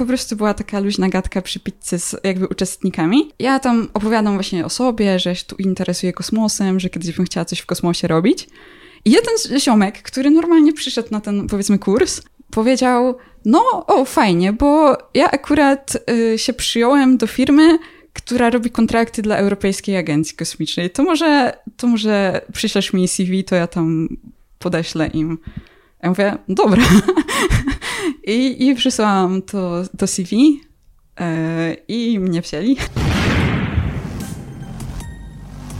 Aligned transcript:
po 0.00 0.06
prostu 0.06 0.36
była 0.36 0.54
taka 0.54 0.80
luźna 0.80 1.08
gadka 1.08 1.42
przy 1.42 1.60
pizzy 1.60 1.98
z 1.98 2.16
jakby 2.24 2.48
uczestnikami. 2.48 3.30
Ja 3.38 3.58
tam 3.58 3.88
opowiadam 3.94 4.34
właśnie 4.34 4.64
o 4.64 4.68
sobie, 4.68 5.18
że 5.18 5.36
się 5.36 5.44
tu 5.44 5.56
interesuję 5.56 6.12
kosmosem, 6.12 6.80
że 6.80 6.90
kiedyś 6.90 7.16
bym 7.16 7.26
chciała 7.26 7.44
coś 7.44 7.58
w 7.58 7.66
kosmosie 7.66 8.08
robić. 8.08 8.48
I 9.04 9.10
jeden 9.10 9.34
ziomek, 9.58 10.02
który 10.02 10.30
normalnie 10.30 10.72
przyszedł 10.72 11.08
na 11.10 11.20
ten, 11.20 11.46
powiedzmy, 11.46 11.78
kurs, 11.78 12.22
powiedział, 12.50 13.16
no, 13.44 13.84
o, 13.86 14.04
fajnie, 14.04 14.52
bo 14.52 14.98
ja 15.14 15.30
akurat 15.30 15.96
y, 16.10 16.38
się 16.38 16.52
przyjąłem 16.52 17.16
do 17.16 17.26
firmy, 17.26 17.78
która 18.12 18.50
robi 18.50 18.70
kontrakty 18.70 19.22
dla 19.22 19.36
Europejskiej 19.36 19.96
Agencji 19.96 20.36
Kosmicznej. 20.36 20.90
To 20.90 21.02
może, 21.02 21.52
to 21.76 21.86
może 21.86 22.40
przyślesz 22.52 22.92
mi 22.92 23.08
CV, 23.08 23.44
to 23.44 23.54
ja 23.56 23.66
tam 23.66 24.08
podeślę 24.58 25.06
im. 25.06 25.38
Ja 26.02 26.08
mówię, 26.08 26.38
dobra. 26.48 26.82
I, 28.26 28.68
i 28.68 28.74
przysłałam 28.74 29.42
to, 29.42 29.82
to 29.98 30.06
CV 30.06 30.60
yy, 31.20 31.26
i 31.88 32.18
mnie 32.18 32.42
wzięli. 32.42 32.76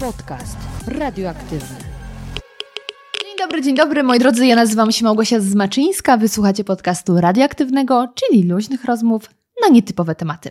Podcast 0.01 0.57
radioaktywny. 0.87 1.77
Dzień 3.23 3.37
dobry, 3.39 3.63
dzień 3.63 3.77
dobry, 3.77 4.03
moi 4.03 4.19
drodzy. 4.19 4.47
Ja 4.47 4.57
nazywam 4.57 4.93
się 4.93 5.05
Małgosia 5.05 5.41
Zmaczyńska. 5.41 6.17
Wysłuchacie 6.17 6.65
podcastu 6.65 7.21
radioaktywnego, 7.21 8.09
czyli 8.15 8.43
luźnych 8.43 8.85
rozmów 8.85 9.31
na 9.63 9.69
nietypowe 9.69 10.15
tematy. 10.15 10.51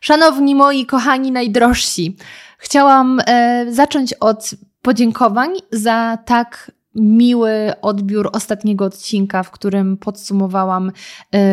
Szanowni 0.00 0.54
moi 0.54 0.86
kochani 0.86 1.32
najdrożsi, 1.32 2.16
chciałam 2.58 3.20
e, 3.26 3.66
zacząć 3.70 4.12
od 4.12 4.50
podziękowań 4.82 5.50
za 5.72 6.18
tak 6.26 6.70
miły 6.96 7.72
odbiór 7.82 8.30
ostatniego 8.32 8.84
odcinka, 8.84 9.42
w 9.42 9.50
którym 9.50 9.96
podsumowałam 9.96 10.92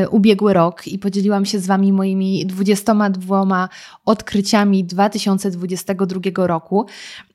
y, 0.03 0.09
ubiegły 0.09 0.53
rok 0.53 0.88
i 0.88 0.99
podzieliłam 0.99 1.45
się 1.45 1.59
z 1.59 1.67
Wami 1.67 1.93
moimi 1.93 2.45
22 2.45 3.70
odkryciami 4.05 4.84
2022 4.84 6.48
roku. 6.48 6.85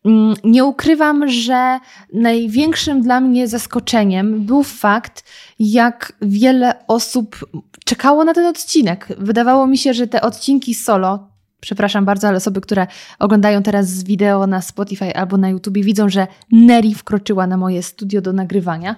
Mm, 0.04 0.34
nie 0.44 0.64
ukrywam, 0.64 1.28
że 1.28 1.78
największym 2.12 3.02
dla 3.02 3.20
mnie 3.20 3.48
zaskoczeniem 3.48 4.44
był 4.44 4.62
fakt, 4.62 5.24
jak 5.58 6.12
wiele 6.22 6.86
osób 6.86 7.46
czekało 7.84 8.24
na 8.24 8.34
ten 8.34 8.46
odcinek. 8.46 9.08
Wydawało 9.18 9.66
mi 9.66 9.78
się, 9.78 9.94
że 9.94 10.06
te 10.06 10.20
odcinki 10.20 10.74
solo, 10.74 11.37
przepraszam 11.60 12.04
bardzo, 12.04 12.28
ale 12.28 12.36
osoby, 12.36 12.60
które 12.60 12.86
oglądają 13.18 13.62
teraz 13.62 14.02
wideo 14.02 14.46
na 14.46 14.62
Spotify 14.62 15.14
albo 15.14 15.36
na 15.36 15.48
YouTube, 15.48 15.78
widzą, 15.78 16.08
że 16.08 16.26
Neri 16.52 16.94
wkroczyła 16.94 17.46
na 17.46 17.56
moje 17.56 17.82
studio 17.82 18.20
do 18.20 18.32
nagrywania. 18.32 18.96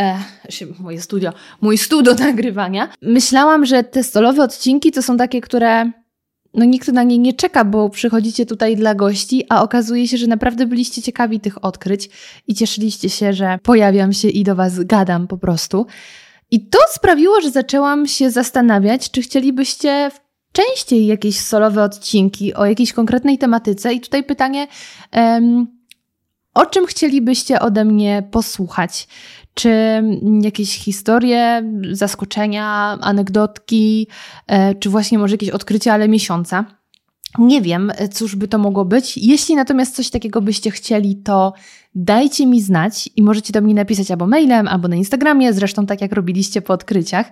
E, 0.00 0.18
moje 0.78 1.00
studio, 1.00 1.32
mój 1.60 1.78
studio 1.78 2.14
do 2.14 2.24
nagrywania. 2.24 2.88
Myślałam, 3.02 3.66
że 3.66 3.84
te 3.84 4.04
solowe 4.04 4.42
odcinki 4.42 4.92
to 4.92 5.02
są 5.02 5.16
takie, 5.16 5.40
które 5.40 5.90
no 6.54 6.64
nikt 6.64 6.88
na 6.88 7.02
nie 7.02 7.18
nie 7.18 7.32
czeka, 7.32 7.64
bo 7.64 7.90
przychodzicie 7.90 8.46
tutaj 8.46 8.76
dla 8.76 8.94
gości, 8.94 9.44
a 9.48 9.62
okazuje 9.62 10.08
się, 10.08 10.16
że 10.16 10.26
naprawdę 10.26 10.66
byliście 10.66 11.02
ciekawi 11.02 11.40
tych 11.40 11.64
odkryć 11.64 12.10
i 12.48 12.54
cieszyliście 12.54 13.10
się, 13.10 13.32
że 13.32 13.58
pojawiam 13.62 14.12
się 14.12 14.28
i 14.28 14.44
do 14.44 14.54
Was 14.54 14.84
gadam 14.84 15.26
po 15.26 15.38
prostu. 15.38 15.86
I 16.50 16.68
to 16.68 16.78
sprawiło, 16.90 17.40
że 17.40 17.50
zaczęłam 17.50 18.06
się 18.06 18.30
zastanawiać, 18.30 19.10
czy 19.10 19.22
chcielibyście 19.22 20.10
częściej 20.52 21.06
jakieś 21.06 21.40
solowe 21.40 21.82
odcinki 21.82 22.54
o 22.54 22.66
jakiejś 22.66 22.92
konkretnej 22.92 23.38
tematyce. 23.38 23.92
I 23.92 24.00
tutaj 24.00 24.24
pytanie, 24.24 24.66
o 26.54 26.66
czym 26.66 26.86
chcielibyście 26.86 27.60
ode 27.60 27.84
mnie 27.84 28.28
posłuchać? 28.30 29.08
Czy 29.54 30.02
jakieś 30.42 30.78
historie, 30.78 31.72
zaskoczenia, 31.92 32.98
anegdotki, 33.00 34.06
e, 34.46 34.74
czy 34.74 34.90
właśnie 34.90 35.18
może 35.18 35.34
jakieś 35.34 35.50
odkrycie, 35.50 35.92
ale 35.92 36.08
miesiąca? 36.08 36.64
Nie 37.38 37.60
wiem, 37.62 37.92
cóż 38.12 38.36
by 38.36 38.48
to 38.48 38.58
mogło 38.58 38.84
być. 38.84 39.16
Jeśli 39.16 39.54
natomiast 39.54 39.96
coś 39.96 40.10
takiego 40.10 40.40
byście 40.42 40.70
chcieli, 40.70 41.16
to 41.16 41.52
dajcie 41.94 42.46
mi 42.46 42.60
znać 42.60 43.10
i 43.16 43.22
możecie 43.22 43.52
do 43.52 43.60
mnie 43.60 43.74
napisać 43.74 44.10
albo 44.10 44.26
mailem, 44.26 44.68
albo 44.68 44.88
na 44.88 44.96
Instagramie, 44.96 45.52
zresztą 45.52 45.86
tak 45.86 46.00
jak 46.00 46.12
robiliście 46.12 46.62
po 46.62 46.72
odkryciach, 46.72 47.30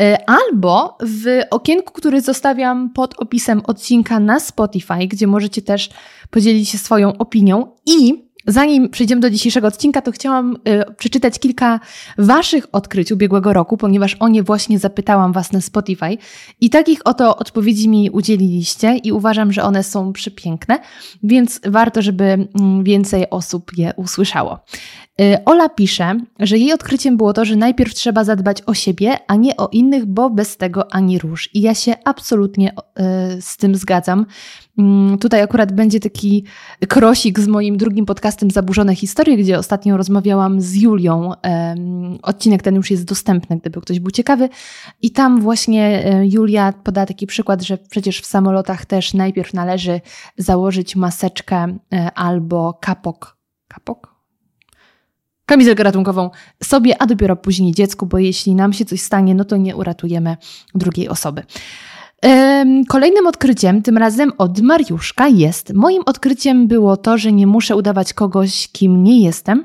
e, 0.00 0.30
albo 0.30 0.98
w 1.00 1.40
okienku, 1.50 1.92
który 1.92 2.20
zostawiam 2.20 2.90
pod 2.90 3.14
opisem 3.18 3.62
odcinka 3.66 4.20
na 4.20 4.40
Spotify, 4.40 5.06
gdzie 5.06 5.26
możecie 5.26 5.62
też 5.62 5.90
podzielić 6.30 6.68
się 6.68 6.78
swoją 6.78 7.18
opinią 7.18 7.66
i 7.86 8.27
Zanim 8.48 8.88
przejdziemy 8.88 9.20
do 9.20 9.30
dzisiejszego 9.30 9.66
odcinka, 9.66 10.02
to 10.02 10.12
chciałam 10.12 10.56
y, 10.90 10.94
przeczytać 10.94 11.38
kilka 11.38 11.80
Waszych 12.18 12.66
odkryć 12.72 13.12
ubiegłego 13.12 13.52
roku, 13.52 13.76
ponieważ 13.76 14.16
o 14.20 14.28
nie 14.28 14.42
właśnie 14.42 14.78
zapytałam 14.78 15.32
Was 15.32 15.52
na 15.52 15.60
Spotify 15.60 16.18
i 16.60 16.70
takich 16.70 17.00
oto 17.04 17.36
odpowiedzi 17.36 17.88
mi 17.88 18.10
udzieliliście 18.10 18.96
i 18.96 19.12
uważam, 19.12 19.52
że 19.52 19.62
one 19.62 19.82
są 19.82 20.12
przepiękne, 20.12 20.78
więc 21.22 21.60
warto, 21.66 22.02
żeby 22.02 22.24
mm, 22.24 22.84
więcej 22.84 23.30
osób 23.30 23.78
je 23.78 23.92
usłyszało. 23.96 24.58
Y, 25.20 25.44
Ola 25.44 25.68
pisze, 25.68 26.20
że 26.40 26.58
jej 26.58 26.72
odkryciem 26.72 27.16
było 27.16 27.32
to, 27.32 27.44
że 27.44 27.56
najpierw 27.56 27.94
trzeba 27.94 28.24
zadbać 28.24 28.62
o 28.66 28.74
siebie, 28.74 29.16
a 29.26 29.36
nie 29.36 29.56
o 29.56 29.68
innych, 29.68 30.06
bo 30.06 30.30
bez 30.30 30.56
tego 30.56 30.94
ani 30.94 31.18
róż. 31.18 31.50
I 31.54 31.60
ja 31.60 31.74
się 31.74 31.94
absolutnie 32.04 32.72
y, 32.72 33.42
z 33.42 33.56
tym 33.56 33.74
zgadzam. 33.74 34.26
Mm, 34.78 35.18
tutaj 35.18 35.42
akurat 35.42 35.72
będzie 35.72 36.00
taki 36.00 36.44
krosik 36.88 37.40
z 37.40 37.46
moim 37.46 37.76
drugim 37.76 38.06
podcastem 38.06 38.50
Zaburzone 38.50 38.94
Historie, 38.94 39.36
gdzie 39.36 39.58
ostatnio 39.58 39.96
rozmawiałam 39.96 40.60
z 40.60 40.74
Julią. 40.74 41.32
Odcinek 42.22 42.62
ten 42.62 42.74
już 42.74 42.90
jest 42.90 43.04
dostępny, 43.04 43.56
gdyby 43.56 43.80
ktoś 43.80 44.00
był 44.00 44.10
ciekawy. 44.10 44.48
I 45.02 45.10
tam 45.10 45.40
właśnie 45.40 46.04
e, 46.04 46.26
Julia 46.26 46.72
poda 46.84 47.06
taki 47.06 47.26
przykład, 47.26 47.62
że 47.62 47.78
przecież 47.78 48.20
w 48.20 48.26
samolotach 48.26 48.86
też 48.86 49.14
najpierw 49.14 49.54
należy 49.54 50.00
założyć 50.36 50.96
maseczkę 50.96 51.78
albo 52.14 52.78
kapok. 52.80 53.36
Kapok? 53.68 54.07
Kamizelkę 55.48 55.82
ratunkową 55.82 56.30
sobie, 56.62 57.02
a 57.02 57.06
dopiero 57.06 57.36
później 57.36 57.72
dziecku, 57.72 58.06
bo 58.06 58.18
jeśli 58.18 58.54
nam 58.54 58.72
się 58.72 58.84
coś 58.84 59.00
stanie, 59.00 59.34
no 59.34 59.44
to 59.44 59.56
nie 59.56 59.76
uratujemy 59.76 60.36
drugiej 60.74 61.08
osoby. 61.08 61.42
Kolejnym 62.88 63.26
odkryciem, 63.26 63.82
tym 63.82 63.98
razem 63.98 64.32
od 64.38 64.60
Mariuszka, 64.60 65.28
jest: 65.28 65.72
Moim 65.74 66.02
odkryciem 66.06 66.68
było 66.68 66.96
to, 66.96 67.18
że 67.18 67.32
nie 67.32 67.46
muszę 67.46 67.76
udawać 67.76 68.12
kogoś, 68.12 68.68
kim 68.72 69.04
nie 69.04 69.22
jestem. 69.22 69.62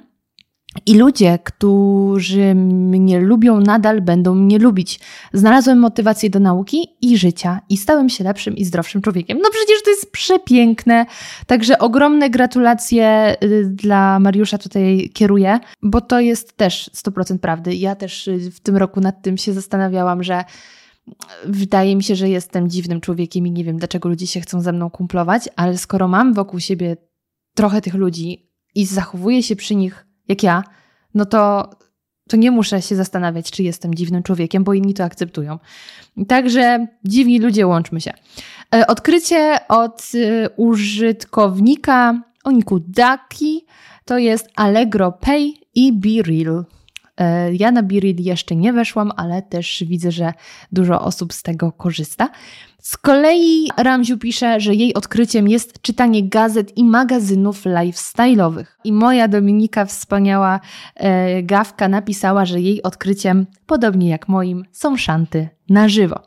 I 0.86 0.96
ludzie, 0.96 1.40
którzy 1.44 2.56
mnie 2.56 3.20
lubią, 3.20 3.60
nadal 3.60 4.02
będą 4.02 4.36
mnie 4.36 4.60
lubić. 4.60 5.00
Znalazłem 5.34 5.80
motywację 5.80 6.30
do 6.30 6.40
nauki 6.40 6.88
i 7.02 7.18
życia 7.18 7.60
i 7.70 7.78
stałem 7.78 8.10
się 8.10 8.24
lepszym 8.24 8.56
i 8.56 8.66
zdrowszym 8.66 9.02
człowiekiem. 9.02 9.38
No 9.44 9.50
przecież 9.50 9.84
to 9.84 9.90
jest 9.90 10.12
przepiękne. 10.12 11.06
Także 11.48 11.80
ogromne 11.80 12.30
gratulacje 12.30 13.36
y, 13.44 13.66
dla 13.66 14.20
Mariusza 14.20 14.58
tutaj 14.58 15.10
kieruję, 15.14 15.60
bo 15.82 16.02
to 16.02 16.20
jest 16.20 16.58
też 16.58 16.90
100% 16.94 17.38
prawdy. 17.38 17.76
Ja 17.76 17.96
też 17.96 18.28
y, 18.28 18.52
w 18.52 18.60
tym 18.60 18.78
roku 18.78 19.02
nad 19.02 19.22
tym 19.22 19.38
się 19.38 19.54
zastanawiałam, 19.54 20.24
że 20.24 20.44
wydaje 21.46 21.96
mi 21.96 22.04
się, 22.04 22.16
że 22.16 22.30
jestem 22.30 22.70
dziwnym 22.70 23.02
człowiekiem 23.02 23.48
i 23.48 23.52
nie 23.52 23.64
wiem, 23.64 23.78
dlaczego 23.78 24.10
ludzie 24.10 24.28
się 24.28 24.42
chcą 24.42 24.62
ze 24.62 24.72
mną 24.72 24.90
kumplować, 24.90 25.50
ale 25.56 25.78
skoro 25.78 26.08
mam 26.08 26.34
wokół 26.34 26.60
siebie 26.60 26.98
trochę 27.56 27.82
tych 27.82 27.94
ludzi 27.94 28.50
i 28.76 28.86
zachowuję 28.86 29.44
się 29.44 29.56
przy 29.56 29.76
nich 29.76 30.06
jak 30.28 30.44
ja, 30.44 30.64
no 31.14 31.26
to, 31.26 31.70
to 32.30 32.38
nie 32.38 32.52
muszę 32.52 32.82
się 32.82 32.96
zastanawiać, 32.96 33.52
czy 33.52 33.64
jestem 33.64 33.96
dziwnym 33.96 34.24
człowiekiem, 34.24 34.64
bo 34.64 34.74
inni 34.74 34.94
to 34.94 35.04
akceptują. 35.04 35.60
Także 36.28 36.88
dziwni 37.06 37.40
ludzie, 37.40 37.68
łączmy 37.68 38.02
się. 38.02 38.14
E, 38.76 38.88
odkrycie 38.88 39.60
od 39.68 40.12
e, 40.16 40.50
użytkownika 40.50 42.22
Oniku 42.44 42.80
Daki 42.80 43.66
to 44.06 44.18
jest 44.18 44.50
Allegro 44.56 45.12
Pay 45.12 45.54
i 45.76 45.94
Be 45.94 46.24
Real. 46.24 46.66
E, 47.18 47.54
ja 47.54 47.72
na 47.72 47.84
Biril 47.84 48.16
jeszcze 48.20 48.56
nie 48.56 48.74
weszłam, 48.74 49.12
ale 49.18 49.42
też 49.42 49.84
widzę, 49.88 50.12
że 50.12 50.34
dużo 50.72 51.02
osób 51.02 51.34
z 51.34 51.44
tego 51.44 51.72
korzysta. 51.72 52.30
Z 52.82 52.98
kolei 52.98 53.68
Ramziu 53.78 54.18
pisze, 54.18 54.60
że 54.60 54.76
jej 54.76 54.94
odkryciem 54.94 55.48
jest 55.48 55.82
czytanie 55.82 56.30
gazet 56.30 56.78
i 56.78 56.84
magazynów 56.84 57.66
lifestyle'owych. 57.66 58.66
I 58.84 58.94
moja 58.94 59.28
Dominika, 59.28 59.86
wspaniała 59.86 60.60
e, 60.96 61.44
gawka, 61.44 61.88
napisała, 61.88 62.46
że 62.46 62.62
jej 62.62 62.84
odkryciem, 62.84 63.46
podobnie 63.66 64.10
jak 64.10 64.28
moim, 64.28 64.66
są 64.72 64.98
szanty 64.98 65.50
na 65.70 65.90
żywo. 65.90 66.20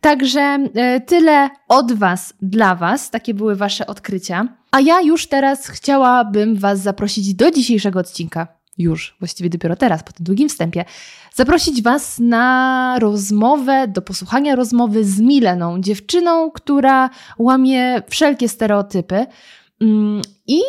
Także 0.00 0.40
e, 0.40 1.00
tyle 1.00 1.50
od 1.68 1.92
Was 1.92 2.34
dla 2.42 2.74
Was. 2.74 3.10
Takie 3.10 3.34
były 3.34 3.56
Wasze 3.56 3.86
odkrycia. 3.86 4.48
A 4.70 4.80
ja 4.80 5.00
już 5.00 5.26
teraz 5.26 5.68
chciałabym 5.68 6.56
Was 6.56 6.80
zaprosić 6.80 7.34
do 7.34 7.50
dzisiejszego 7.50 7.98
odcinka 8.00 8.63
już 8.78 9.16
właściwie 9.18 9.50
dopiero 9.50 9.76
teraz, 9.76 10.02
po 10.02 10.12
tym 10.12 10.24
długim 10.24 10.48
wstępie, 10.48 10.84
zaprosić 11.34 11.82
Was 11.82 12.18
na 12.18 12.96
rozmowę, 13.00 13.88
do 13.88 14.02
posłuchania 14.02 14.56
rozmowy 14.56 15.04
z 15.04 15.20
Mileną, 15.20 15.80
dziewczyną, 15.80 16.50
która 16.50 17.10
łamie 17.38 18.02
wszelkie 18.08 18.48
stereotypy. 18.48 19.26
Mm, 19.80 20.22
I 20.46 20.60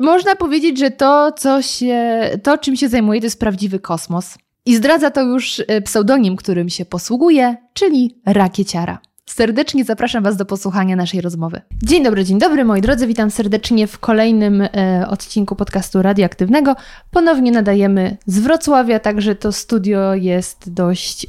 można 0.00 0.36
powiedzieć, 0.36 0.78
że 0.78 0.90
to, 0.90 1.32
co 1.32 1.62
się, 1.62 2.30
to 2.42 2.58
czym 2.58 2.76
się 2.76 2.88
zajmuje, 2.88 3.20
to 3.20 3.26
jest 3.26 3.40
prawdziwy 3.40 3.78
kosmos. 3.78 4.38
I 4.66 4.76
zdradza 4.76 5.10
to 5.10 5.22
już 5.22 5.62
e, 5.68 5.82
pseudonim, 5.82 6.36
którym 6.36 6.68
się 6.68 6.84
posługuje, 6.84 7.56
czyli 7.74 8.20
Rakieciara. 8.26 9.09
Serdecznie 9.34 9.84
zapraszam 9.84 10.22
Was 10.22 10.36
do 10.36 10.44
posłuchania 10.44 10.96
naszej 10.96 11.20
rozmowy. 11.20 11.60
Dzień 11.82 12.04
dobry, 12.04 12.24
dzień 12.24 12.38
dobry 12.38 12.64
moi 12.64 12.80
drodzy, 12.80 13.06
witam 13.06 13.30
serdecznie 13.30 13.86
w 13.86 13.98
kolejnym 13.98 14.62
e, 14.62 14.68
odcinku 15.08 15.56
podcastu 15.56 16.02
radioaktywnego. 16.02 16.76
Ponownie 17.10 17.52
nadajemy 17.52 18.16
z 18.26 18.38
Wrocławia, 18.38 19.00
także 19.00 19.34
to 19.34 19.52
studio 19.52 20.14
jest 20.14 20.72
dość 20.72 21.26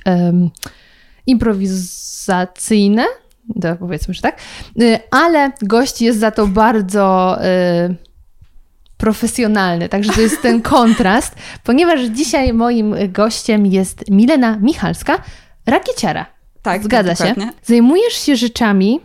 improwizacyjne, 1.26 3.06
to 3.62 3.76
powiedzmy, 3.76 4.14
że 4.14 4.22
tak, 4.22 4.38
e, 4.82 5.00
ale 5.12 5.52
gość 5.62 6.02
jest 6.02 6.20
za 6.20 6.32
to 6.32 6.48
bardzo 6.48 7.38
e, 7.44 7.96
profesjonalny, 8.98 9.90
także 9.90 10.14
to 10.14 10.22
jest 10.22 10.42
ten 10.42 10.62
kontrast, 10.76 11.36
ponieważ 11.64 12.02
dzisiaj 12.02 12.54
moim 12.54 12.96
gościem 13.10 13.66
jest 13.66 14.10
Milena 14.10 14.58
Michalska, 14.62 15.22
rakieciara. 15.66 16.31
Tak, 16.62 16.84
zgadza 16.84 17.16
się. 17.16 17.36
Zajmujesz 17.64 18.14
się 18.14 18.36
rzeczami, 18.36 19.00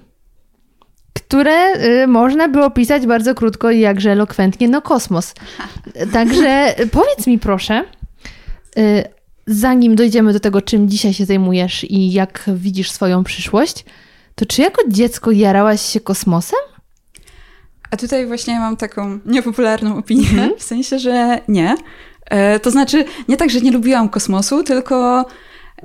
które 1.14 1.75
y, 2.03 2.06
można 2.06 2.49
by 2.49 2.64
opisać 2.64 3.06
bardzo 3.06 3.35
krótko 3.35 3.70
i 3.70 3.81
jakże 3.81 4.12
elokwentnie, 4.12 4.69
no 4.69 4.82
kosmos. 4.82 5.35
Także 6.12 6.75
powiedz 6.93 7.26
mi 7.26 7.38
proszę, 7.38 7.85
y, 8.79 9.05
zanim 9.47 9.97
dojdziemy 9.97 10.32
do 10.32 10.41
tego, 10.41 10.62
czym 10.62 10.88
dzisiaj 10.88 11.14
się 11.14 11.25
zajmujesz 11.25 11.85
i 11.85 12.12
jak 12.12 12.44
widzisz 12.55 12.91
swoją 12.91 13.25
przyszłość, 13.25 13.85
to 14.35 14.47
czy 14.47 14.62
jako 14.62 14.82
dziecko 14.88 15.31
jarałaś 15.31 15.81
się 15.81 16.00
kosmosem? 16.00 16.58
A 17.91 17.97
tutaj 17.97 18.26
właśnie 18.26 18.58
mam 18.58 18.76
taką 18.76 19.19
niepopularną 19.26 19.99
opinię, 19.99 20.29
mm 20.32 20.50
-hmm. 20.50 20.58
w 20.58 20.62
sensie, 20.62 20.99
że 20.99 21.41
nie. 21.49 21.76
E, 22.31 22.61
to 22.61 22.70
znaczy, 22.70 23.05
nie 23.29 23.37
tak, 23.37 23.50
że 23.50 23.61
nie 23.61 23.73
lubiłam 23.73 24.08
kosmosu, 24.08 24.62
tylko 24.62 25.25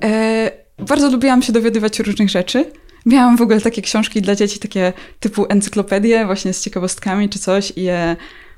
e, 0.03 0.51
bardzo 0.81 1.09
lubiłam 1.09 1.41
się 1.41 1.53
dowiadywać 1.53 1.99
różnych 1.99 2.29
rzeczy. 2.29 2.71
Miałam 3.05 3.37
w 3.37 3.41
ogóle 3.41 3.61
takie 3.61 3.81
książki 3.81 4.21
dla 4.21 4.35
dzieci, 4.35 4.59
takie 4.59 4.93
typu 5.19 5.45
encyklopedie, 5.49 6.25
właśnie 6.25 6.53
z 6.53 6.63
ciekawostkami 6.63 7.29
czy 7.29 7.39
coś, 7.39 7.73
i 7.75 7.83
je 7.83 8.15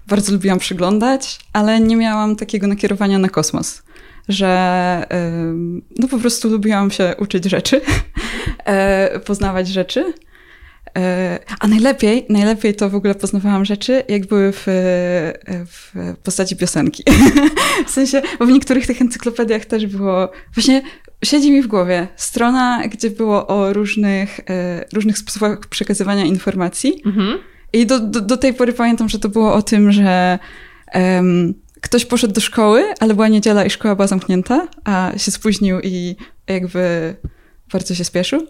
bardzo 0.08 0.32
lubiłam 0.32 0.60
przeglądać, 0.60 1.40
ale 1.54 1.80
nie 1.80 1.96
miałam 1.96 2.36
takiego 2.36 2.68
nakierowania 2.68 3.20
na 3.20 3.30
kosmos, 3.30 3.84
że 4.30 5.06
no 6.00 6.08
po 6.08 6.18
prostu 6.18 6.50
lubiłam 6.50 6.92
się 6.92 7.16
uczyć 7.20 7.46
rzeczy, 7.46 7.82
e, 8.66 9.20
poznawać 9.20 9.68
rzeczy. 9.68 10.14
E, 10.98 11.40
a 11.60 11.68
najlepiej, 11.68 12.26
najlepiej 12.30 12.76
to 12.76 12.90
w 12.90 12.96
ogóle 12.96 13.16
poznawałam 13.16 13.66
rzeczy, 13.66 14.04
jak 14.08 14.26
były 14.28 14.52
w, 14.52 14.64
w 15.48 16.16
postaci 16.24 16.56
piosenki. 16.56 17.04
w 17.88 17.90
sensie, 17.90 18.22
bo 18.40 18.46
w 18.46 18.50
niektórych 18.50 18.88
tych 18.88 19.02
encyklopediach 19.02 19.66
też 19.66 19.88
było, 19.88 20.32
właśnie 20.56 20.82
siedzi 21.24 21.52
mi 21.52 21.62
w 21.62 21.68
głowie 21.68 22.08
strona, 22.16 22.88
gdzie 22.88 23.10
było 23.10 23.48
o 23.48 23.74
różnych, 23.74 24.40
e, 24.50 24.86
różnych 24.94 25.18
sposobach 25.18 25.60
przekazywania 25.60 26.26
informacji. 26.26 27.02
Mhm. 27.06 27.40
I 27.74 27.86
do, 27.86 28.00
do, 28.00 28.22
do, 28.22 28.38
tej 28.38 28.54
pory 28.54 28.74
pamiętam, 28.74 29.10
że 29.10 29.20
to 29.20 29.30
było 29.30 29.54
o 29.54 29.62
tym, 29.62 29.92
że 29.92 30.40
um, 30.94 31.54
ktoś 31.82 32.06
poszedł 32.06 32.34
do 32.34 32.42
szkoły, 32.42 32.84
ale 33.00 33.14
była 33.14 33.28
niedziela 33.28 33.66
i 33.66 33.70
szkoła 33.70 33.96
była 33.96 34.08
zamknięta, 34.08 34.68
a 34.84 35.12
się 35.18 35.32
spóźnił 35.32 35.80
i 35.80 36.16
jakby 36.48 37.16
bardzo 37.74 37.96
się 37.96 38.04
spieszył. 38.04 38.42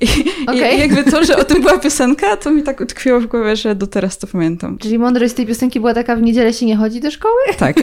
I, 0.00 0.06
okay. 0.46 0.74
I, 0.74 0.78
jakby 0.78 1.10
to, 1.10 1.24
że 1.24 1.36
o 1.36 1.44
tym 1.44 1.62
była 1.62 1.78
piosenka, 1.78 2.36
to 2.36 2.50
mi 2.50 2.62
tak 2.62 2.80
utkwiło 2.80 3.20
w 3.20 3.26
głowie, 3.26 3.56
że 3.56 3.74
do 3.74 3.86
teraz 3.86 4.18
to 4.18 4.26
pamiętam. 4.26 4.78
Czyli 4.78 4.98
mądrość 4.98 5.34
tej 5.34 5.46
piosenki 5.46 5.80
była 5.80 5.94
taka, 5.94 6.16
w 6.16 6.22
niedzielę 6.22 6.52
się 6.52 6.66
nie 6.66 6.76
chodzi 6.76 7.00
do 7.00 7.10
szkoły? 7.10 7.40
Tak. 7.58 7.76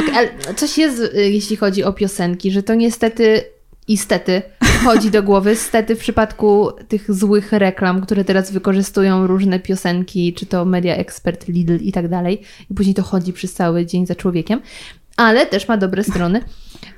okay, 0.00 0.14
ale 0.14 0.28
coś 0.56 0.78
jest, 0.78 1.00
y, 1.00 1.30
jeśli 1.30 1.56
chodzi 1.56 1.84
o 1.84 1.92
piosenki, 1.92 2.50
że 2.50 2.62
to 2.62 2.74
niestety 2.74 3.44
i 3.88 3.98
stety 3.98 4.42
chodzi 4.84 5.10
do 5.10 5.22
głowy. 5.22 5.56
Stety 5.56 5.96
w 5.96 5.98
przypadku 5.98 6.68
tych 6.88 7.14
złych 7.14 7.52
reklam, 7.52 8.00
które 8.00 8.24
teraz 8.24 8.50
wykorzystują 8.50 9.26
różne 9.26 9.60
piosenki, 9.60 10.34
czy 10.34 10.46
to 10.46 10.64
Media 10.64 10.96
Expert, 10.96 11.48
Lidl 11.48 11.76
i 11.76 11.92
tak 11.92 12.08
dalej. 12.08 12.42
I 12.70 12.74
później 12.74 12.94
to 12.94 13.02
chodzi 13.02 13.32
przez 13.32 13.52
cały 13.52 13.86
dzień 13.86 14.06
za 14.06 14.14
człowiekiem 14.14 14.60
ale 15.16 15.46
też 15.46 15.68
ma 15.68 15.76
dobre 15.76 16.04
strony. 16.04 16.40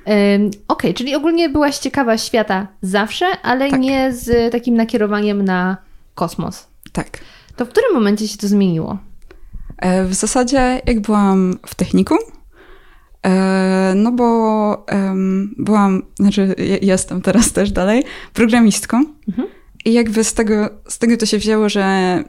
Okej, 0.05 0.51
okay, 0.67 0.93
czyli 0.93 1.15
ogólnie 1.15 1.49
byłaś 1.49 1.77
ciekawa 1.77 2.17
świata 2.17 2.67
zawsze, 2.81 3.25
ale 3.43 3.69
tak. 3.69 3.79
nie 3.79 4.13
z 4.13 4.51
takim 4.51 4.75
nakierowaniem 4.75 5.45
na 5.45 5.77
kosmos. 6.15 6.67
Tak. 6.91 7.19
To 7.55 7.65
w 7.65 7.69
którym 7.69 7.93
momencie 7.93 8.27
się 8.27 8.37
to 8.37 8.47
zmieniło? 8.47 8.97
E, 9.77 10.05
w 10.05 10.13
zasadzie, 10.13 10.81
jak 10.85 10.99
byłam 10.99 11.57
w 11.67 11.75
technikum, 11.75 12.17
e, 13.25 13.93
no 13.95 14.11
bo 14.11 14.85
byłam, 15.57 16.03
znaczy 16.19 16.55
jestem 16.81 17.21
teraz 17.21 17.51
też 17.51 17.71
dalej, 17.71 18.03
programistką. 18.33 19.03
Mhm. 19.27 19.47
I 19.85 19.93
jakby 19.93 20.23
z 20.23 20.33
tego, 20.33 20.69
z 20.87 20.97
tego 20.97 21.17
to 21.17 21.25
się 21.25 21.37
wzięło, 21.37 21.69
że 21.69 21.83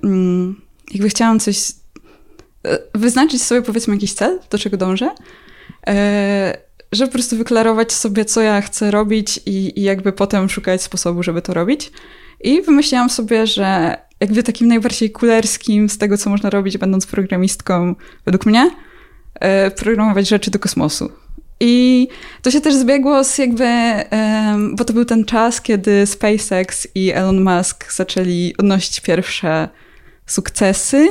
mm, 0.04 0.60
jakby 0.92 1.08
chciałam 1.08 1.40
coś, 1.40 1.72
e, 2.64 2.78
wyznaczyć 2.94 3.42
sobie 3.42 3.62
powiedzmy 3.62 3.94
jakiś 3.94 4.12
cel, 4.12 4.40
do 4.50 4.58
czego 4.58 4.76
dążę. 4.76 5.10
E, 5.88 6.58
żeby 6.92 7.08
po 7.08 7.12
prostu 7.12 7.36
wyklarować 7.36 7.92
sobie, 7.92 8.24
co 8.24 8.40
ja 8.42 8.60
chcę 8.60 8.90
robić 8.90 9.40
i, 9.46 9.80
i 9.80 9.82
jakby 9.82 10.12
potem 10.12 10.48
szukać 10.48 10.82
sposobu, 10.82 11.22
żeby 11.22 11.42
to 11.42 11.54
robić. 11.54 11.92
I 12.40 12.62
wymyśliłam 12.62 13.10
sobie, 13.10 13.46
że 13.46 13.96
jakby 14.20 14.42
takim 14.42 14.68
najbardziej 14.68 15.10
kulerskim 15.10 15.88
z 15.88 15.98
tego, 15.98 16.18
co 16.18 16.30
można 16.30 16.50
robić, 16.50 16.78
będąc 16.78 17.06
programistką, 17.06 17.94
według 18.24 18.46
mnie, 18.46 18.70
e, 19.34 19.70
programować 19.70 20.28
rzeczy 20.28 20.50
do 20.50 20.58
kosmosu. 20.58 21.12
I 21.60 22.08
to 22.42 22.50
się 22.50 22.60
też 22.60 22.74
zbiegło 22.74 23.24
z 23.24 23.38
jakby, 23.38 23.64
bo 24.72 24.84
to 24.84 24.92
był 24.92 25.04
ten 25.04 25.24
czas, 25.24 25.60
kiedy 25.60 26.06
SpaceX 26.06 26.88
i 26.94 27.12
Elon 27.12 27.44
Musk 27.44 27.92
zaczęli 27.92 28.54
odnosić 28.58 29.00
pierwsze 29.00 29.68
sukcesy. 30.26 31.08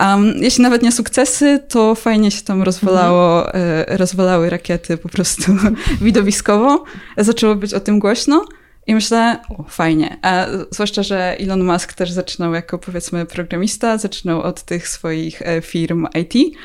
Um, 0.00 0.34
jeśli 0.36 0.62
nawet 0.62 0.82
nie 0.82 0.92
sukcesy, 0.92 1.60
to 1.68 1.94
fajnie 1.94 2.30
się 2.30 2.42
tam 2.42 2.62
rozwalało, 2.62 3.54
mhm. 3.54 3.98
rozwalały 3.98 4.50
rakiety 4.50 4.96
po 4.96 5.08
prostu 5.08 5.52
widowiskowo. 6.00 6.84
Zaczęło 7.16 7.54
być 7.54 7.74
o 7.74 7.80
tym 7.80 7.98
głośno. 7.98 8.44
I 8.86 8.94
myślę, 8.94 9.38
o, 9.48 9.62
fajnie. 9.62 10.16
A 10.22 10.46
zwłaszcza, 10.70 11.02
że 11.02 11.36
Elon 11.38 11.64
Musk 11.64 11.92
też 11.92 12.10
zaczynał 12.10 12.54
jako 12.54 12.78
powiedzmy 12.78 13.26
programista, 13.26 13.98
zaczynał 13.98 14.42
od 14.42 14.62
tych 14.62 14.88
swoich 14.88 15.42
e, 15.42 15.62
firm 15.62 16.06
IT. 16.20 16.56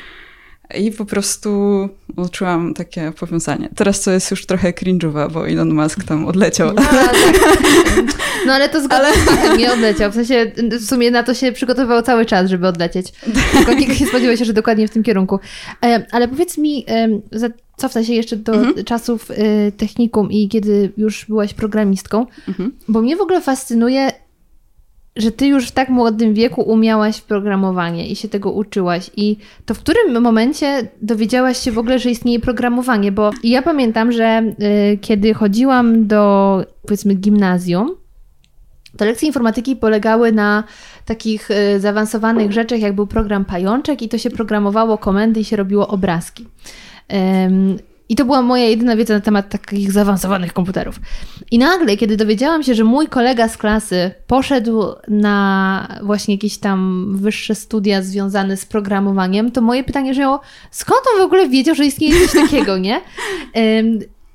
I 0.79 0.91
po 0.91 1.05
prostu 1.05 1.49
czułam 2.31 2.73
takie 2.73 3.11
powiązanie. 3.19 3.69
Teraz 3.75 4.01
to 4.01 4.11
jest 4.11 4.31
już 4.31 4.45
trochę 4.45 4.71
cringe'owe, 4.71 5.31
bo 5.31 5.49
Elon 5.49 5.73
Musk 5.73 6.03
tam 6.03 6.25
odleciał. 6.25 6.73
No, 6.73 6.81
tak. 6.81 7.15
no 8.47 8.53
ale 8.53 8.69
to 8.69 8.79
zgoda 8.79 9.07
ale... 9.43 9.57
nie 9.57 9.73
odleciał. 9.73 10.11
W 10.11 10.13
sensie 10.13 10.51
w 10.79 10.85
sumie 10.85 11.11
na 11.11 11.23
to 11.23 11.33
się 11.33 11.51
przygotowywał 11.51 12.01
cały 12.01 12.25
czas, 12.25 12.49
żeby 12.49 12.67
odlecieć. 12.67 13.13
Tylko 13.53 13.73
nikt 13.73 13.99
nie 13.99 14.07
spodziewał 14.07 14.37
się, 14.37 14.45
że 14.45 14.53
dokładnie 14.53 14.87
w 14.87 14.91
tym 14.91 15.03
kierunku. 15.03 15.39
Ale 16.11 16.27
powiedz 16.27 16.57
mi, 16.57 16.85
cofnę 17.77 18.05
się 18.05 18.13
jeszcze 18.13 18.35
do 18.35 18.53
mhm. 18.53 18.85
czasów 18.85 19.31
e, 19.31 19.71
technikum 19.71 20.31
i 20.31 20.49
kiedy 20.49 20.91
już 20.97 21.25
byłaś 21.25 21.53
programistką, 21.53 22.25
mhm. 22.47 22.71
bo 22.87 23.01
mnie 23.01 23.17
w 23.17 23.21
ogóle 23.21 23.41
fascynuje 23.41 24.11
że 25.15 25.31
ty 25.31 25.47
już 25.47 25.67
w 25.67 25.71
tak 25.71 25.89
młodym 25.89 26.33
wieku 26.33 26.61
umiałaś 26.61 27.21
programowanie 27.21 28.07
i 28.07 28.15
się 28.15 28.29
tego 28.29 28.51
uczyłaś. 28.51 29.11
I 29.15 29.37
to 29.65 29.73
w 29.73 29.79
którym 29.79 30.21
momencie 30.21 30.87
dowiedziałaś 31.01 31.57
się 31.57 31.71
w 31.71 31.77
ogóle, 31.77 31.99
że 31.99 32.09
istnieje 32.09 32.39
programowanie? 32.39 33.11
Bo 33.11 33.31
ja 33.43 33.61
pamiętam, 33.61 34.11
że 34.11 34.43
y, 34.93 34.97
kiedy 34.97 35.33
chodziłam 35.33 36.07
do 36.07 36.65
powiedzmy 36.81 37.13
gimnazjum, 37.13 37.95
to 38.97 39.05
lekcje 39.05 39.27
informatyki 39.27 39.75
polegały 39.75 40.31
na 40.31 40.63
takich 41.05 41.51
y, 41.51 41.79
zaawansowanych 41.79 42.51
rzeczach, 42.51 42.79
jak 42.79 42.93
był 42.93 43.07
program 43.07 43.45
Pajączek 43.45 44.01
i 44.01 44.09
to 44.09 44.17
się 44.17 44.29
programowało 44.29 44.97
komendy 44.97 45.39
i 45.39 45.43
się 45.43 45.55
robiło 45.55 45.87
obrazki. 45.87 46.47
I 48.13 48.15
to 48.15 48.25
była 48.25 48.41
moja 48.41 48.65
jedyna 48.65 48.95
wiedza 48.95 49.13
na 49.13 49.19
temat 49.19 49.49
takich 49.49 49.91
zaawansowanych 49.91 50.53
komputerów. 50.53 50.99
I 51.51 51.57
nagle, 51.57 51.97
kiedy 51.97 52.17
dowiedziałam 52.17 52.63
się, 52.63 52.75
że 52.75 52.83
mój 52.83 53.07
kolega 53.07 53.47
z 53.47 53.57
klasy 53.57 54.11
poszedł 54.27 54.83
na 55.07 55.87
właśnie 56.03 56.33
jakieś 56.33 56.57
tam 56.57 57.07
wyższe 57.17 57.55
studia 57.55 58.01
związane 58.01 58.57
z 58.57 58.65
programowaniem, 58.65 59.51
to 59.51 59.61
moje 59.61 59.83
pytanie 59.83 60.11
brzmiało, 60.11 60.39
skąd 60.71 61.01
on 61.13 61.21
w 61.21 61.25
ogóle 61.25 61.49
wiedział, 61.49 61.75
że 61.75 61.85
istnieje 61.85 62.27
coś 62.27 62.31
takiego, 62.41 62.77
nie? 62.77 63.01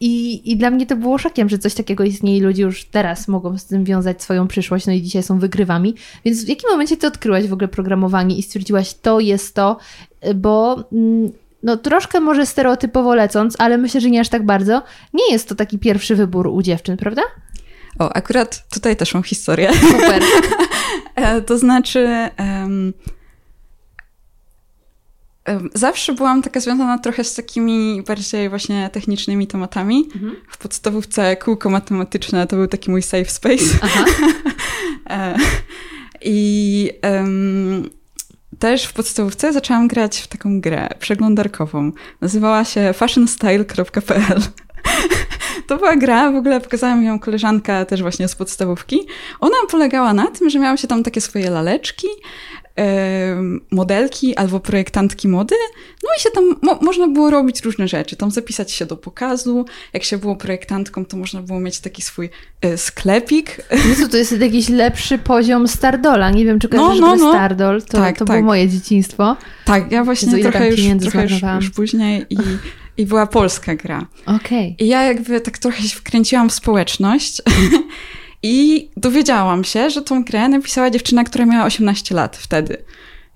I, 0.01 0.43
I 0.53 0.57
dla 0.57 0.71
mnie 0.71 0.87
to 0.87 0.97
było 0.97 1.19
szokiem, 1.19 1.49
że 1.49 1.59
coś 1.59 1.75
takiego 1.75 2.05
istnieje 2.05 2.39
i 2.39 2.41
ludzie 2.41 2.63
już 2.63 2.85
teraz 2.85 3.29
mogą 3.29 3.59
z 3.59 3.65
tym 3.65 3.85
wiązać 3.85 4.23
swoją 4.23 4.49
przyszłość, 4.49 4.87
no 4.87 4.93
i 4.93 5.03
dzisiaj 5.03 5.23
są 5.23 5.39
wygrywami. 5.39 5.95
Więc 6.25 6.45
w 6.45 6.49
jakim 6.49 6.71
momencie 6.71 6.97
ty 6.97 7.07
odkryłaś 7.07 7.47
w 7.47 7.53
ogóle 7.53 7.69
programowanie 7.69 8.37
i 8.37 8.43
stwierdziłaś, 8.43 8.95
to 8.95 9.21
jest 9.21 9.55
to, 9.55 9.77
bo 10.35 10.85
mm, 10.93 11.33
no 11.63 11.77
troszkę 11.77 12.21
może 12.21 12.47
stereotypowo 12.47 13.15
lecąc, 13.15 13.57
ale 13.59 13.79
myślę, 13.79 14.01
że 14.01 14.11
nie 14.11 14.21
aż 14.21 14.29
tak 14.29 14.47
bardzo, 14.47 14.83
nie 15.15 15.33
jest 15.33 15.49
to 15.49 15.55
taki 15.55 15.79
pierwszy 15.79 16.17
wybór 16.17 16.47
u 16.47 16.63
dziewczyn, 16.63 16.97
prawda? 16.97 17.23
O, 17.99 18.17
akurat 18.17 18.69
tutaj 18.71 18.97
też 18.97 19.15
mam 19.15 19.23
historię. 19.23 19.71
Super. 19.75 20.23
E, 21.15 21.43
to 21.43 21.59
znaczy, 21.59 22.09
um, 22.39 22.93
Zawsze 25.75 26.13
byłam 26.13 26.43
taka 26.43 26.61
związana 26.61 26.99
trochę 26.99 27.25
z 27.25 27.35
takimi 27.35 28.03
bardziej 28.03 28.49
właśnie 28.49 28.91
technicznymi 28.93 29.47
tematami. 29.47 30.09
Mhm. 30.15 30.37
W 30.49 30.59
podstawówce 30.59 31.37
kółko 31.37 31.71
matematyczne 31.71 32.47
to 32.47 32.57
był 32.57 32.67
taki 32.67 32.91
mój 32.91 33.03
safe 33.03 33.25
space. 33.25 33.65
E, 35.11 35.37
I 36.23 36.91
um, 37.03 37.91
też 38.59 38.85
w 38.85 38.93
podstawówce 38.93 39.53
zaczęłam 39.53 39.89
grać 39.89 40.19
w 40.21 40.27
taką 40.27 40.61
grę 40.61 40.89
przeglądarkową. 40.99 41.93
Nazywała 42.21 42.65
się 42.65 42.93
fashionstyle.pl. 42.93 44.41
To 45.67 45.77
była 45.77 45.97
gra, 45.97 46.33
w 46.33 46.37
ogóle 46.37 46.61
pokazała 46.61 46.95
mi 46.95 47.07
ją 47.07 47.19
koleżanka 47.19 47.85
też 47.85 48.03
właśnie 48.03 48.29
z 48.29 48.35
podstawówki. 48.35 49.07
Ona 49.41 49.57
polegała 49.71 50.15
na 50.15 50.27
tym, 50.27 50.51
że 50.51 50.59
miała 50.59 50.77
się 50.77 50.89
tam 50.89 51.03
takie 51.03 51.21
swoje 51.21 51.51
laleczki, 51.51 52.07
modelki 53.71 54.37
albo 54.37 54.61
projektantki 54.61 55.29
mody. 55.29 55.55
No 56.05 56.11
i 56.19 56.21
się 56.21 56.31
tam 56.31 56.45
mo 56.63 56.79
można 56.83 57.09
było 57.09 57.31
robić 57.31 57.63
różne 57.63 57.89
rzeczy. 57.89 58.17
Tam 58.17 58.31
zapisać 58.31 58.73
się 58.73 58.87
do 58.87 58.97
pokazu. 58.97 59.65
Jak 59.93 60.05
się 60.05 60.19
było 60.19 60.37
projektantką, 60.37 61.05
to 61.05 61.17
można 61.17 61.43
było 61.43 61.61
mieć 61.61 61.81
taki 61.81 62.03
swój 62.03 62.31
e, 62.61 62.79
sklepik. 62.79 63.57
Jezu, 63.89 64.09
to 64.09 64.17
jest 64.17 64.41
jakiś 64.41 64.69
lepszy 64.69 65.19
poziom 65.19 65.69
Stardola. 65.69 66.31
Nie 66.31 66.45
wiem, 66.45 66.59
czy 66.59 66.69
no, 66.73 66.79
kojarzysz 66.79 67.01
no, 67.01 67.17
no, 67.17 67.25
no. 67.25 67.33
Stardol. 67.33 67.83
To, 67.83 67.99
tak, 67.99 68.19
to 68.19 68.25
tak. 68.25 68.37
było 68.37 68.47
moje 68.47 68.69
dzieciństwo. 68.69 69.37
Tak, 69.65 69.93
ja 69.93 70.05
właśnie 70.05 70.37
Jezu, 70.37 70.51
trochę, 70.51 70.69
już, 70.69 71.03
trochę 71.03 71.23
już, 71.23 71.43
już 71.61 71.71
później 71.71 72.27
i 72.31 72.37
i 72.99 73.07
była 73.07 73.27
polska 73.27 73.77
gra. 73.77 74.07
Okay. 74.27 74.75
I 74.79 74.89
ja 74.89 75.03
jakby 75.03 75.41
tak 75.41 75.59
trochę 75.59 75.83
się 75.83 75.97
wkręciłam 75.97 76.49
w 76.49 76.53
społeczność 76.53 77.43
i 78.43 78.89
dowiedziałam 78.97 79.65
się, 79.65 79.91
że 79.91 80.03
tą 80.03 80.25
grę 80.25 80.49
napisała 80.49 80.91
dziewczyna, 80.91 81.25
która 81.25 81.47
miała 81.47 81.65
18 81.65 82.15
lat 82.15 82.37
wtedy. 82.37 82.77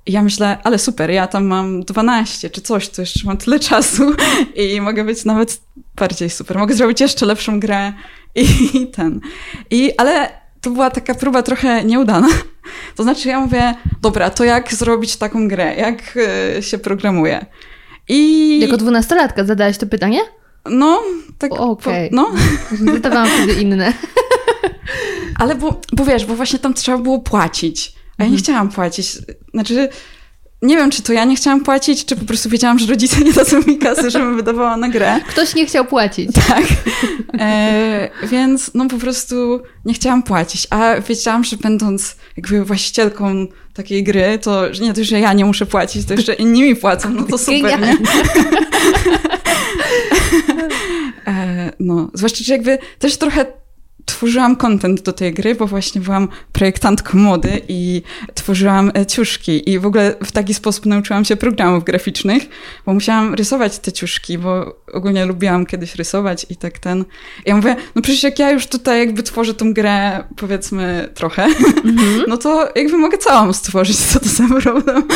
I 0.07 0.13
ja 0.13 0.23
myślę, 0.23 0.59
ale 0.65 0.79
super, 0.79 1.11
ja 1.11 1.27
tam 1.27 1.45
mam 1.45 1.83
12 1.83 2.51
czy 2.51 2.61
coś, 2.61 2.89
to 2.89 3.03
jeszcze 3.03 3.21
mam 3.27 3.37
tyle 3.37 3.61
czasu 3.61 4.15
i 4.75 4.81
mogę 4.81 5.05
być 5.05 5.25
nawet 5.25 5.61
bardziej 5.97 6.31
super. 6.31 6.59
Mogę 6.59 6.75
zrobić 6.75 7.01
jeszcze 7.01 7.27
lepszą 7.27 7.61
grę 7.61 7.93
i 8.35 8.87
ten. 8.87 9.21
I, 9.71 9.97
ale 9.97 10.29
to 10.61 10.71
była 10.71 10.91
taka 10.91 11.15
próba 11.15 11.43
trochę 11.43 11.85
nieudana. 11.85 12.29
To 12.97 13.03
znaczy 13.03 13.29
ja 13.29 13.41
mówię, 13.41 13.75
dobra, 14.03 14.31
to 14.31 14.45
jak 14.45 14.75
zrobić 14.75 15.17
taką 15.17 15.49
grę? 15.49 15.75
Jak 15.77 16.19
y, 16.59 16.63
się 16.63 16.79
programuje? 16.79 17.47
I... 18.09 18.59
Jako 18.61 18.77
dwunastolatka 18.77 19.45
zadałaś 19.45 19.79
to 19.79 19.87
pytanie? 19.87 20.21
No, 20.71 21.03
tak. 21.39 21.53
Okej. 21.53 21.63
Okay. 21.63 22.09
No. 22.13 22.33
Zadawałam 22.93 23.29
sobie 23.29 23.55
inne. 23.55 23.93
Ale 25.43 25.55
bo, 25.55 25.81
bo 25.93 26.05
wiesz, 26.05 26.27
bo 26.27 26.35
właśnie 26.35 26.59
tam 26.59 26.75
trzeba 26.75 26.99
było 26.99 27.19
płacić. 27.19 27.93
A 28.19 28.23
ja 28.23 28.29
nie 28.29 28.37
mhm. 28.37 28.39
chciałam 28.39 28.69
płacić. 28.69 29.19
Znaczy, 29.55 29.89
nie 30.63 30.77
wiem, 30.77 30.91
czy 30.91 31.03
to 31.03 31.13
ja 31.13 31.25
nie 31.25 31.37
chciałam 31.37 31.61
płacić, 31.61 32.05
czy 32.05 32.17
po 32.17 32.25
prostu 32.25 32.49
wiedziałam, 32.49 32.79
że 32.79 32.87
rodzice 32.87 33.21
nie 33.21 33.33
dadzą 33.33 33.61
mi 33.67 33.79
kasy, 33.79 34.11
żebym 34.11 34.37
wydawała 34.37 34.77
na 34.77 34.89
grę. 34.89 35.21
Ktoś 35.29 35.55
nie 35.55 35.67
chciał 35.67 35.85
płacić. 35.85 36.31
Tak. 36.49 36.65
E, 37.39 38.09
więc 38.27 38.71
no 38.75 38.89
po 38.89 38.99
prostu 38.99 39.63
nie 39.85 39.95
chciałam 39.95 40.23
płacić. 40.23 40.67
A 40.71 41.01
wiedziałam, 41.01 41.45
że 41.45 41.57
będąc 41.57 42.17
jakby 42.37 42.65
właścicielką 42.65 43.47
takiej 43.75 44.05
gry, 44.05 44.39
to 44.43 44.63
nie 44.81 44.95
to, 44.95 45.05
że 45.05 45.21
ja 45.21 45.33
nie 45.33 45.45
muszę 45.45 45.67
płacić, 45.67 46.07
to 46.07 46.15
jeszcze 46.15 46.35
inni 46.35 46.63
mi 46.63 46.77
płacą, 46.77 47.11
no 47.11 47.23
to 47.23 47.39
super, 47.39 47.81
nie? 47.81 47.97
e, 51.27 51.73
no, 51.81 52.11
zwłaszcza, 52.15 52.45
że 52.45 52.53
jakby 52.53 52.79
też 52.99 53.17
trochę 53.17 53.62
tworzyłam 54.07 54.57
content 54.57 55.03
do 55.03 55.13
tej 55.13 55.35
gry, 55.35 55.55
bo 55.55 55.67
właśnie 55.67 56.01
byłam 56.01 56.29
projektantką 56.53 57.19
mody 57.19 57.63
i 57.69 58.03
tworzyłam 58.35 58.93
e, 58.97 59.07
ciuszki 59.07 59.71
i 59.71 59.79
w 59.79 59.87
ogóle 59.87 60.15
w 60.25 60.33
taki 60.33 60.55
sposób 60.55 60.87
nauczyłam 60.87 61.25
się 61.25 61.37
programów 61.37 61.85
graficznych, 61.85 62.43
bo 62.87 62.95
musiałam 62.95 63.35
rysować 63.35 63.79
te 63.79 63.93
ciuszki, 63.93 64.39
bo 64.39 64.77
ogólnie 64.93 65.27
lubiłam 65.27 65.67
kiedyś 65.67 65.95
rysować 65.95 66.47
i 66.51 66.57
tak 66.57 66.79
ten. 66.79 67.05
Ja 67.47 67.57
mówię, 67.57 67.77
no 67.95 68.03
przecież 68.03 68.23
jak 68.23 68.39
ja 68.39 68.51
już 68.51 68.67
tutaj 68.67 68.99
jakby 68.99 69.23
tworzę 69.23 69.55
tą 69.55 69.75
grę, 69.75 70.25
powiedzmy 70.37 71.09
trochę, 71.15 71.43
mm 71.43 71.97
-hmm. 71.97 72.23
no 72.29 72.37
to 72.37 72.69
jakby 72.77 72.99
mogę 72.99 73.19
całą 73.19 73.53
stworzyć, 73.53 73.97
co 73.97 74.21
to 74.21 74.29
za 74.29 74.45
problem. 74.61 75.09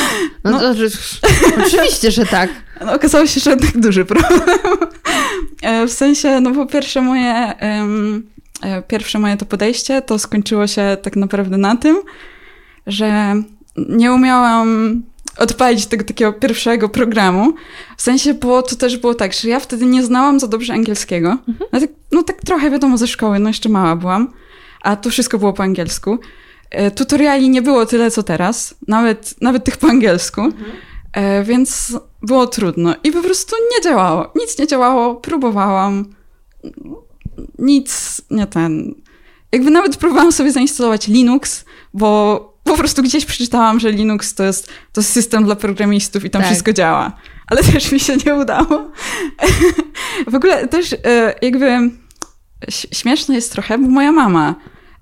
No, 0.45 0.51
no 0.51 0.61
to, 0.61 0.75
oczywiście, 1.67 2.11
że 2.11 2.27
tak. 2.27 2.51
No, 2.87 2.93
okazało 2.93 3.27
się, 3.27 3.41
że 3.41 3.51
jednak 3.51 3.79
duży 3.79 4.05
problem. 4.05 4.41
E, 5.63 5.87
w 5.87 5.93
sensie, 5.93 6.41
no 6.41 6.55
po 6.55 6.67
pierwsze 6.67 7.03
moje... 7.03 7.53
Um, 7.63 8.36
pierwsze 8.89 9.19
moje 9.19 9.37
to 9.37 9.47
podejście, 9.47 10.03
to 10.03 10.19
skończyło 10.19 10.67
się 10.67 10.97
tak 11.03 11.17
naprawdę 11.17 11.57
na 11.57 11.77
tym, 11.77 11.97
że 12.87 13.35
nie 13.77 14.13
umiałam 14.13 15.03
odpalić 15.39 15.87
tego 15.87 16.05
takiego 16.05 16.33
pierwszego 16.33 16.89
programu. 16.89 17.55
W 17.97 18.03
sensie, 18.03 18.35
bo 18.35 18.63
to 18.63 18.77
też 18.77 18.97
było 18.97 19.15
tak, 19.15 19.33
że 19.33 19.49
ja 19.49 19.61
wtedy 19.61 19.87
nie 19.87 20.05
znałam 20.05 20.41
za 20.41 20.47
dobrze 20.47 20.73
angielskiego. 20.73 21.39
Mhm. 21.49 21.71
No, 21.73 21.81
tak, 21.81 21.91
no 22.13 22.23
tak 22.23 22.41
trochę 22.41 22.71
wiadomo 22.71 22.99
ze 22.99 23.07
szkoły, 23.07 23.39
no 23.39 23.49
jeszcze 23.49 23.69
mała 23.69 23.97
byłam, 23.97 24.33
a 24.83 24.97
to 24.97 25.11
wszystko 25.11 25.39
było 25.39 25.53
po 25.53 25.63
angielsku. 25.63 26.19
E, 26.71 26.91
tutoriali 26.91 27.51
nie 27.51 27.63
było 27.63 27.87
tyle, 27.87 28.11
co 28.11 28.23
teraz, 28.23 28.75
nawet, 28.89 29.35
nawet 29.41 29.65
tych 29.65 29.77
po 29.77 29.87
angielsku, 29.87 30.41
mhm. 30.41 30.73
e, 31.13 31.45
więc 31.45 31.97
było 32.23 32.47
trudno. 32.47 32.95
I 33.05 33.13
po 33.13 33.23
prostu 33.23 33.57
nie 33.77 33.83
działało. 33.85 34.33
Nic 34.37 34.59
nie 34.59 34.67
działało, 34.67 35.15
próbowałam 35.15 36.05
nic 37.59 38.21
nie 38.31 38.47
ten. 38.47 38.95
Jakby 39.53 39.71
nawet 39.71 39.97
próbowałam 39.97 40.33
sobie 40.33 40.53
zainstalować 40.53 41.09
Linux, 41.09 41.65
bo 41.95 42.57
po 42.65 42.77
prostu 42.77 43.03
gdzieś 43.03 43.25
przeczytałam, 43.25 43.81
że 43.81 43.91
Linux 43.91 44.35
to 44.35 44.45
jest, 44.45 44.67
to 44.93 45.01
jest 45.01 45.13
system 45.13 45.45
dla 45.45 45.57
programistów 45.57 46.25
i 46.25 46.31
tam 46.31 46.43
tak. 46.43 46.49
wszystko 46.49 46.73
działa. 46.73 47.13
Ale 47.47 47.63
też 47.63 47.93
mi 47.93 48.01
się 48.01 48.17
nie 48.27 48.35
udało. 48.35 48.91
w 50.33 50.35
ogóle 50.35 50.69
też 50.69 50.93
e, 50.93 51.35
jakby 51.43 51.91
śmieszne 52.71 53.35
jest 53.35 53.53
trochę, 53.53 53.79
bo 53.79 53.89
moja 53.89 54.13
mama 54.13 54.55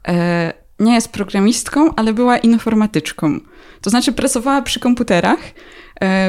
e, 0.08 0.52
nie 0.78 0.94
jest 0.94 1.08
programistką, 1.08 1.94
ale 1.94 2.12
była 2.12 2.38
informatyczką. 2.38 3.40
To 3.80 3.90
znaczy 3.90 4.12
pracowała 4.12 4.62
przy 4.62 4.80
komputerach 4.80 5.40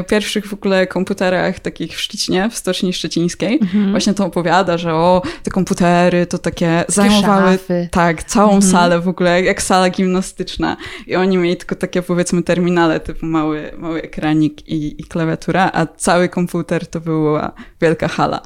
pierwszych 0.07 0.47
w 0.47 0.53
ogóle 0.53 0.87
komputerach 0.87 1.59
takich 1.59 1.97
w 1.97 1.99
Szczecinie, 2.01 2.49
w 2.49 2.57
Stoczni 2.57 2.93
Szczecińskiej. 2.93 3.59
Mhm. 3.61 3.91
Właśnie 3.91 4.13
to 4.13 4.25
opowiada, 4.25 4.77
że 4.77 4.93
o, 4.93 5.21
te 5.43 5.51
komputery 5.51 6.25
to 6.25 6.37
takie, 6.37 6.83
takie 6.87 6.91
zajmowały 6.91 7.51
szafy. 7.51 7.87
tak, 7.91 8.23
całą 8.23 8.53
mhm. 8.53 8.71
salę 8.71 8.99
w 8.99 9.07
ogóle, 9.07 9.43
jak 9.43 9.61
sala 9.61 9.89
gimnastyczna. 9.89 10.77
I 11.07 11.15
oni 11.15 11.37
mieli 11.37 11.57
tylko 11.57 11.75
takie 11.75 12.01
powiedzmy 12.01 12.43
terminale 12.43 12.99
typu 12.99 13.25
mały, 13.25 13.71
mały 13.77 14.01
ekranik 14.01 14.67
i, 14.67 15.01
i 15.01 15.03
klawiatura, 15.03 15.71
a 15.73 15.85
cały 15.85 16.29
komputer 16.29 16.87
to 16.87 16.99
była 16.99 17.51
wielka 17.81 18.07
hala. 18.07 18.41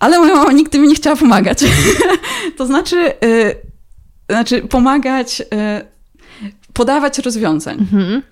Ale 0.00 0.18
moja 0.18 0.34
mama 0.34 0.52
nigdy 0.52 0.78
mi 0.78 0.88
nie 0.88 0.94
chciała 0.94 1.16
pomagać. 1.16 1.58
to 2.58 2.66
znaczy, 2.66 3.12
y, 3.24 3.54
znaczy 4.28 4.62
pomagać, 4.62 5.40
y, 5.40 5.44
podawać 6.72 7.18
rozwiązań. 7.18 7.78
Mhm. 7.78 8.22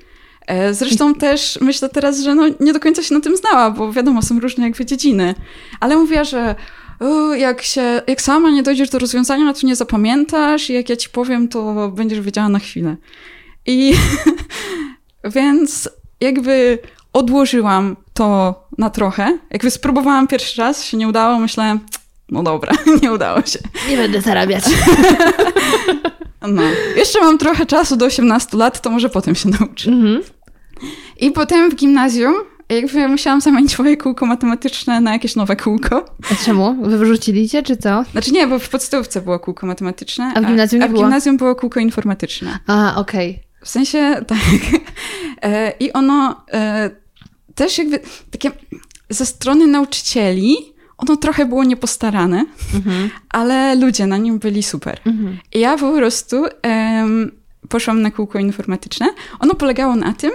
E, 0.47 0.75
zresztą 0.75 1.15
też 1.15 1.59
myślę 1.61 1.89
teraz, 1.89 2.21
że 2.21 2.35
no 2.35 2.43
nie 2.61 2.73
do 2.73 2.81
końca 2.81 3.03
się 3.03 3.15
na 3.15 3.21
tym 3.21 3.37
znała, 3.37 3.71
bo 3.71 3.93
wiadomo, 3.93 4.23
są 4.23 4.41
różne 4.41 4.65
jakby 4.65 4.87
dziedziny. 4.87 5.35
Ale 5.81 5.97
mówiła, 5.97 6.25
że 6.25 6.55
jak, 7.37 7.63
się, 7.63 8.03
jak 8.07 8.23
sama 8.23 8.51
nie 8.51 8.63
dojdziesz 8.63 8.91
do 8.91 8.99
rozwiązania, 8.99 9.45
no 9.45 9.55
to 9.55 9.67
nie 9.67 9.77
zapamiętasz 9.77 10.71
i 10.71 10.73
jak 10.73 10.89
ja 10.89 10.97
ci 10.97 11.09
powiem, 11.09 11.49
to 11.49 11.89
będziesz 11.89 12.21
wiedziała 12.21 12.49
na 12.49 12.59
chwilę. 12.59 12.97
I 13.67 13.95
więc 15.35 15.89
jakby 16.21 16.79
odłożyłam 17.13 17.97
to 18.15 18.55
na 18.79 18.91
trochę. 18.91 19.39
Jakby 19.51 19.71
spróbowałam 19.71 20.29
pierwszy 20.29 20.61
raz, 20.63 20.85
się 20.85 20.97
nie 20.97 21.09
udało, 21.09 21.39
myślałem, 21.39 21.81
no 22.29 22.43
dobra, 22.43 22.73
nie 23.03 23.13
udało 23.13 23.43
się. 23.43 23.59
Nie 23.89 23.97
będę 23.97 24.21
zarabiać. 24.21 24.65
No. 26.49 26.63
Jeszcze 26.97 27.21
mam 27.21 27.39
trochę 27.39 27.67
czasu 27.67 27.97
do 27.97 28.07
18 28.07 28.57
lat, 28.57 28.81
to 28.81 28.91
może 28.91 29.09
potem 29.09 29.35
się 29.35 29.49
nauczę. 29.49 29.91
Mhm. 29.91 30.23
I 31.21 31.31
potem 31.31 31.71
w 31.71 31.75
gimnazjum 31.75 32.35
jakby 32.69 33.09
musiałam 33.09 33.41
zamienić 33.41 33.73
swoje 33.73 33.97
kółko 33.97 34.27
matematyczne 34.27 35.01
na 35.01 35.13
jakieś 35.13 35.37
nowe 35.37 35.57
kółko. 35.57 36.05
A 36.33 36.45
czemu? 36.45 36.75
Wy 36.83 36.99
wyrzucili 36.99 37.49
cię, 37.49 37.63
czy 37.63 37.77
co? 37.77 38.05
Znaczy 38.13 38.33
nie, 38.33 38.47
bo 38.47 38.59
w 38.59 38.69
podstawówce 38.69 39.21
było 39.21 39.39
kółko 39.39 39.67
matematyczne, 39.67 40.33
a 40.35 40.41
w 40.41 40.47
gimnazjum, 40.47 40.83
a, 40.83 40.85
a 40.85 40.89
w 40.89 40.93
gimnazjum 40.93 41.37
było 41.37 41.55
kółko 41.55 41.81
informatyczne. 41.81 42.59
A, 42.67 42.95
okej. 42.97 43.31
Okay. 43.31 43.43
W 43.63 43.69
sensie, 43.69 44.17
tak. 44.27 44.39
E, 45.43 45.73
I 45.81 45.93
ono 45.93 46.45
e, 46.53 46.91
też 47.55 47.79
jakby 47.79 48.01
takie 48.31 48.51
ze 49.11 49.27
strony 49.27 49.67
nauczycieli 49.67 50.57
ono 50.99 51.17
trochę 51.17 51.47
było 51.47 51.65
niepostarane, 51.65 52.45
mhm. 52.75 53.11
ale 53.29 53.75
ludzie 53.75 54.07
na 54.07 54.17
nim 54.17 54.39
byli 54.39 54.63
super. 54.63 55.01
Mhm. 55.07 55.39
I 55.55 55.61
ja 55.61 55.79
po 55.79 55.93
prostu 55.93 56.37
um, 56.43 57.33
poszłam 57.69 58.03
na 58.03 58.11
kółko 58.11 58.39
informatyczne. 58.39 59.07
Ono 59.39 59.55
polegało 59.55 59.97
na 59.97 60.13
tym, 60.13 60.31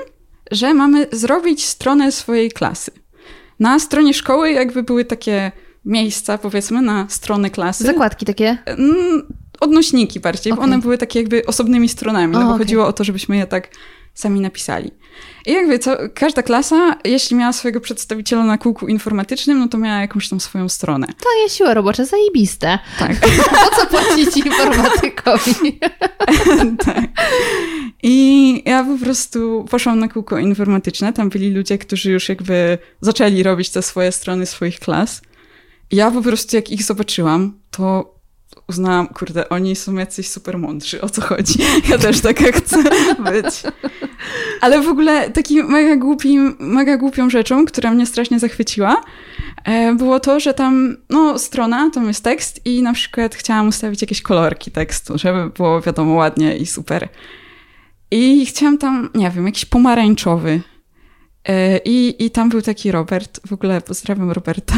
że 0.51 0.74
mamy 0.74 1.08
zrobić 1.12 1.65
stronę 1.65 2.12
swojej 2.12 2.51
klasy. 2.51 2.91
Na 3.60 3.79
stronie 3.79 4.13
szkoły 4.13 4.51
jakby 4.51 4.84
były 4.84 5.05
takie 5.05 5.51
miejsca, 5.86 6.38
powiedzmy, 6.38 6.81
na 6.81 7.05
stronę 7.10 7.50
klasy. 7.50 7.84
Zakładki 7.84 8.25
takie? 8.25 8.58
Mm, 8.65 9.34
odnośniki 9.60 10.20
bardziej, 10.20 10.53
okay. 10.53 10.62
bo 10.62 10.63
one 10.63 10.81
były 10.81 10.98
takie 10.98 11.20
jakby 11.20 11.46
osobnymi 11.46 11.89
stronami, 11.89 12.34
no 12.34 12.39
bo 12.39 12.46
okay. 12.46 12.58
chodziło 12.58 12.88
o 12.88 12.93
to, 12.93 13.03
żebyśmy 13.03 13.38
je 13.38 13.48
tak 13.48 13.70
sami 14.13 14.41
napisali. 14.41 14.91
I 15.46 15.53
jakby 15.53 15.80
co, 15.80 15.98
każda 16.13 16.44
klasa, 16.44 16.96
jeśli 17.06 17.36
miała 17.36 17.53
swojego 17.53 17.82
przedstawiciela 17.82 18.44
na 18.44 18.58
kółku 18.58 18.88
informatycznym, 18.88 19.60
no 19.60 19.68
to 19.68 19.77
miała 19.77 20.00
jakąś 20.00 20.30
tam 20.30 20.39
swoją 20.39 20.70
stronę. 20.70 21.08
To 21.08 21.44
jest 21.44 21.56
siła 21.56 21.74
robocza, 21.74 22.06
zajebiste. 22.06 22.80
Tak. 23.00 23.20
po 23.70 23.75
co 23.75 23.88
płacić 23.88 24.38
informatykowi? 24.38 25.80
tak. 26.86 27.06
I 28.03 28.63
ja 28.65 28.84
po 28.84 28.98
prostu 28.98 29.65
poszłam 29.70 30.00
na 30.00 30.08
kółko 30.08 30.38
informatyczne. 30.38 31.13
Tam 31.13 31.30
byli 31.30 31.51
ludzie, 31.51 31.77
którzy 31.77 32.12
już 32.12 32.30
jakby 32.30 32.77
zaczęli 33.01 33.44
robić 33.44 33.70
te 33.70 33.82
swoje 33.82 34.12
strony 34.12 34.46
swoich 34.46 34.80
klas. 34.80 35.22
I 35.91 35.96
ja 35.96 36.12
po 36.12 36.22
prostu 36.22 36.56
jak 36.56 36.70
ich 36.70 36.84
zobaczyłam, 36.84 37.60
to 37.72 38.15
uznałam, 38.72 39.08
kurde, 39.08 39.50
oni 39.50 39.75
są 39.75 39.94
jacyś 39.94 40.30
super 40.30 40.58
mądrzy, 40.58 41.01
o 41.01 41.10
co 41.10 41.22
chodzi. 41.22 41.60
Ja 41.90 41.98
też 41.98 42.22
taka 42.22 42.51
chcę 42.51 42.84
być. 43.20 43.63
Ale 44.62 44.82
w 44.82 44.88
ogóle 44.88 45.30
takim 45.30 45.66
mega, 45.66 45.96
głupim, 45.96 46.56
mega 46.60 46.98
głupią 46.98 47.30
rzeczą, 47.30 47.66
która 47.66 47.92
mnie 47.92 48.06
strasznie 48.06 48.40
zachwyciła, 48.40 49.01
e, 49.63 49.96
było 49.96 50.20
to, 50.20 50.40
że 50.40 50.54
tam, 50.54 50.98
no, 51.10 51.40
strona, 51.40 51.90
tam 51.94 52.08
jest 52.08 52.24
tekst 52.24 52.66
i 52.66 52.82
na 52.82 52.94
przykład 52.94 53.36
chciałam 53.36 53.68
ustawić 53.68 54.01
jakieś 54.01 54.22
kolorki 54.22 54.72
tekstu, 54.72 55.18
żeby 55.18 55.50
było 55.50 55.82
wiadomo 55.82 56.13
ładnie 56.13 56.58
i 56.58 56.66
super. 56.66 57.10
I 58.12 58.46
chciałam 58.46 58.78
tam, 58.78 59.10
nie 59.16 59.30
wiem, 59.30 59.46
jakiś 59.46 59.66
pomarańczowy. 59.66 60.62
E, 61.48 61.78
I, 61.78 62.25
I 62.25 62.32
tam 62.32 62.50
był 62.50 62.62
taki 62.62 62.92
Robert, 62.92 63.40
w 63.48 63.54
ogóle 63.54 63.82
pozdrawiam 63.82 64.32
Roberta, 64.32 64.75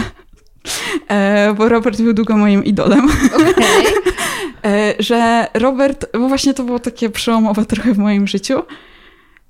bo 1.57 1.69
Robert 1.69 2.01
był 2.01 2.13
długo 2.13 2.37
moim 2.37 2.63
idolem. 2.63 3.09
Okay. 3.35 4.95
że 4.99 5.47
Robert, 5.53 6.05
bo 6.13 6.27
właśnie 6.27 6.53
to 6.53 6.63
było 6.63 6.79
takie 6.79 7.09
przełomowe 7.09 7.65
trochę 7.65 7.93
w 7.93 7.97
moim 7.97 8.27
życiu, 8.27 8.63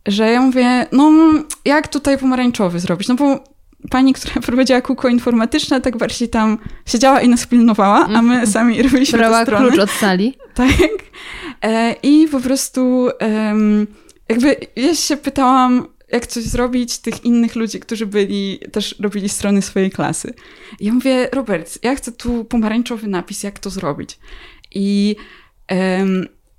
że 0.07 0.31
ja 0.31 0.41
mówię, 0.41 0.85
no 0.91 1.11
jak 1.65 1.87
tutaj 1.87 2.17
pomarańczowy 2.17 2.79
zrobić? 2.79 3.07
No 3.07 3.15
bo 3.15 3.43
pani, 3.89 4.13
która 4.13 4.41
prowadziła 4.47 4.81
kółko 4.81 5.07
informatyczne, 5.07 5.81
tak 5.81 5.97
bardziej 5.97 6.29
tam 6.29 6.57
siedziała 6.85 7.21
i 7.21 7.29
nas 7.29 7.47
pilnowała, 7.47 8.05
a 8.05 8.21
my 8.21 8.33
mhm. 8.33 8.47
sami 8.47 8.81
robiliśmy 8.81 9.19
Brała 9.19 9.45
te 9.45 9.55
klucz 9.55 9.79
od 9.79 9.91
sali. 9.91 10.33
Tak. 10.53 10.69
E, 11.61 11.95
I 12.03 12.27
po 12.27 12.39
prostu 12.39 13.09
jakby 14.29 14.55
ja 14.75 14.95
się 14.95 15.17
pytałam, 15.17 15.87
jak 16.13 16.27
coś 16.27 16.43
zrobić 16.43 16.97
tych 16.97 17.25
innych 17.25 17.55
ludzi, 17.55 17.79
którzy 17.79 18.05
byli, 18.05 18.59
też 18.71 18.95
robili 18.99 19.29
strony 19.29 19.61
swojej 19.61 19.91
klasy. 19.91 20.33
I 20.79 20.85
ja 20.85 20.93
mówię, 20.93 21.29
Robert, 21.33 21.79
ja 21.83 21.95
chcę 21.95 22.11
tu 22.11 22.45
pomarańczowy 22.45 23.07
napis, 23.07 23.43
jak 23.43 23.59
to 23.59 23.69
zrobić? 23.69 24.19
I 24.71 25.15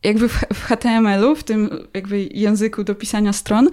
jakby 0.04 0.28
w, 0.28 0.44
w 0.54 0.62
HTML-u, 0.62 1.36
w 1.36 1.44
tym 1.44 1.70
jakby 1.94 2.22
języku 2.22 2.84
do 2.84 2.94
pisania 2.94 3.32
stron, 3.32 3.70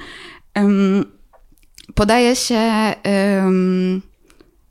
podaje 1.95 2.35
się 2.35 2.93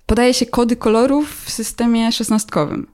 podaje 0.07 0.35
się 0.35 0.47
kody 0.47 0.77
kolorów 0.77 1.45
w 1.45 1.51
systemie 1.51 2.13
szesnastkowym 2.13 2.87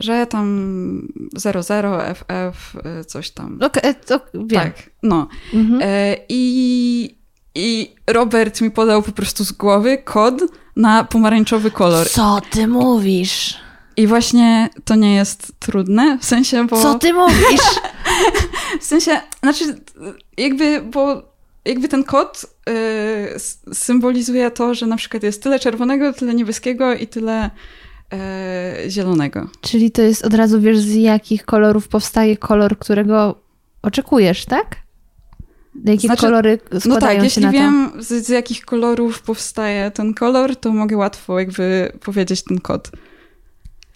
że 0.00 0.26
tam 0.26 1.08
00, 1.36 1.98
FF, 2.14 2.76
coś 3.06 3.30
tam. 3.30 3.58
Okay, 3.62 3.94
to 3.94 4.20
wiem. 4.34 4.60
Tak, 4.60 4.90
no. 5.02 5.28
Mhm. 5.54 5.80
E, 5.82 6.16
I, 6.28 7.17
I 7.58 7.94
Robert 8.06 8.60
mi 8.60 8.70
podał 8.70 9.02
po 9.02 9.12
prostu 9.12 9.44
z 9.44 9.52
głowy 9.52 9.98
kod 9.98 10.42
na 10.76 11.04
pomarańczowy 11.04 11.70
kolor. 11.70 12.08
Co 12.08 12.40
ty 12.50 12.66
mówisz? 12.66 13.56
I 13.96 14.06
właśnie 14.06 14.68
to 14.84 14.94
nie 14.94 15.14
jest 15.14 15.52
trudne, 15.58 16.18
w 16.20 16.24
sensie, 16.24 16.66
bo... 16.66 16.82
Co 16.82 16.98
ty 16.98 17.12
mówisz? 17.12 17.60
w 18.80 18.84
sensie, 18.84 19.20
znaczy, 19.42 19.64
jakby, 20.36 20.82
bo 20.82 21.22
jakby 21.64 21.88
ten 21.88 22.04
kod 22.04 22.46
y, 22.68 23.74
symbolizuje 23.74 24.50
to, 24.50 24.74
że 24.74 24.86
na 24.86 24.96
przykład 24.96 25.22
jest 25.22 25.42
tyle 25.42 25.58
czerwonego, 25.58 26.12
tyle 26.12 26.34
niebieskiego 26.34 26.94
i 26.94 27.06
tyle 27.06 27.50
e, 28.12 28.90
zielonego. 28.90 29.48
Czyli 29.60 29.90
to 29.90 30.02
jest 30.02 30.24
od 30.24 30.34
razu 30.34 30.60
wiesz, 30.60 30.78
z 30.78 30.94
jakich 30.94 31.44
kolorów 31.44 31.88
powstaje 31.88 32.36
kolor, 32.36 32.78
którego 32.78 33.34
oczekujesz, 33.82 34.44
tak? 34.44 34.76
Jakie 35.84 36.06
znaczy, 36.06 36.22
kolory 36.22 36.58
składają 36.80 36.88
no 36.88 37.00
tak, 37.00 37.22
jeśli 37.24 37.50
wiem, 37.50 37.92
z, 37.98 38.26
z, 38.26 38.28
jakich 38.28 38.64
kolorów 38.64 39.22
powstaje 39.22 39.90
ten 39.90 40.14
kolor, 40.14 40.56
to 40.56 40.72
mogę 40.72 40.96
łatwo 40.96 41.38
jakby 41.38 41.92
powiedzieć 42.04 42.42
ten 42.42 42.60
kod. 42.60 42.90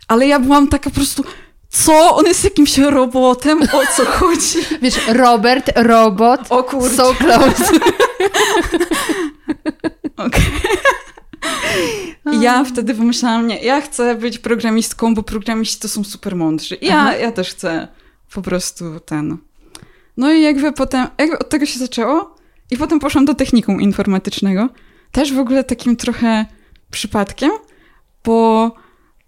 Ale 0.08 0.26
ja 0.26 0.40
byłam 0.40 0.68
taka 0.68 0.90
po 0.90 0.96
prostu, 0.96 1.24
co? 1.68 2.16
On 2.16 2.26
jest 2.26 2.44
jakimś 2.44 2.78
robotem? 2.78 3.62
O 3.62 3.82
co 3.96 4.04
chodzi? 4.18 4.58
Wiesz, 4.82 5.00
Robert, 5.08 5.70
robot, 5.76 6.40
o 6.50 6.62
kurde. 6.64 6.96
so 6.96 7.14
close. 7.14 7.64
Okej. 10.16 10.42
Ja 12.40 12.64
wtedy 12.64 12.94
pomyślałam, 12.94 13.46
nie, 13.46 13.62
ja 13.62 13.80
chcę 13.80 14.14
być 14.14 14.38
programistką, 14.38 15.14
bo 15.14 15.22
programiści 15.22 15.80
to 15.80 15.88
są 15.88 16.04
super 16.04 16.36
mądrzy. 16.36 16.78
Ja, 16.80 17.16
ja 17.16 17.32
też 17.32 17.50
chcę 17.50 17.88
po 18.34 18.42
prostu 18.42 19.00
ten. 19.00 19.38
No 20.16 20.33
i 20.33 20.42
jakby 20.42 20.72
potem, 20.72 21.07
jakby 21.18 21.38
od 21.38 21.48
tego 21.48 21.66
się 21.66 21.79
zaczęło 21.79 22.37
i 22.70 22.77
potem 22.77 23.01
poszłam 23.01 23.25
do 23.25 23.35
technikum 23.35 23.81
informatycznego. 23.81 24.68
Też 25.12 25.33
w 25.33 25.38
ogóle 25.38 25.64
takim 25.64 25.96
trochę 25.96 26.46
przypadkiem, 26.90 27.51
bo 28.25 28.70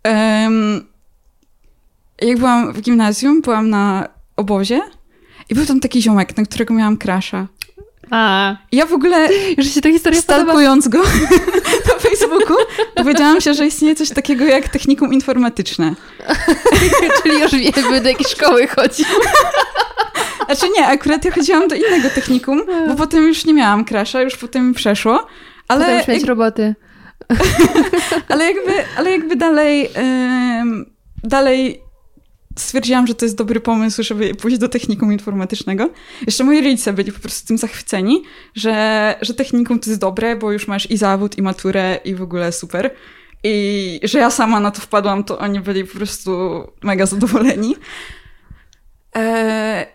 um, 0.05 0.87
jak 2.23 2.39
byłam 2.39 2.73
w 2.73 2.81
gimnazjum, 2.81 3.43
byłam 3.43 3.71
na 3.71 4.09
obozie 4.37 4.81
i 5.51 5.55
był 5.55 5.67
tam 5.67 5.81
taki 5.81 6.03
ziomek, 6.03 6.37
na 6.37 6.45
którego 6.45 6.75
miałam 6.75 6.97
krasza. 6.97 7.47
A. 8.11 8.57
Ja 8.73 8.87
w 8.87 8.93
ogóle, 8.93 9.29
że 9.59 9.71
się 9.71 9.81
ta 9.81 9.91
historia 9.91 10.21
stalkując 10.21 10.89
go 10.89 10.99
na 11.89 11.99
Facebooku, 11.99 12.57
dowiedziałam 12.97 13.41
się, 13.41 13.55
że 13.55 13.67
istnieje 13.67 13.95
coś 13.95 14.11
takiego 14.11 14.45
jak 14.45 14.69
technikum 14.69 15.13
informatyczne. 15.13 15.95
Czyli 17.23 17.41
już 17.41 17.53
wiemy, 17.53 18.01
do 18.01 18.09
jakiej 18.09 18.27
szkoły 18.27 18.67
chodzi. 18.67 19.05
Znaczy 20.47 20.67
nie, 20.77 20.87
akurat 20.87 21.25
ja 21.25 21.31
chodziłam 21.31 21.69
do 21.69 21.75
innego 21.75 22.11
technikum, 22.15 22.63
bo 22.89 22.95
potem 22.95 23.27
już 23.27 23.45
nie 23.45 23.55
miałam 23.55 23.85
krasza, 23.85 24.23
już 24.23 24.37
potem 24.37 24.69
mi 24.69 24.75
przeszło. 24.75 25.27
Ale 25.69 25.81
potem 25.81 25.99
już 25.99 26.09
mieć 26.09 26.21
jak... 26.21 26.29
roboty. 26.29 26.75
ale, 28.29 28.45
jakby, 28.45 28.73
ale 28.97 29.11
jakby 29.11 29.37
dalej, 29.37 29.91
dalej 31.25 31.85
stwierdziłam, 32.59 33.07
że 33.07 33.15
to 33.15 33.25
jest 33.25 33.37
dobry 33.37 33.61
pomysł, 33.61 34.03
żeby 34.03 34.35
pójść 34.35 34.59
do 34.59 34.69
technikum 34.69 35.13
informatycznego. 35.13 35.91
Jeszcze 36.27 36.45
moi 36.45 36.63
rodzice 36.63 36.93
byli 36.93 37.13
po 37.13 37.21
prostu 37.21 37.49
tym 37.49 37.59
zachwyceni, 37.59 38.23
że, 38.55 39.15
że 39.21 39.35
technikum 39.35 39.79
to 39.79 39.91
jest 39.91 40.01
dobre, 40.01 40.37
bo 40.37 40.53
już 40.53 40.69
masz 40.69 40.91
i 40.91 40.97
zawód, 40.97 41.39
i 41.39 41.43
maturę, 41.43 41.99
i 42.05 42.15
w 42.15 42.23
ogóle 42.23 42.53
super. 42.53 42.91
I 43.45 44.01
że 44.03 44.19
ja 44.19 44.31
sama 44.31 44.61
na 44.61 44.71
to 44.71 44.81
wpadłam, 44.81 45.25
to 45.25 45.39
oni 45.39 45.61
byli 45.61 45.85
po 45.85 45.95
prostu 45.97 46.63
mega 46.83 47.07
zadowoleni. 47.07 47.77
E, 49.17 49.87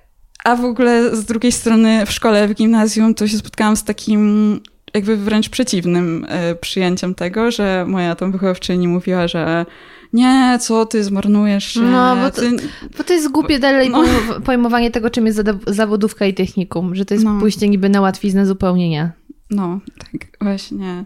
a 0.43 0.55
w 0.55 0.65
ogóle 0.65 1.15
z 1.15 1.25
drugiej 1.25 1.51
strony 1.51 2.05
w 2.05 2.11
szkole, 2.11 2.47
w 2.47 2.53
gimnazjum, 2.53 3.15
to 3.15 3.27
się 3.27 3.37
spotkałam 3.37 3.75
z 3.75 3.83
takim 3.83 4.59
jakby 4.93 5.17
wręcz 5.17 5.49
przeciwnym 5.49 6.25
e, 6.29 6.55
przyjęciem 6.55 7.15
tego, 7.15 7.51
że 7.51 7.85
moja 7.87 8.15
tam 8.15 8.31
wychowawczyni 8.31 8.87
mówiła, 8.87 9.27
że 9.27 9.65
nie, 10.13 10.59
co 10.61 10.85
ty, 10.85 11.03
zmarnujesz. 11.03 11.75
No, 11.75 12.15
bo 12.15 12.31
to, 12.31 12.41
ty... 12.41 12.51
bo 12.97 13.03
to 13.03 13.13
jest 13.13 13.31
głupie 13.31 13.59
dalej 13.59 13.89
no. 13.89 14.03
pojmowanie 14.45 14.91
tego, 14.91 15.09
czym 15.09 15.25
jest 15.25 15.41
zawodówka 15.67 16.25
i 16.25 16.33
technikum, 16.33 16.95
że 16.95 17.05
to 17.05 17.13
jest 17.13 17.25
no. 17.25 17.39
pójście 17.39 17.69
niby 17.69 17.89
na 17.89 18.01
łatwiznę 18.01 18.45
zupełnienia. 18.45 19.11
No, 19.49 19.79
tak, 19.97 20.37
właśnie. 20.41 21.05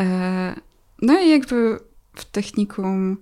E, 0.00 0.54
no 1.02 1.20
i 1.20 1.30
jakby 1.30 1.78
w 2.14 2.24
technikum, 2.24 3.16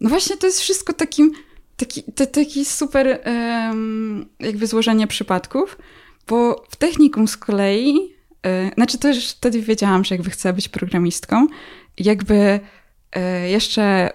no 0.00 0.08
właśnie 0.08 0.36
to 0.36 0.46
jest 0.46 0.60
wszystko 0.60 0.92
takim, 0.92 1.32
taki, 1.80 2.02
te, 2.02 2.26
taki 2.26 2.64
super 2.64 3.20
um, 3.26 4.26
jakby 4.40 4.66
złożenie 4.66 5.06
przypadków, 5.06 5.78
bo 6.28 6.64
w 6.70 6.76
technikum 6.76 7.28
z 7.28 7.36
kolei, 7.36 8.14
e, 8.46 8.70
znaczy 8.74 8.98
to 8.98 9.08
już 9.08 9.28
wtedy 9.28 9.62
wiedziałam, 9.62 10.04
że 10.04 10.14
jakby 10.14 10.30
chcę 10.30 10.52
być 10.52 10.68
programistką, 10.68 11.46
jakby 11.98 12.60
E, 13.12 13.50
jeszcze 13.50 14.10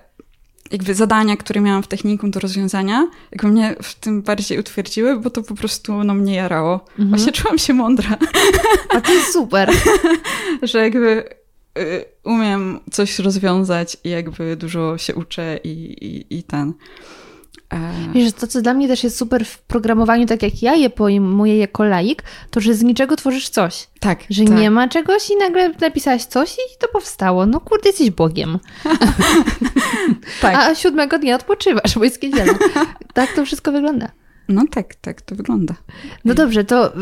jakby 0.71 0.93
zadania, 0.93 1.37
które 1.37 1.61
miałam 1.61 1.83
w 1.83 1.87
technikum 1.87 2.31
do 2.31 2.39
rozwiązania, 2.39 3.07
jakby 3.31 3.47
mnie 3.47 3.75
w 3.81 3.95
tym 3.95 4.21
bardziej 4.21 4.59
utwierdziły, 4.59 5.19
bo 5.19 5.29
to 5.29 5.43
po 5.43 5.55
prostu 5.55 6.03
no, 6.03 6.13
mnie 6.13 6.35
jarało. 6.35 6.85
Mhm. 6.89 7.09
Właśnie 7.09 7.31
czułam 7.31 7.57
się 7.57 7.73
mądra. 7.73 8.17
A 8.89 9.01
to 9.01 9.13
jest 9.13 9.33
super. 9.33 9.71
że 10.63 10.79
jakby 10.79 11.29
y, 11.79 12.05
umiem 12.23 12.79
coś 12.91 13.19
rozwiązać 13.19 13.97
i 14.03 14.09
jakby 14.09 14.55
dużo 14.55 14.97
się 14.97 15.15
uczę 15.15 15.59
i, 15.63 15.69
i, 16.05 16.37
i 16.37 16.43
ten. 16.43 16.73
E, 17.73 17.93
Wiesz, 18.13 18.33
to 18.33 18.47
co 18.47 18.61
dla 18.61 18.73
mnie 18.73 18.87
też 18.87 19.03
jest 19.03 19.17
super 19.17 19.45
w 19.45 19.61
programowaniu, 19.61 20.25
tak 20.25 20.43
jak 20.43 20.61
ja 20.61 20.75
je 20.75 20.89
pojmuję 20.89 21.57
jako 21.57 21.83
laik, 21.83 22.23
to 22.49 22.61
że 22.61 22.73
z 22.73 22.83
niczego 22.83 23.15
tworzysz 23.15 23.49
coś. 23.49 23.87
Tak. 23.99 24.19
Że 24.29 24.43
tak. 24.43 24.57
nie 24.57 24.71
ma 24.71 24.87
czegoś 24.87 25.29
i 25.29 25.35
nagle 25.35 25.69
napisałaś 25.81 26.25
coś 26.25 26.53
i 26.53 26.79
to 26.79 26.87
powstało. 26.87 27.45
No 27.45 27.59
kurde, 27.59 27.89
jesteś 27.89 28.09
Bogiem. 28.09 28.59
tak. 30.41 30.55
A 30.55 30.75
siódmego 30.75 31.19
dnia 31.19 31.35
odpoczywasz, 31.35 31.95
bo 31.97 32.03
jest 32.03 32.23
niedziela. 32.23 32.53
tak 33.13 33.33
to 33.33 33.45
wszystko 33.45 33.71
wygląda. 33.71 34.11
No 34.49 34.63
tak, 34.71 34.95
tak 34.95 35.21
to 35.21 35.35
wygląda. 35.35 35.73
No 36.25 36.33
dobrze, 36.33 36.63
to 36.63 36.93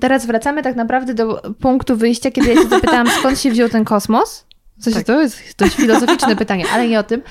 teraz 0.00 0.26
wracamy 0.26 0.62
tak 0.62 0.76
naprawdę 0.76 1.14
do 1.14 1.42
punktu 1.60 1.96
wyjścia, 1.96 2.30
kiedy 2.30 2.54
ja 2.54 2.62
się 2.62 2.68
zapytałam, 2.68 3.06
skąd 3.18 3.40
się 3.40 3.50
wziął 3.50 3.68
ten 3.68 3.84
kosmos. 3.84 4.45
Coś 4.78 4.94
tak. 4.94 5.06
to 5.06 5.20
jest 5.22 5.38
dość 5.58 5.74
filozoficzne 5.74 6.36
pytanie, 6.46 6.64
ale 6.72 6.88
nie 6.88 6.98
o 6.98 7.02
tym. 7.02 7.22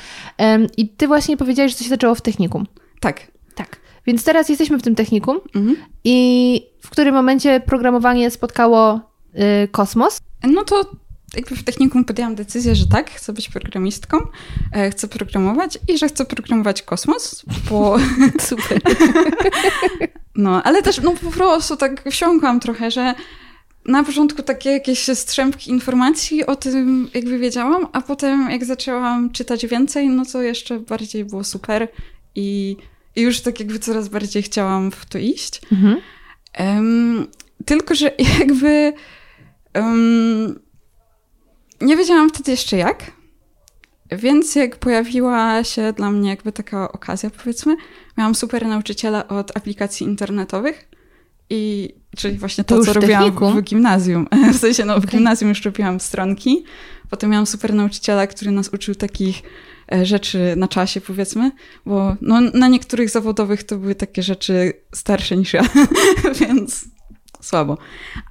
I 0.78 0.90
ty 0.90 1.08
właśnie 1.08 1.38
powiedziałeś, 1.38 1.72
że 1.72 1.78
to 1.78 1.84
się 1.84 1.90
zaczęło 1.90 2.16
w 2.16 2.22
technikum. 2.22 2.66
Tak. 3.00 3.28
Tak. 3.56 3.78
Więc 4.08 4.24
teraz 4.24 4.50
jesteśmy 4.50 4.78
w 4.80 4.82
tym 4.82 4.96
technikum 4.96 5.40
mhm. 5.56 5.76
i 6.04 6.68
w 6.82 6.90
którym 6.90 7.16
momencie 7.16 7.60
programowanie 7.60 8.32
spotkało 8.32 9.00
y, 9.64 9.68
kosmos? 9.68 10.20
No 10.44 10.64
to 10.64 10.92
jakby 11.36 11.56
w 11.56 11.64
technikum 11.64 12.06
podjęłam 12.06 12.36
decyzję, 12.36 12.76
że 12.76 12.88
tak, 12.88 13.12
chcę 13.12 13.34
być 13.34 13.50
programistką, 13.50 14.18
e, 14.72 14.90
chcę 14.92 15.08
programować 15.08 15.80
i 15.88 15.98
że 15.98 16.08
chcę 16.08 16.26
programować 16.26 16.82
kosmos, 16.82 17.46
bo... 17.70 17.98
Super. 18.40 18.82
no, 20.36 20.64
ale 20.64 20.82
też 20.82 21.02
no 21.02 21.12
po 21.12 21.32
prostu 21.32 21.78
tak 21.78 22.10
wsiąkłam 22.10 22.60
trochę, 22.60 22.92
że 22.92 23.16
na 23.86 24.04
początku 24.04 24.44
takie 24.44 24.72
jakieś 24.72 25.00
strzępki 25.00 25.72
informacji 25.72 26.46
o 26.46 26.56
tym 26.56 27.10
jakby 27.14 27.40
wiedziałam, 27.40 27.88
a 27.94 28.02
potem 28.02 28.52
jak 28.52 28.66
zaczęłam 28.66 29.32
czytać 29.32 29.68
więcej, 29.68 30.10
no 30.10 30.26
to 30.26 30.42
jeszcze 30.42 30.80
bardziej 30.80 31.26
było 31.26 31.44
super 31.44 31.88
i, 32.36 32.78
i 33.16 33.22
już 33.22 33.42
tak 33.42 33.60
jakby 33.60 33.80
coraz 33.80 34.08
bardziej 34.08 34.44
chciałam 34.44 34.92
w 34.92 35.06
to 35.06 35.18
iść. 35.18 35.62
Mhm. 35.72 35.98
Um, 36.60 37.28
tylko, 37.66 37.96
że 37.96 38.12
jakby 38.40 38.94
um, 39.76 40.60
nie 41.82 41.98
wiedziałam 41.98 42.30
wtedy 42.30 42.52
jeszcze 42.52 42.78
jak, 42.78 43.12
więc 44.12 44.56
jak 44.56 44.76
pojawiła 44.76 45.64
się 45.64 45.94
dla 45.94 46.12
mnie 46.12 46.30
jakby 46.30 46.52
taka 46.52 46.92
okazja, 46.92 47.30
powiedzmy, 47.30 47.76
miałam 48.18 48.36
super 48.36 48.66
nauczyciela 48.66 49.28
od 49.28 49.58
aplikacji 49.58 50.08
internetowych 50.08 50.95
i 51.50 51.90
czyli 52.18 52.38
właśnie 52.38 52.64
to, 52.64 52.78
to 52.78 52.84
co 52.86 52.94
robiłam 52.94 53.32
w 53.32 53.62
gimnazjum. 53.62 54.28
W 54.54 54.58
sensie, 54.58 54.86
no 54.86 55.00
w 55.00 55.06
gimnazjum 55.06 55.50
już 55.50 55.66
robiłam 55.66 56.00
stronki, 56.00 56.64
potem 57.10 57.30
miałam 57.30 57.46
super 57.46 57.74
nauczyciela, 57.74 58.28
który 58.28 58.52
nas 58.52 58.70
uczył 58.70 58.96
takich 58.96 59.42
e, 59.92 60.06
rzeczy 60.06 60.54
na 60.58 60.68
czasie, 60.68 61.02
powiedzmy, 61.02 61.52
bo 61.86 62.16
no, 62.22 62.42
na 62.42 62.68
niektórych 62.68 63.10
zawodowych 63.10 63.64
to 63.64 63.78
były 63.78 63.96
takie 63.96 64.24
rzeczy 64.24 64.74
starsze 64.94 65.38
niż 65.38 65.54
ja, 65.54 65.64
więc 66.42 66.86
słabo. 67.42 67.78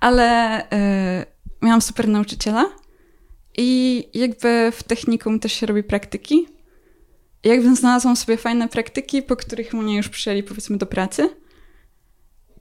Ale 0.01 0.61
y, 0.63 0.67
miałam 1.63 1.81
super 1.81 2.09
nauczyciela, 2.09 2.67
i 3.57 4.05
jakby 4.15 4.73
w 4.73 4.83
technikum 4.83 5.41
też 5.41 5.53
się 5.53 5.67
robi 5.67 5.83
praktyki. 5.83 6.47
I 7.45 7.49
jakby 7.49 7.77
znalazłam 7.77 8.17
sobie 8.17 8.37
fajne 8.37 8.69
praktyki, 8.69 9.23
po 9.23 9.37
których 9.37 9.75
mnie 9.75 9.97
już 9.97 10.09
przyjęli 10.09 10.43
powiedzmy 10.43 10.79
do 10.79 10.87
pracy. 10.87 11.31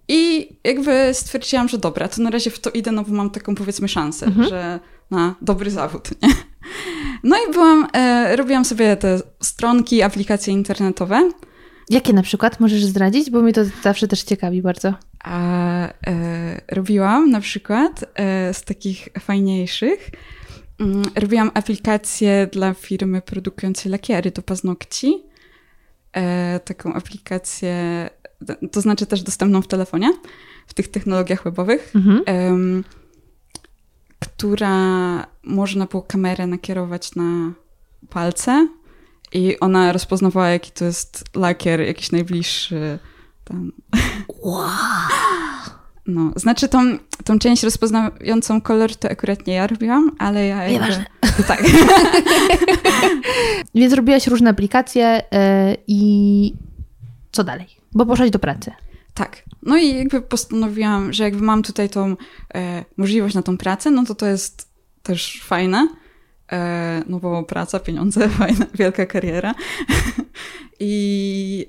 I 0.08 0.50
jakby 0.64 1.10
stwierdziłam, 1.14 1.70
że 1.70 1.78
dobra, 1.78 2.08
to 2.08 2.22
na 2.22 2.30
razie 2.30 2.50
w 2.50 2.60
to 2.60 2.70
idę, 2.70 2.92
no 2.92 3.04
bo 3.04 3.14
mam 3.14 3.30
taką 3.30 3.56
powiedzmy 3.56 3.88
szansę, 3.88 4.26
mhm. 4.26 4.50
że 4.50 4.80
na 5.12 5.36
dobry 5.42 5.72
zawód, 5.72 6.10
nie? 6.22 6.30
No 7.24 7.36
i 7.38 7.54
byłam, 7.54 7.88
e, 7.94 8.36
robiłam 8.36 8.66
sobie 8.66 8.98
te 8.98 9.20
stronki, 9.42 10.02
aplikacje 10.02 10.54
internetowe. 10.54 11.32
Jakie 11.90 12.14
na 12.14 12.22
przykład 12.22 12.60
możesz 12.60 12.86
zdradzić? 12.86 13.30
Bo 13.30 13.42
mnie 13.42 13.54
to 13.54 13.62
zawsze 13.84 14.08
też 14.08 14.24
ciekawi 14.24 14.62
bardzo. 14.62 14.94
A, 15.24 15.88
e, 16.08 16.62
robiłam 16.72 17.30
na 17.30 17.42
przykład 17.42 18.06
e, 18.16 18.54
z 18.54 18.64
takich 18.64 19.10
fajniejszych 19.20 20.12
Mm, 20.80 21.04
robiłam 21.16 21.52
aplikację 21.54 22.48
dla 22.52 22.74
firmy 22.74 23.22
produkującej 23.22 23.92
lakiery 23.92 24.32
do 24.32 24.42
paznokci. 24.42 25.24
E, 26.14 26.60
taką 26.60 26.94
aplikację, 26.94 28.10
to 28.72 28.82
znaczy 28.82 29.06
też 29.06 29.24
dostępną 29.24 29.62
w 29.62 29.68
telefonie, 29.68 30.14
w 30.68 30.74
tych 30.74 30.88
technologiach 30.88 31.44
webowych, 31.44 31.92
mhm. 31.96 32.22
e, 32.28 32.84
która 34.20 35.28
można 35.44 35.86
było 35.86 36.04
kamerę 36.04 36.48
nakierować 36.48 37.16
na 37.16 37.52
palce 38.10 38.68
i 39.34 39.60
ona 39.60 39.94
rozpoznawała, 39.94 40.50
jaki 40.50 40.72
to 40.72 40.86
jest 40.86 41.24
lakier, 41.36 41.82
jakiś 41.82 42.12
najbliższy 42.12 43.00
tam. 43.44 43.72
Wow! 44.44 44.70
No, 46.08 46.32
znaczy 46.36 46.68
tą, 46.68 46.98
tą 47.24 47.40
część 47.40 47.64
rozpoznającą 47.64 48.62
kolor 48.62 48.96
to 48.96 49.10
akurat 49.10 49.48
nie 49.48 49.54
ja 49.54 49.68
robiłam, 49.68 50.12
ale 50.20 50.48
ja 50.48 50.64
jakby... 50.64 50.74
Nieważne. 50.74 51.06
Tak. 51.48 51.64
Więc 53.76 53.94
robiłaś 53.94 54.28
różne 54.28 54.50
aplikacje 54.50 55.24
yy, 55.32 55.78
i 55.88 56.54
co 57.32 57.44
dalej? 57.44 57.83
Bo 57.96 58.06
poszłaś 58.06 58.30
do 58.30 58.40
pracy. 58.40 58.72
Tak. 59.14 59.44
No 59.62 59.78
i 59.78 59.98
jakby 59.98 60.22
postanowiłam, 60.22 61.14
że 61.14 61.24
jakby 61.24 61.44
mam 61.44 61.64
tutaj 61.64 61.90
tą 61.90 62.16
e, 62.54 62.86
możliwość 62.98 63.36
na 63.36 63.42
tą 63.42 63.58
pracę, 63.58 63.92
no 63.92 64.06
to 64.06 64.16
to 64.16 64.26
jest 64.26 64.70
też 65.04 65.42
fajne. 65.44 65.88
E, 66.52 67.04
no 67.08 67.20
bo 67.20 67.44
praca, 67.44 67.80
pieniądze, 67.80 68.30
fajna, 68.40 68.66
wielka 68.74 69.06
kariera. 69.06 69.56
I 70.80 71.66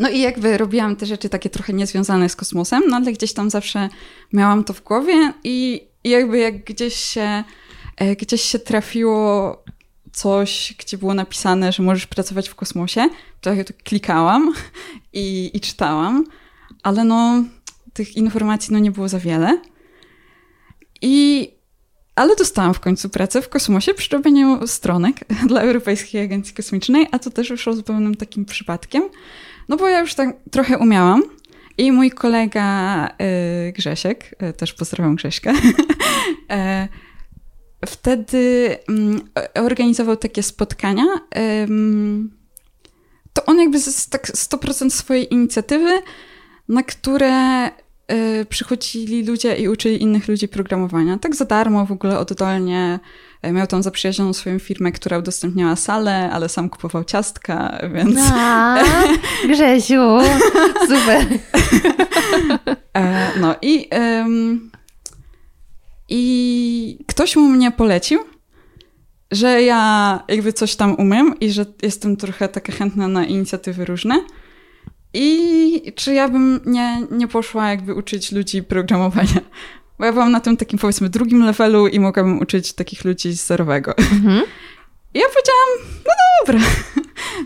no 0.00 0.08
i 0.08 0.20
jakby 0.20 0.58
robiłam 0.58 0.96
te 0.96 1.06
rzeczy 1.06 1.28
takie 1.28 1.50
trochę 1.50 1.72
niezwiązane 1.72 2.28
z 2.28 2.36
kosmosem, 2.36 2.82
no 2.88 2.96
ale 2.96 3.12
gdzieś 3.12 3.32
tam 3.32 3.50
zawsze 3.50 3.88
miałam 4.32 4.64
to 4.64 4.72
w 4.72 4.82
głowie 4.82 5.32
i, 5.44 5.86
jakby 6.04 6.38
jak 6.38 6.64
gdzieś 6.64 6.94
się, 6.94 7.44
e, 7.96 8.16
gdzieś 8.16 8.42
się 8.42 8.58
trafiło 8.58 9.64
coś, 10.12 10.74
gdzie 10.78 10.98
było 10.98 11.14
napisane, 11.14 11.72
że 11.72 11.82
możesz 11.82 12.06
pracować 12.06 12.48
w 12.48 12.54
kosmosie, 12.54 13.08
ja 13.54 13.64
to 13.64 13.74
klikałam 13.84 14.54
i, 15.12 15.50
i 15.54 15.60
czytałam, 15.60 16.24
ale 16.82 17.04
no 17.04 17.44
tych 17.92 18.16
informacji 18.16 18.72
no 18.72 18.78
nie 18.78 18.90
było 18.90 19.08
za 19.08 19.18
wiele. 19.18 19.60
I 21.02 21.48
ale 22.16 22.36
dostałam 22.36 22.74
w 22.74 22.80
końcu 22.80 23.08
pracę 23.08 23.42
w 23.42 23.48
kosmosie 23.48 23.94
przy 23.94 24.16
robieniu 24.16 24.66
stronek 24.66 25.16
dla 25.48 25.60
Europejskiej 25.60 26.22
Agencji 26.22 26.54
Kosmicznej, 26.54 27.06
a 27.12 27.18
to 27.18 27.30
też 27.30 27.48
wyszło 27.48 27.72
zupełnym 27.72 28.14
takim 28.14 28.44
przypadkiem. 28.44 29.02
No 29.68 29.76
bo 29.76 29.88
ja 29.88 30.00
już 30.00 30.14
tak 30.14 30.36
trochę 30.50 30.78
umiałam. 30.78 31.22
I 31.78 31.92
mój 31.92 32.10
kolega 32.10 33.08
y, 33.68 33.72
Grzesiek, 33.72 34.34
y, 34.42 34.52
też 34.52 34.72
pozdrawiam 34.72 35.16
Grześka, 35.16 35.52
y, 35.54 35.56
wtedy 37.86 38.76
mm, 38.88 39.20
organizował 39.54 40.16
takie 40.16 40.42
spotkania. 40.42 41.04
To 43.36 43.44
on 43.44 43.60
jakby 43.60 43.80
z 43.80 44.08
tak 44.08 44.26
100% 44.26 44.90
swojej 44.90 45.34
inicjatywy, 45.34 45.98
na 46.68 46.82
które 46.82 47.70
przychodzili 48.48 49.26
ludzie 49.26 49.56
i 49.56 49.68
uczyli 49.68 50.02
innych 50.02 50.28
ludzi 50.28 50.48
programowania. 50.48 51.18
Tak 51.18 51.34
za 51.36 51.44
darmo, 51.44 51.86
w 51.86 51.92
ogóle 51.92 52.18
oddolnie. 52.18 52.98
E, 53.42 53.52
miał 53.52 53.66
tam 53.66 53.82
zaprzyjaźnioną 53.82 54.32
swoją 54.32 54.58
firmę, 54.58 54.92
która 54.92 55.18
udostępniała 55.18 55.76
salę, 55.76 56.30
ale 56.32 56.48
sam 56.48 56.70
kupował 56.70 57.04
ciastka, 57.04 57.78
więc... 57.94 58.18
A, 58.32 58.78
Grzesiu, 59.48 60.18
super. 60.88 61.26
E, 62.96 63.30
no 63.40 63.54
i, 63.62 63.88
um, 63.92 64.70
i 66.08 66.98
ktoś 67.06 67.36
mu 67.36 67.48
mnie 67.48 67.70
polecił, 67.70 68.20
że 69.30 69.62
ja 69.62 70.22
jakby 70.28 70.52
coś 70.52 70.76
tam 70.76 70.94
umiem 70.94 71.34
i 71.40 71.50
że 71.50 71.66
jestem 71.82 72.16
trochę 72.16 72.48
taka 72.48 72.72
chętna 72.72 73.08
na 73.08 73.24
inicjatywy 73.24 73.84
różne. 73.84 74.24
I 75.14 75.92
czy 75.94 76.14
ja 76.14 76.28
bym 76.28 76.60
nie, 76.66 77.06
nie 77.10 77.28
poszła 77.28 77.70
jakby 77.70 77.94
uczyć 77.94 78.32
ludzi 78.32 78.62
programowania. 78.62 79.40
Bo 79.98 80.04
ja 80.04 80.12
byłam 80.12 80.32
na 80.32 80.40
tym 80.40 80.56
takim 80.56 80.78
powiedzmy 80.78 81.08
drugim 81.08 81.44
levelu 81.44 81.86
i 81.86 82.00
mogłabym 82.00 82.38
uczyć 82.40 82.72
takich 82.72 83.04
ludzi 83.04 83.32
z 83.32 83.46
zerowego. 83.46 83.98
Mhm. 83.98 84.42
I 85.14 85.18
ja 85.18 85.24
powiedziałam, 85.28 86.02
no 86.06 86.12
dobra. 86.46 86.68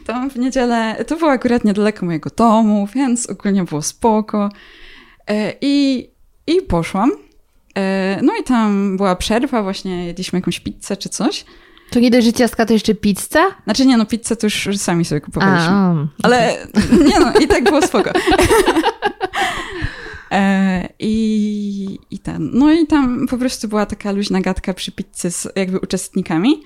To 0.06 0.30
w 0.30 0.38
niedzielę, 0.38 1.04
to 1.06 1.16
było 1.16 1.30
akurat 1.30 1.64
niedaleko 1.64 2.06
mojego 2.06 2.30
domu, 2.36 2.88
więc 2.94 3.30
ogólnie 3.30 3.64
było 3.64 3.82
spoko. 3.82 4.48
E, 5.26 5.54
I, 5.60 6.06
i 6.46 6.62
poszłam. 6.62 7.12
E, 7.76 8.18
no 8.22 8.32
i 8.40 8.44
tam 8.44 8.96
była 8.96 9.16
przerwa, 9.16 9.62
właśnie 9.62 10.06
jedliśmy 10.06 10.38
jakąś 10.38 10.60
pizzę 10.60 10.96
czy 10.96 11.08
coś. 11.08 11.44
To 11.90 12.00
nie 12.00 12.10
dość, 12.10 12.26
że 12.26 12.32
ciastka, 12.32 12.66
to 12.66 12.72
jeszcze 12.72 12.94
pizza? 12.94 13.50
Znaczy 13.64 13.86
nie, 13.86 13.96
no 13.96 14.06
pizzę 14.06 14.36
to 14.36 14.46
już 14.46 14.68
sami 14.76 15.04
sobie 15.04 15.20
kupowaliśmy. 15.20 15.68
A, 15.70 15.92
okay. 15.92 16.08
Ale 16.22 16.66
nie 17.08 17.20
no, 17.20 17.32
i 17.40 17.48
tak 17.48 17.64
było 17.64 17.82
spoko. 17.82 18.10
E, 20.32 20.88
I, 20.98 21.98
I 22.10 22.18
ten. 22.18 22.50
No 22.52 22.72
i 22.72 22.86
tam 22.86 23.26
po 23.26 23.38
prostu 23.38 23.68
była 23.68 23.86
taka 23.86 24.12
luźna 24.12 24.40
gadka 24.40 24.74
przy 24.74 24.92
pizzy 24.92 25.30
z 25.30 25.48
jakby 25.56 25.80
uczestnikami. 25.80 26.62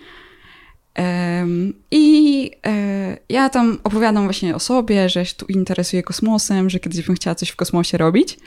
I 1.91 2.51
e, 2.67 3.17
ja 3.29 3.49
tam 3.49 3.79
opowiadam 3.85 4.25
właśnie 4.25 4.55
o 4.55 4.59
sobie, 4.59 5.09
że 5.09 5.27
się 5.27 5.35
tu 5.35 5.47
interesuję 5.47 6.03
kosmosem, 6.03 6.71
że 6.71 6.81
kiedyś 6.81 7.07
bym 7.07 7.17
chciała 7.17 7.35
coś 7.35 7.49
w 7.49 7.57
kosmosie 7.57 7.99
robić. 7.99 8.39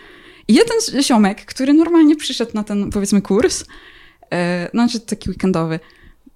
I 0.48 0.54
jeden 0.54 1.04
ziomek, 1.04 1.46
który 1.46 1.74
normalnie 1.74 2.16
przyszedł 2.16 2.52
na 2.54 2.63
ten, 2.63 2.90
powiedzmy, 2.90 3.22
kurs, 3.22 3.66
e, 4.34 4.70
znaczy 4.74 5.00
taki 5.00 5.30
weekendowy, 5.30 5.80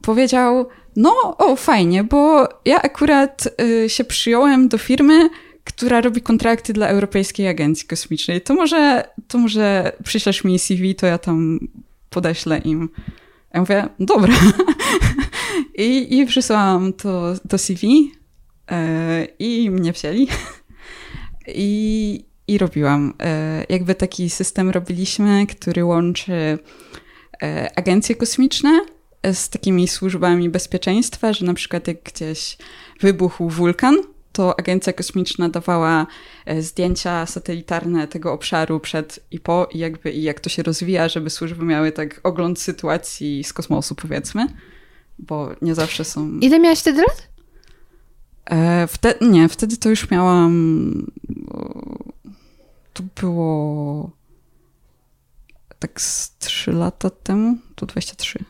powiedział, 0.02 0.68
no, 0.96 1.36
o, 1.38 1.56
fajnie, 1.56 2.04
bo 2.04 2.50
ja 2.66 2.82
akurat 2.82 3.48
się 3.88 4.04
przyjąłem 4.04 4.68
do 4.68 4.78
firmy, 4.78 5.30
która 5.64 6.02
robi 6.02 6.22
kontrakty 6.22 6.74
dla 6.74 6.88
Europejskiej 6.88 7.48
Agencji 7.48 7.88
Kosmicznej. 7.88 8.42
To 8.42 8.54
może, 8.54 9.04
to 9.28 9.38
może 9.38 9.92
przyślesz 10.04 10.44
mi 10.44 10.60
CV, 10.60 10.96
to 10.96 11.08
ja 11.08 11.18
tam 11.18 11.60
podeślę 12.10 12.58
im. 12.58 12.90
Ja 13.54 13.60
mówię, 13.60 13.88
dobra. 14.00 14.34
I, 15.78 16.20
i 16.20 16.26
przysłałam 16.26 16.94
to, 16.94 17.34
to 17.50 17.58
CV 17.58 18.12
e, 18.72 19.26
i 19.40 19.70
mnie 19.70 19.94
wzięli. 19.94 20.28
I, 21.48 22.26
I 22.48 22.58
robiłam. 22.58 23.14
E, 23.20 23.66
jakby 23.70 23.96
taki 23.96 24.30
system 24.30 24.70
robiliśmy, 24.70 25.48
który 25.48 25.86
łączy 25.86 26.60
e, 27.44 27.72
agencje 27.76 28.16
kosmiczne 28.16 28.82
z 29.34 29.50
takimi 29.50 29.88
służbami 29.88 30.50
bezpieczeństwa, 30.50 31.34
że 31.34 31.46
na 31.46 31.54
przykład 31.54 31.88
jak 31.88 32.04
gdzieś 32.04 32.58
wybuchł 33.00 33.50
wulkan, 33.50 33.98
to 34.32 34.60
agencja 34.60 34.94
kosmiczna 34.94 35.50
dawała 35.50 36.08
e, 36.46 36.62
zdjęcia 36.62 37.26
satelitarne 37.26 38.08
tego 38.08 38.34
obszaru 38.34 38.80
przed 38.80 39.20
i 39.32 39.40
po 39.40 39.70
i 39.72 39.78
jakby 39.78 40.12
i 40.12 40.24
jak 40.24 40.40
to 40.40 40.50
się 40.50 40.64
rozwija, 40.64 41.10
żeby 41.10 41.30
służby 41.30 41.66
miały 41.66 41.92
tak 41.92 42.20
ogląd 42.24 42.60
sytuacji 42.60 43.44
z 43.44 43.54
kosmosu 43.54 43.96
powiedzmy, 43.96 44.48
bo 45.20 45.50
nie 45.62 45.76
zawsze 45.76 46.04
są... 46.04 46.40
Ile 46.40 46.60
miałaś 46.60 46.80
wtedy 46.80 47.02
lat? 47.02 47.28
E, 48.46 48.88
wtedy, 48.88 49.26
nie, 49.26 49.50
wtedy 49.50 49.78
to 49.78 49.90
już 49.90 50.12
miałam... 50.12 51.12
To 52.94 53.04
było 53.22 54.12
tak 55.80 56.02
z 56.02 56.38
3 56.38 56.72
lata 56.72 57.10
temu, 57.10 57.58
to 57.76 57.86
23. 57.86 58.46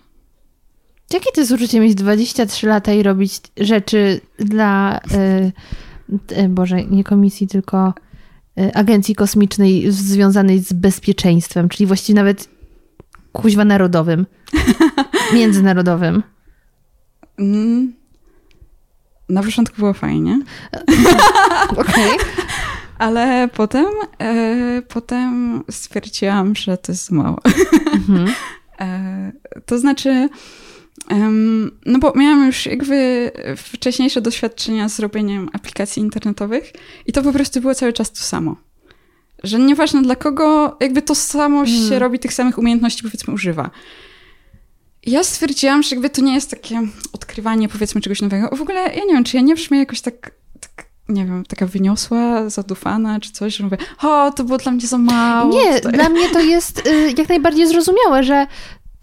Jakie 1.13 1.31
to 1.31 1.41
jest 1.41 1.51
uczucie 1.51 1.79
mieć 1.79 1.95
23 1.95 2.67
lata 2.67 2.93
i 2.93 3.03
robić 3.03 3.39
rzeczy 3.57 4.21
dla, 4.39 4.99
y, 4.99 6.37
y, 6.37 6.49
Boże, 6.49 6.83
nie 6.85 7.03
komisji, 7.03 7.47
tylko 7.47 7.93
y, 8.59 8.73
agencji 8.73 9.15
kosmicznej 9.15 9.91
związanej 9.91 10.59
z 10.59 10.73
bezpieczeństwem, 10.73 11.69
czyli 11.69 11.87
właściwie 11.87 12.15
nawet 12.15 12.49
kuźwa 13.31 13.65
narodowym, 13.65 14.25
międzynarodowym? 15.33 16.23
Mm. 17.39 17.93
Na 19.29 19.43
początku 19.43 19.77
było 19.77 19.93
fajnie. 19.93 20.41
Okej. 21.77 22.11
Okay. 22.15 22.45
Ale 22.97 23.49
potem, 23.53 23.85
e, 24.21 24.81
potem 24.81 25.63
stwierdziłam, 25.71 26.55
że 26.55 26.77
to 26.77 26.91
jest 26.91 27.11
mało. 27.11 27.39
Mhm. 27.93 28.33
E, 28.79 29.31
to 29.65 29.79
znaczy, 29.79 30.29
no 31.85 31.99
bo 31.99 32.13
miałam 32.15 32.45
już 32.45 32.65
jakby 32.65 33.31
wcześniejsze 33.57 34.21
doświadczenia 34.21 34.89
z 34.89 34.99
robieniem 34.99 35.49
aplikacji 35.53 36.01
internetowych 36.01 36.73
i 37.05 37.11
to 37.11 37.23
po 37.23 37.33
prostu 37.33 37.61
było 37.61 37.75
cały 37.75 37.93
czas 37.93 38.11
to 38.11 38.19
samo. 38.19 38.55
Że 39.43 39.59
nieważne 39.59 40.01
dla 40.01 40.15
kogo, 40.15 40.77
jakby 40.79 41.01
to 41.01 41.15
samo 41.15 41.65
hmm. 41.65 41.89
się 41.89 41.99
robi, 41.99 42.19
tych 42.19 42.33
samych 42.33 42.57
umiejętności 42.57 43.03
powiedzmy 43.03 43.33
używa. 43.33 43.69
ja 45.05 45.23
stwierdziłam, 45.23 45.83
że 45.83 45.95
jakby 45.95 46.09
to 46.09 46.21
nie 46.21 46.33
jest 46.33 46.49
takie 46.49 46.81
odkrywanie 47.13 47.69
powiedzmy 47.69 48.01
czegoś 48.01 48.21
nowego. 48.21 48.55
W 48.55 48.61
ogóle 48.61 48.79
ja 48.81 49.05
nie 49.05 49.13
wiem, 49.13 49.23
czy 49.23 49.37
ja 49.37 49.43
nie 49.43 49.55
brzmię 49.55 49.79
jakoś 49.79 50.01
tak, 50.01 50.31
tak 50.59 50.85
nie 51.09 51.25
wiem, 51.25 51.43
taka 51.45 51.65
wyniosła, 51.65 52.49
zadufana 52.49 53.19
czy 53.19 53.31
coś, 53.31 53.55
że 53.55 53.63
mówię, 53.63 53.77
o, 54.01 54.31
to 54.31 54.43
było 54.43 54.57
dla 54.57 54.71
mnie 54.71 54.87
za 54.87 54.97
mało. 54.97 55.53
Nie, 55.53 55.75
tutaj. 55.75 55.93
dla 55.93 56.09
mnie 56.09 56.29
to 56.29 56.39
jest 56.39 56.87
y, 56.87 57.13
jak 57.17 57.29
najbardziej 57.29 57.67
zrozumiałe, 57.67 58.23
że 58.23 58.47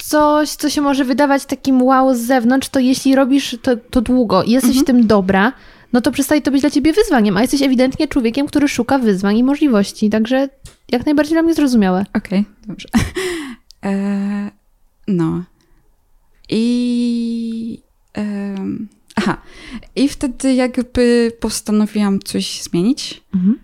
coś, 0.08 0.48
co 0.50 0.70
się 0.70 0.80
może 0.80 1.04
wydawać 1.04 1.44
takim 1.44 1.82
wow 1.82 2.14
z 2.14 2.18
zewnątrz, 2.18 2.68
to 2.68 2.80
jeśli 2.80 3.14
robisz 3.14 3.56
to, 3.62 3.76
to 3.76 4.00
długo 4.00 4.42
i 4.42 4.50
jesteś 4.50 4.76
mhm. 4.76 4.84
w 4.84 4.86
tym 4.86 5.06
dobra, 5.06 5.52
no 5.92 6.00
to 6.00 6.12
przestaje 6.12 6.42
to 6.42 6.50
być 6.50 6.60
dla 6.60 6.70
ciebie 6.70 6.92
wyzwaniem, 6.92 7.36
a 7.36 7.42
jesteś 7.42 7.62
ewidentnie 7.62 8.08
człowiekiem, 8.08 8.46
który 8.46 8.68
szuka 8.68 8.98
wyzwań 8.98 9.38
i 9.38 9.44
możliwości, 9.44 10.10
także 10.10 10.48
jak 10.92 11.06
najbardziej 11.06 11.34
dla 11.34 11.42
mnie 11.42 11.54
zrozumiałe. 11.54 12.04
Okej, 12.14 12.40
okay, 12.40 12.66
dobrze. 12.66 12.88
E, 13.84 14.50
no. 15.08 15.44
I... 16.48 17.82
Aha. 19.16 19.36
I 19.96 20.08
wtedy 20.08 20.54
jakby 20.54 21.32
postanowiłam 21.40 22.20
coś 22.20 22.62
zmienić, 22.62 23.22
mhm. 23.34 23.58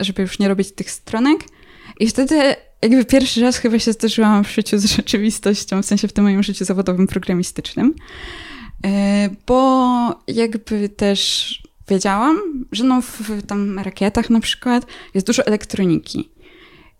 żeby 0.00 0.22
już 0.22 0.38
nie 0.38 0.48
robić 0.48 0.72
tych 0.72 0.90
stronek. 0.90 1.40
I 2.00 2.06
wtedy 2.08 2.56
jakby 2.82 3.04
pierwszy 3.04 3.40
raz 3.40 3.56
chyba 3.56 3.78
się 3.78 3.92
zdarzyłam 3.92 4.44
w 4.44 4.52
życiu 4.52 4.78
z 4.78 4.84
rzeczywistością, 4.84 5.82
w 5.82 5.86
sensie 5.86 6.08
w 6.08 6.12
tym 6.12 6.24
moim 6.24 6.42
życiu 6.42 6.64
zawodowym 6.64 7.06
programistycznym, 7.06 7.94
e, 8.86 9.30
bo 9.46 10.22
jakby 10.26 10.88
też 10.88 11.62
wiedziałam, 11.88 12.38
że 12.72 12.84
no 12.84 13.02
w 13.02 13.42
tam 13.46 13.78
rakietach 13.78 14.30
na 14.30 14.40
przykład 14.40 14.86
jest 15.14 15.26
dużo 15.26 15.46
elektroniki 15.46 16.28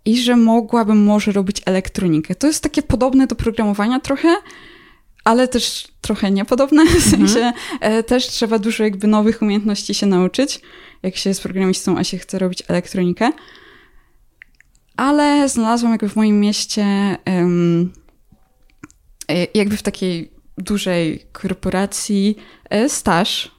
i 0.05 0.19
że 0.19 0.37
mogłabym 0.37 1.05
może 1.05 1.33
robić 1.33 1.63
elektronikę. 1.67 2.35
To 2.35 2.47
jest 2.47 2.63
takie 2.63 2.83
podobne 2.83 3.27
do 3.27 3.35
programowania 3.35 4.01
trochę, 4.01 4.37
ale 5.25 5.49
też 5.49 5.89
trochę 6.01 6.31
niepodobne, 6.31 6.87
w 6.87 6.95
mhm. 6.95 7.29
sensie 7.29 7.53
mhm. 7.73 8.05
też 8.05 8.27
trzeba 8.27 8.59
dużo 8.59 8.85
jakby 8.85 9.07
nowych 9.07 9.43
umiejętności 9.43 9.95
się 9.95 10.07
nauczyć, 10.07 10.61
jak 11.03 11.17
się 11.17 11.31
jest 11.31 11.43
programistą, 11.43 11.99
a 11.99 12.05
się 12.05 12.19
chce 12.19 12.39
robić 12.39 12.63
elektronikę 12.69 13.31
ale 14.99 15.49
znalazłam 15.49 15.93
jakby 15.93 16.09
w 16.09 16.17
moim 16.17 16.41
mieście 16.41 17.17
jakby 19.55 19.77
w 19.77 19.83
takiej 19.83 20.31
dużej 20.59 21.27
korporacji 21.33 22.37
e, 22.71 22.89
staż, 22.89 23.51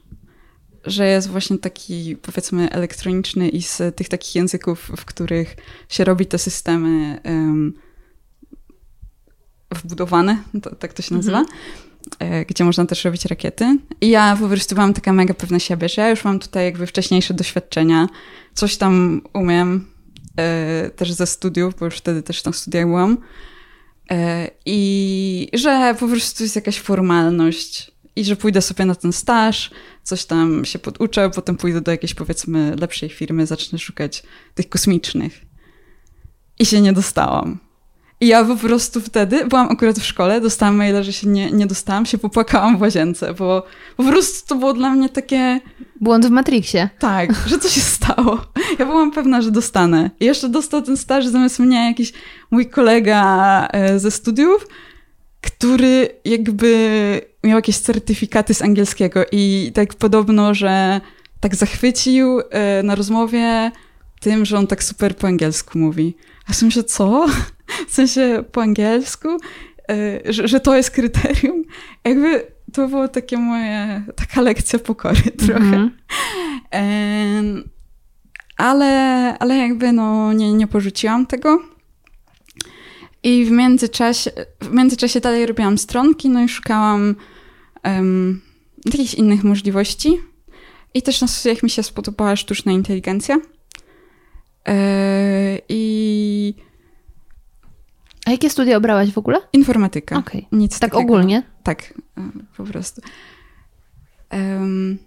że 0.86 1.08
jest 1.08 1.30
właśnie 1.30 1.58
taki 1.58 2.18
powiedzmy 2.22 2.70
elektroniczny 2.70 3.50
i 3.50 3.62
z 3.62 3.96
tych 3.96 4.10
takich 4.10 4.36
języków, 4.36 4.92
w 4.98 5.06
których 5.06 5.56
się 5.90 6.04
robi 6.04 6.26
te 6.26 6.38
systemy 6.38 7.22
wbudowane, 9.76 10.44
to, 10.62 10.76
tak 10.76 10.94
to 10.94 11.02
się 11.02 11.16
nazywa, 11.16 11.46
mhm. 12.20 12.46
gdzie 12.48 12.64
można 12.64 12.86
też 12.86 13.06
robić 13.06 13.26
rakiety. 13.26 13.78
I 14.02 14.10
ja 14.10 14.38
po 14.42 14.48
prostu 14.48 14.76
byłam 14.76 14.94
taka 14.94 15.14
mega 15.14 15.34
pewna 15.34 15.60
siebie, 15.60 15.90
że 15.90 16.02
ja 16.02 16.10
już 16.10 16.24
mam 16.24 16.40
tutaj 16.40 16.66
jakby 16.66 16.88
wcześniejsze 16.88 17.34
doświadczenia, 17.34 18.08
coś 18.54 18.78
tam 18.78 19.22
umiem, 19.34 19.86
też 20.96 21.12
ze 21.12 21.28
studiów, 21.28 21.76
bo 21.80 21.86
już 21.86 21.96
wtedy 21.96 22.24
też 22.24 22.44
na 22.44 22.54
studiach 22.54 22.86
byłam. 22.86 23.18
E, 24.12 24.50
I 24.66 25.50
że 25.54 25.96
po 26.00 26.08
prostu 26.08 26.44
jest 26.44 26.56
jakaś 26.56 26.80
formalność 26.80 27.92
i 28.16 28.24
że 28.24 28.36
pójdę 28.36 28.62
sobie 28.62 28.86
na 28.86 28.96
ten 28.96 29.14
staż, 29.14 29.72
coś 30.04 30.26
tam 30.26 30.66
się 30.66 30.80
poduczę, 30.80 31.30
potem 31.30 31.58
pójdę 31.58 31.82
do 31.82 31.92
jakiejś 31.92 32.14
powiedzmy 32.14 32.76
lepszej 32.80 33.10
firmy, 33.10 33.46
zacznę 33.46 33.80
szukać 33.80 34.24
tych 34.56 34.70
kosmicznych. 34.70 35.42
I 36.60 36.66
się 36.66 36.82
nie 36.82 36.94
dostałam. 36.94 37.69
I 38.22 38.28
ja 38.28 38.46
po 38.46 38.56
prostu 38.56 39.02
wtedy 39.02 39.46
byłam 39.46 39.72
akurat 39.72 40.00
w 40.00 40.06
szkole, 40.06 40.42
dostałam 40.42 40.76
maila, 40.76 41.04
że 41.04 41.14
się 41.14 41.28
nie, 41.28 41.52
nie 41.52 41.68
dostałam, 41.68 42.06
się 42.06 42.18
popłakałam 42.18 42.78
w 42.78 42.82
łazience, 42.82 43.34
bo 43.34 43.64
po 43.98 44.04
prostu 44.04 44.48
to 44.48 44.56
było 44.56 44.74
dla 44.74 44.90
mnie 44.90 45.10
takie. 45.10 45.60
Błąd 46.02 46.26
w 46.26 46.30
Matrixie. 46.30 46.90
Tak, 47.00 47.34
że 47.48 47.60
co 47.60 47.70
się 47.70 47.82
stało. 47.82 48.42
Ja 48.80 48.86
byłam 48.86 49.12
pewna, 49.12 49.42
że 49.42 49.52
dostanę. 49.52 50.10
I 50.20 50.26
jeszcze 50.26 50.50
dostał 50.50 50.82
ten 50.82 50.98
staż 50.98 51.28
zamiast 51.28 51.60
mnie 51.60 51.86
jakiś 51.86 52.14
mój 52.52 52.70
kolega 52.70 53.68
e, 53.72 54.00
ze 54.00 54.12
studiów, 54.12 54.68
który 55.42 56.10
jakby 56.26 57.22
miał 57.44 57.56
jakieś 57.56 57.78
certyfikaty 57.78 58.54
z 58.54 58.62
angielskiego 58.62 59.26
i 59.32 59.72
tak 59.74 59.94
podobno, 59.94 60.54
że 60.54 61.02
tak 61.40 61.56
zachwycił 61.56 62.40
e, 62.40 62.84
na 62.84 62.96
rozmowie 62.96 63.72
tym, 64.20 64.46
że 64.46 64.58
on 64.58 64.68
tak 64.68 64.84
super 64.84 65.16
po 65.16 65.28
angielsku 65.28 65.80
mówi. 65.80 66.16
A 66.48 66.52
ja 66.52 66.66
myślę, 66.66 66.84
co? 66.84 67.26
W 67.88 67.94
sensie 67.94 68.44
po 68.52 68.62
angielsku? 68.62 69.28
E, 69.92 70.34
że, 70.34 70.48
że 70.48 70.60
to 70.60 70.76
jest 70.76 70.92
kryterium? 70.92 71.64
Jakby 72.04 72.52
to 72.74 72.88
było 72.88 73.08
takie 73.08 73.38
moje, 73.38 74.04
taka 74.16 74.42
lekcja 74.42 74.80
pokory 74.80 75.22
trochę. 75.48 75.90
Mm. 76.72 77.70
ale, 78.58 78.88
ale 79.40 79.58
jakby 79.58 79.92
no 79.92 80.34
nie, 80.34 80.54
nie 80.54 80.68
porzuciłam 80.68 81.26
tego. 81.26 81.60
I 83.24 83.46
w 83.46 83.52
międzyczasie, 83.52 84.32
w 84.62 84.72
międzyczasie 84.74 85.20
dalej 85.20 85.46
robiłam 85.46 85.78
stronki, 85.78 86.30
no 86.30 86.44
i 86.44 86.50
szukałam 86.50 87.16
um, 87.84 88.42
jakichś 88.86 89.14
innych 89.14 89.44
możliwości. 89.44 90.20
I 90.94 91.02
też 91.02 91.22
na 91.22 91.28
studiach 91.28 91.64
mi 91.64 91.70
się 91.70 91.84
spodobała 91.84 92.36
sztuczna 92.36 92.72
inteligencja. 92.72 93.36
Yy, 94.68 94.74
I. 95.70 96.69
A 98.30 98.32
jakie 98.32 98.50
studia 98.50 98.78
obrałaś 98.78 99.12
w 99.12 99.18
ogóle? 99.18 99.40
Informatyka. 99.54 100.18
Okay. 100.18 100.46
Nic 100.52 100.80
tak 100.80 100.92
takiego. 100.92 101.14
ogólnie? 101.14 101.44
Tak, 101.64 101.94
e, 102.18 102.22
po 102.58 102.64
prostu. 102.64 103.02
Um, 104.32 104.98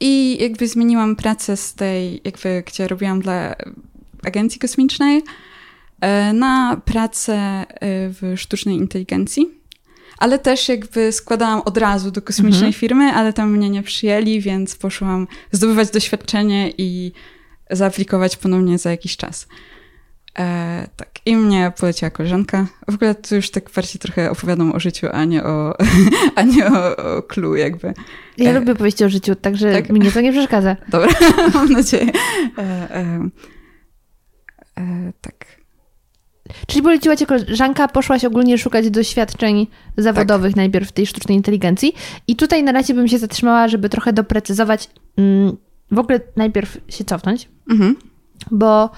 I 0.00 0.42
jakby 0.42 0.68
zmieniłam 0.68 1.16
pracę 1.16 1.56
z 1.56 1.74
tej, 1.74 2.20
jakby, 2.24 2.62
gdzie 2.66 2.88
robiłam 2.88 3.20
dla 3.20 3.54
agencji 4.24 4.60
kosmicznej, 4.60 5.22
e, 6.00 6.32
na 6.32 6.80
pracę 6.84 7.34
e, 7.34 7.66
w 8.08 8.34
sztucznej 8.36 8.76
inteligencji. 8.76 9.50
ale 10.18 10.38
też 10.38 10.68
jakby 10.68 11.12
składałam 11.12 11.60
od 11.60 11.76
razu 11.76 12.10
do 12.10 12.22
kosmicznej 12.22 12.68
mhm. 12.68 12.72
firmy, 12.72 13.04
ale 13.04 13.32
tam 13.32 13.50
mnie 13.56 13.70
nie 13.70 13.82
przyjęli, 13.82 14.40
więc 14.40 14.76
poszłam 14.76 15.26
zdobywać 15.52 15.90
doświadczenie 15.90 16.72
i 16.78 17.12
zaaplikować 17.70 18.36
ponownie 18.36 18.78
za 18.78 18.90
jakiś 18.90 19.16
czas. 19.16 19.46
E, 20.38 20.88
tak, 20.96 21.08
i 21.26 21.36
mnie 21.36 21.72
poleciła 21.80 22.10
koleżanka. 22.10 22.66
W 22.88 22.94
ogóle 22.94 23.14
tu 23.14 23.34
już 23.34 23.50
tak 23.50 23.70
bardziej 23.76 24.00
trochę 24.00 24.30
opowiadam 24.30 24.72
o 24.72 24.80
życiu, 24.80 25.06
a 25.12 25.24
nie 25.24 25.44
o, 25.44 25.74
a 26.36 26.42
nie 26.42 26.66
o, 26.66 26.96
o 26.96 27.22
clue 27.22 27.56
jakby. 27.56 27.94
Ja 28.38 28.50
e, 28.50 28.58
lubię 28.58 28.74
powiedzieć 28.74 29.02
o 29.02 29.08
życiu, 29.08 29.34
także 29.34 29.72
tak? 29.72 29.90
mnie 29.90 30.12
to 30.12 30.20
nie 30.20 30.32
przeszkadza. 30.32 30.76
Dobra, 30.88 31.10
mam 31.54 31.72
nadzieję. 31.72 32.12
E, 32.58 32.62
e, 32.62 33.28
e, 34.78 35.12
tak. 35.20 35.60
Czyli 36.66 36.82
poleciła 36.82 37.16
cię 37.16 37.26
koleżanka, 37.26 37.88
poszłaś 37.88 38.24
ogólnie 38.24 38.58
szukać 38.58 38.90
doświadczeń 38.90 39.66
zawodowych 39.96 40.52
tak. 40.52 40.56
najpierw 40.56 40.88
w 40.88 40.92
tej 40.92 41.06
sztucznej 41.06 41.36
inteligencji. 41.36 41.94
I 42.26 42.36
tutaj 42.36 42.62
na 42.62 42.72
razie 42.72 42.94
bym 42.94 43.08
się 43.08 43.18
zatrzymała, 43.18 43.68
żeby 43.68 43.88
trochę 43.88 44.12
doprecyzować, 44.12 44.90
mm, 45.16 45.56
w 45.90 45.98
ogóle 45.98 46.20
najpierw 46.36 46.78
się 46.88 47.04
cofnąć, 47.04 47.48
mhm. 47.70 47.96
bo 48.50 48.90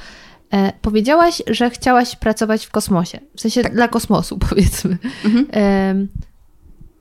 E, 0.52 0.72
powiedziałaś, 0.82 1.42
że 1.46 1.70
chciałaś 1.70 2.16
pracować 2.16 2.66
w 2.66 2.70
kosmosie, 2.70 3.20
w 3.36 3.40
sensie 3.40 3.62
tak. 3.62 3.74
dla 3.74 3.88
kosmosu, 3.88 4.38
powiedzmy. 4.48 4.98
Mhm. 5.24 5.46
E, 5.52 5.94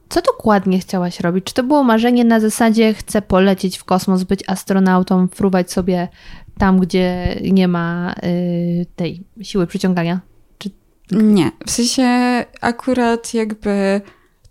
co 0.09 0.21
dokładnie 0.21 0.79
chciałaś 0.79 1.19
robić? 1.19 1.45
Czy 1.45 1.53
to 1.53 1.63
było 1.63 1.83
marzenie 1.83 2.25
na 2.25 2.39
zasadzie 2.39 2.93
chcę 2.93 3.21
polecieć 3.21 3.77
w 3.77 3.83
kosmos, 3.83 4.23
być 4.23 4.43
astronautą, 4.47 5.27
fruwać 5.27 5.71
sobie 5.71 6.07
tam, 6.57 6.79
gdzie 6.79 7.39
nie 7.51 7.67
ma 7.67 8.15
y, 8.23 8.85
tej 8.95 9.23
siły 9.41 9.67
przyciągania? 9.67 10.19
Czy... 10.57 10.69
Nie, 11.11 11.51
w 11.65 11.71
sensie 11.71 12.05
akurat 12.61 13.33
jakby 13.33 14.01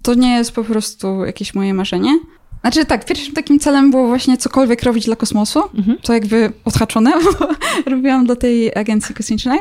to 0.02 0.14
nie 0.14 0.34
jest 0.34 0.52
po 0.52 0.64
prostu 0.64 1.24
jakieś 1.24 1.54
moje 1.54 1.74
marzenie. 1.74 2.18
Znaczy 2.60 2.84
tak, 2.84 3.04
pierwszym 3.04 3.34
takim 3.34 3.58
celem 3.58 3.90
było 3.90 4.08
właśnie 4.08 4.36
cokolwiek 4.36 4.82
robić 4.82 5.06
dla 5.06 5.16
kosmosu. 5.16 5.62
Mhm. 5.74 5.98
To 6.02 6.12
jakby 6.12 6.52
odhaczone, 6.64 7.12
bo 7.24 7.48
robiłam 7.90 8.26
dla 8.26 8.36
tej 8.36 8.74
agencji 8.74 9.14
kosmicznej. 9.14 9.58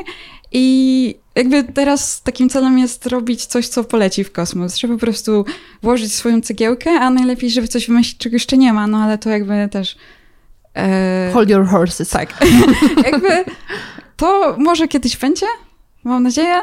I 0.52 1.16
jakby 1.36 1.64
teraz 1.64 2.22
takim 2.22 2.50
celem 2.50 2.80
jest 2.80 3.06
robić 3.06 3.46
coś, 3.46 3.68
co 3.68 3.84
poleci 3.84 4.24
w 4.24 4.32
kosmos, 4.32 4.76
że 4.76 4.88
po 4.88 4.98
prostu 4.98 5.46
włożyć 5.84 6.14
swoją 6.14 6.42
cegiełkę, 6.42 6.92
a 6.92 7.10
najlepiej, 7.10 7.50
żeby 7.50 7.68
coś 7.68 7.88
wymyślić, 7.88 8.18
czego 8.18 8.36
jeszcze 8.36 8.58
nie 8.58 8.74
ma, 8.74 8.88
no 8.88 8.98
ale 8.98 9.18
to 9.18 9.30
jakby 9.30 9.70
też... 9.72 9.98
E... 10.76 11.32
Hold 11.34 11.50
your 11.50 11.68
horses. 11.68 12.10
Tak. 12.10 12.46
jakby 13.12 13.46
to 14.18 14.56
może 14.58 14.88
kiedyś 14.88 15.18
będzie, 15.18 15.46
mam 16.04 16.24
nadzieję, 16.24 16.56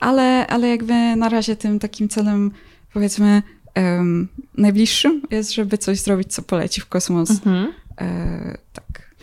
ale, 0.00 0.46
ale 0.46 0.68
jakby 0.68 1.16
na 1.16 1.28
razie 1.28 1.56
tym 1.56 1.78
takim 1.78 2.08
celem, 2.08 2.50
powiedzmy, 2.92 3.42
um, 3.76 4.28
najbliższym 4.56 5.22
jest, 5.30 5.52
żeby 5.52 5.78
coś 5.78 6.00
zrobić, 6.00 6.32
co 6.32 6.42
poleci 6.42 6.80
w 6.80 6.86
kosmos. 6.86 7.30
Mhm. 7.30 7.72
E, 8.00 8.58
tak. 8.72 9.14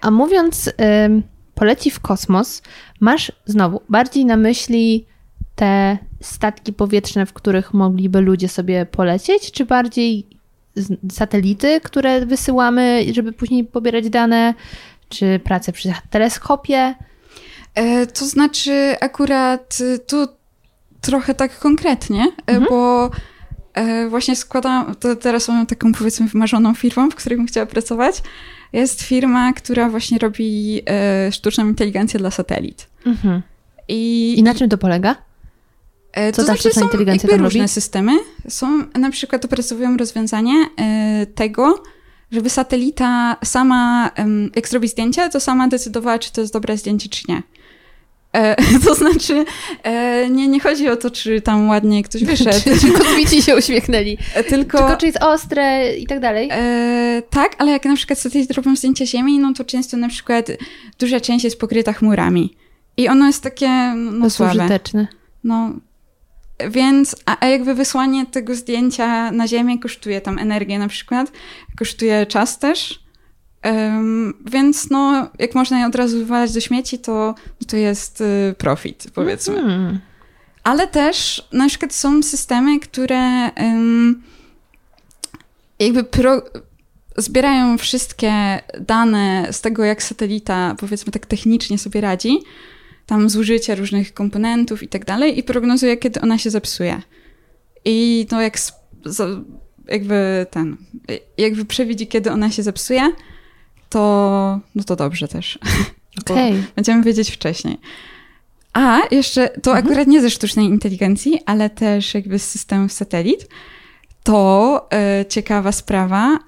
A 0.00 0.10
mówiąc 0.10 0.70
poleci 1.54 1.90
w 1.90 2.00
kosmos, 2.00 2.62
masz 3.00 3.32
znowu 3.46 3.80
bardziej 3.88 4.24
na 4.24 4.36
myśli 4.36 5.06
te 5.54 5.98
statki 6.20 6.72
powietrzne, 6.72 7.26
w 7.26 7.32
których 7.32 7.74
mogliby 7.74 8.20
ludzie 8.20 8.48
sobie 8.48 8.86
polecieć, 8.86 9.52
czy 9.52 9.64
bardziej 9.64 10.26
satelity, 11.12 11.80
które 11.80 12.26
wysyłamy, 12.26 13.04
żeby 13.12 13.32
później 13.32 13.64
pobierać 13.64 14.10
dane, 14.10 14.54
czy 15.08 15.40
pracę 15.44 15.72
przy 15.72 15.92
teleskopie? 16.10 16.94
E, 17.74 18.06
to 18.06 18.24
znaczy, 18.24 18.96
akurat 19.00 19.78
tu 20.06 20.26
trochę 21.00 21.34
tak 21.34 21.58
konkretnie, 21.58 22.32
e, 22.46 22.52
mhm. 22.52 22.66
bo 22.68 23.10
właśnie 24.08 24.36
składam, 24.36 24.94
to 24.94 25.16
teraz 25.16 25.48
mam 25.48 25.66
taką 25.66 25.92
powiedzmy 25.92 26.28
wymarzoną 26.28 26.74
firmą, 26.74 27.10
w 27.10 27.14
której 27.14 27.36
bym 27.36 27.46
chciała 27.46 27.66
pracować. 27.66 28.22
Jest 28.72 29.02
firma, 29.02 29.52
która 29.52 29.88
właśnie 29.88 30.18
robi 30.18 30.82
e, 30.86 31.32
sztuczną 31.32 31.68
inteligencję 31.68 32.20
dla 32.20 32.30
satelit. 32.30 32.86
Mhm. 33.06 33.42
I, 33.88 34.34
I 34.38 34.42
na 34.42 34.54
czym 34.54 34.68
to 34.68 34.78
polega? 34.78 35.16
E, 36.12 36.32
Co 36.32 36.42
to 36.42 36.48
ta 36.48 36.56
znaczy, 36.56 36.80
inteligencja 36.80 37.28
tam 37.28 37.40
różne 37.40 37.60
robi? 37.60 37.68
systemy. 37.68 38.12
Są, 38.48 38.84
na 38.94 39.10
przykład 39.10 39.44
opracowują 39.44 39.96
rozwiązanie 39.96 40.54
e, 40.78 41.26
tego, 41.26 41.82
żeby 42.30 42.50
satelita 42.50 43.36
sama, 43.44 44.10
jak 44.56 44.68
zrobi 44.68 44.88
zdjęcie, 44.88 45.28
to 45.28 45.40
sama 45.40 45.68
decydowała, 45.68 46.18
czy 46.18 46.32
to 46.32 46.40
jest 46.40 46.52
dobre 46.52 46.76
zdjęcie, 46.76 47.08
czy 47.08 47.22
nie. 47.28 47.42
E, 48.36 48.56
to 48.84 48.94
znaczy, 48.94 49.44
e, 49.82 50.30
nie, 50.30 50.48
nie 50.48 50.60
chodzi 50.60 50.88
o 50.88 50.96
to, 50.96 51.10
czy 51.10 51.40
tam 51.40 51.68
ładnie 51.68 52.02
ktoś 52.02 52.24
wyszedł. 52.34 52.60
czy, 52.64 52.80
czy 52.80 52.92
kosmici 52.92 53.42
się 53.42 53.56
uśmiechnęli. 53.56 54.18
E, 54.34 54.44
tylko, 54.44 54.78
tylko 54.78 54.96
czy 54.96 55.06
jest 55.06 55.22
ostre 55.22 55.96
i 55.96 56.06
tak 56.06 56.20
dalej. 56.20 56.48
E, 56.52 57.22
tak, 57.30 57.54
ale 57.58 57.72
jak 57.72 57.84
na 57.84 57.96
przykład 57.96 58.18
satelity 58.18 58.54
robią 58.54 58.76
zdjęcia 58.76 59.06
Ziemi, 59.06 59.38
no 59.38 59.52
to 59.52 59.64
często 59.64 59.96
na 59.96 60.08
przykład 60.08 60.46
duża 60.98 61.20
część 61.20 61.44
jest 61.44 61.60
pokryta 61.60 61.92
chmurami. 61.92 62.56
I 62.96 63.08
ono 63.08 63.26
jest 63.26 63.42
takie 63.42 63.68
no, 63.96 64.24
to 64.24 64.30
słabe. 64.30 64.58
użyteczne. 64.58 65.06
No, 65.44 65.72
więc, 66.70 67.16
a, 67.26 67.36
a 67.40 67.46
jakby 67.46 67.74
wysłanie 67.74 68.26
tego 68.26 68.54
zdjęcia 68.54 69.30
na 69.30 69.48
Ziemię 69.48 69.78
kosztuje 69.78 70.20
tam 70.20 70.38
energię 70.38 70.78
na 70.78 70.88
przykład, 70.88 71.32
kosztuje 71.78 72.26
czas 72.26 72.58
też. 72.58 73.05
Więc 74.46 74.90
no, 74.90 75.28
jak 75.38 75.54
można 75.54 75.80
je 75.80 75.86
od 75.86 75.94
razu 75.94 76.18
wywalać 76.18 76.52
do 76.52 76.60
śmieci, 76.60 76.98
to, 76.98 77.34
to 77.66 77.76
jest 77.76 78.20
y, 78.20 78.54
profit, 78.58 79.06
powiedzmy. 79.14 79.58
Mm. 79.58 79.98
Ale 80.62 80.86
też 80.86 81.48
na 81.52 81.68
przykład 81.68 81.94
są 81.94 82.22
systemy, 82.22 82.80
które 82.80 83.50
jakby 85.78 86.04
pro, 86.04 86.42
zbierają 87.16 87.78
wszystkie 87.78 88.32
dane 88.80 89.48
z 89.50 89.60
tego, 89.60 89.84
jak 89.84 90.02
satelita, 90.02 90.76
powiedzmy 90.78 91.12
tak 91.12 91.26
technicznie 91.26 91.78
sobie 91.78 92.00
radzi, 92.00 92.38
tam 93.06 93.30
zużycie 93.30 93.74
różnych 93.74 94.14
komponentów 94.14 94.82
i 94.82 94.88
tak 94.88 95.04
dalej, 95.04 95.38
i 95.38 95.42
prognozuje, 95.42 95.96
kiedy 95.96 96.20
ona 96.20 96.38
się 96.38 96.50
zepsuje. 96.50 97.02
I 97.84 98.26
to 98.30 98.40
jak 98.40 98.58
jakby 99.88 100.46
ten, 100.50 100.76
jakby 101.38 101.64
przewidzi, 101.64 102.06
kiedy 102.06 102.32
ona 102.32 102.50
się 102.50 102.62
zepsuje, 102.62 103.12
to, 103.88 104.60
no 104.74 104.84
to 104.84 104.96
dobrze 104.96 105.28
też. 105.28 105.58
Okay. 106.30 106.64
Będziemy 106.76 107.02
wiedzieć 107.02 107.30
wcześniej. 107.30 107.78
A 108.72 109.00
jeszcze 109.10 109.48
to 109.48 109.70
mhm. 109.70 109.86
akurat 109.86 110.08
nie 110.08 110.22
ze 110.22 110.30
sztucznej 110.30 110.66
inteligencji, 110.66 111.40
ale 111.46 111.70
też 111.70 112.14
jakby 112.14 112.38
z 112.38 112.50
systemów 112.50 112.92
satelit. 112.92 113.48
To 114.22 114.88
e, 114.92 115.24
ciekawa 115.28 115.72
sprawa 115.72 116.38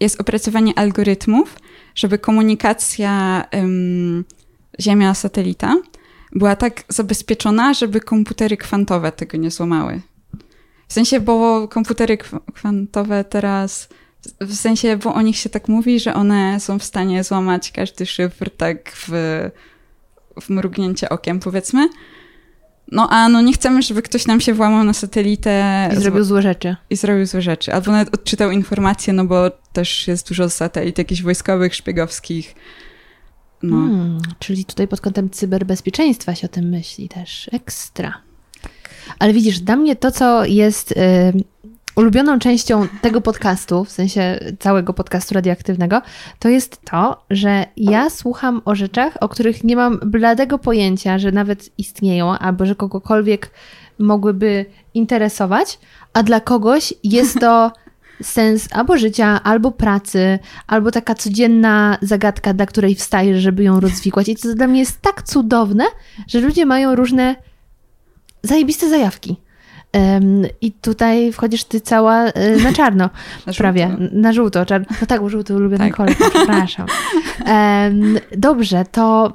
jest 0.00 0.20
opracowanie 0.20 0.78
algorytmów, 0.78 1.56
żeby 1.94 2.18
komunikacja 2.18 3.44
Ziemia-satelita 4.80 5.76
była 6.32 6.56
tak 6.56 6.84
zabezpieczona, 6.88 7.74
żeby 7.74 8.00
komputery 8.00 8.56
kwantowe 8.56 9.12
tego 9.12 9.38
nie 9.38 9.50
złamały. 9.50 10.00
W 10.88 10.92
sensie, 10.92 11.20
bo 11.20 11.68
komputery 11.68 12.18
kwantowe 12.54 13.24
teraz 13.24 13.88
w 14.40 14.54
sensie, 14.54 14.96
bo 14.96 15.14
o 15.14 15.22
nich 15.22 15.36
się 15.36 15.48
tak 15.48 15.68
mówi, 15.68 16.00
że 16.00 16.14
one 16.14 16.60
są 16.60 16.78
w 16.78 16.84
stanie 16.84 17.24
złamać 17.24 17.72
każdy 17.72 18.06
szyfr 18.06 18.50
tak 18.56 18.92
w, 18.94 19.10
w 20.40 20.50
mrugnięcie 20.50 21.08
okiem, 21.08 21.40
powiedzmy. 21.40 21.88
No 22.92 23.08
a 23.10 23.28
no 23.28 23.40
nie 23.40 23.52
chcemy, 23.52 23.82
żeby 23.82 24.02
ktoś 24.02 24.26
nam 24.26 24.40
się 24.40 24.54
włamał 24.54 24.84
na 24.84 24.92
satelitę. 24.92 25.88
I 25.92 25.96
zrobił 25.96 26.24
złe 26.24 26.42
rzeczy. 26.42 26.76
I 26.90 26.96
zrobił 26.96 27.26
złe 27.26 27.42
rzeczy. 27.42 27.72
Albo 27.72 27.92
nawet 27.92 28.14
odczytał 28.14 28.50
informacje, 28.50 29.12
no 29.12 29.24
bo 29.24 29.50
też 29.72 30.08
jest 30.08 30.28
dużo 30.28 30.50
satelit 30.50 30.98
jakichś 30.98 31.22
wojskowych, 31.22 31.74
szpiegowskich. 31.74 32.54
No. 33.62 33.76
Hmm, 33.76 34.20
czyli 34.38 34.64
tutaj 34.64 34.88
pod 34.88 35.00
kątem 35.00 35.30
cyberbezpieczeństwa 35.30 36.34
się 36.34 36.46
o 36.46 36.50
tym 36.50 36.68
myśli 36.68 37.08
też. 37.08 37.50
Ekstra. 37.52 38.14
Tak. 38.62 38.72
Ale 39.18 39.32
widzisz, 39.32 39.60
dla 39.60 39.76
mnie 39.76 39.96
to, 39.96 40.10
co 40.10 40.44
jest... 40.44 40.94
Ulubioną 41.96 42.38
częścią 42.38 42.88
tego 43.02 43.20
podcastu, 43.20 43.84
w 43.84 43.90
sensie 43.90 44.40
całego 44.58 44.92
podcastu 44.92 45.34
radioaktywnego, 45.34 46.02
to 46.38 46.48
jest 46.48 46.80
to, 46.90 47.24
że 47.30 47.64
ja 47.76 48.10
słucham 48.10 48.62
o 48.64 48.74
rzeczach, 48.74 49.16
o 49.20 49.28
których 49.28 49.64
nie 49.64 49.76
mam 49.76 49.98
bladego 49.98 50.58
pojęcia, 50.58 51.18
że 51.18 51.32
nawet 51.32 51.70
istnieją, 51.78 52.38
albo 52.38 52.66
że 52.66 52.74
kogokolwiek 52.74 53.50
mogłyby 53.98 54.66
interesować, 54.94 55.78
a 56.12 56.22
dla 56.22 56.40
kogoś 56.40 56.94
jest 57.04 57.40
to 57.40 57.72
sens 58.22 58.68
albo 58.70 58.98
życia, 58.98 59.42
albo 59.42 59.70
pracy, 59.70 60.38
albo 60.66 60.90
taka 60.90 61.14
codzienna 61.14 61.98
zagadka, 62.02 62.54
dla 62.54 62.66
której 62.66 62.94
wstajesz, 62.94 63.42
żeby 63.42 63.62
ją 63.62 63.80
rozwikłać. 63.80 64.28
I 64.28 64.36
to 64.36 64.54
dla 64.54 64.66
mnie 64.66 64.80
jest 64.80 65.00
tak 65.00 65.22
cudowne, 65.22 65.84
że 66.28 66.40
ludzie 66.40 66.66
mają 66.66 66.94
różne 66.94 67.36
zajebiste 68.42 68.88
zajawki. 68.88 69.36
I 70.60 70.72
tutaj 70.72 71.32
wchodzisz 71.32 71.64
ty 71.64 71.80
cała 71.80 72.24
e, 72.24 72.56
na 72.56 72.72
czarno, 72.78 73.10
na 73.46 73.52
prawie, 73.52 73.96
na 74.12 74.32
żółto. 74.32 74.66
Czarno. 74.66 74.86
No 75.00 75.06
tak, 75.06 75.20
bo 75.20 75.28
żółty 75.28 75.54
ulubiony 75.54 75.84
tak. 75.84 75.96
kolor, 75.96 76.14
przepraszam. 76.30 76.86
Dobrze, 78.36 78.84
to, 78.92 79.32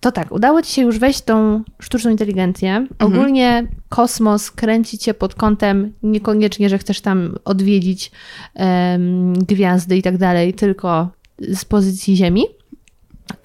to 0.00 0.12
tak, 0.12 0.32
udało 0.32 0.62
ci 0.62 0.72
się 0.72 0.82
już 0.82 0.98
wejść 0.98 1.20
tą 1.20 1.62
sztuczną 1.80 2.10
inteligencję. 2.10 2.76
Mhm. 2.76 2.90
Ogólnie 2.98 3.66
kosmos 3.88 4.50
kręci 4.50 4.98
cię 4.98 5.14
pod 5.14 5.34
kątem 5.34 5.92
niekoniecznie, 6.02 6.68
że 6.68 6.78
chcesz 6.78 7.00
tam 7.00 7.34
odwiedzić 7.44 8.10
em, 8.54 9.32
gwiazdy 9.32 9.96
i 9.96 10.02
tak 10.02 10.18
dalej, 10.18 10.54
tylko 10.54 11.08
z 11.38 11.64
pozycji 11.64 12.16
Ziemi. 12.16 12.44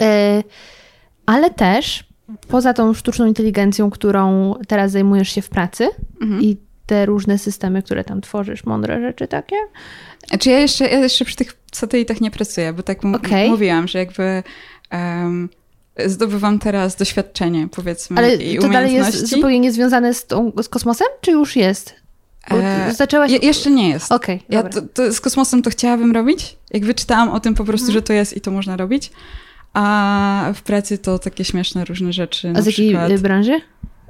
E, 0.02 0.42
ale 1.26 1.50
też 1.50 2.11
poza 2.48 2.74
tą 2.74 2.94
sztuczną 2.94 3.26
inteligencją, 3.26 3.90
którą 3.90 4.54
teraz 4.68 4.92
zajmujesz 4.92 5.28
się 5.28 5.42
w 5.42 5.48
pracy 5.48 5.88
Mhm. 6.20 6.42
i 6.42 6.56
te 6.86 7.06
różne 7.06 7.38
systemy, 7.38 7.82
które 7.82 8.04
tam 8.04 8.20
tworzysz, 8.20 8.64
mądre 8.64 9.00
rzeczy 9.00 9.28
takie. 9.28 9.56
Czy 10.40 10.50
ja 10.50 10.58
jeszcze, 10.58 10.88
ja 10.88 10.98
jeszcze 10.98 11.24
przy 11.24 11.36
tych 11.36 11.56
satelitach 11.72 12.20
nie 12.20 12.30
pracuję, 12.30 12.72
bo 12.72 12.82
tak 12.82 12.98
Okej. 13.04 13.50
mówiłam, 13.50 13.88
że 13.88 13.98
jakby 13.98 14.42
em, 14.90 15.48
zdobywam 16.06 16.58
teraz 16.58 16.96
doświadczenie, 16.96 17.68
powiedzmy, 17.70 18.16
Ale 18.18 18.34
i 18.34 18.58
to 18.58 18.68
dalej 18.68 18.94
jest 18.94 19.26
zupełnie 19.26 19.60
niezwiązane 19.60 20.14
z, 20.14 20.26
tą, 20.26 20.52
z 20.62 20.68
kosmosem, 20.68 21.06
czy 21.20 21.30
już 21.30 21.56
jest? 21.56 21.94
E, 22.50 22.94
zaczęłaś... 22.94 23.30
Je, 23.30 23.38
jeszcze 23.38 23.70
nie 23.70 23.88
jest. 23.88 24.12
Okej, 24.12 24.42
Ja 24.48 24.62
to, 24.62 24.82
to 24.82 25.12
z 25.12 25.20
kosmosem 25.20 25.62
to 25.62 25.70
chciałabym 25.70 26.12
robić. 26.12 26.56
Jak 26.70 26.84
wyczytałam 26.84 27.28
o 27.28 27.40
tym 27.40 27.54
po 27.54 27.64
prostu, 27.64 27.86
Mhm. 27.86 27.94
że 27.94 28.02
to 28.02 28.12
jest 28.12 28.36
i 28.36 28.40
to 28.40 28.50
można 28.50 28.76
robić. 28.76 29.10
A 29.74 30.52
w 30.54 30.62
pracy 30.62 30.98
to 30.98 31.18
takie 31.18 31.44
śmieszne 31.44 31.84
różne 31.84 32.12
rzeczy. 32.12 32.52
A 32.56 32.62
z 32.62 32.66
jakiej 32.66 32.88
przykład, 32.88 33.10
y, 33.10 33.18
branży? 33.18 33.60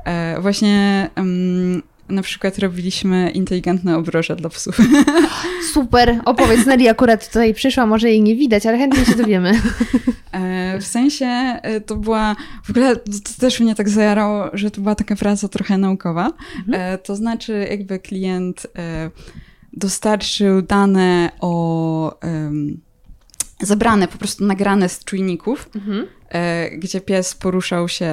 e, 0.05 0.41
właśnie 0.41 1.11
em, 1.15 1.83
na 2.09 2.23
przykład 2.23 2.59
robiliśmy 2.59 3.31
inteligentne 3.31 3.97
obroże 3.97 4.37
dla 4.37 4.49
psów. 4.51 4.79
Super, 5.73 6.21
opowiedz, 6.25 6.67
Nelly 6.67 6.91
akurat 6.91 7.29
tutaj 7.29 7.55
przyszła, 7.55 7.87
może 7.87 8.11
jej 8.11 8.23
nie 8.23 8.37
widać, 8.37 8.67
ale 8.67 8.79
chętnie 8.79 9.05
się 9.05 9.15
dowiemy. 9.15 9.53
E, 10.33 10.79
w 10.79 10.85
sensie 10.85 11.27
e, 11.27 11.81
to 11.81 11.97
była, 11.97 12.37
w 12.65 12.71
ogóle 12.71 12.97
to, 12.97 13.13
też 13.41 13.61
mnie 13.61 13.75
tak 13.75 13.89
zajarało, 13.89 14.51
że 14.53 14.71
to 14.71 14.81
była 14.81 14.95
taka 14.95 15.17
praca 15.17 15.49
trochę 15.49 15.79
naukowa. 15.79 16.33
E, 16.73 16.99
to 16.99 17.17
znaczy 17.17 17.67
jakby 17.71 17.99
klient 17.99 18.67
dostarczył 19.73 20.63
dane 20.63 21.31
o 21.41 22.19
zebrane, 23.63 24.09
po 24.09 24.19
prostu 24.19 24.45
nagrane 24.45 24.89
z 24.89 25.05
czujników, 25.05 25.69
Mhm. 25.77 26.07
e, 26.29 26.71
gdzie 26.71 27.01
pies 27.01 27.35
poruszał 27.35 27.89
się, 27.89 28.13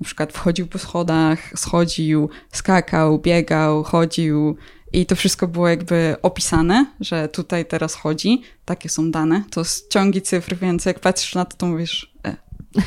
na 0.00 0.04
przykład 0.04 0.32
wchodził 0.32 0.66
po 0.66 0.78
schodach, 0.78 1.38
schodził, 1.56 2.30
skakał, 2.52 3.18
biegał, 3.18 3.82
chodził 3.82 4.56
i 4.92 5.06
to 5.06 5.16
wszystko 5.16 5.48
było 5.48 5.68
jakby 5.68 6.16
opisane, 6.22 6.86
że 7.00 7.28
tutaj 7.28 7.66
teraz 7.66 7.94
chodzi, 7.94 8.42
takie 8.64 8.88
są 8.88 9.10
dane, 9.10 9.42
to 9.50 9.64
są 9.64 9.82
ciągi 9.90 10.22
cyfr, 10.22 10.56
więc 10.56 10.84
jak 10.84 11.00
patrzysz 11.00 11.34
na 11.34 11.44
to, 11.44 11.56
to 11.56 11.66
mówisz... 11.66 12.12
E. 12.26 12.36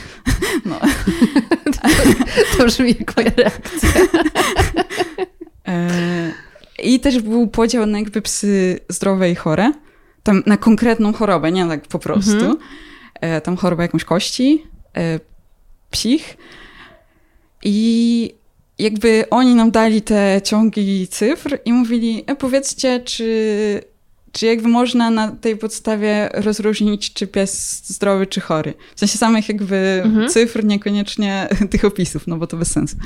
No. 0.66 0.80
To 2.58 2.66
brzmi 2.66 2.96
jak 3.00 3.18
moja 3.18 3.32
reakcja. 3.38 3.90
E, 5.68 6.32
I 6.84 7.00
też 7.00 7.20
był 7.22 7.48
podział 7.48 7.86
na 7.86 8.00
jakby 8.00 8.22
psy 8.22 8.80
zdrowe 8.90 9.32
i 9.32 9.36
chore, 9.36 9.72
tam 10.24 10.44
na 10.46 10.58
konkretną 10.58 11.14
chorobę, 11.14 11.52
nie 11.52 11.68
tak 11.68 11.82
po 11.88 12.00
prostu. 12.00 12.32
Mhm. 12.32 12.58
E, 13.22 13.42
tam 13.42 13.58
chorobę 13.58 13.84
jakąś 13.84 14.04
kości, 14.04 14.64
e, 14.98 15.20
psich. 15.92 16.38
I 17.64 18.34
jakby 18.80 19.24
oni 19.30 19.56
nam 19.56 19.72
dali 19.72 20.02
te 20.02 20.42
ciągi 20.44 21.08
cyfr 21.08 21.58
i 21.66 21.74
mówili, 21.74 22.24
e, 22.28 22.36
powiedzcie, 22.36 23.00
czy, 23.00 23.82
czy 24.32 24.46
jakby 24.46 24.68
można 24.68 25.10
na 25.10 25.32
tej 25.32 25.58
podstawie 25.58 26.30
rozróżnić, 26.34 27.14
czy 27.14 27.28
pies 27.28 27.84
zdrowy, 27.88 28.28
czy 28.28 28.42
chory. 28.42 28.74
W 28.96 29.00
sensie 29.00 29.18
samych 29.18 29.50
jakby 29.50 30.02
Mhm. 30.06 30.30
cyfr, 30.30 30.64
niekoniecznie 30.64 31.48
tych 31.72 31.86
opisów, 31.86 32.28
no 32.28 32.38
bo 32.38 32.48
to 32.48 32.58
bez 32.58 32.72
sensu. 32.72 32.98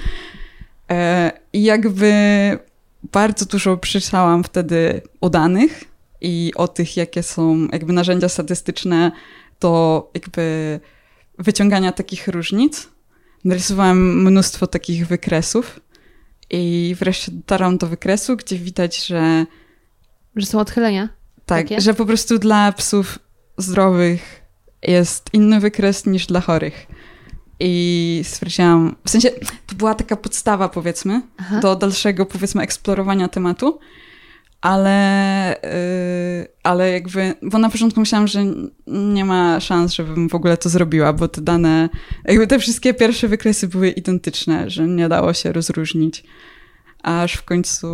E, 0.92 1.32
I 1.54 1.64
jakby 1.64 2.12
bardzo 3.12 3.46
dużo 3.46 3.78
przeczytałam 3.78 4.44
wtedy 4.44 5.02
o 5.22 5.30
danych 5.30 5.84
i 6.22 6.52
o 6.56 6.68
tych, 6.68 6.98
jakie 6.98 7.24
są 7.24 7.68
jakby 7.72 7.94
narzędzia 7.94 8.30
statystyczne 8.30 9.12
do 9.60 10.12
jakby 10.14 10.80
wyciągania 11.40 11.92
takich 11.92 12.28
różnic. 12.28 12.88
Narysowałam 13.44 14.24
mnóstwo 14.24 14.68
takich 14.68 15.08
wykresów 15.08 15.80
i 16.50 16.96
wreszcie 17.00 17.32
dotarłam 17.32 17.78
do 17.78 17.88
wykresu, 17.88 18.38
gdzie 18.38 18.58
widać, 18.58 19.06
że 19.06 19.46
Że 20.36 20.46
są 20.46 20.60
odchylenia. 20.60 21.10
tak, 21.46 21.64
Takie? 21.68 21.82
że 21.82 21.94
po 21.94 22.06
prostu 22.06 22.40
dla 22.40 22.72
psów 22.72 23.20
zdrowych 23.58 24.42
jest 24.84 25.30
inny 25.34 25.60
wykres 25.60 26.06
niż 26.06 26.26
dla 26.26 26.42
chorych. 26.42 26.88
I 27.60 28.22
stwierdziłam, 28.24 28.96
w 29.06 29.10
sensie 29.10 29.30
to 29.68 29.76
była 29.76 29.96
taka 29.96 30.16
podstawa, 30.16 30.70
powiedzmy, 30.70 31.22
Aha. 31.38 31.60
do 31.60 31.76
dalszego, 31.76 32.26
powiedzmy, 32.26 32.62
eksplorowania 32.62 33.28
tematu, 33.28 33.80
ale, 34.68 35.56
yy, 35.64 36.48
ale 36.64 36.92
jakby, 36.92 37.34
bo 37.42 37.58
na 37.58 37.70
początku 37.70 38.00
myślałam, 38.00 38.28
że 38.28 38.40
nie 38.88 39.26
ma 39.26 39.60
szans, 39.60 39.94
żebym 39.94 40.30
w 40.30 40.36
ogóle 40.36 40.58
to 40.58 40.70
zrobiła, 40.70 41.14
bo 41.14 41.28
te 41.28 41.42
dane, 41.42 41.90
jakby 42.26 42.48
te 42.48 42.60
wszystkie 42.60 42.94
pierwsze 42.94 43.28
wykresy 43.28 43.68
były 43.68 43.90
identyczne, 43.90 44.70
że 44.70 44.88
nie 44.88 45.10
dało 45.10 45.34
się 45.34 45.52
rozróżnić. 45.52 46.24
Aż 47.04 47.34
w 47.34 47.44
końcu 47.44 47.88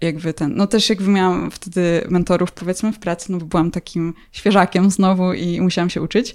jakby 0.00 0.34
ten, 0.34 0.56
no 0.56 0.66
też 0.66 0.88
jakby 0.88 1.08
miałam 1.08 1.50
wtedy 1.50 2.06
mentorów 2.10 2.52
powiedzmy 2.52 2.92
w 2.92 2.98
pracy, 2.98 3.32
no 3.32 3.38
bo 3.38 3.44
byłam 3.44 3.70
takim 3.70 4.14
świeżakiem 4.32 4.90
znowu 4.90 5.32
i 5.32 5.60
musiałam 5.60 5.90
się 5.90 6.02
uczyć, 6.02 6.34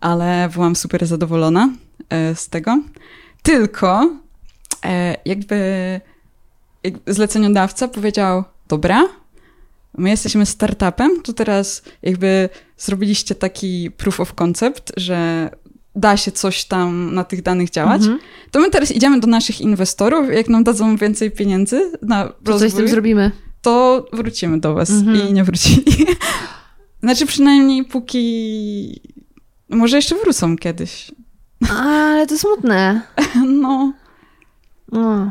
ale 0.00 0.48
byłam 0.52 0.76
super 0.76 1.06
zadowolona 1.06 1.70
e, 2.10 2.34
z 2.34 2.48
tego. 2.48 2.82
Tylko 3.42 4.10
e, 4.84 5.16
jakby 5.24 5.56
jak 6.84 6.94
zleceniodawca 7.06 7.88
powiedział, 7.88 8.44
dobra, 8.68 9.08
my 9.98 10.10
jesteśmy 10.10 10.46
startupem, 10.46 11.22
to 11.22 11.32
teraz 11.32 11.82
jakby 12.02 12.48
zrobiliście 12.76 13.34
taki 13.34 13.90
proof 13.90 14.20
of 14.20 14.34
concept, 14.34 14.92
że 14.96 15.50
da 15.94 16.16
się 16.16 16.32
coś 16.32 16.64
tam 16.64 17.14
na 17.14 17.24
tych 17.24 17.42
danych 17.42 17.70
działać, 17.70 18.02
Mhm. 18.02 18.18
to 18.50 18.60
my 18.60 18.70
teraz 18.70 18.92
idziemy 18.92 19.20
do 19.20 19.26
naszych 19.26 19.60
inwestorów, 19.60 20.32
jak 20.32 20.48
nam 20.48 20.64
dadzą 20.64 20.96
więcej 20.96 21.30
pieniędzy 21.30 21.92
na 22.02 22.24
To 22.28 22.32
coś 22.44 22.58
z 22.58 22.62
rozwój, 22.62 22.80
tym 22.80 22.88
zrobimy. 22.88 23.30
to 23.62 24.06
wrócimy 24.12 24.60
do 24.60 24.74
was. 24.74 24.90
Mhm. 24.90 25.28
I 25.28 25.32
nie 25.32 25.44
wrócili. 25.44 25.84
znaczy 27.02 27.26
przynajmniej 27.26 27.84
póki... 27.84 29.00
Może 29.68 29.96
jeszcze 29.96 30.14
wrócą 30.14 30.56
kiedyś. 30.56 31.10
Ale 31.70 32.26
to 32.26 32.38
smutne. 32.38 33.00
No, 33.62 33.92
No, 34.92 35.30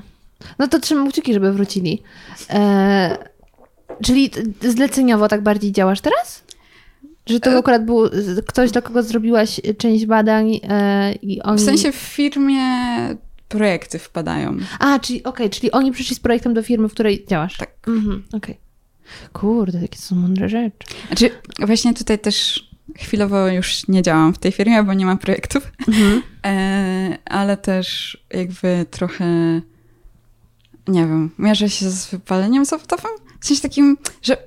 no 0.60 0.68
to 0.68 0.80
trzymam 0.80 1.12
kciuki, 1.12 1.34
żeby 1.34 1.54
wrócili. 1.54 2.04
E, 2.50 3.18
czyli 4.04 4.32
zleceniowo 4.62 5.28
tak 5.28 5.42
bardziej 5.44 5.72
działasz 5.72 6.02
teraz? 6.02 6.44
Że 7.30 7.40
to 7.40 7.50
E- 7.52 7.58
akurat 7.58 7.86
był 7.86 8.10
ktoś, 8.48 8.72
dla 8.72 8.82
kogo 8.82 9.04
zrobiłaś 9.04 9.62
część 9.78 10.06
badań 10.06 10.60
e, 10.64 11.14
i 11.22 11.42
oni... 11.42 11.58
w 11.58 11.62
sensie 11.62 11.92
w 11.92 11.96
firmie 11.96 12.62
projekty 13.50 14.00
wpadają. 14.00 14.58
A, 14.80 15.00
czyli 15.00 15.24
okej, 15.24 15.50
czyli 15.50 15.72
oni 15.72 15.92
przyszli 15.92 16.16
z 16.16 16.20
projektem 16.20 16.54
do 16.54 16.64
firmy, 16.64 16.90
w 16.90 16.94
której 16.94 17.26
działasz. 17.30 17.58
Tak. 17.58 17.70
Mhm, 17.88 18.24
okej. 18.34 18.58
Kurde, 19.34 19.82
jakie 19.82 19.98
są 19.98 20.16
mądre 20.16 20.50
rzeczy. 20.50 20.78
Znaczy, 21.08 21.30
właśnie 21.60 21.94
tutaj 21.94 22.20
też 22.20 22.70
chwilowo 22.98 23.48
już 23.48 23.88
nie 23.88 24.02
działam 24.02 24.34
w 24.34 24.38
tej 24.38 24.52
firmie, 24.52 24.84
bo 24.84 24.94
nie 24.94 25.06
mam 25.06 25.18
projektów, 25.18 25.72
Mhm. 25.88 26.22
e, 26.46 27.18
ale 27.26 27.58
też 27.58 28.18
jakby 28.34 28.86
trochę, 28.92 29.26
nie 30.88 31.00
wiem, 31.06 31.30
mierzę 31.38 31.70
się 31.70 31.90
z 31.90 32.08
wypaleniem 32.08 32.66
zawodowym. 32.66 33.12
W 33.40 33.46
sensie 33.48 33.62
takim, 33.62 33.98
że 34.22 34.38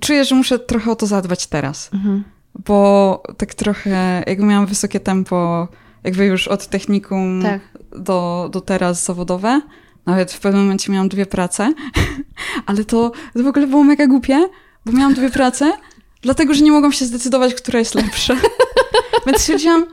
czuję, 0.00 0.24
że 0.24 0.34
muszę 0.34 0.58
trochę 0.58 0.90
o 0.90 0.96
to 0.96 1.06
zadbać 1.06 1.46
teraz. 1.46 1.90
Mhm. 1.94 2.24
bo 2.66 3.22
tak 3.38 3.54
trochę, 3.54 4.24
jakby 4.26 4.44
miałam 4.46 4.66
wysokie 4.66 5.00
tempo, 5.00 5.68
jakby 6.04 6.24
już 6.24 6.48
od 6.48 6.66
technikum 6.66 7.42
Tak. 7.42 7.60
do, 7.98 8.48
do 8.52 8.60
teraz 8.60 9.04
zawodowe. 9.04 9.60
Nawet 10.06 10.32
w 10.32 10.40
pewnym 10.40 10.62
momencie 10.62 10.92
miałam 10.92 11.08
dwie 11.08 11.26
prace, 11.26 11.74
ale 12.66 12.84
to, 12.84 13.12
to 13.34 13.42
w 13.42 13.46
ogóle 13.46 13.66
było 13.66 13.84
mega 13.84 14.06
głupie, 14.06 14.48
bo 14.86 14.92
miałam 14.92 15.14
dwie 15.14 15.30
prace, 15.30 15.72
dlatego, 16.22 16.54
że 16.54 16.64
nie 16.64 16.72
mogłam 16.72 16.92
się 16.92 17.04
zdecydować, 17.04 17.54
która 17.54 17.78
jest 17.78 17.94
lepsza. 17.94 18.36
Więc 19.26 19.38
stwierdziłam, 19.40 19.86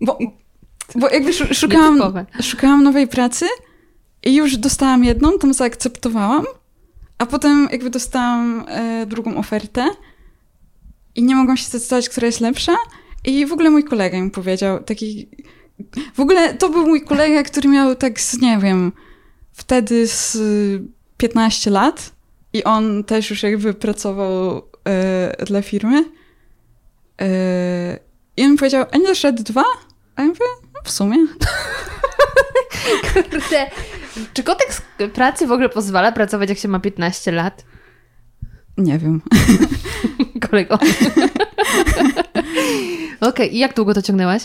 bo, 0.00 0.18
bo 0.94 1.08
jakby 1.08 1.32
szu- 1.32 1.54
szukałam, 1.54 2.00
szukałam 2.42 2.82
nowej 2.84 3.08
pracy 3.08 3.46
i 4.24 4.34
już 4.34 4.56
dostałam 4.56 5.04
jedną, 5.04 5.38
tam 5.38 5.54
zaakceptowałam, 5.54 6.44
a 7.18 7.26
potem 7.26 7.68
jakby 7.72 7.90
dostałam 7.90 8.64
e, 8.68 9.06
drugą 9.06 9.36
ofertę 9.36 9.90
i 11.14 11.22
nie 11.22 11.36
mogłam 11.36 11.56
się 11.56 11.64
zdecydować, 11.64 12.08
która 12.08 12.26
jest 12.26 12.40
lepsza. 12.40 12.76
I 13.24 13.46
w 13.46 13.52
ogóle 13.52 13.70
mój 13.70 13.84
kolega 13.84 14.20
mi 14.20 14.30
powiedział, 14.30 14.84
taki... 14.84 15.28
W 16.14 16.20
ogóle 16.20 16.54
to 16.54 16.68
był 16.68 16.86
mój 16.86 17.04
kolega, 17.04 17.42
który 17.42 17.68
miał 17.68 17.94
tak 17.94 18.20
z, 18.20 18.40
nie 18.40 18.58
wiem, 18.58 18.92
wtedy 19.52 20.08
z 20.08 20.34
y, 20.34 20.82
15 21.16 21.70
lat 21.70 22.12
i 22.52 22.64
on 22.64 23.04
też 23.04 23.30
już 23.30 23.42
jakby 23.42 23.74
pracował 23.74 24.62
e, 24.88 25.44
dla 25.46 25.62
firmy. 25.62 26.04
E, 27.20 27.98
I 28.36 28.44
on 28.44 28.56
powiedział, 28.56 28.84
a 28.92 28.96
nie 28.96 29.06
dasz 29.06 29.24
rady 29.24 29.42
dwa? 29.42 29.64
A 30.16 30.22
ja 30.22 30.28
mówię, 30.28 30.40
no 30.74 30.80
w 30.84 30.90
sumie. 30.90 31.16
Kurde. 33.12 33.70
Czy 34.32 34.42
kodeks 34.42 34.82
pracy 35.14 35.46
w 35.46 35.52
ogóle 35.52 35.68
pozwala 35.68 36.12
pracować, 36.12 36.48
jak 36.48 36.58
się 36.58 36.68
ma 36.68 36.80
15 36.80 37.32
lat? 37.32 37.64
Nie 38.78 38.98
wiem. 38.98 39.22
Kolego. 40.50 40.74
Okej, 43.20 43.28
okay. 43.28 43.46
i 43.46 43.58
jak 43.58 43.74
długo 43.74 43.94
to 43.94 44.02
ciągnęłaś? 44.02 44.42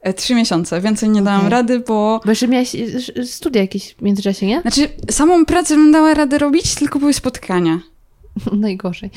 E, 0.00 0.14
trzy 0.14 0.34
miesiące. 0.34 0.80
Więcej 0.80 1.08
nie 1.08 1.22
dałam 1.22 1.40
okay. 1.40 1.50
rady, 1.50 1.80
bo... 1.80 2.20
Bo 2.24 2.30
jeszcze 2.30 2.48
miałaś 2.48 2.76
studia 3.24 3.60
jakieś 3.60 3.94
w 3.94 4.02
międzyczasie, 4.02 4.46
nie? 4.46 4.60
Znaczy, 4.60 4.88
samą 5.10 5.44
pracę 5.44 5.76
bym 5.76 5.92
dała 5.92 6.14
radę 6.14 6.38
robić, 6.38 6.74
tylko 6.74 6.98
były 6.98 7.12
spotkania. 7.12 7.80
Najgorzej. 8.52 9.10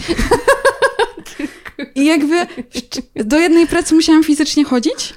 I 1.95 2.05
jakby 2.05 2.47
do 3.15 3.39
jednej 3.39 3.67
pracy 3.67 3.95
musiałam 3.95 4.23
fizycznie 4.23 4.65
chodzić, 4.65 5.13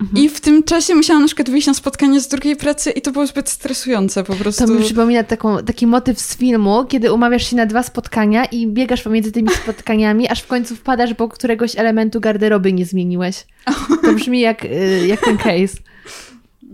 Mhm. 0.00 0.24
I 0.24 0.28
w 0.28 0.40
tym 0.40 0.62
czasie 0.62 0.94
musiałam 0.94 1.22
na 1.22 1.26
przykład 1.26 1.50
wyjść 1.50 1.66
na 1.66 1.74
spotkanie 1.74 2.20
z 2.20 2.28
drugiej 2.28 2.56
pracy 2.56 2.90
i 2.90 3.02
to 3.02 3.12
było 3.12 3.26
zbyt 3.26 3.48
stresujące 3.48 4.24
po 4.24 4.34
prostu. 4.34 4.66
To 4.66 4.74
mi 4.74 4.84
przypomina 4.84 5.24
taką, 5.24 5.58
taki 5.58 5.86
motyw 5.86 6.20
z 6.20 6.36
filmu, 6.36 6.84
kiedy 6.84 7.12
umawiasz 7.12 7.50
się 7.50 7.56
na 7.56 7.66
dwa 7.66 7.82
spotkania 7.82 8.44
i 8.44 8.66
biegasz 8.66 9.02
pomiędzy 9.02 9.32
tymi 9.32 9.48
spotkaniami, 9.48 10.28
aż 10.28 10.42
w 10.42 10.46
końcu 10.46 10.76
wpadasz, 10.76 11.14
bo 11.14 11.28
któregoś 11.28 11.76
elementu 11.76 12.20
garderoby 12.20 12.72
nie 12.72 12.86
zmieniłeś. 12.86 13.46
To 14.02 14.12
brzmi 14.12 14.40
jak, 14.40 14.64
y, 14.64 15.06
jak 15.06 15.20
ten 15.20 15.38
case. 15.38 15.76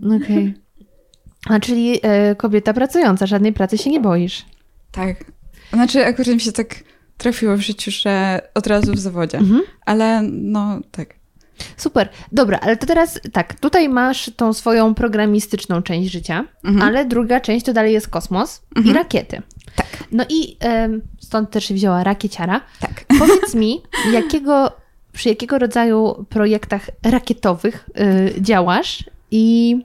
Okej. 0.02 0.16
Okay. 0.16 0.54
A 1.48 1.60
czyli 1.60 2.00
e, 2.02 2.34
kobieta 2.34 2.72
pracująca, 2.72 3.26
żadnej 3.26 3.52
pracy 3.52 3.78
się 3.78 3.90
nie 3.90 4.00
boisz. 4.00 4.44
Tak. 4.92 5.24
Znaczy 5.72 6.06
akurat 6.06 6.34
mi 6.34 6.40
się 6.40 6.52
tak 6.52 6.74
trafiło 7.16 7.56
w 7.56 7.60
życiu, 7.60 7.90
że 7.90 8.40
od 8.54 8.66
razu 8.66 8.92
w 8.92 8.98
zawodzie. 8.98 9.38
Mhm. 9.38 9.62
Ale 9.86 10.22
no 10.22 10.80
tak. 10.90 11.14
Super, 11.76 12.08
dobra, 12.32 12.58
ale 12.62 12.76
to 12.76 12.86
teraz 12.86 13.20
tak, 13.32 13.60
tutaj 13.60 13.88
masz 13.88 14.30
tą 14.36 14.52
swoją 14.52 14.94
programistyczną 14.94 15.82
część 15.82 16.12
życia, 16.12 16.44
mhm. 16.64 16.88
ale 16.88 17.04
druga 17.04 17.40
część 17.40 17.66
to 17.66 17.72
dalej 17.72 17.92
jest 17.92 18.08
kosmos 18.08 18.62
mhm. 18.76 18.94
i 18.94 18.98
rakiety. 18.98 19.42
Tak. 19.76 19.86
No 20.12 20.24
i 20.28 20.52
y, 20.52 21.00
stąd 21.20 21.50
też 21.50 21.64
się 21.64 21.74
wzięła 21.74 22.04
rakieciara. 22.04 22.60
Tak. 22.80 23.04
Powiedz 23.18 23.54
mi, 23.54 23.82
jakiego, 24.12 24.72
przy 25.12 25.28
jakiego 25.28 25.58
rodzaju 25.58 26.26
projektach 26.28 26.90
rakietowych 27.02 27.90
y, 28.36 28.40
działasz 28.40 29.04
i 29.30 29.76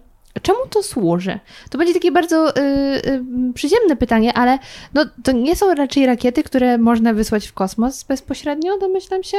czemu 0.42 0.60
to 0.70 0.84
służy? 0.84 1.40
To 1.70 1.78
będzie 1.78 1.94
takie 1.94 2.12
bardzo 2.12 2.58
y, 2.58 2.62
y, 2.62 3.24
przyziemne 3.54 3.96
pytanie, 3.96 4.34
ale 4.34 4.60
no, 4.94 5.06
to 5.24 5.32
nie 5.32 5.56
są 5.56 5.74
raczej 5.74 6.06
rakiety, 6.06 6.44
które 6.44 6.78
można 6.78 7.14
wysłać 7.14 7.48
w 7.48 7.54
kosmos 7.54 8.04
bezpośrednio, 8.04 8.78
domyślam 8.78 9.24
się? 9.24 9.38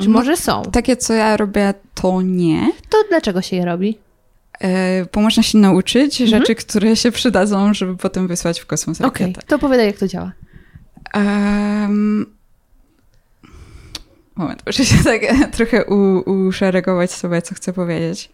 Czy 0.00 0.08
może 0.08 0.30
no, 0.30 0.36
są? 0.36 0.62
Takie, 0.62 0.96
co 0.96 1.14
ja 1.14 1.36
robię, 1.36 1.74
to 1.94 2.22
nie. 2.22 2.72
To 2.88 2.98
dlaczego 3.08 3.42
się 3.42 3.56
je 3.56 3.64
robi? 3.64 3.98
E, 4.60 5.06
bo 5.12 5.20
można 5.20 5.42
się 5.42 5.58
nauczyć 5.58 6.20
mhm. 6.20 6.40
rzeczy, 6.40 6.54
które 6.54 6.96
się 6.96 7.12
przydadzą, 7.12 7.74
żeby 7.74 7.96
potem 7.96 8.28
wysłać 8.28 8.60
w 8.60 8.66
kosmos 8.66 9.00
Okej, 9.00 9.30
okay. 9.30 9.42
to 9.46 9.56
opowiadaj, 9.56 9.86
jak 9.86 9.98
to 9.98 10.08
działa. 10.08 10.32
Um, 11.14 12.26
moment, 14.36 14.62
muszę 14.66 14.84
się 14.84 15.04
tak 15.04 15.20
trochę 15.56 15.84
u, 15.84 16.30
uszeregować 16.46 17.12
sobie, 17.12 17.42
co 17.42 17.54
chcę 17.54 17.72
powiedzieć. 17.72 18.30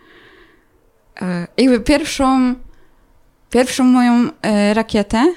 E, 1.23 1.47
jakby 1.57 1.81
pierwszą, 1.81 2.55
pierwszą 3.51 3.85
moją 3.85 4.31
e, 4.43 4.75
rakietę, 4.75 5.35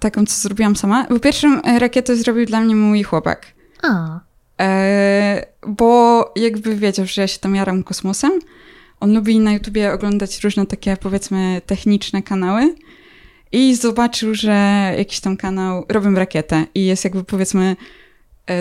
taką, 0.00 0.26
co 0.26 0.34
zrobiłam 0.34 0.76
sama, 0.76 1.06
bo 1.10 1.20
pierwszą 1.20 1.60
rakietę 1.78 2.16
zrobił 2.16 2.46
dla 2.46 2.60
mnie 2.60 2.76
mój 2.76 3.02
chłopak. 3.02 3.46
A. 3.82 4.20
E, 4.60 5.46
bo 5.66 6.32
jakby 6.36 6.76
wiedział, 6.76 7.06
że 7.06 7.20
ja 7.20 7.28
się 7.28 7.38
tam 7.38 7.54
jaram 7.54 7.82
kosmosem. 7.82 8.32
On 9.00 9.14
lubi 9.14 9.38
na 9.38 9.52
YouTubie 9.52 9.92
oglądać 9.92 10.44
różne 10.44 10.66
takie, 10.66 10.96
powiedzmy, 10.96 11.60
techniczne 11.66 12.22
kanały 12.22 12.74
i 13.52 13.74
zobaczył, 13.74 14.34
że 14.34 14.94
jakiś 14.98 15.20
tam 15.20 15.36
kanał 15.36 15.84
robią 15.88 16.14
rakietę 16.14 16.66
i 16.74 16.86
jest 16.86 17.04
jakby, 17.04 17.24
powiedzmy, 17.24 17.76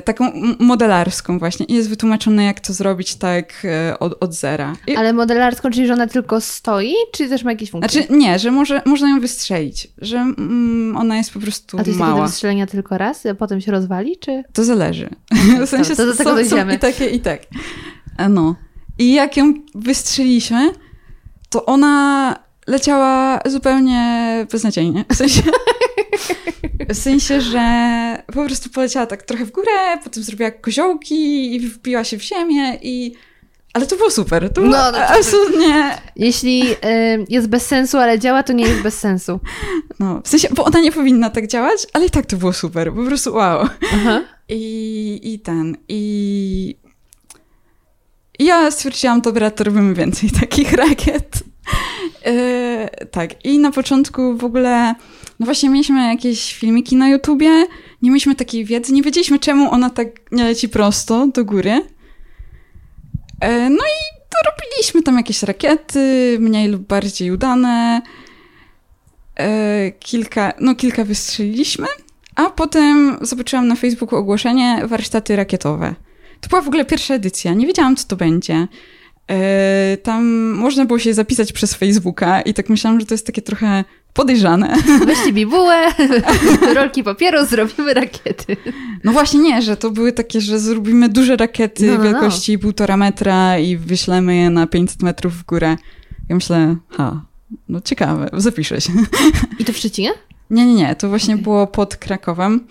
taką 0.05 0.31
modelarską 0.59 1.39
właśnie 1.39 1.65
i 1.65 1.73
jest 1.73 1.89
wytłumaczone, 1.89 2.43
jak 2.43 2.59
to 2.59 2.73
zrobić 2.73 3.15
tak 3.15 3.53
e, 3.65 3.99
od, 3.99 4.23
od 4.23 4.33
zera. 4.33 4.75
I... 4.87 4.95
Ale 4.95 5.13
modelarską, 5.13 5.71
czyli 5.71 5.87
że 5.87 5.93
ona 5.93 6.07
tylko 6.07 6.41
stoi, 6.41 6.93
czy 7.11 7.29
też 7.29 7.43
ma 7.43 7.51
jakieś 7.51 7.71
funkcje? 7.71 8.01
Znaczy 8.01 8.17
nie, 8.17 8.39
że 8.39 8.51
może, 8.51 8.81
można 8.85 9.09
ją 9.09 9.19
wystrzelić, 9.19 9.87
że 9.97 10.17
mm, 10.17 10.97
ona 10.97 11.17
jest 11.17 11.31
po 11.31 11.39
prostu 11.39 11.77
A 11.79 11.83
to 11.83 11.89
jest 11.89 11.99
mała. 11.99 12.21
do 12.21 12.27
wystrzelenia 12.27 12.67
tylko 12.67 12.97
raz, 12.97 13.25
a 13.25 13.35
potem 13.35 13.61
się 13.61 13.71
rozwali, 13.71 14.17
czy? 14.17 14.43
To 14.53 14.63
zależy. 14.63 15.09
w 15.65 15.69
sensie 15.69 15.95
to 15.95 16.05
do 16.05 16.15
tego 16.15 16.43
są, 16.43 16.49
są 16.49 16.69
i 16.69 16.79
takie, 16.79 17.05
i 17.09 17.19
tak. 17.19 17.41
E, 18.17 18.29
no. 18.29 18.55
I 18.99 19.13
jak 19.13 19.37
ją 19.37 19.53
wystrzeliśmy, 19.75 20.71
to 21.49 21.65
ona 21.65 22.35
leciała 22.67 23.39
zupełnie 23.45 24.47
beznadziejnie. 24.51 25.05
W 25.11 25.15
sensie, 25.15 25.41
w 26.89 26.97
sensie, 26.97 27.41
że 27.41 28.23
po 28.25 28.45
prostu 28.45 28.69
poleciała 28.69 29.05
tak 29.05 29.23
trochę 29.23 29.45
w 29.45 29.51
górę, 29.51 29.97
potem 30.03 30.23
zrobiła 30.23 30.51
koziołki 30.51 31.55
i 31.55 31.59
wbiła 31.59 32.03
się 32.03 32.17
w 32.17 32.21
ziemię 32.21 32.79
i... 32.81 33.13
Ale 33.73 33.87
to 33.87 33.95
było 33.95 34.11
super. 34.11 34.53
To 34.53 34.61
było 34.61 34.73
no, 34.73 34.91
no, 34.91 34.97
absolutnie... 34.97 35.97
Jeśli 36.15 36.71
y, 36.71 36.75
jest 37.29 37.47
bez 37.47 37.65
sensu, 37.65 37.97
ale 37.97 38.19
działa, 38.19 38.43
to 38.43 38.53
nie 38.53 38.67
jest 38.67 38.81
bez 38.81 38.99
sensu. 38.99 39.39
No, 39.99 40.21
w 40.23 40.27
sensie, 40.27 40.47
bo 40.51 40.63
ona 40.63 40.79
nie 40.79 40.91
powinna 40.91 41.29
tak 41.29 41.47
działać, 41.47 41.87
ale 41.93 42.05
i 42.05 42.09
tak 42.09 42.25
to 42.25 42.37
było 42.37 42.53
super. 42.53 42.93
Po 42.93 43.03
prostu 43.03 43.33
wow. 43.33 43.67
Aha. 43.93 44.21
I, 44.49 45.19
I 45.23 45.39
ten, 45.39 45.77
i... 45.87 46.75
I 48.39 48.45
ja 48.45 48.71
stwierdziłam, 48.71 49.21
dobra, 49.21 49.51
to 49.51 49.63
robimy 49.63 49.93
więcej 49.93 50.29
takich 50.41 50.73
rakiet. 50.73 51.43
Yy, 52.25 53.07
tak, 53.11 53.45
i 53.45 53.59
na 53.59 53.71
początku 53.71 54.37
w 54.37 54.43
ogóle, 54.43 54.95
no 55.39 55.45
właśnie 55.45 55.69
mieliśmy 55.69 56.07
jakieś 56.07 56.55
filmiki 56.55 56.95
na 56.95 57.09
YouTubie, 57.09 57.49
nie 58.01 58.09
mieliśmy 58.09 58.35
takiej 58.35 58.65
wiedzy, 58.65 58.93
nie 58.93 59.01
wiedzieliśmy 59.01 59.39
czemu 59.39 59.71
ona 59.71 59.89
tak 59.89 60.07
nie 60.31 60.43
leci 60.43 60.69
prosto 60.69 61.27
do 61.27 61.45
góry. 61.45 61.71
Yy, 61.71 63.69
no 63.69 63.83
i 63.85 63.99
to 64.29 64.51
robiliśmy 64.51 65.03
tam 65.03 65.17
jakieś 65.17 65.43
rakiety, 65.43 66.37
mniej 66.39 66.67
lub 66.67 66.81
bardziej 66.81 67.31
udane. 67.31 68.01
Yy, 69.39 69.45
kilka, 69.99 70.53
no 70.59 70.75
kilka 70.75 71.03
wystrzeliliśmy, 71.03 71.87
a 72.35 72.49
potem 72.49 73.17
zobaczyłam 73.21 73.67
na 73.67 73.75
Facebooku 73.75 74.19
ogłoszenie 74.19 74.81
warsztaty 74.87 75.35
rakietowe. 75.35 75.95
To 76.41 76.49
była 76.49 76.61
w 76.61 76.67
ogóle 76.67 76.85
pierwsza 76.85 77.13
edycja, 77.13 77.53
nie 77.53 77.67
wiedziałam 77.67 77.95
co 77.95 78.07
to 78.07 78.15
będzie. 78.15 78.67
E, 79.27 79.97
tam 79.97 80.25
można 80.51 80.85
było 80.85 80.99
się 80.99 81.13
zapisać 81.13 81.53
przez 81.53 81.73
Facebooka 81.73 82.41
i 82.41 82.53
tak 82.53 82.69
myślałam, 82.69 82.99
że 82.99 83.05
to 83.05 83.13
jest 83.13 83.25
takie 83.25 83.41
trochę 83.41 83.83
podejrzane. 84.15 84.75
Weźcie 85.07 85.33
bibułę, 85.33 85.91
rolki 86.75 87.03
papieru, 87.03 87.45
zrobimy 87.45 87.93
rakiety. 87.93 88.57
No 89.03 89.11
właśnie 89.11 89.39
nie, 89.39 89.61
że 89.61 89.77
to 89.77 89.91
były 89.91 90.11
takie, 90.11 90.41
że 90.41 90.59
zrobimy 90.59 91.09
duże 91.09 91.35
rakiety 91.35 91.85
no, 91.85 91.91
no, 91.91 91.97
no. 91.97 92.03
wielkości 92.03 92.53
no. 92.53 92.59
półtora 92.59 92.97
metra 92.97 93.59
i 93.59 93.77
wyślemy 93.77 94.35
je 94.35 94.49
na 94.49 94.67
500 94.67 95.03
metrów 95.03 95.33
w 95.33 95.45
górę. 95.45 95.77
Ja 96.29 96.35
myślę, 96.35 96.75
ha, 96.89 97.21
no 97.69 97.81
ciekawe, 97.81 98.29
zapiszę 98.33 98.81
się. 98.81 98.93
I 99.59 99.65
to 99.65 99.73
w 99.73 99.77
Szczecinie? 99.77 100.11
Nie, 100.49 100.65
nie, 100.65 100.73
nie, 100.73 100.95
to 100.95 101.09
właśnie 101.09 101.33
okay. 101.33 101.43
było 101.43 101.67
pod 101.67 101.95
Krakowem. 101.95 102.67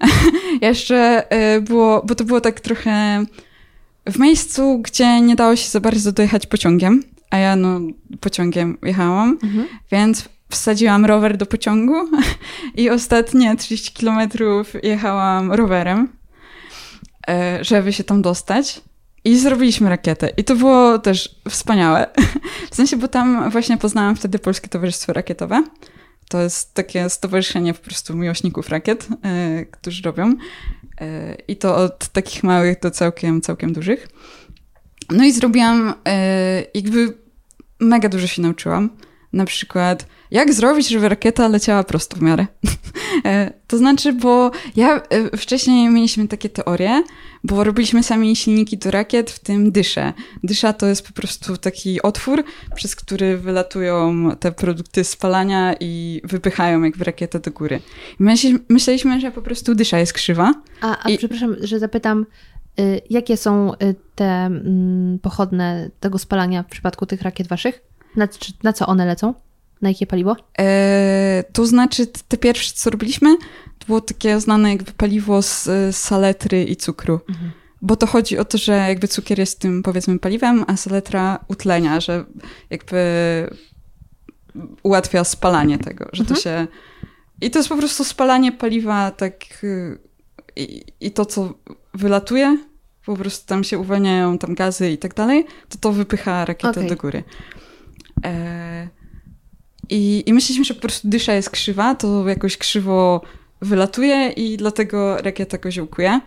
Jeszcze 0.60 1.30
e, 1.30 1.60
było, 1.60 2.02
bo 2.06 2.14
to 2.14 2.24
było 2.24 2.40
tak 2.40 2.60
trochę 2.60 3.24
w 4.06 4.18
miejscu, 4.18 4.78
gdzie 4.78 5.20
nie 5.20 5.36
dało 5.36 5.56
się 5.56 5.68
za 5.70 5.80
bardzo 5.80 6.12
dojechać 6.12 6.46
pociągiem, 6.46 7.02
a 7.30 7.38
ja 7.38 7.56
no 7.56 7.80
pociągiem 8.20 8.78
jechałam, 8.82 9.38
mhm. 9.42 9.66
więc 9.92 10.28
wsadziłam 10.54 11.04
rower 11.04 11.36
do 11.36 11.46
pociągu 11.46 11.94
i 12.76 12.90
ostatnie 12.90 13.56
30 13.56 13.92
kilometrów 13.92 14.72
jechałam 14.82 15.52
rowerem, 15.52 16.08
e, 17.28 17.64
żeby 17.64 17.92
się 17.92 18.04
tam 18.04 18.22
dostać. 18.22 18.80
I 19.26 19.38
zrobiliśmy 19.38 19.88
rakietę. 19.88 20.28
I 20.36 20.44
to 20.44 20.56
było 20.56 20.98
też 20.98 21.40
wspaniałe. 21.48 22.06
W 22.70 22.74
sensie, 22.74 22.96
bo 22.96 23.08
tam 23.08 23.50
właśnie 23.50 23.76
poznałam 23.76 24.16
wtedy 24.16 24.38
Polskie 24.38 24.68
Towarzystwo 24.68 25.12
Rakietowe. 25.12 25.64
To 26.28 26.40
jest 26.40 26.74
takie 26.74 27.10
stowarzyszenie 27.10 27.74
po 27.74 27.84
prostu 27.84 28.16
miłośników 28.16 28.68
rakiet, 28.68 29.08
yy, 29.10 29.66
którzy 29.66 30.02
robią. 30.02 30.34
E, 31.00 31.34
I 31.48 31.56
to 31.56 31.76
od 31.76 32.08
takich 32.08 32.42
małych 32.42 32.80
do 32.80 32.90
całkiem, 32.90 33.40
całkiem 33.40 33.72
dużych. 33.72 34.08
No 35.10 35.24
i 35.24 35.32
zrobiłam, 35.32 35.94
e, 36.08 36.62
jakby 36.74 37.18
mega 37.80 38.08
dużo 38.08 38.26
się 38.26 38.42
nauczyłam. 38.42 38.90
Na 39.32 39.44
przykład, 39.44 40.06
jak 40.30 40.52
zrobić, 40.52 40.88
żeby 40.88 41.08
rakieta 41.08 41.48
leciała 41.48 41.84
prosto 41.84 42.16
w 42.16 42.22
miarę. 42.22 42.46
E, 43.24 43.52
to 43.66 43.78
znaczy, 43.78 44.12
bo 44.12 44.50
ja 44.76 45.02
wcześniej 45.36 45.88
mieliśmy 45.88 46.28
takie 46.28 46.48
teorie, 46.48 47.02
bo 47.44 47.64
robiliśmy 47.64 48.02
sami 48.02 48.36
silniki 48.36 48.78
do 48.78 48.90
rakiet, 48.90 49.30
w 49.30 49.38
tym 49.38 49.72
dyszę. 49.72 50.12
Dysza 50.42 50.72
to 50.72 50.86
jest 50.86 51.06
po 51.06 51.12
prostu 51.12 51.56
taki 51.56 52.02
otwór, 52.02 52.44
przez 52.74 52.96
który 52.96 53.38
wylatują 53.38 54.30
te 54.40 54.52
produkty 54.52 55.04
spalania 55.04 55.74
i 55.80 56.20
wypychają 56.24 56.82
jakby 56.82 57.04
rakietę 57.04 57.40
do 57.40 57.50
góry. 57.50 57.80
Myśleliśmy, 58.68 59.20
że 59.20 59.30
po 59.30 59.42
prostu 59.42 59.74
dysza 59.74 59.98
jest 59.98 60.12
krzywa. 60.12 60.54
A, 60.80 61.04
a 61.04 61.10
I... 61.10 61.18
przepraszam, 61.18 61.56
że 61.60 61.78
zapytam, 61.78 62.26
Y, 62.80 63.00
jakie 63.10 63.36
są 63.36 63.74
y, 63.74 63.94
te 64.14 64.24
mm, 64.24 65.18
pochodne 65.18 65.90
tego 66.00 66.18
spalania 66.18 66.62
w 66.62 66.66
przypadku 66.66 67.06
tych 67.06 67.22
rakiet 67.22 67.46
waszych? 67.46 67.82
Na, 68.16 68.28
na 68.62 68.72
co 68.72 68.86
one 68.86 69.06
lecą? 69.06 69.34
Na 69.84 69.90
jakie 69.90 70.06
paliwo? 70.06 70.36
E, 70.58 71.44
to 71.52 71.66
znaczy, 71.66 72.06
te 72.06 72.36
pierwsze, 72.36 72.72
co 72.74 72.90
robiliśmy, 72.90 73.36
to 73.78 73.86
było 73.86 74.00
takie 74.00 74.40
znane 74.40 74.70
jakby 74.70 74.92
paliwo 74.92 75.42
z, 75.42 75.64
z 75.64 75.96
saletry 75.96 76.64
i 76.64 76.76
cukru. 76.76 77.20
Mhm. 77.28 77.50
Bo 77.82 77.96
to 77.96 78.06
chodzi 78.06 78.38
o 78.38 78.44
to, 78.44 78.58
że 78.58 78.72
jakby 78.72 79.08
cukier 79.08 79.38
jest 79.38 79.60
tym 79.60 79.82
powiedzmy 79.82 80.18
paliwem, 80.18 80.64
a 80.66 80.76
saletra 80.76 81.44
utlenia, 81.48 82.00
że 82.00 82.24
jakby 82.70 83.00
ułatwia 84.82 85.24
spalanie 85.24 85.78
tego, 85.78 86.08
że 86.12 86.22
mhm. 86.22 86.36
to 86.36 86.42
się... 86.42 86.66
I 87.40 87.50
to 87.50 87.58
jest 87.58 87.68
po 87.68 87.76
prostu 87.76 88.04
spalanie 88.04 88.52
paliwa 88.52 89.10
tak... 89.10 89.64
Y, 89.64 89.98
I, 90.56 90.84
i 91.00 91.10
to, 91.10 91.26
co 91.26 91.54
wylatuje, 91.94 92.58
po 93.06 93.16
prostu 93.16 93.48
tam 93.48 93.64
się 93.64 93.78
uwalniają 93.78 94.38
tam 94.38 94.54
gazy 94.54 94.90
i 94.90 94.98
tak 94.98 95.14
dalej, 95.14 95.46
to 95.68 95.78
to 95.78 95.92
wypycha 95.92 96.44
rakietę 96.44 96.70
okay. 96.70 96.88
do 96.88 96.96
góry. 96.96 97.24
E, 98.24 99.03
i, 99.90 100.22
I 100.26 100.34
myśleliśmy, 100.34 100.64
że 100.64 100.74
po 100.74 100.80
prostu 100.80 101.08
dysza 101.08 101.32
jest 101.32 101.50
krzywa, 101.50 101.94
to 101.94 102.28
jakoś 102.28 102.56
krzywo 102.56 103.20
wylatuje 103.60 104.28
i 104.28 104.56
dlatego 104.56 105.16
rakieta 105.16 105.58
koziołkuje. 105.58 106.20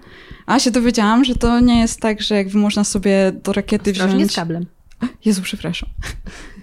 A 0.45 0.59
się 0.59 0.71
dowiedziałam, 0.71 1.25
że 1.25 1.35
to 1.35 1.59
nie 1.59 1.79
jest 1.79 1.99
tak, 1.99 2.21
że 2.21 2.35
jakby 2.35 2.57
można 2.57 2.83
sobie 2.83 3.31
do 3.43 3.53
rakiety 3.53 3.91
Ostrożnie 3.91 4.17
wziąć... 4.17 4.31
z 4.31 4.35
kablem. 4.35 4.65
Jezu, 5.25 5.41
przepraszam. 5.41 5.89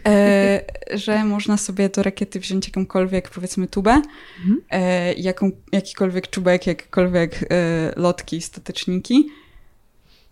E, 0.06 0.64
że 0.94 1.24
można 1.24 1.56
sobie 1.56 1.88
do 1.88 2.02
rakiety 2.02 2.40
wziąć 2.40 2.66
jakąkolwiek, 2.66 3.30
powiedzmy, 3.30 3.66
tubę, 3.66 4.02
mhm. 4.38 4.60
e, 4.70 5.12
jaką, 5.14 5.50
jakikolwiek 5.72 6.30
czubek, 6.30 6.66
jakiekolwiek 6.66 7.40
e, 7.42 7.92
lotki, 7.96 8.40
stateczniki 8.42 9.26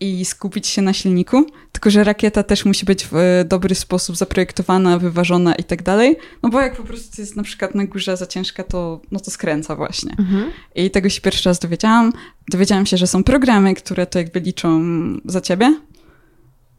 i 0.03 0.25
skupić 0.25 0.67
się 0.67 0.83
na 0.83 0.93
silniku, 0.93 1.47
tylko 1.73 1.91
że 1.91 2.05
rakieta 2.05 2.43
też 2.43 2.65
musi 2.65 2.87
być 2.87 3.07
w 3.07 3.17
e, 3.17 3.45
dobry 3.45 3.75
sposób 3.75 4.17
zaprojektowana, 4.17 4.99
wyważona 4.99 5.55
i 5.55 5.65
tak 5.65 5.83
dalej, 5.83 6.17
no 6.43 6.49
bo 6.49 6.61
jak 6.61 6.77
po 6.77 6.83
prostu 6.83 7.21
jest 7.21 7.37
na 7.37 7.43
przykład 7.43 7.75
na 7.75 7.85
górze 7.85 8.17
za 8.17 8.27
ciężka, 8.27 8.63
to, 8.65 9.01
no 9.11 9.21
to 9.21 9.31
skręca 9.31 9.77
właśnie. 9.77 10.15
Mhm. 10.19 10.51
I 10.75 10.91
tego 10.91 11.09
się 11.09 11.21
pierwszy 11.21 11.49
raz 11.49 11.59
dowiedziałam. 11.59 12.13
Dowiedziałam 12.49 12.87
się, 12.87 12.97
że 12.97 13.07
są 13.07 13.25
programy, 13.25 13.75
które 13.75 14.07
to 14.07 14.19
jakby 14.19 14.41
liczą 14.41 14.83
za 15.25 15.41
ciebie 15.41 15.77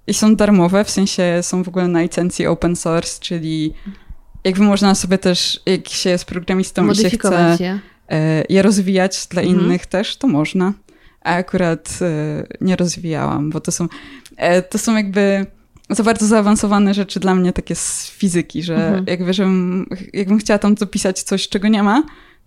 i 0.07 0.13
są 0.13 0.35
darmowe, 0.35 0.83
w 0.83 0.89
sensie 0.89 1.39
są 1.41 1.63
w 1.63 1.67
ogóle 1.67 1.87
na 1.87 2.01
licencji 2.01 2.47
open 2.47 2.75
source, 2.75 3.19
czyli 3.21 3.73
jakby 4.43 4.63
można 4.63 4.95
sobie 4.95 5.17
też, 5.17 5.61
jak 5.65 5.89
się 5.89 6.09
jest 6.09 6.25
programistą 6.25 6.91
i 6.91 6.95
się 6.95 7.09
chce 7.09 7.57
je. 7.59 7.79
E, 8.09 8.43
je 8.49 8.61
rozwijać 8.61 9.27
dla 9.29 9.41
mhm. 9.41 9.59
innych 9.59 9.85
też, 9.85 10.17
to 10.17 10.27
można 10.27 10.73
a 11.23 11.35
akurat 11.35 11.99
e, 12.01 12.43
nie 12.61 12.75
rozwijałam, 12.75 13.49
bo 13.49 13.61
to 13.61 13.71
są, 13.71 13.87
e, 14.37 14.61
to 14.61 14.77
są 14.77 14.95
jakby 14.95 15.45
za 15.89 16.03
bardzo 16.03 16.27
zaawansowane 16.27 16.93
rzeczy 16.93 17.19
dla 17.19 17.35
mnie 17.35 17.53
takie 17.53 17.75
z 17.75 18.09
fizyki, 18.09 18.63
że 18.63 18.75
mhm. 18.75 19.05
jakby, 19.07 19.33
żebym, 19.33 19.85
jakbym 20.13 20.37
chciała 20.37 20.59
tam 20.59 20.75
dopisać 20.75 21.23
coś, 21.23 21.49
czego 21.49 21.67
nie 21.67 21.83
ma, 21.83 22.03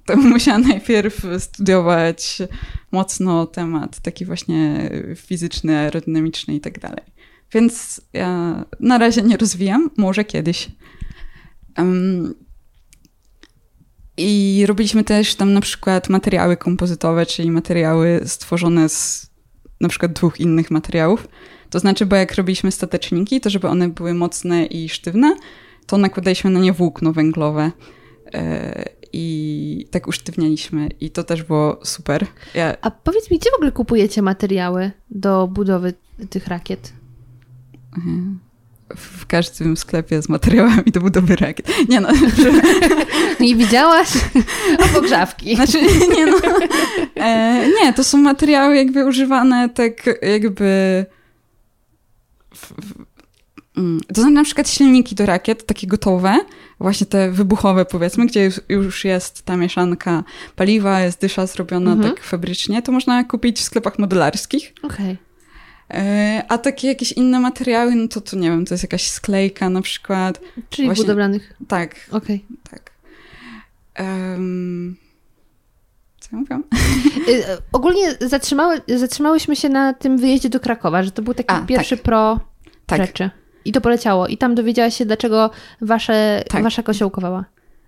to 0.07 0.17
musiała 0.17 0.59
najpierw 0.69 1.27
studiować 1.39 2.39
mocno 2.93 3.47
temat 3.47 4.01
taki 4.01 4.25
właśnie 4.25 4.91
fizyczny, 5.17 5.79
aerodynamiczny 5.79 6.55
i 6.55 6.61
tak 6.61 6.79
dalej. 6.79 7.05
Więc 7.53 8.01
ja 8.13 8.65
na 8.81 8.99
razie 8.99 9.23
nie 9.23 9.37
rozwijam, 9.37 9.91
może 9.97 10.25
kiedyś. 10.25 10.69
Um, 11.79 12.35
i 14.17 14.65
robiliśmy 14.67 15.05
też 15.05 15.35
tam 15.35 15.53
na 15.53 15.61
przykład 15.61 16.09
materiały 16.09 16.57
kompozytowe, 16.57 17.27
czyli 17.27 17.51
materiały 17.51 18.21
stworzone 18.25 18.89
z 18.89 19.31
na 19.81 19.89
przykład 19.89 20.13
dwóch 20.13 20.41
innych 20.41 20.71
materiałów. 20.71 21.29
To 21.71 21.79
znaczy, 21.79 22.07
bo 22.07 22.17
jak 22.17 22.35
robiliśmy 22.35 22.73
stateczniki, 22.73 23.41
to 23.41 23.51
żeby 23.51 23.69
one 23.69 23.89
były 23.89 24.15
mocne 24.15 24.67
i 24.67 24.89
sztywne, 24.89 25.37
to 25.87 25.99
nakładaliśmy 25.99 26.51
na 26.51 26.61
nie 26.61 26.73
włókno 26.73 27.13
węglowe. 27.13 27.71
E, 28.35 28.85
I 29.13 29.87
tak 29.91 30.09
usztywnialiśmy 30.09 30.89
i 31.01 31.11
to 31.11 31.25
też 31.25 31.43
było 31.43 31.81
super. 31.85 32.27
Ja... 32.55 32.77
A 32.81 32.91
powiedz 32.91 33.31
mi, 33.31 33.39
gdzie 33.39 33.51
w 33.51 33.55
ogóle 33.55 33.73
kupujecie 33.73 34.23
materiały 34.23 34.91
do 35.11 35.49
budowy 35.49 35.95
tych 36.31 36.47
rakiet? 36.47 36.93
Mhm 37.97 38.46
w 38.97 39.27
każdym 39.27 39.77
sklepie 39.77 40.23
z 40.23 40.29
materiałami 40.29 40.85
do 40.93 41.01
budowy 41.01 41.37
rakiet. 41.37 41.69
Nie 41.89 42.01
no. 42.01 42.09
Nie 43.41 43.57
widziałaś? 43.57 44.09
O 44.79 44.89
pogrzawki. 44.95 45.57
Znaczy, 45.57 45.83
nie 46.17 46.27
no. 46.27 46.37
E, 47.17 47.67
nie, 47.69 47.93
to 47.93 48.05
są 48.05 48.19
materiały 48.19 48.77
jakby 48.77 49.07
używane 49.07 49.69
tak 49.69 50.21
jakby... 50.23 51.07
W, 52.55 52.67
w, 52.67 53.05
mm, 53.77 54.01
to 54.15 54.23
są 54.23 54.31
na 54.31 54.45
przykład 54.45 54.71
silniki 54.71 55.15
do 55.15 55.27
rakiet, 55.27 55.67
takie 55.67 55.87
gotowe, 55.87 56.39
właśnie 56.81 57.07
te 57.07 57.31
wybuchowe 57.31 57.85
powiedzmy, 57.85 58.27
gdzie 58.27 58.51
już 58.69 59.05
jest 59.05 59.43
ta 59.43 59.57
mieszanka 59.57 60.25
paliwa, 60.57 61.01
jest 61.01 61.21
dysza 61.21 61.47
zrobiona 61.47 61.93
mhm. 61.93 62.15
tak 62.15 62.25
fabrycznie, 62.25 62.83
to 62.83 62.93
można 62.93 63.25
kupić 63.25 63.59
w 63.59 63.63
sklepach 63.63 63.99
modelarskich. 63.99 64.73
Okej. 64.83 65.07
Okay. 65.13 65.26
E, 65.91 66.45
a 66.49 66.59
takie 66.59 66.89
jakieś 66.89 67.13
inne 67.13 67.41
materiały, 67.41 67.95
no 67.95 68.09
to, 68.09 68.21
to 68.21 68.37
nie 68.37 68.51
wiem, 68.51 68.65
to 68.65 68.75
jest 68.75 68.85
jakaś 68.85 69.11
sklejka 69.11 69.71
na 69.71 69.83
przykład. 69.83 70.41
Czyli 70.71 70.89
Właśnie, 70.89 71.05
budowlanych. 71.05 71.53
Tak. 71.69 71.95
Okej. 72.13 72.45
Okay. 72.47 72.71
Tak. 72.71 72.91
Um, 73.99 74.97
co 76.21 76.29
ja 76.33 76.39
mówiłam? 76.39 76.65
E, 77.29 77.59
ogólnie 77.73 78.15
zatrzymały, 78.21 78.81
zatrzymałyśmy 78.97 79.57
się 79.57 79.69
na 79.69 79.95
tym 79.95 80.19
wyjeździe 80.19 80.49
do 80.49 80.61
Krakowa, 80.61 81.03
że 81.03 81.11
to 81.11 81.23
był 81.23 81.35
taki 81.35 81.55
A, 81.55 81.61
pierwszy 81.61 81.97
tak. 81.97 82.05
pro 82.05 82.41
tak. 82.87 83.01
rzeczy. 83.07 83.31
I 83.65 83.73
to 83.73 83.81
poleciało. 83.81 84.27
I 84.27 84.37
tam 84.37 84.55
dowiedziałaś 84.55 84.97
się, 84.97 85.07
dlaczego 85.07 85.51
wasze, 85.81 86.45
tak. 86.49 86.63
wasza 86.63 86.83
kosiołkowała. 86.83 87.45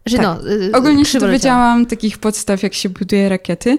Że 0.07 0.17
tak. 0.17 0.27
no, 0.27 0.51
y, 0.51 0.73
Ogólnie 0.75 1.05
się 1.05 1.19
dowiedziałam 1.19 1.87
takich 1.87 2.19
podstaw, 2.19 2.63
jak 2.63 2.75
się 2.75 2.89
buduje 2.89 3.29
rakiety. 3.29 3.79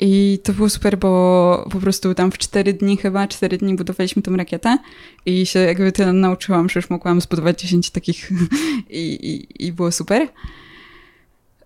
I 0.00 0.38
to 0.42 0.52
było 0.52 0.68
super, 0.68 0.98
bo 0.98 1.68
po 1.72 1.78
prostu 1.78 2.14
tam 2.14 2.32
w 2.32 2.38
cztery 2.38 2.72
dni 2.72 2.96
chyba, 2.96 3.28
cztery 3.28 3.58
dni 3.58 3.74
budowaliśmy 3.74 4.22
tą 4.22 4.36
rakietę 4.36 4.78
i 5.26 5.46
się 5.46 5.58
jakby 5.58 5.92
tyle 5.92 6.12
nauczyłam, 6.12 6.68
że 6.68 6.78
już 6.78 6.90
mogłam 6.90 7.20
zbudować 7.20 7.62
10 7.62 7.90
takich 7.90 8.30
i, 8.90 9.12
i, 9.12 9.66
i 9.66 9.72
było 9.72 9.92
super. 9.92 10.28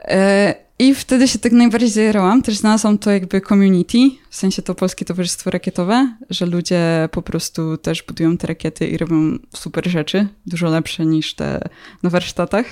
E, 0.01 0.55
I 0.79 0.95
wtedy 0.95 1.29
się 1.29 1.39
tak 1.39 1.53
najbardziej 1.53 1.89
zajerałam. 1.89 2.43
Też 2.43 2.57
znalazłam 2.57 2.99
to 2.99 3.11
jakby 3.11 3.41
community, 3.41 3.99
w 4.31 4.37
sensie 4.37 4.63
to 4.63 4.75
Polskie 4.75 5.05
Towarzystwo 5.05 5.51
Rakietowe, 5.51 6.17
że 6.31 6.47
ludzie 6.47 7.09
po 7.13 7.23
prostu 7.23 7.77
też 7.77 8.03
budują 8.03 8.37
te 8.37 8.47
rakiety 8.47 8.87
i 8.87 8.99
robią 8.99 9.39
super 9.57 9.91
rzeczy, 9.91 10.29
dużo 10.47 10.69
lepsze 10.69 11.07
niż 11.07 11.35
te 11.35 11.69
na 12.03 12.11
warsztatach. 12.11 12.67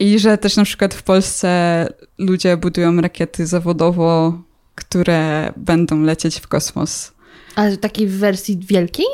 I 0.00 0.18
że 0.18 0.38
też 0.38 0.56
na 0.56 0.64
przykład 0.64 0.94
w 0.94 1.02
Polsce 1.02 1.88
ludzie 2.18 2.56
budują 2.56 3.00
rakiety 3.00 3.46
zawodowo, 3.46 4.38
które 4.74 5.52
będą 5.56 6.02
lecieć 6.02 6.40
w 6.40 6.48
kosmos. 6.48 7.12
Ale 7.56 7.76
takiej 7.76 8.06
w 8.06 8.18
wersji 8.18 8.58
wielkiej? 8.58 9.06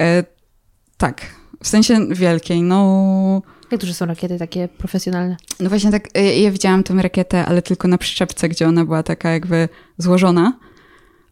E, 0.00 0.24
tak, 0.96 1.26
w 1.62 1.68
sensie 1.68 2.06
wielkiej. 2.10 2.62
No. 2.62 3.42
Jak 3.70 3.80
duże 3.80 3.94
są 3.94 4.06
rakiety 4.06 4.38
takie 4.38 4.68
profesjonalne? 4.68 5.36
No 5.60 5.68
właśnie 5.68 5.90
tak, 5.90 6.08
e, 6.14 6.40
ja 6.40 6.50
widziałam 6.50 6.82
tę 6.82 6.94
rakietę, 6.94 7.46
ale 7.46 7.62
tylko 7.62 7.88
na 7.88 7.98
przyczepce, 7.98 8.48
gdzie 8.48 8.68
ona 8.68 8.84
była 8.84 9.02
taka 9.02 9.30
jakby 9.30 9.68
złożona. 9.98 10.58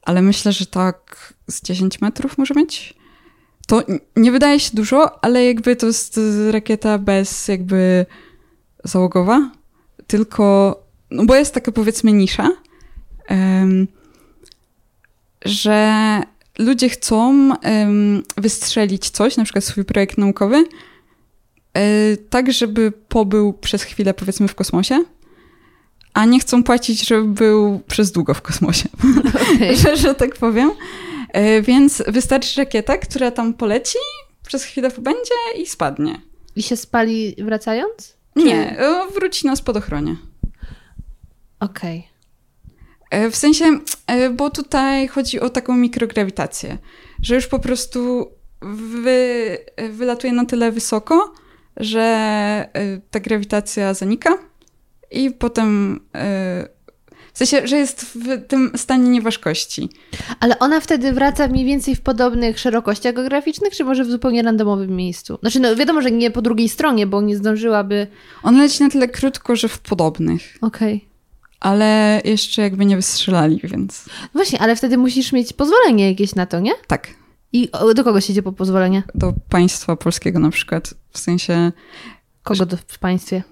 Ale 0.02 0.22
myślę, 0.22 0.52
że 0.52 0.66
tak 0.66 1.34
z 1.48 1.62
10 1.62 2.00
metrów 2.00 2.38
może 2.38 2.54
mieć. 2.54 2.94
To 3.66 3.82
nie 4.16 4.32
wydaje 4.32 4.60
się 4.60 4.70
dużo, 4.74 5.24
ale 5.24 5.44
jakby 5.44 5.76
to 5.76 5.86
jest 5.86 6.20
rakieta 6.50 6.98
bez 6.98 7.48
jakby 7.48 8.06
załogowa, 8.84 9.50
tylko, 10.06 10.76
no 11.10 11.24
bo 11.24 11.34
jest 11.34 11.54
taka 11.54 11.72
powiedzmy 11.72 12.12
nisza, 12.12 12.50
um, 13.30 13.88
że 15.44 16.20
ludzie 16.58 16.88
chcą 16.88 17.48
um, 17.64 18.22
wystrzelić 18.36 19.10
coś, 19.10 19.36
na 19.36 19.44
przykład 19.44 19.64
swój 19.64 19.84
projekt 19.84 20.18
naukowy, 20.18 20.56
um, 20.56 20.66
tak, 22.30 22.52
żeby 22.52 22.92
pobył 23.08 23.52
przez 23.52 23.82
chwilę 23.82 24.14
powiedzmy 24.14 24.48
w 24.48 24.54
kosmosie, 24.54 25.04
a 26.14 26.24
nie 26.24 26.40
chcą 26.40 26.64
płacić, 26.64 27.08
żeby 27.08 27.28
był 27.28 27.80
przez 27.86 28.12
długo 28.12 28.34
w 28.34 28.42
kosmosie, 28.42 28.88
okay. 29.56 29.76
że, 29.82 29.96
że 29.96 30.14
tak 30.14 30.36
powiem. 30.36 30.70
E, 31.32 31.62
więc 31.62 32.02
wystarczy 32.06 32.60
rakieta, 32.60 32.98
która 32.98 33.30
tam 33.30 33.54
poleci, 33.54 33.98
przez 34.46 34.64
chwilę 34.64 34.90
pobędzie 34.90 35.34
i 35.58 35.66
spadnie. 35.66 36.20
I 36.56 36.62
się 36.62 36.76
spali 36.76 37.36
wracając? 37.38 38.16
Nie, 38.36 38.78
e, 38.78 39.06
wróci 39.14 39.46
na 39.46 39.56
spadochronie. 39.56 40.16
Okej. 41.60 41.98
Okay. 41.98 43.20
E, 43.20 43.30
w 43.30 43.36
sensie, 43.36 43.64
e, 44.06 44.30
bo 44.30 44.50
tutaj 44.50 45.08
chodzi 45.08 45.40
o 45.40 45.50
taką 45.50 45.76
mikrograwitację, 45.76 46.78
że 47.22 47.34
już 47.34 47.46
po 47.46 47.58
prostu 47.58 48.30
wy, 49.02 49.58
wylatuje 49.90 50.32
na 50.32 50.44
tyle 50.44 50.72
wysoko, 50.72 51.34
że 51.76 52.68
ta 53.10 53.20
grawitacja 53.20 53.94
zanika 53.94 54.38
i 55.10 55.30
potem 55.30 56.00
W 57.32 57.38
sensie, 57.38 57.66
że 57.66 57.76
jest 57.76 58.04
w 58.04 58.46
tym 58.46 58.72
stanie 58.76 59.08
nieważkości. 59.08 59.88
Ale 60.40 60.58
ona 60.58 60.80
wtedy 60.80 61.12
wraca 61.12 61.48
mniej 61.48 61.64
więcej 61.64 61.94
w 61.96 62.00
podobnych 62.00 62.58
szerokościach 62.58 63.14
geograficznych, 63.14 63.76
czy 63.76 63.84
może 63.84 64.04
w 64.04 64.10
zupełnie 64.10 64.42
randomowym 64.42 64.96
miejscu? 64.96 65.38
Znaczy, 65.40 65.60
no 65.60 65.76
wiadomo, 65.76 66.02
że 66.02 66.10
nie 66.10 66.30
po 66.30 66.42
drugiej 66.42 66.68
stronie, 66.68 67.06
bo 67.06 67.22
nie 67.22 67.36
zdążyłaby... 67.36 68.06
Ona 68.42 68.62
leci 68.62 68.82
na 68.82 68.90
tyle 68.90 69.08
krótko, 69.08 69.56
że 69.56 69.68
w 69.68 69.78
podobnych. 69.78 70.58
Okej. 70.60 70.96
Okay. 70.96 71.10
Ale 71.60 72.20
jeszcze 72.24 72.62
jakby 72.62 72.84
nie 72.84 72.96
wystrzelali, 72.96 73.60
więc... 73.64 74.04
Właśnie, 74.32 74.58
ale 74.58 74.76
wtedy 74.76 74.98
musisz 74.98 75.32
mieć 75.32 75.52
pozwolenie 75.52 76.08
jakieś 76.10 76.34
na 76.34 76.46
to, 76.46 76.60
nie? 76.60 76.72
Tak. 76.86 77.08
I 77.52 77.68
do 77.94 78.04
kogo 78.04 78.20
się 78.20 78.32
idzie 78.32 78.42
po 78.42 78.52
pozwolenie? 78.52 79.02
Do 79.14 79.32
państwa 79.48 79.96
polskiego 79.96 80.38
na 80.38 80.50
przykład. 80.50 80.94
W 81.12 81.18
sensie... 81.18 81.72
Kogo 82.42 82.66
do, 82.66 82.76
w 82.86 82.98
państwie? 82.98 83.42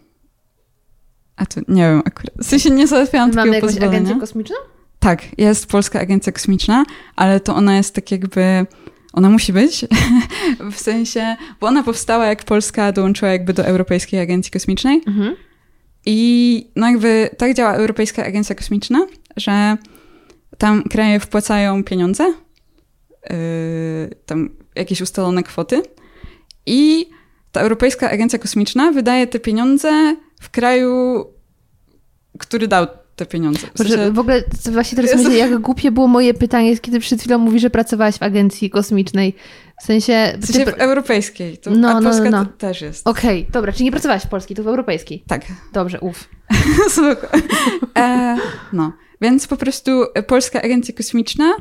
A 1.38 1.46
to 1.46 1.60
nie 1.68 1.82
wiem 1.82 2.02
akurat. 2.04 2.34
W 2.38 2.44
sensie 2.44 2.70
nie 2.70 2.86
załatwiałam 2.86 3.30
Mamy 3.34 3.54
jakąś 3.54 3.76
agencję 3.76 4.16
kosmiczną? 4.20 4.56
Tak, 4.98 5.22
jest 5.38 5.66
Polska 5.66 6.00
Agencja 6.00 6.32
Kosmiczna, 6.32 6.84
ale 7.16 7.40
to 7.40 7.54
ona 7.54 7.76
jest 7.76 7.94
tak 7.94 8.10
jakby... 8.10 8.66
Ona 9.12 9.30
musi 9.30 9.52
być, 9.52 9.86
w 10.72 10.80
sensie, 10.80 11.36
bo 11.60 11.66
ona 11.66 11.82
powstała 11.82 12.26
jak 12.26 12.44
Polska 12.44 12.92
dołączyła 12.92 13.30
jakby 13.30 13.52
do 13.52 13.64
Europejskiej 13.64 14.20
Agencji 14.20 14.52
Kosmicznej. 14.52 15.02
Mhm. 15.06 15.36
I 16.06 16.70
no 16.76 16.90
jakby 16.90 17.30
tak 17.38 17.54
działa 17.54 17.74
Europejska 17.74 18.24
Agencja 18.24 18.54
Kosmiczna, 18.54 19.06
że 19.36 19.76
tam 20.58 20.82
kraje 20.82 21.20
wpłacają 21.20 21.84
pieniądze, 21.84 22.24
yy, 23.30 23.36
tam 24.26 24.50
jakieś 24.74 25.00
ustalone 25.00 25.42
kwoty 25.42 25.82
i 26.66 27.10
ta 27.52 27.60
Europejska 27.60 28.10
Agencja 28.10 28.38
Kosmiczna 28.38 28.92
wydaje 28.92 29.26
te 29.26 29.40
pieniądze 29.40 30.16
w 30.40 30.50
kraju, 30.50 31.24
który 32.38 32.68
dał 32.68 32.86
te 33.18 33.26
pieniądze. 33.26 33.66
W, 33.74 33.78
sensie... 33.78 34.12
w 34.12 34.18
ogóle 34.18 34.42
właśnie 34.72 34.96
teraz 34.96 35.14
myślę, 35.16 35.36
jak 35.36 35.58
głupie 35.58 35.90
było 35.90 36.08
moje 36.08 36.34
pytanie, 36.34 36.78
kiedy 36.78 37.00
przed 37.00 37.20
chwilą 37.20 37.38
mówi, 37.38 37.60
że 37.60 37.70
pracowałaś 37.70 38.14
w 38.14 38.22
agencji 38.22 38.70
kosmicznej. 38.70 39.34
W 39.80 39.84
sensie... 39.84 40.38
W, 40.40 40.46
sensie 40.46 40.64
ty... 40.64 40.72
w 40.72 40.74
europejskiej. 40.74 41.58
To, 41.58 41.70
no, 41.70 41.90
a 41.90 42.00
no, 42.00 42.10
Polska 42.10 42.30
no, 42.30 42.42
no. 42.42 42.46
też 42.46 42.80
jest. 42.80 43.08
Okej, 43.08 43.40
okay, 43.40 43.52
dobra, 43.52 43.72
czyli 43.72 43.84
nie 43.84 43.90
pracowałaś 43.90 44.22
w 44.22 44.28
polskiej, 44.28 44.56
to 44.56 44.62
w 44.62 44.68
europejskiej. 44.68 45.24
Tak. 45.26 45.42
Dobrze, 45.72 46.00
uf. 46.00 46.28
Spoko. 46.90 47.28
E, 47.96 48.36
no, 48.72 48.92
więc 49.20 49.46
po 49.46 49.56
prostu 49.56 50.04
Polska 50.26 50.62
Agencja 50.62 50.94
Kosmiczna 50.94 51.54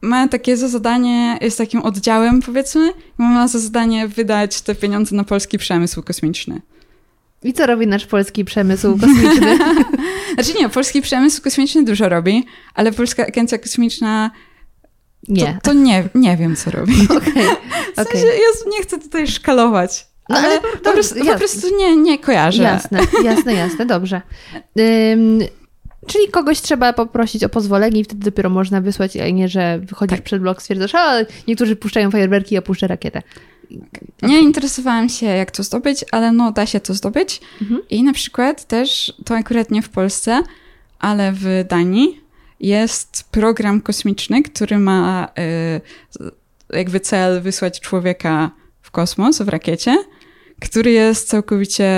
ma 0.00 0.28
takie 0.28 0.56
za 0.56 0.68
zadanie, 0.68 1.38
jest 1.40 1.58
takim 1.58 1.82
oddziałem 1.82 2.42
powiedzmy, 2.42 2.92
ma 3.18 3.48
za 3.48 3.58
zadanie 3.58 4.08
wydać 4.08 4.60
te 4.60 4.74
pieniądze 4.74 5.16
na 5.16 5.24
polski 5.24 5.58
przemysł 5.58 6.02
kosmiczny. 6.02 6.60
I 7.44 7.52
co 7.52 7.66
robi 7.66 7.86
nasz 7.86 8.06
polski 8.06 8.44
przemysł 8.44 8.98
kosmiczny? 8.98 9.58
znaczy 10.34 10.58
nie, 10.58 10.68
polski 10.68 11.02
przemysł 11.02 11.42
kosmiczny 11.42 11.84
dużo 11.84 12.08
robi, 12.08 12.46
ale 12.74 12.92
Polska 12.92 13.26
Agencja 13.26 13.58
Kosmiczna 13.58 14.30
nie. 15.28 15.46
To, 15.46 15.52
to 15.62 15.72
nie, 15.72 16.08
nie 16.14 16.36
wiem, 16.36 16.56
co 16.56 16.70
robi. 16.70 16.94
Okay, 17.10 17.44
w 18.06 18.10
sensie, 18.10 18.26
ja 18.26 18.70
nie 18.70 18.82
chcę 18.82 18.98
tutaj 18.98 19.26
szkalować. 19.26 20.06
No, 20.28 20.36
ale, 20.36 20.48
ale 20.48 20.60
po, 20.60 20.68
po, 20.78 20.92
prostu, 20.92 21.24
po, 21.24 21.34
prostu, 21.38 21.76
nie, 21.76 21.96
nie 21.96 22.18
kojarzę. 22.18 22.62
Jasne, 22.62 23.00
jasne, 23.24 23.54
jasne, 23.54 23.86
dobrze. 23.86 24.22
Czyli 26.06 26.28
kogoś 26.28 26.60
trzeba 26.60 26.92
poprosić 26.92 27.44
o 27.44 27.48
pozwolenie 27.48 28.00
i 28.00 28.04
wtedy 28.04 28.24
dopiero 28.24 28.50
można 28.50 28.80
wysłać, 28.80 29.16
a 29.16 29.30
nie, 29.30 29.48
że 29.48 29.78
wychodzisz 29.78 30.18
tak. 30.18 30.24
przed 30.24 30.42
blok, 30.42 30.62
stwierdzasz, 30.62 30.94
a 30.94 31.16
niektórzy 31.48 31.76
puszczają 31.76 32.10
fajerwerki, 32.10 32.54
ja 32.54 32.62
puszczę 32.62 32.86
rakietę. 32.86 33.22
Nie 34.22 34.40
interesowałam 34.40 35.08
się, 35.08 35.26
jak 35.26 35.50
to 35.50 35.62
zdobyć, 35.62 36.04
ale 36.12 36.32
no 36.32 36.52
da 36.52 36.66
się 36.66 36.80
to 36.80 36.94
zdobyć. 36.94 37.40
Mhm. 37.62 37.80
I 37.90 38.02
na 38.02 38.12
przykład 38.12 38.64
też, 38.64 39.14
to 39.24 39.34
akurat 39.34 39.70
nie 39.70 39.82
w 39.82 39.88
Polsce, 39.88 40.42
ale 40.98 41.32
w 41.32 41.64
Danii 41.68 42.20
jest 42.60 43.24
program 43.30 43.80
kosmiczny, 43.80 44.42
który 44.42 44.78
ma 44.78 45.28
y, 46.70 46.76
jakby 46.76 47.00
cel 47.00 47.42
wysłać 47.42 47.80
człowieka 47.80 48.50
w 48.82 48.90
kosmos 48.90 49.42
w 49.42 49.48
rakiecie, 49.48 50.04
który 50.60 50.90
jest 50.90 51.28
całkowicie 51.28 51.88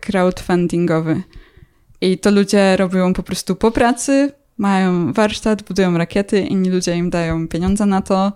crowdfundingowy. 0.00 1.22
I 2.00 2.18
to 2.18 2.30
ludzie 2.30 2.76
robią 2.76 3.12
po 3.12 3.22
prostu 3.22 3.56
po 3.56 3.70
pracy, 3.70 4.32
mają 4.58 5.12
warsztat, 5.12 5.62
budują 5.62 5.98
rakiety, 5.98 6.40
inni 6.40 6.70
ludzie 6.70 6.96
im 6.96 7.10
dają 7.10 7.48
pieniądze 7.48 7.86
na 7.86 8.02
to 8.02 8.32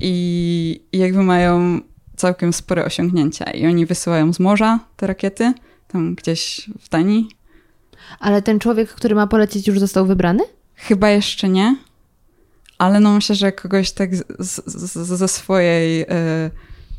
i 0.00 0.82
jakby 0.92 1.22
mają 1.22 1.80
całkiem 2.16 2.52
spore 2.52 2.84
osiągnięcia. 2.84 3.44
I 3.44 3.66
oni 3.66 3.86
wysyłają 3.86 4.32
z 4.32 4.40
morza 4.40 4.78
te 4.96 5.06
rakiety, 5.06 5.52
tam 5.88 6.14
gdzieś 6.14 6.70
w 6.80 6.88
Danii. 6.88 7.28
Ale 8.20 8.42
ten 8.42 8.58
człowiek, 8.58 8.90
który 8.90 9.14
ma 9.14 9.26
polecieć, 9.26 9.68
już 9.68 9.78
został 9.78 10.06
wybrany? 10.06 10.44
Chyba 10.74 11.10
jeszcze 11.10 11.48
nie. 11.48 11.76
Ale 12.78 13.00
no 13.00 13.12
myślę, 13.12 13.34
że 13.34 13.52
kogoś 13.52 13.92
tak 13.92 14.16
z, 14.16 14.24
z, 14.38 14.92
ze 14.96 15.28
swojej, 15.28 16.02
e, 16.02 16.06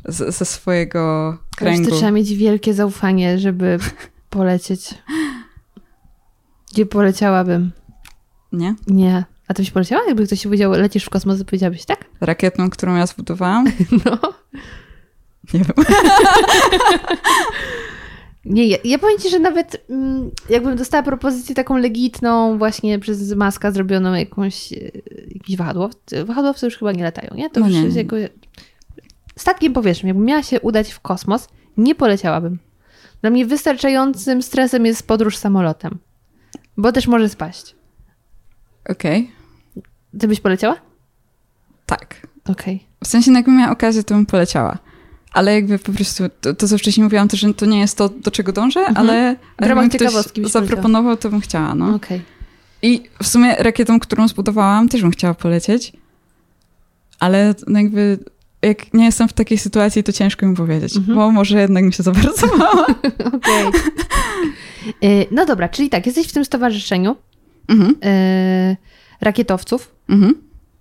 z, 0.04 0.36
ze 0.36 0.44
swojego 0.44 1.38
kręgu. 1.56 1.90
to 1.90 1.96
trzeba 1.96 2.10
mieć 2.10 2.34
wielkie 2.34 2.74
zaufanie, 2.74 3.38
żeby 3.38 3.78
polecieć. 4.30 4.94
Gdzie 6.72 6.86
poleciałabym? 6.86 7.72
Nie? 8.52 8.74
Nie. 8.86 9.24
A 9.52 9.54
to 9.54 9.62
byś 9.62 9.70
poleciała? 9.70 10.02
Jakby 10.06 10.26
ktoś 10.26 10.44
powiedział, 10.44 10.72
lecisz 10.72 11.04
w 11.04 11.10
kosmos, 11.10 11.38
to 11.38 11.44
powiedziałabyś 11.44 11.84
tak? 11.84 12.04
Rakietą, 12.20 12.70
którą 12.70 12.96
ja 12.96 13.06
zbudowałam? 13.06 13.64
No. 14.04 14.18
Nie 15.54 15.60
wiem. 15.60 15.86
Nie, 18.44 18.66
ja, 18.66 18.78
ja 18.84 18.98
powiem 18.98 19.18
ci, 19.18 19.30
że 19.30 19.38
nawet 19.38 19.84
mm, 19.90 20.30
jakbym 20.48 20.76
dostała 20.76 21.02
propozycję 21.02 21.54
taką 21.54 21.76
legitną, 21.76 22.58
właśnie 22.58 22.98
przez 22.98 23.34
Maska 23.34 23.70
zrobioną 23.70 24.14
jakąś, 24.14 24.72
e, 24.72 24.76
jakiś 25.30 25.56
wahadłowcy. 25.56 26.24
Wahadłowcy 26.24 26.66
już 26.66 26.76
chyba 26.76 26.92
nie 26.92 27.02
latają, 27.02 27.34
nie? 27.34 27.50
To 27.50 27.60
no 27.60 27.66
już 27.66 27.76
nie, 27.76 27.82
jest 27.82 27.96
jako... 27.96 28.16
Statkiem 29.36 29.72
powierzchni, 29.72 30.08
jakbym 30.08 30.26
miała 30.26 30.42
się 30.42 30.60
udać 30.60 30.92
w 30.92 31.00
kosmos, 31.00 31.48
nie 31.76 31.94
poleciałabym. 31.94 32.58
Dla 33.20 33.30
mnie 33.30 33.46
wystarczającym 33.46 34.42
stresem 34.42 34.86
jest 34.86 35.06
podróż 35.06 35.36
samolotem, 35.36 35.98
bo 36.76 36.92
też 36.92 37.06
może 37.06 37.28
spaść. 37.28 37.74
Okej. 38.88 39.20
Okay. 39.20 39.41
Ty 40.20 40.28
byś 40.28 40.40
poleciała? 40.40 40.76
Tak. 41.86 42.26
Okej. 42.44 42.74
Okay. 42.74 42.86
W 43.04 43.08
sensie, 43.08 43.30
no 43.30 43.38
jakbym 43.38 43.56
miała 43.56 43.72
okazję, 43.72 44.04
to 44.04 44.14
bym 44.14 44.26
poleciała. 44.26 44.78
Ale 45.32 45.54
jakby 45.54 45.78
po 45.78 45.92
prostu, 45.92 46.24
to, 46.40 46.54
to 46.54 46.68
co 46.68 46.78
wcześniej 46.78 47.04
mówiłam, 47.04 47.28
to 47.28 47.36
że 47.36 47.54
to 47.54 47.66
nie 47.66 47.80
jest 47.80 47.98
to, 47.98 48.08
do 48.08 48.30
czego 48.30 48.52
dążę, 48.52 48.80
mhm. 48.80 48.96
ale 48.96 49.36
ramach 49.58 49.92
ciekawostki 49.92 50.50
zaproponował, 50.50 51.16
to 51.16 51.30
bym 51.30 51.40
chciała, 51.40 51.74
no. 51.74 51.94
Okay. 51.94 52.20
I 52.82 53.02
w 53.22 53.26
sumie 53.26 53.54
rakietą, 53.54 54.00
którą 54.00 54.28
zbudowałam, 54.28 54.88
też 54.88 55.02
bym 55.02 55.10
chciała 55.10 55.34
polecieć. 55.34 55.92
Ale 57.20 57.54
no 57.66 57.78
jakby, 57.78 58.18
jak 58.62 58.94
nie 58.94 59.04
jestem 59.04 59.28
w 59.28 59.32
takiej 59.32 59.58
sytuacji, 59.58 60.04
to 60.04 60.12
ciężko 60.12 60.46
mi 60.46 60.56
powiedzieć, 60.56 60.96
mhm. 60.96 61.18
bo 61.18 61.30
może 61.30 61.60
jednak 61.60 61.84
mi 61.84 61.92
się 61.92 62.02
za 62.08 62.12
bardzo 62.12 62.46
Okej. 63.26 63.66
Okay. 63.66 63.80
No 65.30 65.46
dobra, 65.46 65.68
czyli 65.68 65.90
tak, 65.90 66.06
jesteś 66.06 66.28
w 66.28 66.32
tym 66.32 66.44
stowarzyszeniu. 66.44 67.16
Mhm. 67.68 67.90
Y 67.90 68.76
rakietowców. 69.22 69.94
Mhm. 70.08 70.34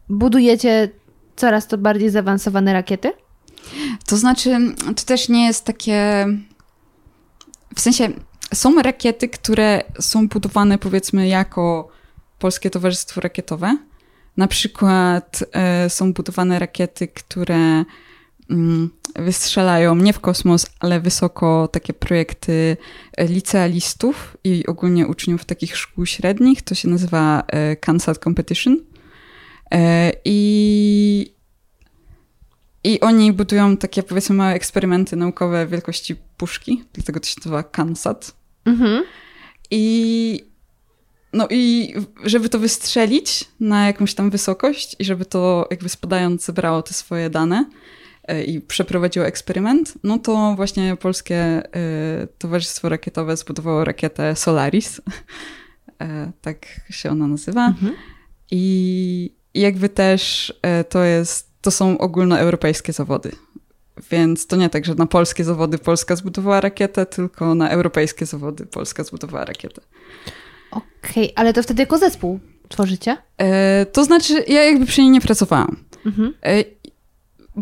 Budujecie 0.09 0.89
coraz 1.35 1.67
to 1.67 1.77
bardziej 1.77 2.09
zaawansowane 2.09 2.73
rakiety? 2.73 3.11
To 4.05 4.17
znaczy, 4.17 4.57
to 4.95 5.03
też 5.05 5.29
nie 5.29 5.45
jest 5.45 5.65
takie. 5.65 6.25
W 7.75 7.81
sensie, 7.81 8.09
są 8.53 8.81
rakiety, 8.81 9.29
które 9.29 9.83
są 9.99 10.27
budowane 10.27 10.77
powiedzmy 10.77 11.27
jako 11.27 11.89
Polskie 12.39 12.69
Towarzystwo 12.69 13.21
Rakietowe. 13.21 13.77
Na 14.37 14.47
przykład 14.47 15.43
y, 15.85 15.89
są 15.89 16.13
budowane 16.13 16.59
rakiety, 16.59 17.07
które 17.07 17.85
wystrzelają 19.15 19.95
nie 19.95 20.13
w 20.13 20.19
kosmos, 20.19 20.67
ale 20.79 20.99
wysoko 20.99 21.69
takie 21.71 21.93
projekty 21.93 22.77
e, 23.17 23.27
licealistów 23.27 24.37
i 24.43 24.65
ogólnie 24.67 25.07
uczniów 25.07 25.45
takich 25.45 25.77
szkół 25.77 26.05
średnich. 26.05 26.61
To 26.61 26.75
się 26.75 26.87
nazywa 26.87 27.43
e, 27.47 27.75
CANSAT 27.75 28.17
Competition. 28.17 28.77
E, 29.71 30.11
I, 30.25 31.33
I 32.83 32.99
oni 32.99 33.33
budują 33.33 33.77
takie, 33.77 34.03
powiedzmy, 34.03 34.35
małe 34.35 34.53
eksperymenty 34.53 35.15
naukowe 35.15 35.67
wielkości 35.67 36.15
puszki, 36.37 36.83
dlatego 36.93 37.19
to 37.19 37.25
się 37.25 37.35
nazywa 37.37 37.63
CANSAT. 37.63 38.35
Mhm. 38.65 39.03
I 39.71 40.51
no 41.33 41.47
i 41.49 41.93
żeby 42.23 42.49
to 42.49 42.59
wystrzelić 42.59 43.45
na 43.59 43.87
jakąś 43.87 44.13
tam 44.13 44.29
wysokość 44.29 44.95
i 44.99 45.05
żeby 45.05 45.25
to 45.25 45.67
jakby 45.71 45.89
spadając 45.89 46.45
zebrało 46.45 46.81
te 46.81 46.93
swoje 46.93 47.29
dane, 47.29 47.65
i 48.47 48.61
przeprowadziło 48.61 49.25
eksperyment, 49.25 49.93
no 50.03 50.19
to 50.19 50.53
właśnie 50.55 50.95
Polskie 50.95 51.35
e, 51.35 51.61
Towarzystwo 52.37 52.89
Rakietowe 52.89 53.37
zbudowało 53.37 53.83
rakietę 53.83 54.35
Solaris. 54.35 55.01
E, 56.01 56.31
tak 56.41 56.65
się 56.89 57.09
ona 57.09 57.27
nazywa. 57.27 57.67
Mhm. 57.67 57.93
I 58.51 59.33
jakby 59.53 59.89
też 59.89 60.53
to 60.89 61.03
jest, 61.03 61.51
to 61.61 61.71
są 61.71 61.97
ogólnoeuropejskie 61.97 62.93
zawody. 62.93 63.31
Więc 64.11 64.47
to 64.47 64.55
nie 64.55 64.69
tak, 64.69 64.85
że 64.85 64.95
na 64.95 65.05
polskie 65.05 65.43
zawody 65.43 65.77
Polska 65.77 66.15
zbudowała 66.15 66.61
rakietę, 66.61 67.05
tylko 67.05 67.55
na 67.55 67.69
europejskie 67.69 68.25
zawody 68.25 68.65
Polska 68.65 69.03
zbudowała 69.03 69.45
rakietę. 69.45 69.81
Okej, 70.71 70.83
okay, 71.23 71.31
ale 71.35 71.53
to 71.53 71.63
wtedy 71.63 71.81
jako 71.81 71.97
zespół 71.97 72.39
tworzycie? 72.69 73.17
E, 73.37 73.85
to 73.85 74.03
znaczy, 74.03 74.43
ja 74.47 74.63
jakby 74.63 74.85
przy 74.85 75.01
niej 75.01 75.09
nie 75.09 75.21
pracowałam. 75.21 75.77
Mhm. 76.05 76.33
E, 76.43 76.63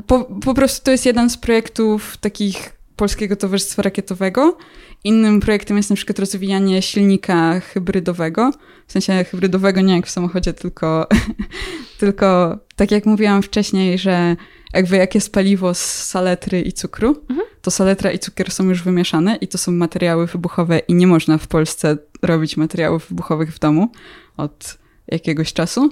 po, 0.07 0.25
po 0.25 0.53
prostu 0.53 0.85
to 0.85 0.91
jest 0.91 1.05
jeden 1.05 1.29
z 1.29 1.37
projektów 1.37 2.17
takich 2.17 2.79
Polskiego 2.95 3.35
Towarzystwa 3.35 3.81
Rakietowego. 3.81 4.57
Innym 5.03 5.39
projektem 5.39 5.77
jest 5.77 5.89
na 5.89 5.95
przykład 5.95 6.19
rozwijanie 6.19 6.81
silnika 6.81 7.59
hybrydowego. 7.59 8.51
W 8.87 8.91
sensie 8.91 9.23
hybrydowego 9.23 9.81
nie 9.81 9.95
jak 9.95 10.07
w 10.07 10.09
samochodzie, 10.09 10.53
tylko, 10.53 11.07
tylko 11.99 12.57
tak 12.75 12.91
jak 12.91 13.05
mówiłam 13.05 13.41
wcześniej, 13.41 13.97
że 13.97 14.35
jakby 14.73 14.97
jak 14.97 15.15
jest 15.15 15.31
paliwo 15.31 15.73
z 15.73 16.03
saletry 16.03 16.61
i 16.61 16.73
cukru, 16.73 17.15
mhm. 17.29 17.47
to 17.61 17.71
saletra 17.71 18.11
i 18.11 18.19
cukier 18.19 18.51
są 18.51 18.63
już 18.69 18.83
wymieszane 18.83 19.35
i 19.35 19.47
to 19.47 19.57
są 19.57 19.71
materiały 19.71 20.27
wybuchowe 20.27 20.79
i 20.79 20.93
nie 20.93 21.07
można 21.07 21.37
w 21.37 21.47
Polsce 21.47 21.97
robić 22.21 22.57
materiałów 22.57 23.09
wybuchowych 23.09 23.53
w 23.53 23.59
domu 23.59 23.91
od 24.37 24.77
jakiegoś 25.07 25.53
czasu. 25.53 25.89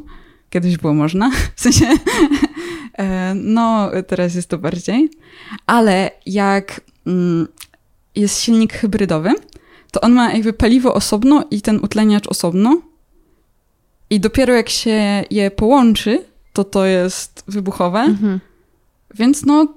Kiedyś 0.50 0.78
było 0.78 0.94
można, 0.94 1.32
w 1.56 1.62
sensie, 1.62 1.86
no 3.36 3.92
teraz 4.08 4.36
jest 4.36 4.50
to 4.50 4.58
bardziej. 4.58 5.10
Ale 5.66 6.12
jak 6.26 6.82
mm, 7.08 7.48
jest 8.16 8.42
silnik 8.42 8.74
hybrydowy, 8.74 9.30
to 9.92 10.02
on 10.02 10.14
ma 10.14 10.34
jakby 10.34 10.54
paliwo 10.54 10.94
osobno 10.94 11.44
i 11.52 11.62
ten 11.62 11.80
utleniacz 11.84 12.28
osobno. 12.28 12.82
I 14.10 14.20
dopiero 14.20 14.54
jak 14.54 14.70
się 14.70 15.24
je 15.32 15.52
połączy, 15.52 16.26
to 16.54 16.64
to 16.64 16.86
jest 16.86 17.44
wybuchowe. 17.48 18.00
Mhm. 18.00 18.40
Więc 19.16 19.46
no, 19.46 19.68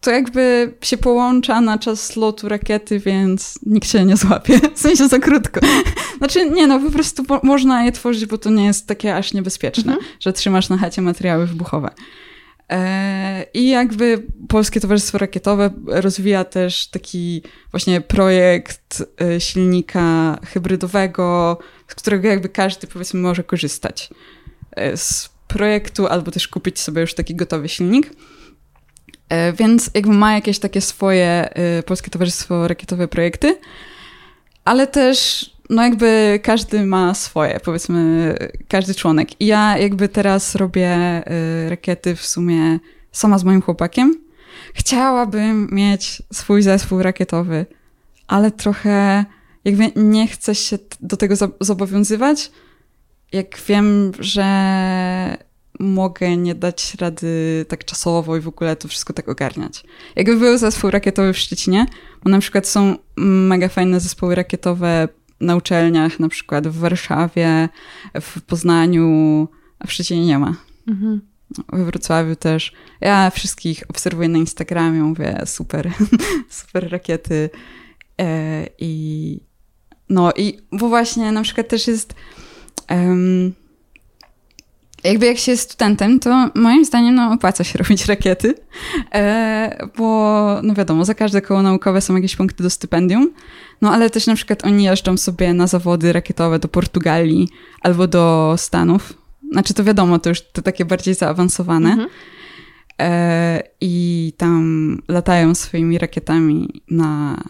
to 0.00 0.10
jakby 0.10 0.74
się 0.82 0.96
połącza 0.96 1.60
na 1.60 1.78
czas 1.78 2.16
lotu 2.16 2.48
rakiety, 2.48 2.98
więc 2.98 3.58
nikt 3.66 3.88
się 3.88 4.04
nie 4.04 4.16
złapie. 4.16 4.60
W 4.74 4.78
sensie 4.78 5.08
za 5.08 5.18
krótko. 5.18 5.60
Znaczy, 6.18 6.50
nie 6.50 6.66
no, 6.66 6.80
po 6.80 6.90
prostu 6.90 7.24
po, 7.24 7.40
można 7.42 7.84
je 7.84 7.92
tworzyć, 7.92 8.26
bo 8.26 8.38
to 8.38 8.50
nie 8.50 8.64
jest 8.64 8.86
takie 8.86 9.16
aż 9.16 9.32
niebezpieczne, 9.32 9.92
mhm. 9.92 10.12
że 10.20 10.32
trzymasz 10.32 10.68
na 10.68 10.78
chacie 10.78 11.02
materiały 11.02 11.46
wybuchowe. 11.46 11.90
E, 12.70 13.46
I 13.54 13.68
jakby 13.68 14.22
Polskie 14.48 14.80
Towarzystwo 14.80 15.18
Rakietowe 15.18 15.70
rozwija 15.86 16.44
też 16.44 16.86
taki 16.86 17.42
właśnie 17.70 18.00
projekt 18.00 19.02
e, 19.20 19.40
silnika 19.40 20.38
hybrydowego, 20.46 21.58
z 21.88 21.94
którego 21.94 22.28
jakby 22.28 22.48
każdy 22.48 22.86
powiedzmy 22.86 23.20
może 23.20 23.44
korzystać 23.44 24.10
e, 24.72 24.96
z 24.96 25.30
projektu 25.48 26.06
albo 26.06 26.30
też 26.30 26.48
kupić 26.48 26.78
sobie 26.80 27.00
już 27.00 27.14
taki 27.14 27.34
gotowy 27.34 27.68
silnik. 27.68 28.10
Więc 29.58 29.90
jakby 29.94 30.12
ma 30.12 30.34
jakieś 30.34 30.58
takie 30.58 30.80
swoje 30.80 31.48
Polskie 31.86 32.10
Towarzystwo 32.10 32.68
Rakietowe 32.68 33.08
projekty, 33.08 33.58
ale 34.64 34.86
też 34.86 35.50
no 35.70 35.82
jakby 35.82 36.40
każdy 36.42 36.86
ma 36.86 37.14
swoje, 37.14 37.60
powiedzmy, 37.64 38.34
każdy 38.68 38.94
członek. 38.94 39.40
I 39.40 39.46
ja 39.46 39.78
jakby 39.78 40.08
teraz 40.08 40.54
robię 40.54 41.22
y, 41.66 41.70
rakiety 41.70 42.16
w 42.16 42.26
sumie 42.26 42.78
sama 43.12 43.38
z 43.38 43.44
moim 43.44 43.62
chłopakiem. 43.62 44.14
Chciałabym 44.74 45.68
mieć 45.72 46.22
swój 46.32 46.62
zespół 46.62 47.02
rakietowy, 47.02 47.66
ale 48.26 48.50
trochę 48.50 49.24
jakby 49.64 49.92
nie 49.96 50.26
chcę 50.26 50.54
się 50.54 50.78
do 51.00 51.16
tego 51.16 51.34
zobowiązywać, 51.60 52.50
jak 53.32 53.58
wiem, 53.68 54.12
że 54.18 54.46
mogę 55.80 56.36
nie 56.36 56.54
dać 56.54 56.94
rady 56.94 57.64
tak 57.68 57.84
czasowo 57.84 58.36
i 58.36 58.40
w 58.40 58.48
ogóle 58.48 58.76
to 58.76 58.88
wszystko 58.88 59.12
tak 59.12 59.28
ogarniać. 59.28 59.84
Jakby 60.16 60.36
był 60.36 60.58
zespół 60.58 60.90
rakietowy 60.90 61.32
w 61.32 61.38
Szczecinie, 61.38 61.86
bo 62.24 62.30
na 62.30 62.38
przykład 62.38 62.68
są 62.68 62.96
mega 63.16 63.68
fajne 63.68 64.00
zespoły 64.00 64.34
rakietowe 64.34 65.08
na 65.40 65.56
uczelniach, 65.56 66.20
na 66.20 66.28
przykład 66.28 66.68
w 66.68 66.78
Warszawie, 66.78 67.68
w 68.20 68.42
Poznaniu, 68.42 69.48
a 69.78 69.86
w 69.86 69.92
Szczecinie 69.92 70.26
nie 70.26 70.38
ma. 70.38 70.54
Mhm. 70.88 71.20
We 71.72 71.84
Wrocławiu 71.84 72.36
też. 72.36 72.72
Ja 73.00 73.30
wszystkich 73.30 73.84
obserwuję 73.88 74.28
na 74.28 74.38
Instagramie, 74.38 75.00
mówię 75.00 75.42
super, 75.46 75.90
super 76.48 76.90
rakiety. 76.90 77.50
E, 78.20 78.66
I 78.78 79.40
no 80.08 80.32
i 80.36 80.58
bo 80.72 80.88
właśnie 80.88 81.32
na 81.32 81.42
przykład 81.42 81.68
też 81.68 81.86
jest 81.86 82.14
um, 82.90 83.54
jakby 85.04 85.26
jak 85.26 85.38
się 85.38 85.52
jest 85.52 85.62
studentem, 85.62 86.20
to 86.20 86.50
moim 86.54 86.84
zdaniem 86.84 87.14
no, 87.14 87.32
opłaca 87.32 87.64
się 87.64 87.78
robić 87.82 88.06
rakiety, 88.06 88.54
e, 89.14 89.88
bo 89.96 90.60
no 90.62 90.74
wiadomo, 90.74 91.04
za 91.04 91.14
każde 91.14 91.42
koło 91.42 91.62
naukowe 91.62 92.00
są 92.00 92.16
jakieś 92.16 92.36
punkty 92.36 92.62
do 92.62 92.70
stypendium, 92.70 93.30
no 93.80 93.92
ale 93.92 94.10
też 94.10 94.26
na 94.26 94.34
przykład 94.34 94.64
oni 94.64 94.84
jeżdżą 94.84 95.16
sobie 95.16 95.54
na 95.54 95.66
zawody 95.66 96.12
rakietowe 96.12 96.58
do 96.58 96.68
Portugalii 96.68 97.48
albo 97.80 98.06
do 98.06 98.54
Stanów. 98.58 99.12
Znaczy 99.52 99.74
to 99.74 99.84
wiadomo, 99.84 100.18
to 100.18 100.28
już 100.28 100.40
te 100.40 100.62
takie 100.62 100.84
bardziej 100.84 101.14
zaawansowane. 101.14 101.90
Mhm. 101.90 102.08
E, 103.00 103.62
I 103.80 104.32
tam 104.36 105.02
latają 105.08 105.54
swoimi 105.54 105.98
rakietami 105.98 106.82
na 106.90 107.42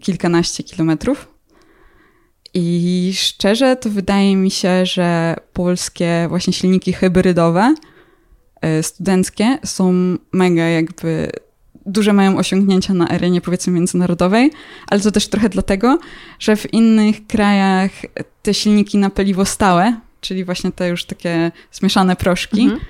kilkanaście 0.00 0.64
kilometrów. 0.64 1.28
I 2.54 3.12
szczerze 3.14 3.76
to 3.76 3.90
wydaje 3.90 4.36
mi 4.36 4.50
się, 4.50 4.86
że 4.86 5.36
polskie 5.52 6.26
właśnie 6.28 6.52
silniki 6.52 6.92
hybrydowe, 6.92 7.74
e, 8.60 8.82
studenckie 8.82 9.58
są 9.64 9.92
mega 10.32 10.62
jakby 10.62 11.30
duże 11.88 12.12
mają 12.12 12.38
osiągnięcia 12.38 12.94
na 12.94 13.08
arenie 13.08 13.40
powiedzmy 13.40 13.72
międzynarodowej, 13.72 14.50
ale 14.86 15.00
to 15.00 15.10
też 15.10 15.28
trochę 15.28 15.48
dlatego, 15.48 15.98
że 16.38 16.56
w 16.56 16.74
innych 16.74 17.26
krajach 17.26 17.90
te 18.42 18.54
silniki 18.54 18.98
na 18.98 19.10
paliwo 19.10 19.44
stałe, 19.44 20.00
czyli 20.20 20.44
właśnie 20.44 20.72
te 20.72 20.88
już 20.88 21.04
takie 21.04 21.52
zmieszane 21.72 22.16
proszki, 22.16 22.62
mhm. 22.62 22.80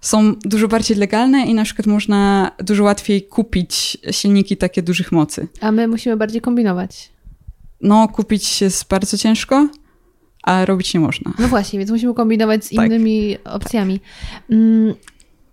są 0.00 0.34
dużo 0.34 0.68
bardziej 0.68 0.96
legalne 0.96 1.46
i 1.46 1.54
na 1.54 1.64
przykład 1.64 1.86
można 1.86 2.50
dużo 2.58 2.84
łatwiej 2.84 3.22
kupić 3.22 3.98
silniki 4.10 4.56
takie 4.56 4.82
dużych 4.82 5.12
mocy. 5.12 5.48
A 5.60 5.72
my 5.72 5.88
musimy 5.88 6.16
bardziej 6.16 6.40
kombinować. 6.40 7.12
No, 7.80 8.08
kupić 8.08 8.60
jest 8.60 8.88
bardzo 8.88 9.18
ciężko, 9.18 9.68
a 10.42 10.64
robić 10.64 10.94
nie 10.94 11.00
można. 11.00 11.32
No 11.38 11.48
właśnie, 11.48 11.78
więc 11.78 11.90
musimy 11.90 12.14
kombinować 12.14 12.64
z 12.64 12.70
tak. 12.70 12.86
innymi 12.86 13.36
opcjami. 13.44 14.00
Mm, 14.50 14.94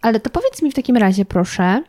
ale 0.01 0.19
to 0.19 0.29
powiedz 0.29 0.61
mi 0.61 0.71
w 0.71 0.73
takim 0.73 0.97
razie, 0.97 1.25
proszę, 1.25 1.83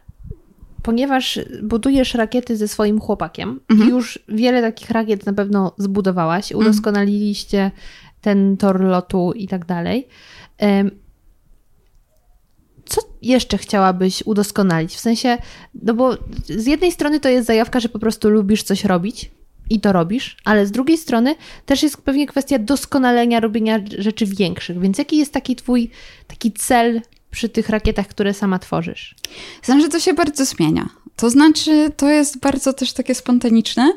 ponieważ 0.82 1.38
budujesz 1.62 2.14
rakiety 2.14 2.56
ze 2.56 2.68
swoim 2.68 3.00
chłopakiem 3.00 3.60
mhm. 3.70 3.90
już 3.90 4.18
wiele 4.28 4.62
takich 4.62 4.90
rakiet 4.90 5.26
na 5.26 5.32
pewno 5.32 5.72
zbudowałaś, 5.78 6.52
mhm. 6.52 6.68
udoskonaliliście 6.70 7.70
ten 8.20 8.56
tor 8.56 8.80
lotu 8.80 9.32
i 9.32 9.48
tak 9.48 9.66
dalej. 9.66 10.08
Co 12.84 13.00
jeszcze 13.22 13.58
chciałabyś 13.58 14.22
udoskonalić? 14.26 14.94
W 14.94 15.00
sensie, 15.00 15.38
no 15.82 15.94
bo 15.94 16.16
z 16.44 16.66
jednej 16.66 16.92
strony 16.92 17.20
to 17.20 17.28
jest 17.28 17.46
zajawka, 17.46 17.80
że 17.80 17.88
po 17.88 17.98
prostu 17.98 18.30
lubisz 18.30 18.62
coś 18.62 18.84
robić 18.84 19.30
i 19.70 19.80
to 19.80 19.92
robisz, 19.92 20.36
ale 20.44 20.66
z 20.66 20.70
drugiej 20.70 20.98
strony 20.98 21.34
też 21.66 21.82
jest 21.82 22.02
pewnie 22.02 22.26
kwestia 22.26 22.58
doskonalenia 22.58 23.40
robienia 23.40 23.80
rzeczy 23.98 24.26
większych. 24.26 24.80
Więc 24.80 24.98
jaki 24.98 25.16
jest 25.16 25.32
taki 25.32 25.56
twój 25.56 25.90
taki 26.26 26.52
cel 26.52 27.00
przy 27.30 27.48
tych 27.48 27.68
rakietach, 27.68 28.06
które 28.08 28.34
sama 28.34 28.58
tworzysz? 28.58 29.14
Znam, 29.62 29.80
że 29.80 29.88
to 29.88 30.00
się 30.00 30.14
bardzo 30.14 30.44
zmienia. 30.44 30.88
To 31.16 31.30
znaczy, 31.30 31.90
to 31.96 32.10
jest 32.10 32.38
bardzo 32.38 32.72
też 32.72 32.92
takie 32.92 33.14
spontaniczne, 33.14 33.92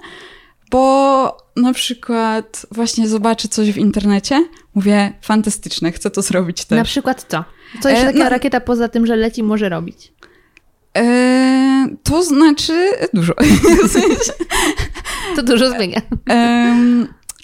bo 0.72 1.38
na 1.56 1.74
przykład 1.74 2.66
właśnie 2.72 3.08
zobaczę 3.08 3.48
coś 3.48 3.72
w 3.72 3.78
internecie, 3.78 4.46
mówię, 4.76 5.14
fantastyczne, 5.22 5.92
chcę 5.92 6.10
to 6.10 6.22
zrobić 6.22 6.66
też. 6.66 6.78
Na 6.78 6.84
przykład 6.84 7.26
co? 7.30 7.44
Co 7.82 7.90
jeszcze 7.90 8.04
e, 8.04 8.14
taka 8.14 8.24
no, 8.24 8.30
rakieta 8.30 8.60
poza 8.60 8.88
tym, 8.88 9.06
że 9.06 9.16
leci, 9.16 9.44
może 9.44 9.70
robić? 9.70 10.14
E, 10.98 11.88
to 12.04 12.24
znaczy 12.24 12.90
dużo. 13.14 13.34
to 15.36 15.44
dużo 15.44 15.70
zmienia. 15.70 16.02
E, 16.30 16.76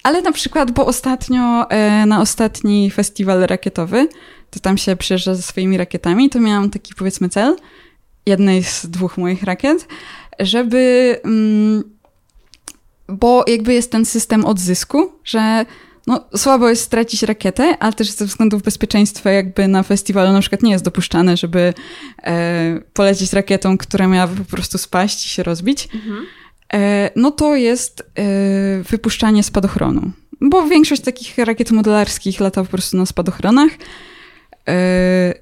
ale 0.02 0.22
na 0.22 0.32
przykład, 0.32 0.70
bo 0.70 0.86
ostatnio 0.86 1.70
e, 1.70 2.06
na 2.06 2.20
ostatni 2.20 2.90
festiwal 2.90 3.40
rakietowy 3.40 4.08
to 4.50 4.60
tam 4.60 4.78
się 4.78 4.96
przyjeżdża 4.96 5.34
ze 5.34 5.42
swoimi 5.42 5.76
rakietami, 5.76 6.30
to 6.30 6.40
miałam 6.40 6.70
taki 6.70 6.94
powiedzmy 6.94 7.28
cel, 7.28 7.56
jednej 8.26 8.64
z 8.64 8.86
dwóch 8.86 9.18
moich 9.18 9.42
rakiet, 9.42 9.88
żeby, 10.40 11.16
mm, 11.24 11.84
bo 13.08 13.44
jakby 13.46 13.74
jest 13.74 13.92
ten 13.92 14.04
system 14.04 14.44
odzysku, 14.44 15.12
że 15.24 15.66
no, 16.06 16.24
słabo 16.36 16.68
jest 16.68 16.82
stracić 16.82 17.22
rakietę, 17.22 17.76
ale 17.80 17.92
też 17.92 18.10
ze 18.10 18.26
względów 18.26 18.62
bezpieczeństwa 18.62 19.30
jakby 19.30 19.68
na 19.68 19.82
festiwalu 19.82 20.32
na 20.32 20.40
przykład 20.40 20.62
nie 20.62 20.72
jest 20.72 20.84
dopuszczane, 20.84 21.36
żeby 21.36 21.74
e, 22.22 22.80
polecieć 22.92 23.32
rakietą, 23.32 23.78
która 23.78 24.06
miałaby 24.08 24.44
po 24.44 24.50
prostu 24.50 24.78
spaść 24.78 25.26
i 25.26 25.28
się 25.28 25.42
rozbić. 25.42 25.88
Mhm. 25.94 26.26
E, 26.72 27.10
no 27.16 27.30
to 27.30 27.56
jest 27.56 28.00
e, 28.00 28.82
wypuszczanie 28.82 29.42
spadochronu. 29.42 30.10
Bo 30.40 30.66
większość 30.66 31.02
takich 31.02 31.38
rakiet 31.38 31.70
modelarskich 31.70 32.40
lata 32.40 32.62
po 32.62 32.70
prostu 32.70 32.96
na 32.96 33.06
spadochronach. 33.06 33.70
E, 34.70 35.34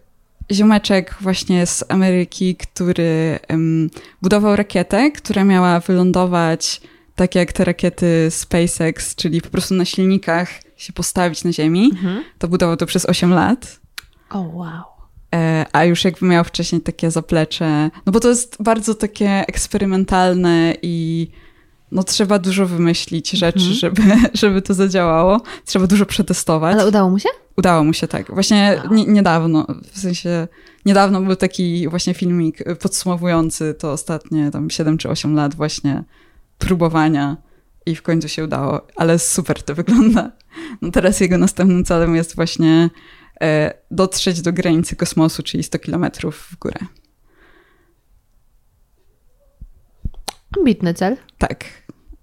ziomeczek 0.52 1.14
właśnie 1.20 1.66
z 1.66 1.84
Ameryki, 1.88 2.56
który 2.56 3.38
budował 4.22 4.56
rakietę, 4.56 5.10
która 5.10 5.44
miała 5.44 5.80
wylądować 5.80 6.80
tak 7.14 7.34
jak 7.34 7.52
te 7.52 7.64
rakiety 7.64 8.26
SpaceX, 8.30 9.14
czyli 9.14 9.42
po 9.42 9.48
prostu 9.50 9.74
na 9.74 9.84
silnikach 9.84 10.48
się 10.76 10.92
postawić 10.92 11.44
na 11.44 11.52
Ziemi. 11.52 11.90
Mhm. 11.92 12.24
To 12.38 12.48
budował 12.48 12.76
to 12.76 12.86
przez 12.86 13.06
8 13.06 13.30
lat. 13.30 13.80
O, 14.30 14.40
wow. 14.40 14.82
E, 15.34 15.66
a 15.72 15.84
już 15.84 16.04
jakby 16.04 16.26
miał 16.26 16.44
wcześniej 16.44 16.80
takie 16.80 17.10
zaplecze, 17.10 17.90
no 18.06 18.12
bo 18.12 18.20
to 18.20 18.28
jest 18.28 18.56
bardzo 18.62 18.94
takie 18.94 19.30
eksperymentalne 19.30 20.74
i 20.82 21.28
no 21.92 22.02
trzeba 22.04 22.38
dużo 22.38 22.66
wymyślić 22.66 23.30
rzeczy, 23.30 23.58
Mhm. 23.58 23.74
żeby, 23.74 24.02
żeby 24.40 24.62
to 24.62 24.74
zadziałało. 24.74 25.40
Trzeba 25.64 25.86
dużo 25.86 26.06
przetestować. 26.06 26.74
Ale 26.74 26.88
udało 26.88 27.10
mu 27.10 27.18
się? 27.18 27.28
Udało 27.59 27.84
mu 27.84 27.92
się 27.92 28.09
tak. 28.09 28.34
Właśnie 28.34 28.82
nie, 28.90 29.04
niedawno, 29.04 29.66
w 29.92 29.98
sensie 29.98 30.48
niedawno 30.86 31.20
był 31.20 31.36
taki 31.36 31.88
właśnie 31.88 32.14
filmik 32.14 32.59
podsumowujący 32.80 33.74
to 33.74 33.92
ostatnie 33.92 34.50
tam 34.50 34.70
7 34.70 34.98
czy 34.98 35.09
8 35.09 35.34
lat 35.34 35.54
właśnie 35.54 36.04
próbowania 36.59 37.36
i 37.86 37.94
w 37.96 38.02
końcu 38.02 38.28
się 38.28 38.44
udało, 38.44 38.86
ale 38.96 39.18
super 39.18 39.62
to 39.62 39.74
wygląda. 39.74 40.32
No 40.82 40.90
teraz 40.90 41.20
jego 41.20 41.38
następnym 41.38 41.84
celem 41.84 42.16
jest 42.16 42.36
właśnie 42.36 42.90
e, 43.40 43.74
dotrzeć 43.90 44.42
do 44.42 44.52
granicy 44.52 44.96
kosmosu, 44.96 45.42
czyli 45.42 45.62
100 45.62 45.78
kilometrów 45.78 46.36
w 46.36 46.59
górę. 46.59 46.78
Ambitny 50.59 50.94
cel. 50.94 51.16
Tak, 51.38 51.64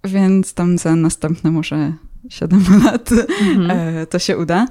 więc 0.04 0.54
tam 0.54 0.78
za 0.78 0.96
następne 0.96 1.50
może 1.50 1.92
7 2.28 2.64
lat 2.84 3.10
Mhm. 3.12 3.70
e, 3.70 4.06
to 4.06 4.18
się 4.18 4.38
uda. 4.38 4.66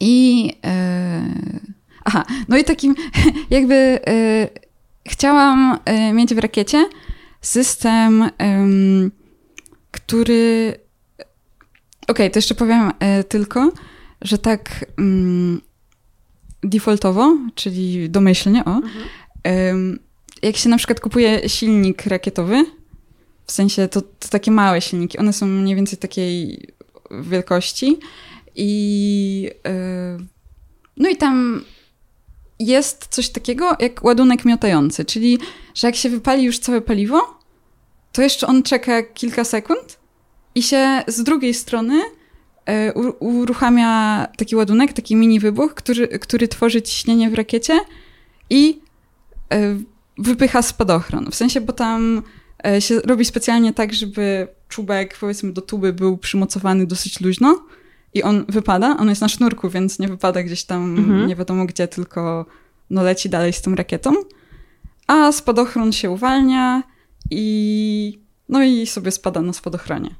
I 0.00 0.52
e, 0.64 1.22
aha, 2.04 2.24
no 2.48 2.56
i 2.56 2.64
takim 2.64 2.94
jakby 3.50 3.74
e, 3.74 4.48
chciałam 5.08 5.78
e, 5.84 6.12
mieć 6.12 6.34
w 6.34 6.38
rakiecie 6.38 6.88
system, 7.40 8.30
em, 8.38 9.10
który. 9.90 10.74
Okej, 12.08 12.30
to 12.30 12.38
jeszcze 12.38 12.54
powiem 12.54 12.92
tylko, 13.28 13.72
że 14.22 14.38
tak 14.38 14.84
mm, 14.98 15.60
defaultowo, 16.62 17.36
czyli 17.54 18.10
domyślnie, 18.10 18.64
o, 18.64 18.80
em, 19.42 19.98
jak 20.42 20.56
się 20.56 20.68
na 20.68 20.76
przykład 20.76 21.00
kupuje 21.00 21.48
silnik 21.48 22.06
rakietowy, 22.06 22.64
w 23.46 23.52
sensie 23.52 23.88
to, 23.88 24.02
to 24.02 24.28
takie 24.30 24.50
małe 24.50 24.80
silniki, 24.80 25.18
one 25.18 25.32
są 25.32 25.46
mniej 25.46 25.76
więcej 25.76 25.98
takiej 25.98 26.68
wielkości 27.10 27.98
i 28.54 29.50
e, 29.66 30.18
no 30.96 31.08
i 31.08 31.16
tam 31.16 31.64
jest 32.58 33.06
coś 33.10 33.28
takiego 33.28 33.76
jak 33.80 34.04
ładunek 34.04 34.44
miotający, 34.44 35.04
czyli 35.04 35.38
że 35.74 35.88
jak 35.88 35.96
się 35.96 36.08
wypali 36.10 36.44
już 36.44 36.58
całe 36.58 36.80
paliwo, 36.80 37.38
to 38.12 38.22
jeszcze 38.22 38.46
on 38.46 38.62
czeka 38.62 39.02
kilka 39.02 39.44
sekund 39.44 39.98
i 40.54 40.62
się 40.62 41.02
z 41.06 41.22
drugiej 41.22 41.54
strony 41.54 42.02
u- 42.94 43.26
uruchamia 43.26 44.26
taki 44.36 44.56
ładunek, 44.56 44.92
taki 44.92 45.16
mini 45.16 45.40
wybuch, 45.40 45.74
który, 45.74 46.08
który 46.08 46.48
tworzy 46.48 46.82
ciśnienie 46.82 47.30
w 47.30 47.34
rakiecie 47.34 47.80
i 48.50 48.80
e, 49.52 49.76
wypycha 50.18 50.62
spadochron. 50.62 51.30
W 51.30 51.34
sensie, 51.34 51.60
bo 51.60 51.72
tam 51.72 52.22
się 52.80 53.00
robi 53.00 53.24
specjalnie 53.24 53.72
tak, 53.72 53.94
żeby 53.94 54.48
czubek, 54.68 55.16
powiedzmy, 55.20 55.52
do 55.52 55.62
tuby 55.62 55.92
był 55.92 56.18
przymocowany 56.18 56.86
dosyć 56.86 57.20
luźno 57.20 57.64
i 58.14 58.22
on 58.22 58.44
wypada. 58.48 58.96
On 58.98 59.08
jest 59.08 59.20
na 59.20 59.28
sznurku, 59.28 59.70
więc 59.70 59.98
nie 59.98 60.08
wypada 60.08 60.42
gdzieś 60.42 60.64
tam 60.64 60.98
Mhm. 60.98 61.26
nie 61.26 61.36
wiadomo 61.36 61.66
gdzie, 61.66 61.88
tylko 61.88 62.46
no 62.90 63.02
leci 63.02 63.28
dalej 63.28 63.52
z 63.52 63.62
tą 63.62 63.74
rakietą. 63.74 64.12
A 65.06 65.32
spadochron 65.32 65.92
się 65.92 66.10
uwalnia 66.10 66.82
i 67.30 68.20
no 68.48 68.62
i 68.62 68.86
sobie 68.86 69.10
spada 69.10 69.42
na 69.42 69.52
spadochronie. 69.52 70.10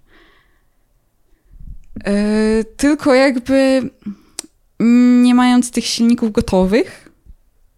E, 2.04 2.64
tylko 2.64 3.14
jakby 3.14 3.90
nie 5.22 5.34
mając 5.34 5.70
tych 5.70 5.84
silników 5.86 6.32
gotowych, 6.32 7.12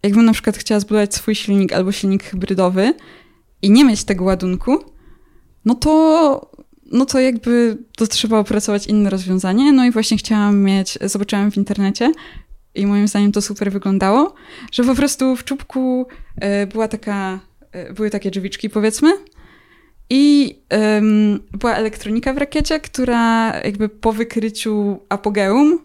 jakbym 0.03 0.25
na 0.25 0.33
przykład 0.33 0.57
chciała 0.57 0.79
zbudować 0.79 1.15
swój 1.15 1.35
silnik 1.35 1.73
albo 1.73 1.91
silnik 1.91 2.23
hybrydowy 2.23 2.93
i 3.61 3.71
nie 3.71 3.85
mieć 3.85 4.03
tego 4.03 4.23
ładunku, 4.23 4.83
no 5.65 5.75
to, 5.75 6.51
no 6.91 7.05
to 7.05 7.19
jakby 7.19 7.77
to 7.97 8.07
trzeba 8.07 8.39
opracować 8.39 8.87
inne 8.87 9.09
rozwiązanie. 9.09 9.71
No 9.71 9.85
i 9.85 9.91
właśnie 9.91 10.17
chciałam 10.17 10.61
mieć, 10.61 10.97
zobaczyłam 11.01 11.51
w 11.51 11.57
internecie 11.57 12.11
i 12.75 12.85
moim 12.85 13.07
zdaniem 13.07 13.31
to 13.31 13.41
super 13.41 13.71
wyglądało, 13.71 14.33
że 14.71 14.83
po 14.83 14.95
prostu 14.95 15.35
w 15.35 15.43
czubku 15.43 16.07
e, 16.35 16.67
była 16.67 16.87
taka, 16.87 17.39
e, 17.71 17.93
były 17.93 18.09
takie 18.09 18.31
drzwiczki 18.31 18.69
powiedzmy 18.69 19.09
i 20.09 20.55
em, 20.69 21.39
była 21.51 21.75
elektronika 21.75 22.33
w 22.33 22.37
rakiecie, 22.37 22.79
która 22.79 23.53
jakby 23.63 23.89
po 23.89 24.13
wykryciu 24.13 24.99
apogeum, 25.09 25.79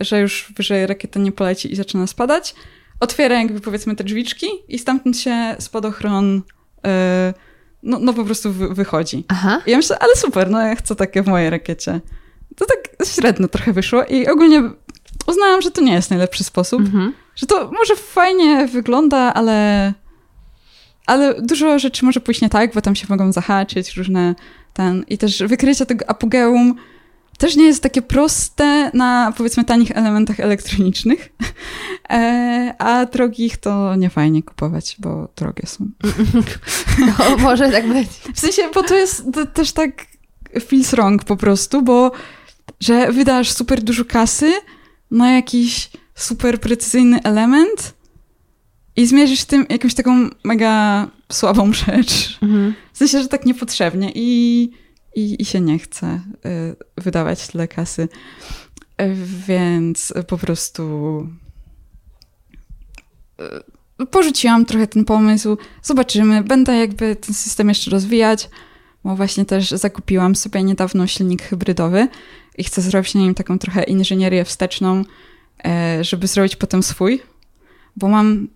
że 0.00 0.20
już 0.20 0.52
wyżej 0.56 0.86
rakieta 0.86 1.20
nie 1.20 1.32
poleci 1.32 1.72
i 1.72 1.76
zaczyna 1.76 2.06
spadać, 2.06 2.54
otwiera 3.00 3.38
jakby 3.38 3.60
powiedzmy 3.60 3.96
te 3.96 4.04
drzwiczki 4.04 4.46
i 4.68 4.78
stamtąd 4.78 5.18
się 5.18 5.56
spadochron 5.58 6.42
e, 6.86 7.34
no, 7.82 7.98
no 7.98 8.12
po 8.12 8.24
prostu 8.24 8.52
wy, 8.52 8.74
wychodzi. 8.74 9.24
Aha. 9.28 9.62
I 9.66 9.70
ja 9.70 9.76
myślę, 9.76 9.98
ale 9.98 10.16
super, 10.16 10.50
no 10.50 10.60
ja 10.60 10.76
chcę 10.76 10.96
takie 10.96 11.22
w 11.22 11.26
mojej 11.26 11.50
rakiecie. 11.50 12.00
To 12.56 12.66
tak 12.66 13.06
średnio 13.06 13.48
trochę 13.48 13.72
wyszło 13.72 14.04
i 14.04 14.26
ogólnie 14.26 14.70
uznałam, 15.26 15.62
że 15.62 15.70
to 15.70 15.80
nie 15.80 15.92
jest 15.92 16.10
najlepszy 16.10 16.44
sposób. 16.44 16.80
Mhm. 16.80 17.12
Że 17.36 17.46
to 17.46 17.70
może 17.70 17.96
fajnie 17.96 18.66
wygląda, 18.66 19.34
ale, 19.34 19.92
ale 21.06 21.42
dużo 21.42 21.78
rzeczy 21.78 22.04
może 22.04 22.20
pójść 22.20 22.40
nie 22.40 22.48
tak, 22.48 22.74
bo 22.74 22.80
tam 22.80 22.94
się 22.94 23.06
mogą 23.08 23.32
zahaczyć 23.32 23.96
różne 23.96 24.34
ten 24.72 25.04
i 25.08 25.18
też 25.18 25.42
wykrycie 25.42 25.86
tego 25.86 26.10
apogeum 26.10 26.74
też 27.38 27.56
nie 27.56 27.64
jest 27.64 27.82
takie 27.82 28.02
proste 28.02 28.90
na 28.94 29.32
powiedzmy 29.36 29.64
tanich 29.64 29.90
elementach 29.90 30.40
elektronicznych, 30.40 31.28
a 32.78 33.06
drogich 33.12 33.56
to 33.56 33.94
nie 33.96 34.10
fajnie 34.10 34.42
kupować, 34.42 34.96
bo 34.98 35.28
drogie 35.36 35.66
są. 35.66 35.88
No, 36.98 37.36
może 37.36 37.70
tak 37.70 37.88
być. 37.88 38.08
W 38.34 38.40
sensie, 38.40 38.62
bo 38.74 38.82
to 38.82 38.94
jest 38.94 39.24
też 39.54 39.72
tak 39.72 40.06
feels 40.68 40.90
wrong 40.90 41.24
po 41.24 41.36
prostu, 41.36 41.82
bo 41.82 42.12
że 42.80 43.12
wydasz 43.12 43.52
super 43.52 43.82
dużo 43.82 44.04
kasy 44.04 44.52
na 45.10 45.32
jakiś 45.32 45.90
super 46.14 46.60
precyzyjny 46.60 47.22
element 47.22 47.94
i 48.96 49.06
zmierzysz 49.06 49.44
tym 49.44 49.66
jakąś 49.68 49.94
taką 49.94 50.28
mega 50.44 51.08
słabą 51.32 51.72
rzecz. 51.86 52.38
Mhm. 52.42 52.74
W 52.92 52.98
sensie, 52.98 53.22
że 53.22 53.28
tak 53.28 53.46
niepotrzebnie 53.46 54.12
i, 54.14 54.62
i, 55.14 55.42
i 55.42 55.44
się 55.44 55.60
nie 55.60 55.78
chce 55.78 56.20
y, 56.46 57.02
wydawać 57.02 57.46
tyle 57.46 57.68
kasy. 57.68 58.08
Y, 59.02 59.16
Więc 59.48 60.12
po 60.28 60.38
prostu 60.38 60.82
porzuciłam 64.10 64.66
trochę 64.66 64.86
ten 64.86 65.04
pomysł. 65.04 65.56
Zobaczymy. 65.82 66.42
Będę 66.44 66.76
jakby 66.76 67.16
ten 67.16 67.34
system 67.34 67.68
jeszcze 67.68 67.90
rozwijać, 67.90 68.48
bo 69.04 69.16
właśnie 69.16 69.44
też 69.44 69.70
zakupiłam 69.70 70.36
sobie 70.36 70.62
niedawno 70.62 71.06
silnik 71.06 71.42
hybrydowy 71.42 72.08
i 72.58 72.64
chcę 72.64 72.82
zrobić 72.82 73.14
na 73.14 73.20
nim 73.20 73.34
taką 73.34 73.58
trochę 73.58 73.82
inżynierię 73.82 74.44
wsteczną, 74.44 75.04
e, 75.64 76.04
żeby 76.04 76.26
zrobić 76.26 76.56
potem 76.56 76.82
swój. 76.82 77.22
Bo 77.96 78.08
mam, 78.08 78.48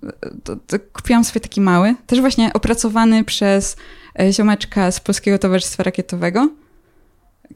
to, 0.45 0.57
to 0.57 0.77
kupiłam 0.93 1.25
sobie 1.25 1.41
taki 1.41 1.61
mały, 1.61 1.95
też 2.07 2.21
właśnie 2.21 2.53
opracowany 2.53 3.25
przez 3.25 3.77
e, 4.21 4.33
ziomeczka 4.33 4.91
z 4.91 5.01
Polskiego 5.01 5.39
Towarzystwa 5.39 5.83
Rakietowego, 5.83 6.51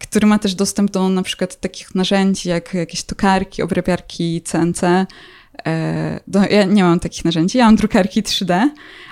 który 0.00 0.26
ma 0.26 0.38
też 0.38 0.54
dostęp 0.54 0.90
do 0.90 1.08
na 1.08 1.22
przykład 1.22 1.60
takich 1.60 1.94
narzędzi 1.94 2.48
jak 2.48 2.74
jakieś 2.74 3.02
tokarki, 3.02 3.62
obrabiarki 3.62 4.42
CNC. 4.42 4.80
Do, 6.26 6.40
ja 6.50 6.64
nie 6.64 6.82
mam 6.84 7.00
takich 7.00 7.24
narzędzi, 7.24 7.58
ja 7.58 7.64
mam 7.66 7.76
drukarki 7.76 8.22
3D, 8.22 8.68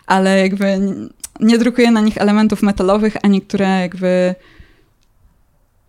ale 0.07 0.41
jakby 0.41 0.81
nie 1.41 1.59
drukuję 1.59 1.91
na 1.91 2.01
nich 2.01 2.19
elementów 2.19 2.63
metalowych, 2.63 3.17
a 3.23 3.29
niektóre 3.29 3.81
jakby 3.81 4.35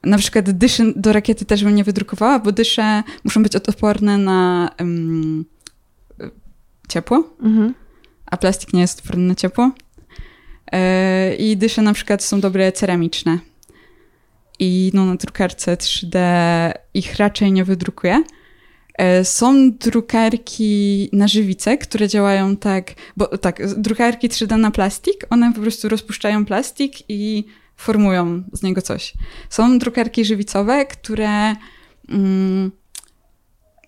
na 0.03 0.18
przykład 0.18 0.51
dyszy 0.51 0.93
do 0.95 1.14
rakiety 1.14 1.45
też 1.45 1.64
bym 1.64 1.76
nie 1.76 1.84
wydrukowała, 1.84 2.39
bo 2.39 2.51
dysze 2.51 3.03
muszą 3.24 3.43
być 3.43 3.55
odporne 3.55 4.18
na 4.18 4.70
em, 4.78 5.45
ciepło, 6.89 7.24
Mhm. 7.41 7.74
a 8.26 8.38
plastik 8.38 8.74
nie 8.74 8.82
jest 8.82 8.99
odporny 8.99 9.28
na 9.28 9.36
ciepło. 9.36 9.72
E, 10.72 11.36
I 11.36 11.57
dysze 11.57 11.82
na 11.82 11.93
przykład 11.93 12.24
są 12.24 12.39
dobre 12.41 12.72
ceramiczne. 12.72 13.39
I 14.60 14.91
no, 14.93 15.05
na 15.05 15.16
drukarce 15.16 15.76
3D 15.76 16.18
ich 16.93 17.16
raczej 17.16 17.51
nie 17.51 17.64
wydrukuję. 17.64 18.24
E, 19.00 19.26
Są 19.26 19.72
drukarki 19.72 21.10
na 21.14 21.28
żywicę, 21.28 21.78
które 21.78 22.08
działają 22.08 22.56
tak, 22.56 22.93
bo 23.18 23.38
tak, 23.38 23.76
drukarki 23.76 24.30
3D 24.30 24.58
na 24.58 24.72
plastik, 24.72 25.26
one 25.30 25.54
po 25.54 25.62
prostu 25.62 25.89
rozpuszczają 25.89 26.45
plastik 26.45 26.93
i 27.10 27.45
formują 27.76 28.43
z 28.54 28.64
niego 28.64 28.82
coś. 28.82 29.14
Są 29.50 29.80
drukarki 29.80 30.26
żywicowe, 30.26 30.86
które 30.86 31.56
mm, 32.10 32.72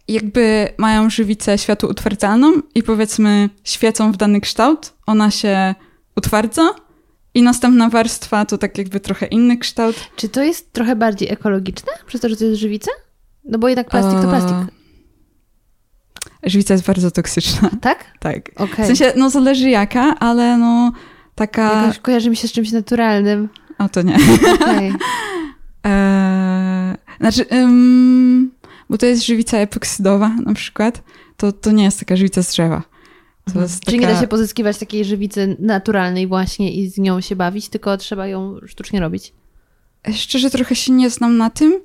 jakby 0.07 0.74
mają 0.78 1.09
żywicę 1.09 1.57
światłoutwardzalną 1.57 2.53
i 2.76 2.84
powiedzmy 2.84 3.49
świecą 3.64 4.12
w 4.12 4.18
dany 4.18 4.41
kształt, 4.41 4.93
ona 5.05 5.32
się 5.32 5.76
utwardza 6.16 6.70
I 7.34 7.41
następna 7.41 7.89
warstwa 7.89 8.45
to 8.45 8.57
tak 8.57 8.78
jakby 8.78 8.99
trochę 8.99 9.26
inny 9.26 9.57
kształt. 9.57 9.95
Czy 10.16 10.30
to 10.30 10.43
jest 10.43 10.74
trochę 10.74 10.95
bardziej 10.95 11.32
ekologiczne, 11.32 11.91
przez 12.05 12.22
to, 12.22 12.30
że 12.30 12.36
to 12.36 12.45
jest 12.45 12.59
żywica? 12.59 12.91
No 13.43 13.59
bo 13.59 13.68
jednak 13.68 13.89
plastik 13.89 14.22
to 14.22 14.28
plastik. 14.28 14.80
Żywica 16.43 16.73
jest 16.73 16.85
bardzo 16.85 17.11
toksyczna. 17.11 17.69
Tak? 17.81 18.05
Tak. 18.19 18.51
Okay. 18.55 18.85
W 18.85 18.87
sensie, 18.87 19.13
no 19.15 19.29
zależy 19.29 19.69
jaka, 19.69 20.19
ale 20.19 20.57
no 20.57 20.91
taka... 21.35 21.81
Jakoś 21.81 21.99
kojarzy 21.99 22.29
mi 22.29 22.35
się 22.35 22.47
z 22.47 22.51
czymś 22.51 22.71
naturalnym. 22.71 23.49
O, 23.77 23.89
to 23.89 24.01
nie. 24.01 24.15
Okay. 24.53 24.93
eee, 25.83 26.95
znaczy, 27.19 27.45
um, 27.51 28.51
bo 28.89 28.97
to 28.97 29.05
jest 29.05 29.25
żywica 29.25 29.57
epoksydowa 29.57 30.29
na 30.29 30.53
przykład, 30.53 31.03
to, 31.37 31.51
to 31.51 31.71
nie 31.71 31.83
jest 31.83 31.99
taka 31.99 32.15
żywica 32.15 32.43
z 32.43 32.51
drzewa. 32.51 32.83
Mhm. 33.47 33.67
Czyli 33.85 33.99
taka... 33.99 34.09
nie 34.09 34.15
da 34.15 34.21
się 34.21 34.27
pozyskiwać 34.27 34.77
takiej 34.77 35.05
żywicy 35.05 35.55
naturalnej 35.59 36.27
właśnie 36.27 36.73
i 36.73 36.89
z 36.89 36.97
nią 36.97 37.21
się 37.21 37.35
bawić, 37.35 37.69
tylko 37.69 37.97
trzeba 37.97 38.27
ją 38.27 38.57
sztucznie 38.67 38.99
robić. 38.99 39.33
Szczerze 40.13 40.49
trochę 40.49 40.75
się 40.75 40.91
nie 40.91 41.09
znam 41.09 41.37
na 41.37 41.49
tym, 41.49 41.81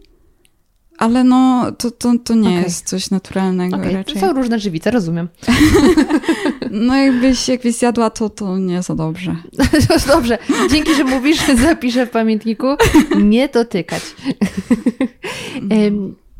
ale 0.99 1.25
no 1.25 1.73
to, 1.73 1.91
to, 1.91 2.13
to 2.25 2.35
nie 2.35 2.49
okay. 2.49 2.63
jest 2.63 2.89
coś 2.89 3.11
naturalnego 3.11 3.77
okay. 3.77 3.93
raczej. 3.93 4.15
To 4.15 4.21
są 4.21 4.33
różne 4.33 4.59
żywice, 4.59 4.91
rozumiem. 4.91 5.29
no 6.71 6.97
jakbyś, 6.97 7.49
jakbyś 7.49 7.75
zjadła 7.75 8.11
to, 8.11 8.31
to 8.31 8.59
nie 8.59 8.83
za 8.83 8.95
dobrze. 8.95 9.37
dobrze. 10.15 10.39
Dzięki, 10.71 10.95
że 10.95 11.05
mówisz, 11.05 11.39
zapiszę 11.69 12.07
w 12.07 12.11
pamiętniku. 12.11 12.67
Nie 13.17 13.49
dotykać. 13.49 14.03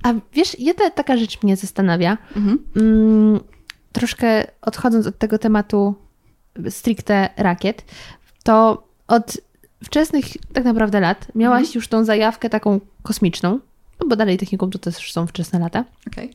A 0.03 0.15
wiesz, 0.33 0.59
jedna 0.59 0.91
taka 0.91 1.17
rzecz 1.17 1.43
mnie 1.43 1.57
zastanawia. 1.57 2.19
Mhm. 2.37 2.59
Mm, 2.77 3.41
troszkę 3.93 4.47
odchodząc 4.63 5.07
od 5.07 5.19
tego 5.19 5.39
tematu 5.39 5.95
stricte 6.71 7.29
rakiet, 7.37 7.85
to 8.43 8.87
od 9.09 9.37
wczesnych 9.85 10.25
tak 10.53 10.65
naprawdę 10.65 11.01
lat 11.01 11.27
miałaś 11.35 11.61
mhm. 11.61 11.75
już 11.75 11.89
tą 11.89 12.05
zajawkę 12.05 12.51
taką 12.51 12.81
kosmiczną, 13.03 13.61
no 14.01 14.07
bo 14.07 14.17
dalej 14.17 14.39
techniką 14.39 14.71
to 14.71 14.79
też 14.79 15.13
są 15.13 15.27
wczesne 15.27 15.59
lata. 15.59 15.85
Okay. 16.07 16.29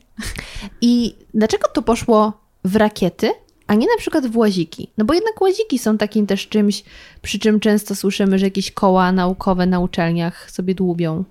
I 0.80 1.14
dlaczego 1.34 1.68
to 1.68 1.82
poszło 1.82 2.32
w 2.64 2.76
rakiety, 2.76 3.30
a 3.66 3.74
nie 3.74 3.86
na 3.86 3.96
przykład 3.98 4.26
w 4.26 4.36
łaziki? 4.36 4.90
No 4.98 5.04
bo 5.04 5.14
jednak 5.14 5.40
łaziki 5.40 5.78
są 5.78 5.98
takim 5.98 6.26
też 6.26 6.48
czymś, 6.48 6.84
przy 7.22 7.38
czym 7.38 7.60
często 7.60 7.94
słyszymy, 7.94 8.38
że 8.38 8.46
jakieś 8.46 8.70
koła 8.70 9.12
naukowe 9.12 9.66
na 9.66 9.80
uczelniach 9.80 10.50
sobie 10.50 10.74
dłubią. 10.74 11.24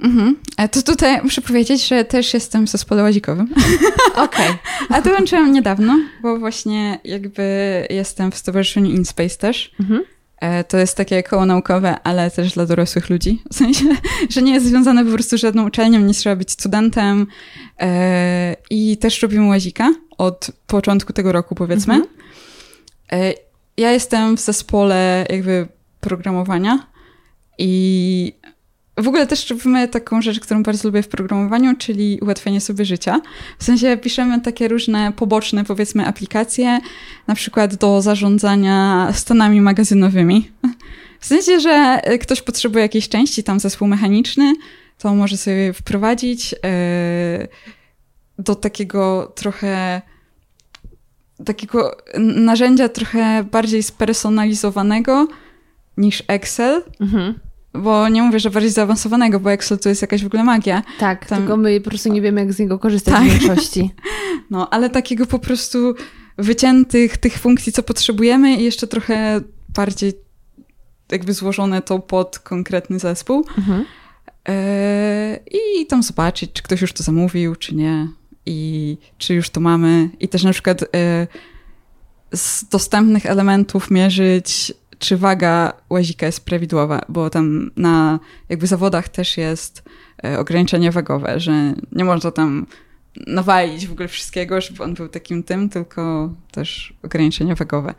Mhm. 0.00 0.36
A 0.56 0.68
to 0.68 0.82
tutaj 0.82 1.22
muszę 1.22 1.40
powiedzieć, 1.40 1.88
że 1.88 2.04
też 2.04 2.34
jestem 2.34 2.66
w 2.66 2.70
zespole 2.70 3.02
łazikowym. 3.02 3.48
Okej. 4.14 4.50
Okay. 4.50 4.56
A 4.88 5.00
dołączyłam 5.00 5.52
niedawno, 5.52 5.98
bo 6.22 6.38
właśnie 6.38 7.00
jakby 7.04 7.42
jestem 7.90 8.32
w 8.32 8.36
stowarzyszeniu 8.36 8.90
InSpace 8.90 9.36
też. 9.36 9.70
Mhm. 9.80 10.02
E, 10.40 10.64
to 10.64 10.78
jest 10.78 10.96
takie 10.96 11.22
koło 11.22 11.46
naukowe, 11.46 12.00
ale 12.04 12.30
też 12.30 12.52
dla 12.52 12.66
dorosłych 12.66 13.10
ludzi. 13.10 13.42
W 13.50 13.54
sensie, 13.54 13.84
że 14.30 14.42
nie 14.42 14.54
jest 14.54 14.66
związane 14.66 15.04
po 15.04 15.12
prostu 15.12 15.38
z 15.38 15.40
żadną 15.40 15.66
uczelnią, 15.66 16.00
nie 16.00 16.14
trzeba 16.14 16.36
być 16.36 16.50
studentem. 16.50 17.26
E, 17.80 18.56
I 18.70 18.96
też 18.96 19.22
robimy 19.22 19.48
łazika 19.48 19.94
od 20.18 20.50
początku 20.66 21.12
tego 21.12 21.32
roku, 21.32 21.54
powiedzmy. 21.54 21.94
Mhm. 21.94 22.14
E, 23.12 23.32
ja 23.76 23.92
jestem 23.92 24.36
w 24.36 24.40
zespole 24.40 25.26
jakby 25.30 25.68
programowania 26.00 26.86
i 27.58 28.32
w 28.98 29.08
ogóle 29.08 29.26
też 29.26 29.50
robimy 29.50 29.88
taką 29.88 30.22
rzecz, 30.22 30.40
którą 30.40 30.62
bardzo 30.62 30.88
lubię 30.88 31.02
w 31.02 31.08
programowaniu, 31.08 31.76
czyli 31.76 32.18
ułatwienie 32.22 32.60
sobie 32.60 32.84
życia. 32.84 33.20
W 33.58 33.64
sensie 33.64 33.96
piszemy 33.96 34.40
takie 34.40 34.68
różne 34.68 35.12
poboczne, 35.12 35.64
powiedzmy, 35.64 36.06
aplikacje, 36.06 36.80
na 37.26 37.34
przykład 37.34 37.74
do 37.74 38.02
zarządzania 38.02 39.08
stanami 39.12 39.60
magazynowymi. 39.60 40.50
W 41.20 41.26
sensie, 41.26 41.60
że 41.60 42.00
ktoś 42.20 42.42
potrzebuje 42.42 42.82
jakiejś 42.82 43.08
części, 43.08 43.44
tam 43.44 43.60
zespół 43.60 43.88
mechaniczny, 43.88 44.54
to 44.98 45.14
może 45.14 45.36
sobie 45.36 45.72
wprowadzić 45.72 46.52
yy, 46.52 46.58
do 48.38 48.54
takiego 48.54 49.32
trochę 49.34 50.02
takiego 51.44 51.96
narzędzia 52.18 52.88
trochę 52.88 53.44
bardziej 53.44 53.82
spersonalizowanego 53.82 55.28
niż 55.96 56.22
Excel. 56.28 56.82
Mhm 57.00 57.47
bo 57.78 58.08
nie 58.08 58.22
mówię, 58.22 58.40
że 58.40 58.50
bardziej 58.50 58.70
zaawansowanego, 58.70 59.40
bo 59.40 59.52
Excel 59.52 59.78
to 59.78 59.88
jest 59.88 60.02
jakaś 60.02 60.22
w 60.22 60.26
ogóle 60.26 60.44
magia. 60.44 60.82
Tak, 60.98 61.26
Tam... 61.26 61.38
tylko 61.38 61.56
my 61.56 61.80
po 61.80 61.90
prostu 61.90 62.12
nie 62.12 62.20
wiemy, 62.20 62.40
jak 62.40 62.52
z 62.52 62.58
niego 62.58 62.78
korzystać 62.78 63.14
tak. 63.14 63.24
w 63.24 63.28
większości. 63.28 63.90
No, 64.50 64.70
ale 64.70 64.90
takiego 64.90 65.26
po 65.26 65.38
prostu 65.38 65.94
wyciętych 66.38 67.16
tych 67.16 67.38
funkcji, 67.38 67.72
co 67.72 67.82
potrzebujemy 67.82 68.56
i 68.56 68.64
jeszcze 68.64 68.86
trochę 68.86 69.40
bardziej 69.68 70.12
jakby 71.12 71.32
złożone 71.32 71.82
to 71.82 71.98
pod 71.98 72.38
konkretny 72.38 72.98
zespół. 72.98 73.44
Mhm. 73.58 73.84
E, 74.48 75.38
I 75.46 75.86
tam 75.86 76.02
zobaczyć, 76.02 76.52
czy 76.52 76.62
ktoś 76.62 76.80
już 76.80 76.92
to 76.92 77.02
zamówił, 77.02 77.56
czy 77.56 77.74
nie. 77.74 78.08
I 78.46 78.96
czy 79.18 79.34
już 79.34 79.50
to 79.50 79.60
mamy. 79.60 80.10
I 80.20 80.28
też 80.28 80.44
na 80.44 80.52
przykład 80.52 80.82
e, 80.82 81.26
z 82.32 82.68
dostępnych 82.68 83.26
elementów 83.26 83.90
mierzyć 83.90 84.72
czy 84.98 85.16
waga 85.16 85.72
łazika 85.90 86.26
jest 86.26 86.44
prawidłowa, 86.44 87.00
bo 87.08 87.30
tam 87.30 87.70
na 87.76 88.18
jakby 88.48 88.66
zawodach 88.66 89.08
też 89.08 89.36
jest 89.36 89.82
e, 90.24 90.38
ograniczenie 90.38 90.92
wagowe, 90.92 91.40
że 91.40 91.74
nie 91.92 92.04
można 92.04 92.30
tam 92.30 92.66
nawalić 93.26 93.86
w 93.86 93.92
ogóle 93.92 94.08
wszystkiego, 94.08 94.60
żeby 94.60 94.84
on 94.84 94.94
był 94.94 95.08
takim 95.08 95.42
tym, 95.42 95.68
tylko 95.68 96.32
też 96.50 96.94
ograniczenie 97.02 97.54
wagowe. 97.54 97.94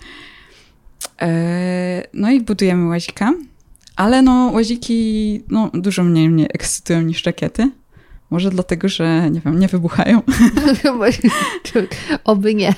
E, 1.21 2.03
no 2.13 2.31
i 2.31 2.41
budujemy 2.41 2.87
łazika, 2.87 3.33
ale 3.95 4.21
no 4.21 4.51
łaziki 4.53 5.43
no, 5.49 5.71
dużo 5.73 6.03
mniej 6.03 6.29
mnie 6.29 6.47
ekscytują 6.47 7.01
niż 7.01 7.25
rakiety. 7.25 7.71
Może 8.29 8.49
dlatego, 8.49 8.89
że 8.89 9.29
nie 9.31 9.41
wiem, 9.41 9.59
nie 9.59 9.67
wybuchają. 9.67 10.21
Oby 12.23 12.55
nie. 12.55 12.73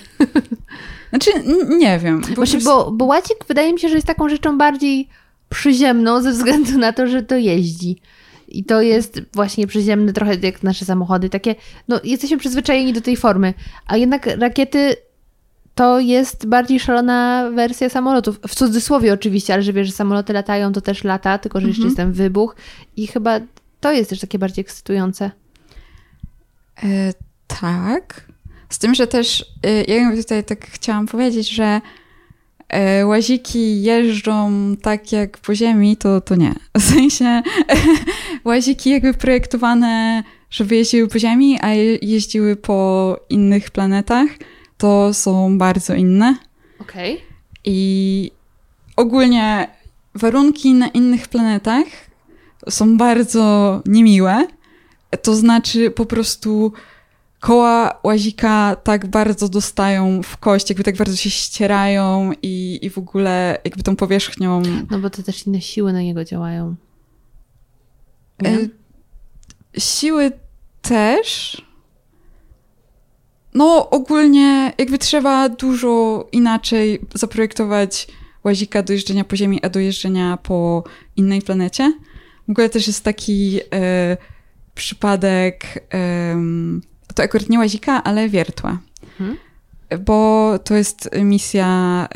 Znaczy, 1.12 1.32
nie 1.70 2.00
wiem. 2.00 2.22
Bo, 2.22 2.36
Właśnie, 2.36 2.60
bo, 2.60 2.92
bo 2.92 3.06
łacik 3.06 3.38
wydaje 3.48 3.74
mi 3.74 3.80
się, 3.80 3.90
że 3.90 3.96
jest 3.96 4.08
taką 4.08 4.30
rzeczą 4.30 4.58
bardziej 4.58 5.08
przyziemną 5.50 6.22
ze 6.22 6.32
względu 6.32 6.78
na 6.78 6.94
to, 6.94 7.08
że 7.08 7.24
to 7.24 7.38
jeździ. 7.38 8.02
I 8.48 8.64
to 8.64 8.82
jest 8.82 9.22
właśnie 9.34 9.68
przyziemne, 9.68 10.14
trochę 10.14 10.36
jak 10.42 10.64
nasze 10.64 10.86
samochody. 10.86 11.30
Takie, 11.30 11.56
no, 11.88 12.00
jesteśmy 12.04 12.38
przyzwyczajeni 12.38 12.94
do 12.94 13.02
tej 13.02 13.18
formy. 13.18 13.54
A 13.88 13.98
jednak 13.98 14.26
rakiety 14.26 14.96
to 15.76 16.00
jest 16.00 16.46
bardziej 16.46 16.80
szalona 16.80 17.50
wersja 17.56 17.90
samolotów. 17.90 18.40
W 18.48 18.56
cudzysłowie 18.56 19.14
oczywiście, 19.14 19.54
ale 19.54 19.64
że 19.64 19.74
wiesz, 19.74 19.88
że 19.88 19.94
samoloty 19.94 20.34
latają, 20.34 20.72
to 20.72 20.82
też 20.82 21.04
lata, 21.04 21.38
tylko 21.38 21.62
że 21.62 21.68
jeszcze 21.68 21.84
mhm. 21.84 21.90
jest 21.90 21.98
ten 21.98 22.12
wybuch. 22.12 22.56
I 22.98 23.08
chyba 23.08 23.40
to 23.80 23.92
jest 23.92 24.10
też 24.10 24.20
takie 24.20 24.40
bardziej 24.40 24.62
ekscytujące. 24.62 25.32
E, 26.84 27.14
tak. 27.48 28.31
Z 28.72 28.78
tym, 28.78 28.96
że 28.96 29.08
też 29.08 29.46
y, 29.66 29.86
ja 29.88 30.16
tutaj 30.16 30.44
tak 30.44 30.68
chciałam 30.68 31.08
powiedzieć, 31.08 31.50
że 31.50 31.82
y, 33.02 33.06
łaziki 33.06 33.84
jeżdżą 33.84 34.52
tak 34.82 35.12
jak 35.12 35.38
po 35.38 35.56
ziemi, 35.56 35.98
to, 35.98 36.22
to 36.22 36.36
nie. 36.36 36.54
W 36.80 36.82
sensie 36.82 37.42
łaziki 38.46 38.90
jakby 38.90 39.14
projektowane, 39.14 40.24
żeby 40.50 40.76
jeździły 40.76 41.08
po 41.08 41.20
ziemi, 41.20 41.60
a 41.62 41.74
jeździły 42.02 42.56
po 42.56 43.20
innych 43.30 43.72
planetach, 43.72 44.28
to 44.78 45.14
są 45.14 45.58
bardzo 45.58 45.96
inne. 45.96 46.36
Okej. 46.80 47.14
Okay. 47.14 47.28
I 47.64 48.32
ogólnie 48.96 49.68
warunki 50.16 50.74
na 50.74 50.88
innych 50.88 51.28
planetach 51.28 51.86
są 52.70 52.98
bardzo 52.98 53.82
niemiłe. 53.86 54.48
To 55.22 55.36
znaczy 55.36 55.92
po 55.92 56.06
prostu 56.06 56.74
koła 57.42 58.00
łazika 58.04 58.76
tak 58.76 59.08
bardzo 59.08 59.50
dostają 59.50 60.22
w 60.22 60.38
kość, 60.38 60.70
jakby 60.70 60.84
tak 60.84 60.98
bardzo 60.98 61.16
się 61.16 61.30
ścierają 61.30 62.32
i, 62.42 62.80
i 62.82 62.90
w 62.90 62.98
ogóle 62.98 63.58
jakby 63.64 63.84
tą 63.84 63.96
powierzchnią... 63.96 64.62
No 64.92 65.00
bo 65.00 65.10
to 65.10 65.24
też 65.24 65.48
inne 65.48 65.62
siły 65.62 65.94
na 65.94 66.02
niego 66.02 66.26
działają. 66.26 66.76
E, 68.46 68.58
siły 69.78 70.32
też. 70.82 71.62
No 73.54 73.90
ogólnie 73.90 74.74
jakby 74.78 74.98
trzeba 74.98 75.50
dużo 75.50 76.28
inaczej 76.32 77.02
zaprojektować 77.14 78.08
łazika 78.44 78.84
do 78.84 78.94
jeżdżenia 78.94 79.24
po 79.24 79.38
Ziemi, 79.38 79.64
a 79.64 79.70
do 79.70 79.80
jeżdżenia 79.80 80.38
po 80.38 80.84
innej 81.16 81.42
planecie. 81.42 81.94
W 82.48 82.52
ogóle 82.52 82.70
też 82.70 82.88
jest 82.88 83.04
taki 83.04 83.60
e, 83.74 84.18
przypadek... 84.76 85.88
E, 85.94 86.91
to 87.14 87.24
akurat 87.24 87.50
nie 87.50 87.60
łazika, 87.60 88.04
ale 88.04 88.30
wiertła. 88.30 88.78
Hmm? 89.18 89.38
Bo 90.00 90.60
to 90.60 90.76
jest 90.76 91.10
misja 91.22 92.08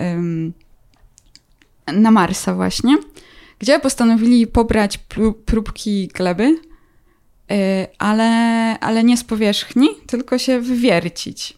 na 1.88 2.11
Marsa 2.11 2.55
właśnie, 2.55 2.97
gdzie 3.59 3.80
postanowili 3.80 4.47
pobrać 4.47 4.99
próbki 5.45 6.07
gleby, 6.07 6.43
y, 7.51 7.88
ale, 7.97 8.26
ale 8.80 9.03
nie 9.03 9.17
z 9.17 9.23
powierzchni, 9.23 9.89
tylko 10.07 10.38
się 10.38 10.61
wywiercić. 10.61 11.57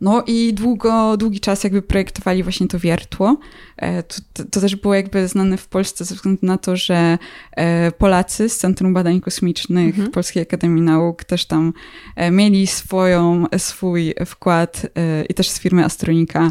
No 0.00 0.24
i 0.26 0.54
długo, 0.54 1.16
długi 1.16 1.40
czas 1.40 1.64
jakby 1.64 1.82
projektowali 1.82 2.42
właśnie 2.42 2.68
to 2.68 2.78
wiertło. 2.78 3.36
E, 3.76 4.02
to, 4.02 4.16
to, 4.32 4.44
to, 4.44 4.60
też 4.60 4.76
było 4.76 4.94
jakby 4.94 5.28
znane 5.28 5.56
w 5.56 5.68
Polsce 5.68 6.04
ze 6.04 6.14
względu 6.14 6.46
na 6.46 6.58
to, 6.58 6.76
że 6.76 7.18
e, 7.52 7.92
Polacy 7.92 8.48
z 8.48 8.58
Centrum 8.58 8.94
Badań 8.94 9.20
Kosmicznych 9.20 9.94
mhm. 9.94 10.10
Polskiej 10.10 10.42
Akademii 10.42 10.82
Nauk 10.82 11.24
też 11.24 11.44
tam 11.44 11.72
e, 12.16 12.30
mieli 12.30 12.66
swoją, 12.66 13.44
swój 13.58 14.14
wkład 14.26 14.86
i 15.28 15.34
też 15.34 15.48
z 15.48 15.60
firmy 15.60 15.84
Astronika 15.84 16.50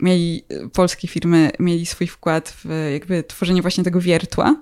mieli, 0.00 0.42
polskie 0.72 1.08
firmy 1.08 1.50
mieli 1.58 1.86
swój 1.86 2.06
wkład 2.06 2.56
w 2.64 2.90
jakby 2.92 3.22
tworzenie 3.22 3.62
właśnie 3.62 3.84
tego 3.84 4.00
wiertła. 4.00 4.56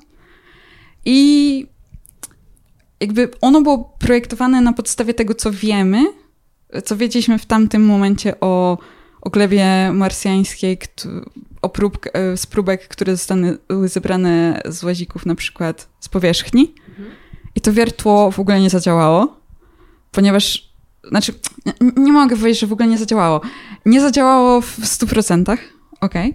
I 1.05 1.67
jakby 3.01 3.31
ono 3.41 3.61
było 3.61 3.97
projektowane 3.99 4.61
na 4.61 4.73
podstawie 4.73 5.15
tego, 5.15 5.35
co 5.35 5.51
wiemy, 5.51 6.05
co 6.85 6.97
wiedzieliśmy 6.97 7.39
w 7.39 7.47
tamtym 7.47 7.87
momencie 7.87 8.41
o, 8.41 8.79
o 9.21 9.31
glebie 9.31 9.93
marsjańskiej, 9.93 10.79
o 11.63 11.69
prób, 11.69 11.99
e, 12.13 12.37
z 12.37 12.47
próbek, 12.47 12.89
które 12.89 13.17
zostały 13.17 13.59
zebrane 13.85 14.63
z 14.65 14.85
łazików 14.85 15.27
na 15.27 15.35
przykład 15.35 15.89
z 16.01 16.09
powierzchni. 16.09 16.75
Mhm. 16.89 17.11
I 17.55 17.61
to 17.61 17.73
wiertło 17.73 18.31
w 18.31 18.41
ogóle 18.41 18.61
nie 18.61 18.71
zadziałało, 18.71 19.37
ponieważ, 20.13 20.73
znaczy, 21.09 21.33
nie, 21.67 21.73
nie 21.97 22.13
mogę 22.13 22.37
powiedzieć, 22.37 22.61
że 22.61 22.67
w 22.67 22.73
ogóle 22.73 22.89
nie 22.89 22.99
zadziałało. 22.99 23.41
Nie 23.87 24.01
zadziałało 24.01 24.61
w 24.61 24.81
100%, 24.81 25.43
okej, 25.43 25.61
okay, 26.01 26.35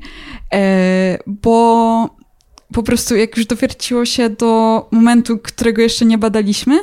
e, 0.54 1.18
bo 1.28 2.10
po 2.74 2.84
prostu 2.84 3.16
jak 3.16 3.38
już 3.38 3.46
dowierciło 3.46 4.06
się 4.06 4.30
do 4.30 4.86
momentu, 4.92 5.38
którego 5.38 5.82
jeszcze 5.82 6.06
nie 6.06 6.18
badaliśmy, 6.18 6.80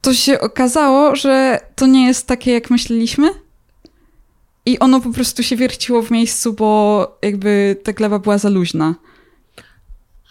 to 0.00 0.14
się 0.14 0.40
okazało, 0.40 1.16
że 1.16 1.60
to 1.74 1.86
nie 1.86 2.06
jest 2.06 2.26
takie, 2.26 2.52
jak 2.52 2.70
myśleliśmy. 2.70 3.30
I 4.66 4.78
ono 4.78 5.00
po 5.00 5.10
prostu 5.10 5.42
się 5.42 5.56
wierciło 5.56 6.02
w 6.02 6.10
miejscu, 6.10 6.52
bo 6.52 7.18
jakby 7.22 7.76
ta 7.84 7.92
gleba 7.92 8.18
była 8.18 8.38
za 8.38 8.48
luźna. 8.48 8.94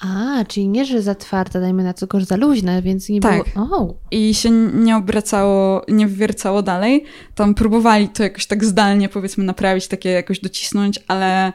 A, 0.01 0.45
czyli 0.47 0.67
nie, 0.67 0.85
że 0.85 1.01
za 1.01 1.15
twarda, 1.15 1.59
dajmy 1.59 1.83
na 1.83 1.93
to, 1.93 2.07
za 2.19 2.35
luźna, 2.35 2.81
więc 2.81 3.09
nie 3.09 3.21
tak. 3.21 3.43
było... 3.53 3.65
Oh. 3.65 3.93
I 4.11 4.33
się 4.33 4.51
nie 4.73 4.97
obracało, 4.97 5.85
nie 5.87 6.07
wywiercało 6.07 6.61
dalej. 6.61 7.03
Tam 7.35 7.53
próbowali 7.53 8.09
to 8.09 8.23
jakoś 8.23 8.45
tak 8.45 8.65
zdalnie, 8.65 9.09
powiedzmy, 9.09 9.43
naprawić, 9.43 9.87
takie 9.87 10.09
jakoś 10.09 10.39
docisnąć, 10.39 10.99
ale 11.07 11.53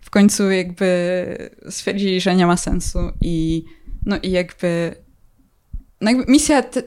w 0.00 0.10
końcu 0.10 0.50
jakby 0.50 1.50
stwierdzili, 1.70 2.20
że 2.20 2.36
nie 2.36 2.46
ma 2.46 2.56
sensu 2.56 2.98
i 3.20 3.64
no 4.06 4.16
i 4.22 4.30
jakby, 4.30 4.94
no 6.00 6.10
jakby 6.10 6.32
misja 6.32 6.62
te, 6.62 6.82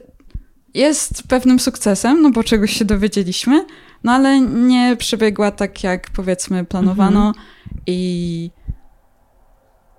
jest 0.76 1.22
pewnym 1.28 1.58
sukcesem, 1.58 2.22
no 2.22 2.30
bo 2.30 2.44
czegoś 2.44 2.72
się 2.72 2.84
dowiedzieliśmy, 2.84 3.64
no 4.04 4.12
ale 4.12 4.40
nie 4.40 4.96
przebiegła 4.96 5.50
tak, 5.50 5.84
jak 5.84 6.10
powiedzmy 6.10 6.64
planowano 6.64 7.26
mhm. 7.28 7.46
i 7.86 8.50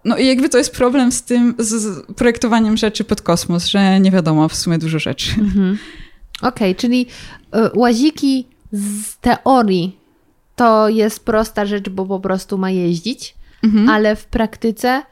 no 0.05 0.17
i 0.17 0.27
jakby 0.27 0.49
to 0.49 0.57
jest 0.57 0.71
problem 0.71 1.11
z 1.11 1.23
tym, 1.23 1.55
z 1.59 2.05
projektowaniem 2.15 2.77
rzeczy 2.77 3.03
pod 3.03 3.21
kosmos, 3.21 3.65
że 3.65 3.99
nie 3.99 4.11
wiadomo 4.11 4.49
w 4.49 4.55
sumie 4.55 4.77
dużo 4.77 4.99
rzeczy. 4.99 5.31
Mhm. 5.39 5.77
Okej, 6.41 6.71
okay, 6.71 6.75
czyli 6.75 7.07
y, 7.55 7.79
łaziki 7.79 8.47
z 8.71 9.17
teorii 9.17 9.97
to 10.55 10.89
jest 10.89 11.25
prosta 11.25 11.65
rzecz, 11.65 11.89
bo 11.89 12.05
po 12.05 12.19
prostu 12.19 12.57
ma 12.57 12.71
jeździć, 12.71 13.35
mhm. 13.63 13.89
ale 13.89 14.15
w 14.15 14.25
praktyce 14.25 15.03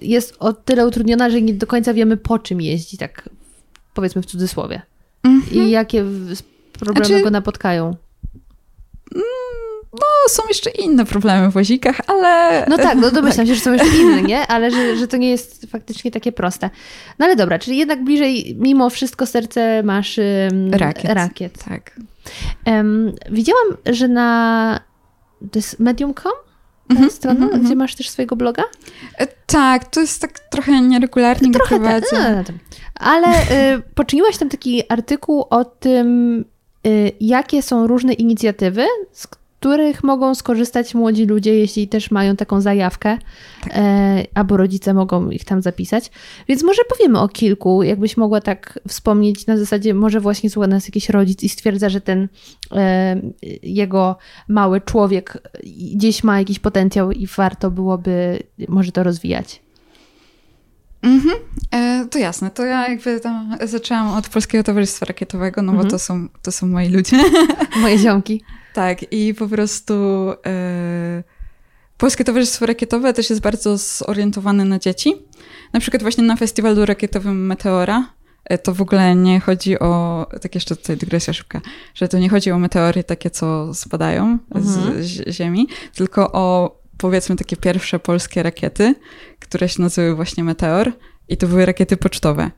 jest 0.00 0.36
o 0.38 0.52
tyle 0.52 0.86
utrudniona, 0.86 1.30
że 1.30 1.42
nie 1.42 1.54
do 1.54 1.66
końca 1.66 1.94
wiemy 1.94 2.16
po 2.16 2.38
czym 2.38 2.60
jeździ, 2.60 2.98
tak 2.98 3.28
powiedzmy 3.94 4.22
w 4.22 4.26
cudzysłowie. 4.26 4.82
Mhm. 5.24 5.66
I 5.66 5.70
jakie 5.70 6.04
problemy 6.72 7.06
znaczy... 7.06 7.22
go 7.22 7.30
napotkają? 7.30 7.84
Mm, 9.14 9.24
no, 9.92 10.06
są 10.28 10.42
jeszcze 10.48 10.70
inne 10.70 11.04
problemy 11.04 11.50
w 11.50 11.56
łazikach, 11.56 12.00
ale... 12.06 12.66
No 12.68 12.78
tak, 12.78 12.98
no 12.98 13.10
domyślam 13.10 13.46
się, 13.46 13.54
że 13.54 13.60
są 13.60 13.72
jeszcze 13.72 13.96
inne, 13.96 14.22
nie? 14.22 14.46
Ale 14.46 14.70
że, 14.70 14.96
że 14.96 15.08
to 15.08 15.16
nie 15.16 15.30
jest 15.30 15.66
faktycznie 15.70 16.10
takie 16.10 16.32
proste. 16.32 16.70
No 17.18 17.26
ale 17.26 17.36
dobra, 17.36 17.58
czyli 17.58 17.76
jednak 17.76 18.04
bliżej 18.04 18.56
mimo 18.58 18.90
wszystko 18.90 19.26
serce 19.26 19.82
masz 19.82 20.18
um, 20.18 20.74
rakiet. 20.74 21.10
rakiet. 21.10 21.64
Tak. 21.64 22.00
Um, 22.66 23.12
widziałam, 23.30 23.66
że 23.86 24.08
na... 24.08 24.80
To 25.50 25.58
jest 25.58 25.80
medium.com? 25.80 26.32
Mhm, 26.90 27.10
strona, 27.10 27.46
-hmm. 27.46 27.64
gdzie 27.64 27.76
masz 27.76 27.94
też 27.94 28.10
swojego 28.10 28.36
bloga? 28.36 28.62
E, 29.18 29.26
tak, 29.46 29.90
to 29.90 30.00
jest 30.00 30.20
tak 30.20 30.38
trochę 30.38 30.80
nieregularnie 30.80 31.50
trochę 31.50 31.78
go 31.78 31.80
prowadzę. 31.80 32.16
Tak, 32.16 32.48
no, 32.48 32.54
ale 32.94 33.28
y, 33.28 33.82
poczyniłaś 33.94 34.36
tam 34.36 34.48
taki 34.48 34.92
artykuł 34.92 35.46
o 35.50 35.64
tym, 35.64 36.38
y, 36.86 37.12
jakie 37.20 37.62
są 37.62 37.86
różne 37.86 38.12
inicjatywy, 38.12 38.86
z 39.12 39.28
których 39.64 40.04
mogą 40.04 40.34
skorzystać 40.34 40.94
młodzi 40.94 41.26
ludzie, 41.26 41.58
jeśli 41.58 41.88
też 41.88 42.10
mają 42.10 42.36
taką 42.36 42.60
zajawkę, 42.60 43.18
tak. 43.62 43.72
e, 43.76 44.24
albo 44.34 44.56
rodzice 44.56 44.94
mogą 44.94 45.30
ich 45.30 45.44
tam 45.44 45.62
zapisać. 45.62 46.10
Więc 46.48 46.62
może 46.62 46.82
powiemy 46.88 47.20
o 47.20 47.28
kilku, 47.28 47.82
jakbyś 47.82 48.16
mogła 48.16 48.40
tak 48.40 48.78
wspomnieć 48.88 49.46
na 49.46 49.56
zasadzie, 49.56 49.94
może 49.94 50.20
właśnie 50.20 50.50
słucha 50.50 50.66
nas 50.66 50.86
jakiś 50.86 51.08
rodzic 51.08 51.42
i 51.42 51.48
stwierdza, 51.48 51.88
że 51.88 52.00
ten 52.00 52.28
e, 52.72 53.20
jego 53.62 54.16
mały 54.48 54.80
człowiek 54.80 55.38
gdzieś 55.94 56.24
ma 56.24 56.38
jakiś 56.38 56.58
potencjał 56.58 57.12
i 57.12 57.26
warto 57.26 57.70
byłoby 57.70 58.42
może 58.68 58.92
to 58.92 59.02
rozwijać. 59.02 59.62
Mhm, 61.02 61.36
e, 61.70 62.06
to 62.10 62.18
jasne. 62.18 62.50
To 62.50 62.64
ja 62.64 62.88
jakby 62.88 63.20
tam 63.20 63.56
zaczęłam 63.64 64.08
od 64.08 64.28
Polskiego 64.28 64.64
Towarzystwa 64.64 65.06
Rakietowego, 65.06 65.62
no 65.62 65.72
mhm. 65.72 65.84
bo 65.84 65.90
to 65.90 65.98
są, 65.98 66.28
to 66.42 66.52
są 66.52 66.66
moi 66.66 66.88
ludzie. 66.88 67.16
Moje 67.82 67.98
ziomki. 67.98 68.42
Tak, 68.74 69.12
i 69.12 69.34
po 69.34 69.48
prostu 69.48 69.94
e, 70.46 71.22
Polskie 71.98 72.24
Towarzystwo 72.24 72.66
Rakietowe 72.66 73.12
też 73.12 73.30
jest 73.30 73.42
bardzo 73.42 73.76
zorientowane 73.76 74.64
na 74.64 74.78
dzieci. 74.78 75.14
Na 75.72 75.80
przykład 75.80 76.02
właśnie 76.02 76.24
na 76.24 76.36
festiwalu 76.36 76.84
rakietowym 76.84 77.46
Meteora 77.46 78.10
e, 78.44 78.58
to 78.58 78.74
w 78.74 78.82
ogóle 78.82 79.14
nie 79.14 79.40
chodzi 79.40 79.78
o, 79.78 80.26
tak 80.40 80.54
jeszcze 80.54 80.76
tutaj 80.76 80.96
dygresja 80.96 81.32
szybka, 81.32 81.60
że 81.94 82.08
to 82.08 82.18
nie 82.18 82.28
chodzi 82.28 82.50
o 82.50 82.58
meteory 82.58 83.04
takie, 83.04 83.30
co 83.30 83.74
spadają 83.74 84.38
mhm. 84.54 85.02
z 85.02 85.28
Ziemi, 85.28 85.68
tylko 85.94 86.32
o 86.32 86.76
powiedzmy 86.98 87.36
takie 87.36 87.56
pierwsze 87.56 87.98
polskie 87.98 88.42
rakiety, 88.42 88.94
które 89.40 89.68
się 89.68 89.82
nazywały 89.82 90.14
właśnie 90.14 90.44
Meteor 90.44 90.92
i 91.28 91.36
to 91.36 91.46
były 91.46 91.66
rakiety 91.66 91.96
pocztowe. 91.96 92.50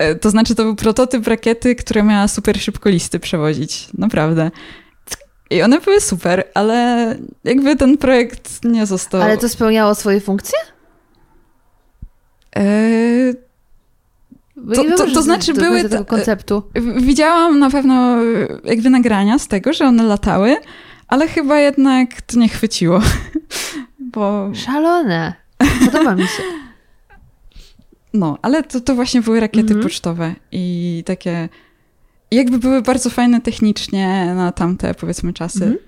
E, 0.00 0.14
to 0.14 0.30
znaczy, 0.30 0.54
to 0.54 0.64
był 0.64 0.74
prototyp 0.74 1.26
rakiety, 1.26 1.74
która 1.74 2.02
miała 2.02 2.28
super 2.28 2.60
szybko 2.60 2.88
listy 2.88 3.20
przewozić. 3.20 3.88
Naprawdę. 3.98 4.50
I 5.50 5.62
one 5.62 5.80
były 5.80 6.00
super, 6.00 6.44
ale 6.54 7.16
jakby 7.44 7.76
ten 7.76 7.98
projekt 7.98 8.64
nie 8.64 8.86
został. 8.86 9.22
Ale 9.22 9.38
to 9.38 9.48
spełniało 9.48 9.94
swoje 9.94 10.20
funkcje? 10.20 10.58
Eee... 12.52 13.34
To, 14.74 14.84
to, 14.84 15.10
to, 15.14 15.22
znaczy 15.22 15.54
były 15.54 15.88
tego 15.88 16.04
konceptu. 16.04 16.62
Widziałam 16.96 17.58
na 17.58 17.70
pewno 17.70 18.16
jakby 18.64 18.90
nagrania 18.90 19.38
z 19.38 19.48
tego, 19.48 19.72
że 19.72 19.84
one 19.84 20.02
latały, 20.02 20.56
ale 21.08 21.28
chyba 21.28 21.58
jednak 21.58 22.22
to 22.22 22.38
nie 22.38 22.48
chwyciło. 22.48 23.00
Bo... 24.14 24.50
Szalone. 24.54 25.34
Podoba 25.86 26.14
mi 26.14 26.22
się. 26.22 26.69
No, 28.12 28.38
ale 28.42 28.62
to, 28.62 28.80
to 28.80 28.94
właśnie 28.94 29.22
były 29.22 29.40
rakiety 29.40 29.68
mhm. 29.74 29.82
pocztowe 29.82 30.34
i 30.52 31.02
takie 31.06 31.48
jakby 32.30 32.58
były 32.58 32.82
bardzo 32.82 33.10
fajne 33.10 33.40
technicznie 33.40 34.32
na 34.34 34.52
tamte 34.52 34.94
powiedzmy 34.94 35.32
czasy. 35.32 35.64
Mhm. 35.64 35.78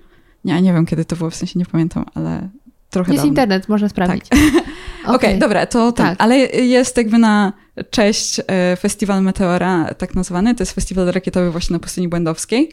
Nie, 0.45 0.61
nie 0.61 0.73
wiem 0.73 0.85
kiedy 0.85 1.05
to 1.05 1.15
było, 1.15 1.29
w 1.29 1.35
sensie 1.35 1.59
nie 1.59 1.65
pamiętam, 1.65 2.05
ale 2.13 2.49
trochę 2.93 3.11
Jest 3.11 3.19
dawno. 3.19 3.29
internet, 3.29 3.69
można 3.69 3.89
sprawdzić. 3.89 4.27
Tak. 4.29 4.39
Okej, 4.43 4.61
okay. 5.03 5.15
okay, 5.15 5.37
dobra, 5.37 5.65
to 5.65 5.91
tak. 5.91 6.15
Ale 6.17 6.37
jest 6.37 6.97
jakby 6.97 7.17
na 7.17 7.53
cześć 7.89 8.39
e, 8.47 8.75
Festiwal 8.75 9.23
Meteora, 9.23 9.93
tak 9.97 10.15
nazwany. 10.15 10.55
To 10.55 10.61
jest 10.61 10.71
festiwal 10.71 11.07
rakietowy 11.07 11.51
właśnie 11.51 11.73
na 11.73 11.79
pustyni 11.79 12.07
błędowskiej. 12.07 12.71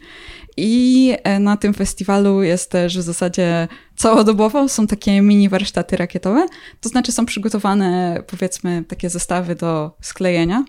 I 0.57 1.15
e, 1.23 1.39
na 1.39 1.57
tym 1.57 1.73
festiwalu 1.73 2.43
jest 2.43 2.71
też 2.71 2.97
w 2.97 3.01
zasadzie 3.01 3.67
całodobowo 3.95 4.69
są 4.69 4.87
takie 4.87 5.21
mini 5.21 5.49
warsztaty 5.49 5.97
rakietowe. 5.97 6.45
To 6.81 6.89
znaczy 6.89 7.11
są 7.11 7.25
przygotowane 7.25 8.23
powiedzmy 8.27 8.83
takie 8.87 9.09
zestawy 9.09 9.55
do 9.55 9.91
sklejenia. 10.01 10.63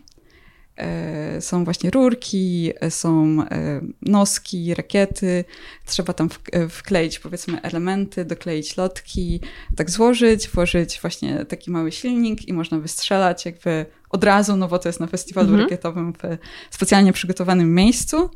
E, 0.76 1.40
są 1.40 1.64
właśnie 1.64 1.90
rurki, 1.90 2.72
e, 2.80 2.90
są 2.90 3.36
noski, 4.02 4.74
rakiety. 4.74 5.44
Trzeba 5.86 6.12
tam 6.12 6.28
wkleić 6.70 7.18
powiedzmy 7.18 7.62
elementy, 7.62 8.24
dokleić 8.24 8.76
lotki, 8.76 9.40
tak 9.76 9.90
złożyć, 9.90 10.48
włożyć 10.48 10.98
właśnie 11.02 11.44
taki 11.44 11.70
mały 11.70 11.92
silnik 11.92 12.48
i 12.48 12.52
można 12.52 12.78
wystrzelać 12.78 13.46
jakby 13.46 13.86
od 14.10 14.24
razu, 14.24 14.56
no 14.56 14.68
bo 14.68 14.78
to 14.78 14.88
jest 14.88 15.00
na 15.00 15.06
festiwalu 15.06 15.48
mhm. 15.48 15.62
rakietowym 15.62 16.12
w 16.70 16.74
specjalnie 16.74 17.12
przygotowanym 17.12 17.74
miejscu. 17.74 18.30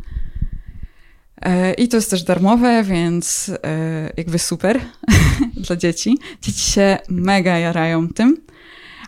E, 1.43 1.75
I 1.75 1.89
to 1.89 1.97
jest 1.97 2.11
też 2.11 2.23
darmowe, 2.23 2.85
więc 2.85 3.51
e, 3.65 4.13
jakby 4.17 4.39
super 4.39 4.81
dla 5.67 5.77
dzieci. 5.77 6.19
Dzieci 6.43 6.73
się 6.73 6.99
mega 7.09 7.59
jarają 7.59 8.09
tym. 8.09 8.47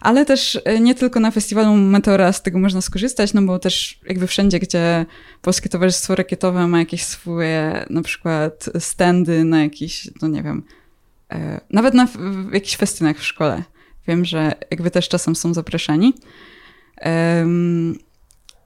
Ale 0.00 0.24
też 0.24 0.60
e, 0.64 0.80
nie 0.80 0.94
tylko 0.94 1.20
na 1.20 1.30
festiwalu 1.30 1.74
Meteora 1.74 2.32
z 2.32 2.42
tego 2.42 2.58
można 2.58 2.80
skorzystać, 2.80 3.34
no 3.34 3.42
bo 3.42 3.58
też 3.58 4.00
jakby 4.06 4.26
wszędzie, 4.26 4.58
gdzie 4.58 5.06
Polskie 5.42 5.68
Towarzystwo 5.68 6.14
Rakietowe 6.14 6.68
ma 6.68 6.78
jakieś 6.78 7.04
swoje 7.04 7.86
na 7.90 8.02
przykład 8.02 8.70
standy 8.78 9.44
na 9.44 9.62
jakiś, 9.62 10.10
no 10.22 10.28
nie 10.28 10.42
wiem, 10.42 10.62
e, 11.32 11.60
nawet 11.70 11.94
na 11.94 12.08
jakichś 12.52 12.76
festynach 12.76 13.18
w 13.18 13.24
szkole. 13.24 13.62
Wiem, 14.08 14.24
że 14.24 14.52
jakby 14.70 14.90
też 14.90 15.08
czasem 15.08 15.36
są 15.36 15.54
zapraszani. 15.54 16.14
Um, 17.04 17.98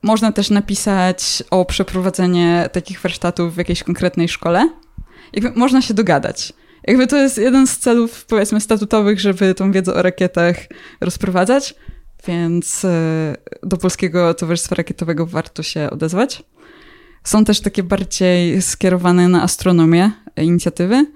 można 0.03 0.33
też 0.33 0.51
napisać 0.51 1.43
o 1.51 1.65
przeprowadzenie 1.65 2.69
takich 2.73 3.01
warsztatów 3.01 3.55
w 3.55 3.59
jakiejś 3.59 3.83
konkretnej 3.83 4.29
szkole. 4.29 4.71
Jakby 5.33 5.59
można 5.59 5.83
się 5.83 5.95
dogadać. 5.95 6.53
Jakby 6.87 7.07
to 7.07 7.17
jest 7.17 7.39
jeden 7.39 7.67
z 7.67 7.79
celów, 7.79 8.25
powiedzmy, 8.25 8.61
statutowych, 8.61 9.21
żeby 9.21 9.55
tą 9.55 9.73
wiedzę 9.73 9.95
o 9.95 10.03
rakietach 10.03 10.57
rozprowadzać, 11.01 11.75
więc 12.27 12.85
e, 12.85 13.37
do 13.63 13.77
Polskiego 13.77 14.35
Towarzystwa 14.35 14.75
Rakietowego 14.75 15.27
warto 15.27 15.63
się 15.63 15.91
odezwać. 15.91 16.43
Są 17.25 17.45
też 17.45 17.61
takie 17.61 17.83
bardziej 17.83 18.63
skierowane 18.63 19.29
na 19.29 19.43
astronomię 19.43 20.11
inicjatywy, 20.37 21.07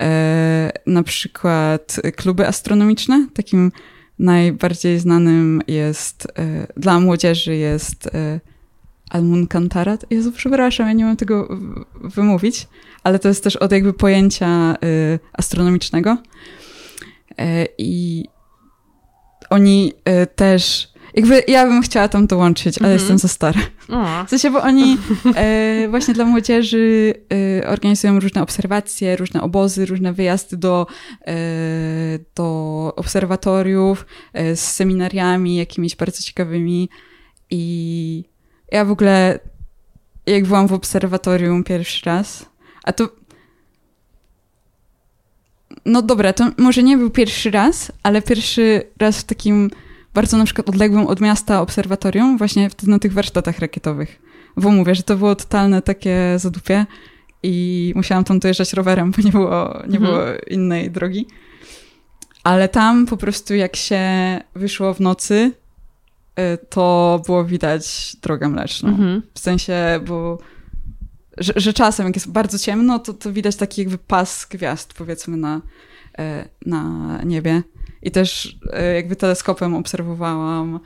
e, 0.00 0.72
na 0.86 1.02
przykład 1.02 2.00
kluby 2.16 2.46
astronomiczne. 2.46 3.26
Takim 3.34 3.72
najbardziej 4.18 4.98
znanym 4.98 5.62
jest 5.66 6.26
e, 6.38 6.66
dla 6.76 7.00
młodzieży 7.00 7.56
jest 7.56 8.10
Almun 9.14 9.46
Kantarat. 9.46 10.06
Jezu, 10.10 10.32
przepraszam, 10.32 10.86
ja 10.86 10.92
nie 10.92 11.04
mam 11.04 11.16
tego 11.16 11.48
wymówić, 12.00 12.68
ale 13.04 13.18
to 13.18 13.28
jest 13.28 13.44
też 13.44 13.56
od 13.56 13.72
jakby 13.72 13.92
pojęcia 13.92 14.76
y, 14.84 15.18
astronomicznego. 15.32 16.16
Y, 17.30 17.44
I 17.78 18.24
oni 19.50 19.92
y, 20.22 20.26
też 20.26 20.94
jakby 21.14 21.42
ja 21.48 21.66
bym 21.66 21.82
chciała 21.82 22.08
tam 22.08 22.26
dołączyć, 22.26 22.78
ale 22.78 22.88
mm 22.88 22.98
-hmm. 22.98 23.00
jestem 23.00 23.18
za 23.18 23.28
stara. 23.28 23.60
W 24.26 24.30
sensie, 24.30 24.50
bo 24.50 24.62
oni 24.62 24.98
e, 25.36 25.86
właśnie 25.90 26.14
dla 26.14 26.24
młodzieży 26.24 27.14
e, 27.62 27.68
organizują 27.68 28.20
różne 28.20 28.42
obserwacje, 28.42 29.16
różne 29.16 29.42
obozy, 29.42 29.86
różne 29.86 30.12
wyjazdy 30.12 30.56
do, 30.56 30.86
e, 31.26 31.34
do 32.34 32.92
obserwatoriów 32.96 34.06
z 34.54 34.60
seminariami 34.60 35.56
jakimiś 35.56 35.96
bardzo 35.96 36.22
ciekawymi 36.22 36.88
i 37.50 38.24
ja 38.74 38.84
w 38.84 38.90
ogóle, 38.90 39.38
jak 40.26 40.46
byłam 40.46 40.66
w 40.66 40.72
obserwatorium 40.72 41.64
pierwszy 41.64 42.06
raz, 42.06 42.46
a 42.84 42.92
to. 42.92 43.08
No 45.84 46.02
dobra, 46.02 46.32
to 46.32 46.50
może 46.58 46.82
nie 46.82 46.96
był 46.96 47.10
pierwszy 47.10 47.50
raz, 47.50 47.92
ale 48.02 48.22
pierwszy 48.22 48.82
raz 48.98 49.20
w 49.20 49.24
takim 49.24 49.70
bardzo 50.14 50.36
na 50.36 50.44
przykład 50.44 50.68
odległym 50.68 51.06
od 51.06 51.20
miasta 51.20 51.60
obserwatorium, 51.60 52.38
właśnie 52.38 52.70
wtedy 52.70 52.90
na 52.90 52.98
tych 52.98 53.12
warsztatach 53.12 53.58
rakietowych. 53.58 54.22
Bo 54.56 54.70
mówię, 54.70 54.94
że 54.94 55.02
to 55.02 55.16
było 55.16 55.34
totalne 55.34 55.82
takie 55.82 56.34
zadupie 56.36 56.86
i 57.42 57.92
musiałam 57.96 58.24
tam 58.24 58.38
dojeżdżać 58.38 58.72
rowerem, 58.72 59.10
bo 59.10 59.22
nie 59.22 59.30
było, 59.30 59.82
nie 59.88 59.98
mhm. 59.98 60.02
było 60.02 60.20
innej 60.50 60.90
drogi. 60.90 61.26
Ale 62.44 62.68
tam 62.68 63.06
po 63.06 63.16
prostu 63.16 63.54
jak 63.54 63.76
się 63.76 64.00
wyszło 64.54 64.94
w 64.94 65.00
nocy, 65.00 65.52
to 66.68 67.22
było 67.26 67.44
widać 67.44 68.16
drogę 68.22 68.48
mleczną. 68.48 68.88
Mhm. 68.88 69.22
W 69.34 69.38
sensie, 69.38 70.00
bo 70.06 70.38
że, 71.38 71.52
że, 71.56 71.72
czasem, 71.72 72.06
jak 72.06 72.14
jest 72.14 72.30
bardzo 72.30 72.58
ciemno, 72.58 72.98
to, 72.98 73.14
to 73.14 73.32
widać 73.32 73.56
taki 73.56 73.80
jakby 73.80 73.98
pas 73.98 74.46
gwiazd, 74.50 74.94
powiedzmy, 74.94 75.36
na, 75.36 75.56
y, 75.56 76.48
na 76.66 77.20
niebie. 77.24 77.62
I 78.02 78.10
też 78.10 78.58
y, 78.90 78.94
jakby 78.94 79.16
teleskopem 79.16 79.74
obserwowałam 79.74 80.80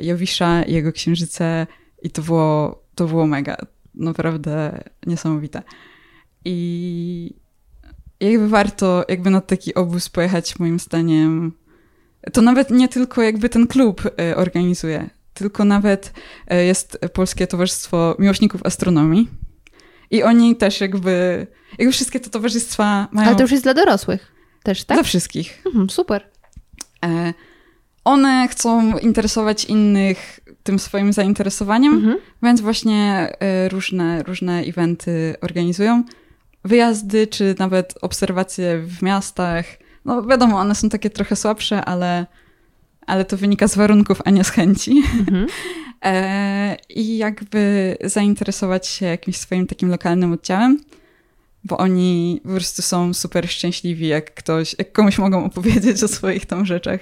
Jowisza 0.00 0.62
i 0.62 0.72
jego 0.72 0.92
księżyce 0.92 1.66
i 2.02 2.10
to 2.10 2.22
było, 2.22 2.82
to 2.94 3.06
było 3.06 3.26
mega. 3.26 3.56
Naprawdę 3.94 4.84
niesamowite. 5.06 5.62
I 6.44 7.34
jakby 8.20 8.48
warto 8.48 9.04
jakby 9.08 9.30
na 9.30 9.40
taki 9.40 9.74
obóz 9.74 10.08
pojechać 10.08 10.58
moim 10.58 10.78
zdaniem 10.78 11.52
to 12.32 12.42
nawet 12.42 12.70
nie 12.70 12.88
tylko 12.88 13.22
jakby 13.22 13.48
ten 13.48 13.66
klub 13.66 14.02
e, 14.20 14.36
organizuje, 14.36 15.10
tylko 15.34 15.64
nawet 15.64 16.12
e, 16.48 16.64
jest 16.64 16.98
Polskie 17.12 17.46
Towarzystwo 17.46 18.16
Miłośników 18.18 18.66
Astronomii. 18.66 19.28
I 20.10 20.22
oni 20.22 20.56
też 20.56 20.80
jakby, 20.80 21.46
jakby 21.78 21.92
wszystkie 21.92 22.20
te 22.20 22.30
towarzystwa 22.30 23.08
mają... 23.12 23.28
Ale 23.28 23.36
to 23.36 23.42
już 23.42 23.50
jest 23.50 23.64
dla 23.64 23.74
dorosłych 23.74 24.32
też, 24.62 24.84
tak? 24.84 24.96
Dla 24.96 25.04
wszystkich. 25.04 25.62
Mhm, 25.66 25.90
super. 25.90 26.30
E, 27.04 27.34
one 28.04 28.48
chcą 28.48 28.98
interesować 28.98 29.64
innych 29.64 30.40
tym 30.62 30.78
swoim 30.78 31.12
zainteresowaniem, 31.12 31.94
mhm. 31.94 32.16
więc 32.42 32.60
właśnie 32.60 33.32
różne, 33.68 34.22
różne 34.22 34.60
eventy 34.60 35.34
organizują. 35.40 36.04
Wyjazdy, 36.64 37.26
czy 37.26 37.54
nawet 37.58 37.94
obserwacje 38.02 38.78
w 38.78 39.02
miastach, 39.02 39.66
no 40.04 40.22
wiadomo, 40.22 40.58
one 40.58 40.74
są 40.74 40.88
takie 40.88 41.10
trochę 41.10 41.36
słabsze, 41.36 41.84
ale, 41.84 42.26
ale 43.06 43.24
to 43.24 43.36
wynika 43.36 43.68
z 43.68 43.76
warunków, 43.76 44.22
a 44.24 44.30
nie 44.30 44.44
z 44.44 44.50
chęci. 44.50 45.02
Mhm. 45.18 45.46
e, 46.04 46.76
I 46.88 47.16
jakby 47.16 47.96
zainteresować 48.04 48.86
się 48.86 49.06
jakimś 49.06 49.36
swoim 49.36 49.66
takim 49.66 49.88
lokalnym 49.88 50.32
oddziałem, 50.32 50.80
bo 51.64 51.76
oni 51.76 52.40
po 52.42 52.48
prostu 52.48 52.82
są 52.82 53.14
super 53.14 53.48
szczęśliwi, 53.48 54.08
jak 54.08 54.34
ktoś, 54.34 54.76
jak 54.78 54.92
komuś 54.92 55.18
mogą 55.18 55.44
opowiedzieć 55.44 56.02
o 56.02 56.08
swoich 56.08 56.46
tam 56.46 56.66
rzeczach. 56.66 57.00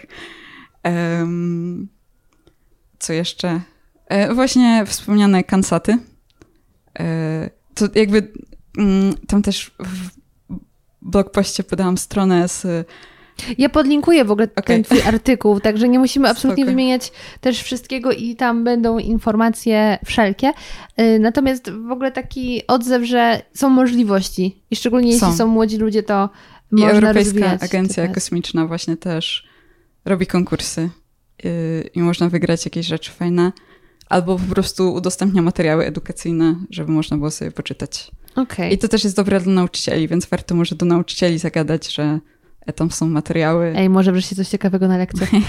co 2.98 3.12
jeszcze? 3.12 3.60
E, 4.08 4.34
właśnie 4.34 4.84
wspomniane 4.86 5.44
kansaty. 5.44 5.98
E, 6.98 7.50
to 7.74 7.88
jakby 7.94 8.32
mm, 8.78 9.14
tam 9.26 9.42
też 9.42 9.70
w 9.78 10.21
blogpoście 11.02 11.64
podałam 11.64 11.98
stronę 11.98 12.48
z 12.48 12.66
ja 13.58 13.68
podlinkuję 13.68 14.24
w 14.24 14.30
ogóle 14.30 14.48
okay. 14.56 14.62
ten 14.64 14.84
twój 14.84 15.02
artykuł, 15.02 15.60
także 15.60 15.88
nie 15.88 15.98
musimy 15.98 16.28
absolutnie 16.30 16.64
Spoko. 16.64 16.72
wymieniać 16.72 17.12
też 17.40 17.62
wszystkiego 17.62 18.12
i 18.12 18.36
tam 18.36 18.64
będą 18.64 18.98
informacje 18.98 19.98
wszelkie. 20.04 20.52
Y, 21.00 21.18
natomiast 21.18 21.70
w 21.70 21.90
ogóle 21.90 22.12
taki 22.12 22.66
odzew, 22.66 23.04
że 23.04 23.42
są 23.54 23.68
możliwości 23.68 24.62
i 24.70 24.76
szczególnie 24.76 25.18
są. 25.18 25.26
jeśli 25.26 25.38
są 25.38 25.46
młodzi 25.46 25.78
ludzie, 25.78 26.02
to 26.02 26.30
I 26.72 26.74
można 26.74 26.92
Europejska. 26.92 27.58
Agencja 27.60 28.08
Kosmiczna 28.08 28.66
właśnie 28.66 28.96
też 28.96 29.46
robi 30.04 30.26
konkursy 30.26 30.90
y, 31.44 31.90
i 31.94 32.00
można 32.00 32.28
wygrać 32.28 32.64
jakieś 32.64 32.86
rzeczy 32.86 33.10
fajne. 33.10 33.52
Albo 34.08 34.38
po 34.38 34.54
prostu 34.54 34.94
udostępnia 34.94 35.42
materiały 35.42 35.86
edukacyjne, 35.86 36.56
żeby 36.70 36.92
można 36.92 37.16
było 37.16 37.30
sobie 37.30 37.50
poczytać. 37.50 38.10
Okay. 38.36 38.70
I 38.70 38.78
to 38.78 38.88
też 38.88 39.04
jest 39.04 39.16
dobre 39.16 39.40
dla 39.40 39.52
nauczycieli, 39.52 40.08
więc 40.08 40.26
warto 40.26 40.54
może 40.54 40.74
do 40.74 40.86
nauczycieli 40.86 41.38
zagadać, 41.38 41.94
że 41.94 42.18
tam 42.74 42.90
są 42.90 43.08
materiały. 43.08 43.72
Ej, 43.76 43.88
może 43.88 44.12
wreszcie 44.12 44.36
coś 44.36 44.48
ciekawego 44.48 44.88
na 44.88 44.96
lekcjach. 44.96 45.30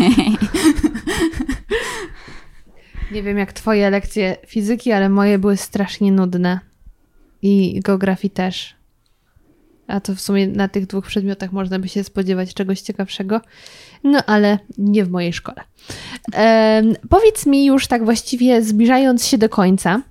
Nie 3.12 3.24
wiem 3.24 3.38
jak 3.38 3.54
twoje 3.54 3.90
lekcje 3.90 4.38
fizyki, 4.48 4.92
ale 4.92 5.10
moje 5.10 5.40
były 5.40 5.58
strasznie 5.58 6.12
nudne. 6.12 6.60
I 7.42 7.80
geografii 7.84 8.32
też. 8.32 8.76
A 9.88 10.00
to 10.00 10.16
w 10.16 10.22
sumie 10.22 10.48
na 10.48 10.68
tych 10.68 10.86
dwóch 10.88 11.06
przedmiotach 11.06 11.52
można 11.52 11.80
by 11.80 11.90
się 11.90 12.04
spodziewać 12.04 12.54
czegoś 12.54 12.82
ciekawszego. 12.82 13.42
No 14.04 14.24
ale 14.26 14.60
nie 14.78 15.06
w 15.06 15.10
mojej 15.10 15.34
szkole. 15.34 15.62
Powiedz 17.10 17.46
mi 17.46 17.66
już 17.66 17.88
tak 17.88 18.06
właściwie 18.06 18.62
zbliżając 18.62 19.26
się 19.26 19.38
do 19.38 19.50
końca, 19.50 20.02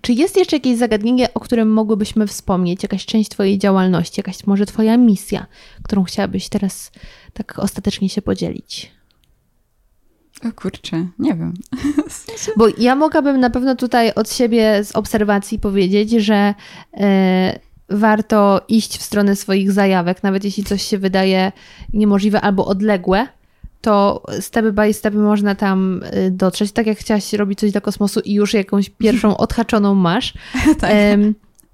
czy 0.00 0.12
jest 0.12 0.36
jeszcze 0.36 0.56
jakieś 0.56 0.78
zagadnienie, 0.78 1.34
o 1.34 1.40
którym 1.40 1.72
mogłybyśmy 1.72 2.26
wspomnieć? 2.26 2.82
Jakaś 2.82 3.06
część 3.06 3.30
Twojej 3.30 3.58
działalności, 3.58 4.20
jakaś 4.20 4.46
może 4.46 4.66
Twoja 4.66 4.96
misja, 4.96 5.46
którą 5.82 6.04
chciałabyś 6.04 6.48
teraz 6.48 6.92
tak 7.32 7.58
ostatecznie 7.58 8.08
się 8.08 8.22
podzielić? 8.22 8.92
O 10.48 10.52
kurczę, 10.52 11.06
nie 11.18 11.34
wiem. 11.34 11.54
Bo 12.58 12.66
ja 12.78 12.96
mogłabym 12.96 13.40
na 13.40 13.50
pewno 13.50 13.76
tutaj 13.76 14.12
od 14.14 14.32
siebie 14.32 14.84
z 14.84 14.96
obserwacji 14.96 15.58
powiedzieć, 15.58 16.10
że 16.10 16.54
e, 16.94 17.58
warto 17.88 18.60
iść 18.68 18.98
w 18.98 19.02
stronę 19.02 19.36
swoich 19.36 19.72
zajawek, 19.72 20.22
nawet 20.22 20.44
jeśli 20.44 20.64
coś 20.64 20.82
się 20.82 20.98
wydaje 20.98 21.52
niemożliwe 21.92 22.40
albo 22.40 22.66
odległe, 22.66 23.28
to 23.82 24.22
step 24.40 24.66
by 24.66 24.92
step 24.92 25.14
można 25.14 25.54
tam 25.54 26.02
y, 26.02 26.30
dotrzeć. 26.30 26.72
Tak 26.72 26.86
jak 26.86 26.98
chciałaś 26.98 27.32
robić 27.32 27.58
coś 27.58 27.72
dla 27.72 27.80
kosmosu 27.80 28.20
i 28.20 28.32
już 28.34 28.54
jakąś 28.54 28.90
pierwszą 28.90 29.36
odhaczoną 29.46 29.94
masz. 29.94 30.34
tak. 30.80 30.90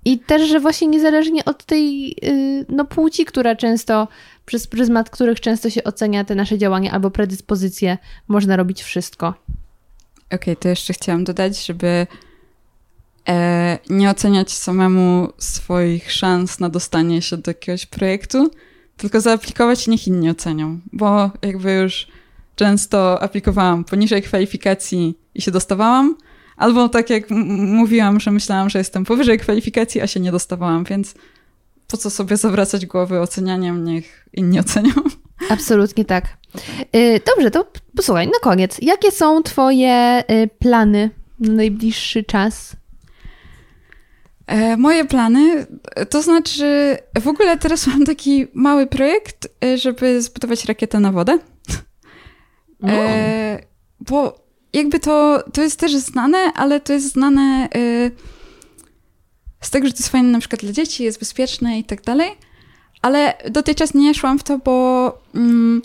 I 0.05 0.19
też, 0.19 0.49
że 0.49 0.61
właśnie 0.61 0.89
niezależnie 0.89 1.45
od 1.45 1.65
tej 1.65 2.17
y, 2.25 2.67
no, 2.69 2.85
płci, 2.85 3.25
która 3.25 3.57
często, 3.57 4.09
przez 4.47 4.67
pryzmat 4.67 5.11
których 5.11 5.41
często 5.41 5.71
się 5.71 5.85
ocenia 5.85 6.25
te 6.25 6.35
nasze 6.35 6.59
działania 6.59 6.93
albo 6.93 7.11
predyspozycje, 7.11 7.99
można 8.29 8.57
robić 8.57 8.83
wszystko. 8.83 9.29
Okej, 9.29 10.37
okay, 10.37 10.57
to 10.57 10.69
jeszcze 10.69 10.93
chciałam 10.93 11.25
dodać, 11.25 11.67
żeby 11.67 12.07
e, 13.29 13.79
nie 13.91 14.11
oceniać 14.11 14.53
samemu 14.53 15.29
swoich 15.39 16.13
szans 16.13 16.61
na 16.61 16.69
dostanie 16.69 17.23
się 17.23 17.37
do 17.37 17.51
jakiegoś 17.51 17.87
projektu, 17.87 18.51
tylko 18.99 19.21
zaaplikować 19.21 19.87
i 19.87 19.91
niech 19.91 20.07
inni 20.07 20.31
ocenią, 20.31 20.79
bo 20.93 21.31
jakby 21.43 21.73
już 21.73 22.07
często 22.57 23.23
aplikowałam 23.23 23.85
poniżej 23.85 24.23
kwalifikacji 24.23 25.19
i 25.35 25.43
się 25.43 25.51
dostawałam, 25.51 26.17
albo 26.57 26.89
tak 26.89 27.11
jak 27.11 27.31
mówiłam, 27.31 28.21
że 28.21 28.31
myślałam, 28.31 28.71
że 28.71 28.79
jestem 28.79 29.05
powyżej 29.05 29.39
kwalifikacji, 29.39 30.01
a 30.01 30.07
się 30.07 30.21
nie 30.21 30.33
dostawałam, 30.33 30.85
więc 30.85 31.15
po 31.89 31.97
co 31.97 32.11
sobie 32.11 32.37
zawracać 32.37 32.87
głowy 32.87 33.21
ocenianiem, 33.21 33.85
niech 33.85 34.27
inni 34.33 34.61
ocenią. 34.65 34.93
Absolutnie 35.51 36.05
tak. 36.05 36.37
Y, 36.97 37.21
dobrze, 37.27 37.51
to 37.51 37.73
posłuchaj, 37.97 38.27
na 38.27 38.39
koniec. 38.43 38.79
Jakie 38.83 39.11
są 39.11 39.43
Twoje 39.43 40.25
y, 40.31 40.49
plany 40.59 41.11
na 41.41 41.53
najbliższy 41.53 42.25
czas? 42.25 42.77
E, 44.49 44.77
moje 44.77 45.05
plany, 45.05 45.67
to 46.11 46.23
znaczy, 46.23 46.99
w 47.21 47.29
ogóle 47.29 47.59
teraz 47.59 47.87
mam 47.87 48.05
taki 48.05 48.47
mały 48.55 48.87
projekt, 48.87 49.49
e, 49.65 49.79
żeby 49.79 50.23
zbudować 50.23 50.65
rakietę 50.65 51.01
na 51.01 51.13
wodę. 51.13 51.39
E, 52.85 53.63
bo 54.01 54.41
jakby 54.73 55.01
to, 55.01 55.45
to 55.53 55.63
jest 55.63 55.81
też 55.81 55.97
znane, 55.97 56.39
ale 56.39 56.81
to 56.81 56.93
jest 56.93 57.13
znane 57.13 57.69
e, 57.75 58.11
z 59.61 59.71
tego, 59.71 59.87
że 59.87 59.93
to 59.93 59.99
jest 59.99 60.09
fajne 60.09 60.29
na 60.29 60.39
przykład 60.39 60.61
dla 60.61 60.73
dzieci, 60.73 61.05
jest 61.05 61.19
bezpieczne 61.19 61.79
i 61.79 61.85
tak 61.85 62.03
dalej. 62.03 62.31
Ale 63.03 63.35
dotychczas 63.51 63.95
nie 63.95 64.15
szłam 64.15 64.39
w 64.39 64.43
to, 64.43 64.59
bo 64.59 65.19
mm, 65.35 65.83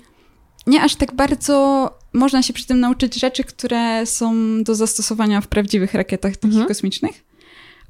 nie 0.67 0.81
aż 0.81 0.95
tak 0.95 1.15
bardzo 1.15 1.89
można 2.13 2.43
się 2.43 2.53
przy 2.53 2.67
tym 2.67 2.79
nauczyć 2.79 3.19
rzeczy, 3.19 3.43
które 3.43 4.05
są 4.05 4.33
do 4.63 4.75
zastosowania 4.75 5.41
w 5.41 5.47
prawdziwych 5.47 5.93
rakietach 5.93 6.31
takich 6.31 6.45
mhm. 6.45 6.67
kosmicznych. 6.67 7.32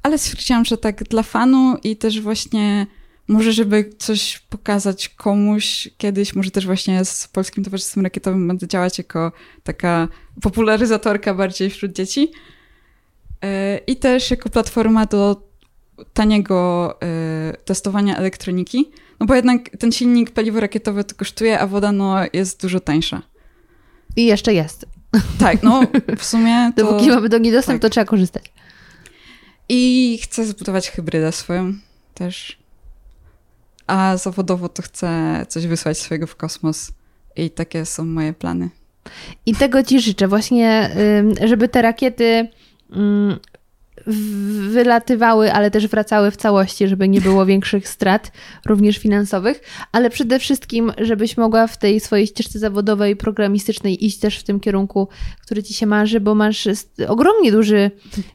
Ale 0.04 0.18
stwierdziłam, 0.18 0.64
że 0.64 0.78
tak 0.78 1.04
dla 1.04 1.22
fanu 1.22 1.76
i 1.84 1.96
też 1.96 2.20
właśnie 2.20 2.86
może, 3.28 3.52
żeby 3.52 3.90
coś 3.98 4.38
pokazać 4.38 5.08
komuś 5.08 5.88
kiedyś, 5.98 6.34
może 6.34 6.50
też 6.50 6.66
właśnie 6.66 7.04
z 7.04 7.28
Polskim 7.28 7.64
Towarzystwem 7.64 8.04
Rakietowym 8.04 8.48
będę 8.48 8.68
działać 8.68 8.98
jako 8.98 9.32
taka 9.62 10.08
popularyzatorka 10.42 11.34
bardziej 11.34 11.70
wśród 11.70 11.92
dzieci. 11.92 12.32
E, 13.42 13.78
I 13.78 13.96
też 13.96 14.30
jako 14.30 14.48
platforma 14.48 15.06
do 15.06 15.48
taniego 16.12 16.88
e, 17.02 17.56
testowania 17.64 18.16
elektroniki. 18.16 18.90
No 19.20 19.26
bo 19.26 19.34
jednak 19.34 19.70
ten 19.78 19.92
silnik 19.92 20.30
paliwo 20.30 20.60
rakietowe 20.60 21.04
to 21.04 21.14
kosztuje, 21.14 21.60
a 21.60 21.66
woda 21.66 21.92
no, 21.92 22.16
jest 22.32 22.62
dużo 22.62 22.80
tańsza. 22.80 23.22
I 24.16 24.26
jeszcze 24.26 24.54
jest. 24.54 24.86
Tak, 25.38 25.62
no 25.62 25.82
w 26.18 26.24
sumie 26.24 26.56
to... 26.76 26.84
Dopóki 26.84 27.08
mamy 27.08 27.28
do 27.28 27.38
niej 27.38 27.52
dostęp, 27.52 27.82
tak. 27.82 27.90
to 27.90 27.92
trzeba 27.92 28.04
korzystać. 28.04 28.52
I 29.68 30.18
chcę 30.22 30.46
zbudować 30.46 30.90
hybrydę 30.90 31.32
swoją 31.32 31.72
też. 32.14 32.58
A 33.86 34.16
zawodowo 34.16 34.68
to 34.68 34.82
chcę 34.82 35.40
coś 35.48 35.66
wysłać 35.66 35.98
swojego 35.98 36.26
w 36.26 36.36
kosmos. 36.36 36.92
I 37.36 37.50
takie 37.50 37.86
są 37.86 38.04
moje 38.04 38.32
plany. 38.32 38.70
I 39.46 39.54
tego 39.54 39.82
Ci 39.82 40.00
życzę, 40.00 40.28
właśnie, 40.28 40.96
żeby 41.44 41.68
te 41.68 41.82
rakiety 41.82 42.48
wylatywały, 44.70 45.52
ale 45.52 45.70
też 45.70 45.88
wracały 45.88 46.30
w 46.30 46.36
całości, 46.36 46.88
żeby 46.88 47.08
nie 47.08 47.20
było 47.20 47.46
większych 47.46 47.88
strat, 47.88 48.32
również 48.66 48.98
finansowych, 48.98 49.60
ale 49.92 50.10
przede 50.10 50.38
wszystkim, 50.38 50.92
żebyś 50.98 51.36
mogła 51.36 51.66
w 51.66 51.78
tej 51.78 52.00
swojej 52.00 52.26
ścieżce 52.26 52.58
zawodowej, 52.58 53.16
programistycznej 53.16 54.04
iść 54.06 54.18
też 54.18 54.38
w 54.38 54.44
tym 54.44 54.60
kierunku, 54.60 55.08
który 55.42 55.62
ci 55.62 55.74
się 55.74 55.86
marzy, 55.86 56.20
bo 56.20 56.34
masz 56.34 56.68
ogromnie 57.08 57.52
duży, 57.52 57.90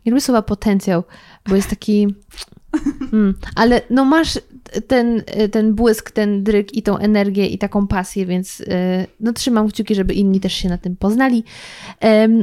nie 0.05 0.11
lubię 0.11 0.21
słowa 0.21 0.41
potencjał, 0.41 1.03
bo 1.49 1.55
jest 1.55 1.69
taki 1.69 2.07
Hmm. 3.11 3.33
Ale 3.55 3.81
no 3.89 4.05
masz 4.05 4.39
ten, 4.87 5.23
ten 5.51 5.73
błysk, 5.75 6.11
ten 6.11 6.43
dryk 6.43 6.73
i 6.73 6.83
tą 6.83 6.97
energię 6.97 7.47
i 7.47 7.57
taką 7.57 7.87
pasję, 7.87 8.25
więc 8.25 8.63
e, 8.67 9.05
no 9.19 9.33
trzymam 9.33 9.67
kciuki, 9.67 9.95
żeby 9.95 10.13
inni 10.13 10.39
też 10.39 10.53
się 10.53 10.69
na 10.69 10.77
tym 10.77 10.95
poznali. 10.95 11.43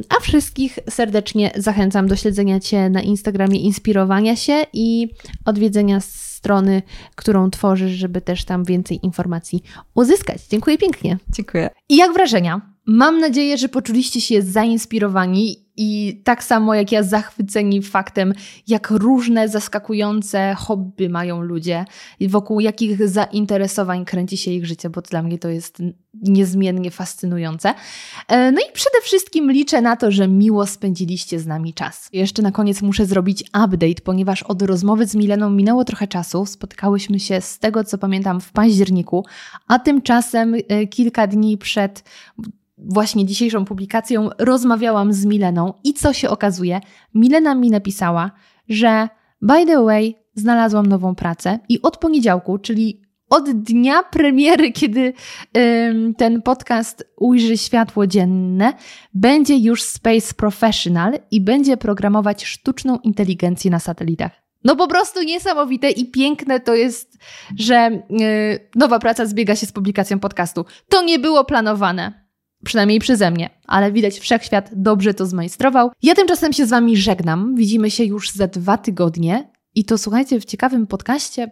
A 0.09 0.20
wszystkich 0.20 0.78
serdecznie 0.90 1.51
zachęcam 1.57 2.07
do 2.07 2.16
śledzenia 2.16 2.61
Cię 2.61 2.90
na 2.90 3.03
Instagramie, 3.03 3.61
inspirowania 3.61 4.36
się 4.36 4.66
i 4.73 5.09
odwiedzenia 5.44 6.01
strony, 6.01 6.82
którą 7.15 7.51
tworzysz, 7.51 7.93
żeby 7.93 8.20
też 8.20 8.44
tam 8.44 8.65
więcej 8.65 9.01
informacji 9.03 9.62
uzyskać. 9.94 10.47
Dziękuję 10.48 10.78
pięknie. 10.78 11.19
Dziękuję. 11.32 11.70
I 11.89 11.97
jak 11.97 12.12
wrażenia? 12.12 12.76
Mam 12.86 13.20
nadzieję, 13.20 13.58
że 13.58 13.68
poczuliście 13.68 14.20
się 14.20 14.42
zainspirowani 14.42 15.66
i 15.76 16.20
tak 16.24 16.44
samo 16.44 16.74
jak 16.74 16.92
ja 16.92 17.02
zachwyceni 17.02 17.82
faktem, 17.82 18.32
jak 18.68 18.90
różne 18.90 19.48
zaskakujące 19.48 20.54
hobby 20.58 21.08
mają 21.08 21.42
ludzie 21.42 21.84
i 22.20 22.28
wokół 22.28 22.60
jakich 22.60 23.08
zainteresowań 23.08 24.04
kręci 24.04 24.36
się 24.36 24.50
ich 24.50 24.66
życie, 24.66 24.90
bo 24.90 25.00
dla 25.02 25.22
mnie 25.22 25.38
to 25.38 25.48
jest 25.48 25.82
niezmiennie 26.14 26.90
fascynujące. 26.90 27.74
E, 28.28 28.52
no 28.52 28.60
i 28.60 28.72
przede 28.72 29.00
wszystkim 29.02 29.50
liczę 29.50 29.80
na 29.80 29.96
to, 29.96 30.10
że 30.10 30.28
miło 30.28 30.66
spędziliście 30.66 31.40
z 31.40 31.46
nami 31.46 31.74
czas. 31.74 32.08
Jeszcze 32.12 32.42
na 32.42 32.52
koniec 32.52 32.82
muszę 32.82 33.06
zrobić 33.06 33.42
update, 33.42 34.02
ponieważ 34.04 34.42
od 34.42 34.62
rozmowy 34.62 35.06
z 35.06 35.14
Mileną 35.14 35.50
minęło 35.50 35.84
trochę 35.84 36.06
czasu. 36.08 36.46
Spotkałyśmy 36.46 37.20
się 37.20 37.40
z 37.40 37.58
tego, 37.58 37.84
co 37.84 37.98
pamiętam, 37.98 38.40
w 38.40 38.52
październiku, 38.52 39.24
a 39.68 39.78
tymczasem 39.78 40.54
e, 40.54 40.86
kilka 40.86 41.26
dni 41.26 41.58
przed 41.58 42.04
właśnie 42.78 43.27
dzisiejszą 43.27 43.65
publikacją 43.65 44.31
rozmawiałam 44.39 45.12
z 45.12 45.24
Mileną 45.24 45.73
i 45.85 45.94
co 45.94 46.12
się 46.12 46.31
okazuje? 46.31 46.81
Milena 47.15 47.55
mi 47.55 47.70
napisała, 47.70 48.31
że 48.69 49.09
by 49.43 49.66
the 49.66 49.85
way, 49.85 50.16
znalazłam 50.35 50.86
nową 50.86 51.15
pracę 51.15 51.59
i 51.69 51.82
od 51.82 51.97
poniedziałku, 51.97 52.59
czyli 52.59 53.03
od 53.31 53.51
dnia 53.51 54.03
premiery, 54.03 54.73
kiedy 54.73 55.12
ym, 55.57 56.15
ten 56.15 56.43
podcast 56.43 57.05
ujrzy 57.16 57.59
światło 57.59 58.07
dzienne, 58.07 58.73
będzie 59.15 59.57
już 59.57 59.82
Space 59.82 60.35
Professional 60.35 61.19
i 61.31 61.40
będzie 61.40 61.77
programować 61.77 62.44
sztuczną 62.44 62.98
inteligencję 62.98 63.70
na 63.70 63.78
satelitach. 63.78 64.32
No 64.65 64.77
po 64.77 64.89
prostu 64.89 65.23
niesamowite 65.23 65.90
i 65.90 66.11
piękne 66.11 66.61
to 66.61 66.74
jest, 66.74 67.19
że 67.59 68.03
yy, 68.11 68.69
nowa 68.74 68.98
praca 68.98 69.27
zbiega 69.27 69.57
się 69.57 69.66
z 69.66 69.73
publikacją 69.73 70.19
podcastu. 70.19 70.65
To 70.89 71.03
nie 71.03 71.19
było 71.19 71.44
planowane. 71.44 72.26
Przynajmniej 72.64 73.00
przeze 73.00 73.30
mnie, 73.30 73.50
ale 73.66 73.92
widać 73.92 74.18
wszechświat 74.18 74.70
dobrze 74.72 75.14
to 75.14 75.26
zmajstrował. 75.26 75.90
Ja 76.02 76.14
tymczasem 76.14 76.52
się 76.52 76.66
z 76.66 76.70
Wami 76.70 76.96
żegnam. 76.96 77.54
Widzimy 77.54 77.90
się 77.90 78.04
już 78.04 78.30
za 78.30 78.46
dwa 78.46 78.78
tygodnie. 78.78 79.50
I 79.74 79.84
to 79.84 79.98
słuchajcie 79.98 80.40
w 80.40 80.44
ciekawym 80.44 80.86
podcaście, 80.86 81.50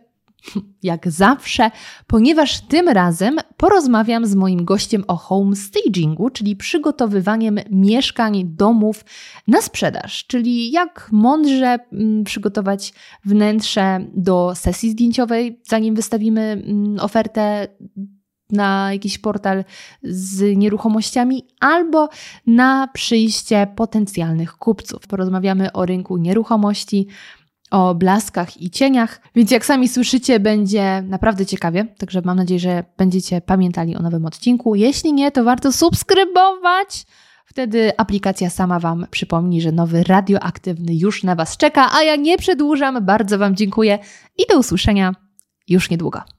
jak 0.82 1.10
zawsze, 1.10 1.70
ponieważ 2.06 2.60
tym 2.60 2.88
razem 2.88 3.36
porozmawiam 3.56 4.26
z 4.26 4.34
moim 4.34 4.64
gościem 4.64 5.04
o 5.06 5.16
homestagingu, 5.16 6.30
czyli 6.30 6.56
przygotowywaniem 6.56 7.58
mieszkań, 7.70 8.42
domów 8.44 9.04
na 9.48 9.62
sprzedaż, 9.62 10.26
czyli 10.26 10.70
jak 10.70 11.08
mądrze 11.12 11.78
mm, 11.92 12.24
przygotować 12.24 12.92
wnętrze 13.24 14.06
do 14.14 14.52
sesji 14.54 14.90
zdjęciowej, 14.90 15.60
zanim 15.68 15.94
wystawimy 15.94 16.40
mm, 16.40 16.96
ofertę 17.00 17.68
na 18.50 18.92
jakiś 18.92 19.18
portal 19.18 19.64
z 20.02 20.56
nieruchomościami 20.56 21.46
albo 21.60 22.08
na 22.46 22.88
przyjście 22.88 23.66
potencjalnych 23.76 24.52
kupców. 24.52 25.06
Porozmawiamy 25.06 25.72
o 25.72 25.86
rynku 25.86 26.16
nieruchomości, 26.16 27.06
o 27.70 27.94
blaskach 27.94 28.62
i 28.62 28.70
cieniach, 28.70 29.20
więc 29.34 29.50
jak 29.50 29.64
sami 29.64 29.88
słyszycie, 29.88 30.40
będzie 30.40 31.02
naprawdę 31.02 31.46
ciekawie. 31.46 31.84
Także 31.98 32.22
mam 32.24 32.36
nadzieję, 32.36 32.60
że 32.60 32.84
będziecie 32.96 33.40
pamiętali 33.40 33.96
o 33.96 34.02
nowym 34.02 34.26
odcinku. 34.26 34.74
Jeśli 34.74 35.12
nie, 35.12 35.30
to 35.30 35.44
warto 35.44 35.72
subskrybować. 35.72 37.06
Wtedy 37.46 37.92
aplikacja 37.96 38.50
sama 38.50 38.80
Wam 38.80 39.06
przypomni, 39.10 39.60
że 39.60 39.72
nowy 39.72 40.02
radioaktywny 40.02 40.94
już 40.94 41.22
na 41.22 41.34
Was 41.34 41.56
czeka. 41.56 41.90
A 41.92 42.02
ja 42.02 42.16
nie 42.16 42.38
przedłużam, 42.38 43.04
bardzo 43.04 43.38
Wam 43.38 43.56
dziękuję 43.56 43.98
i 44.38 44.42
do 44.50 44.58
usłyszenia 44.58 45.12
już 45.68 45.90
niedługo. 45.90 46.33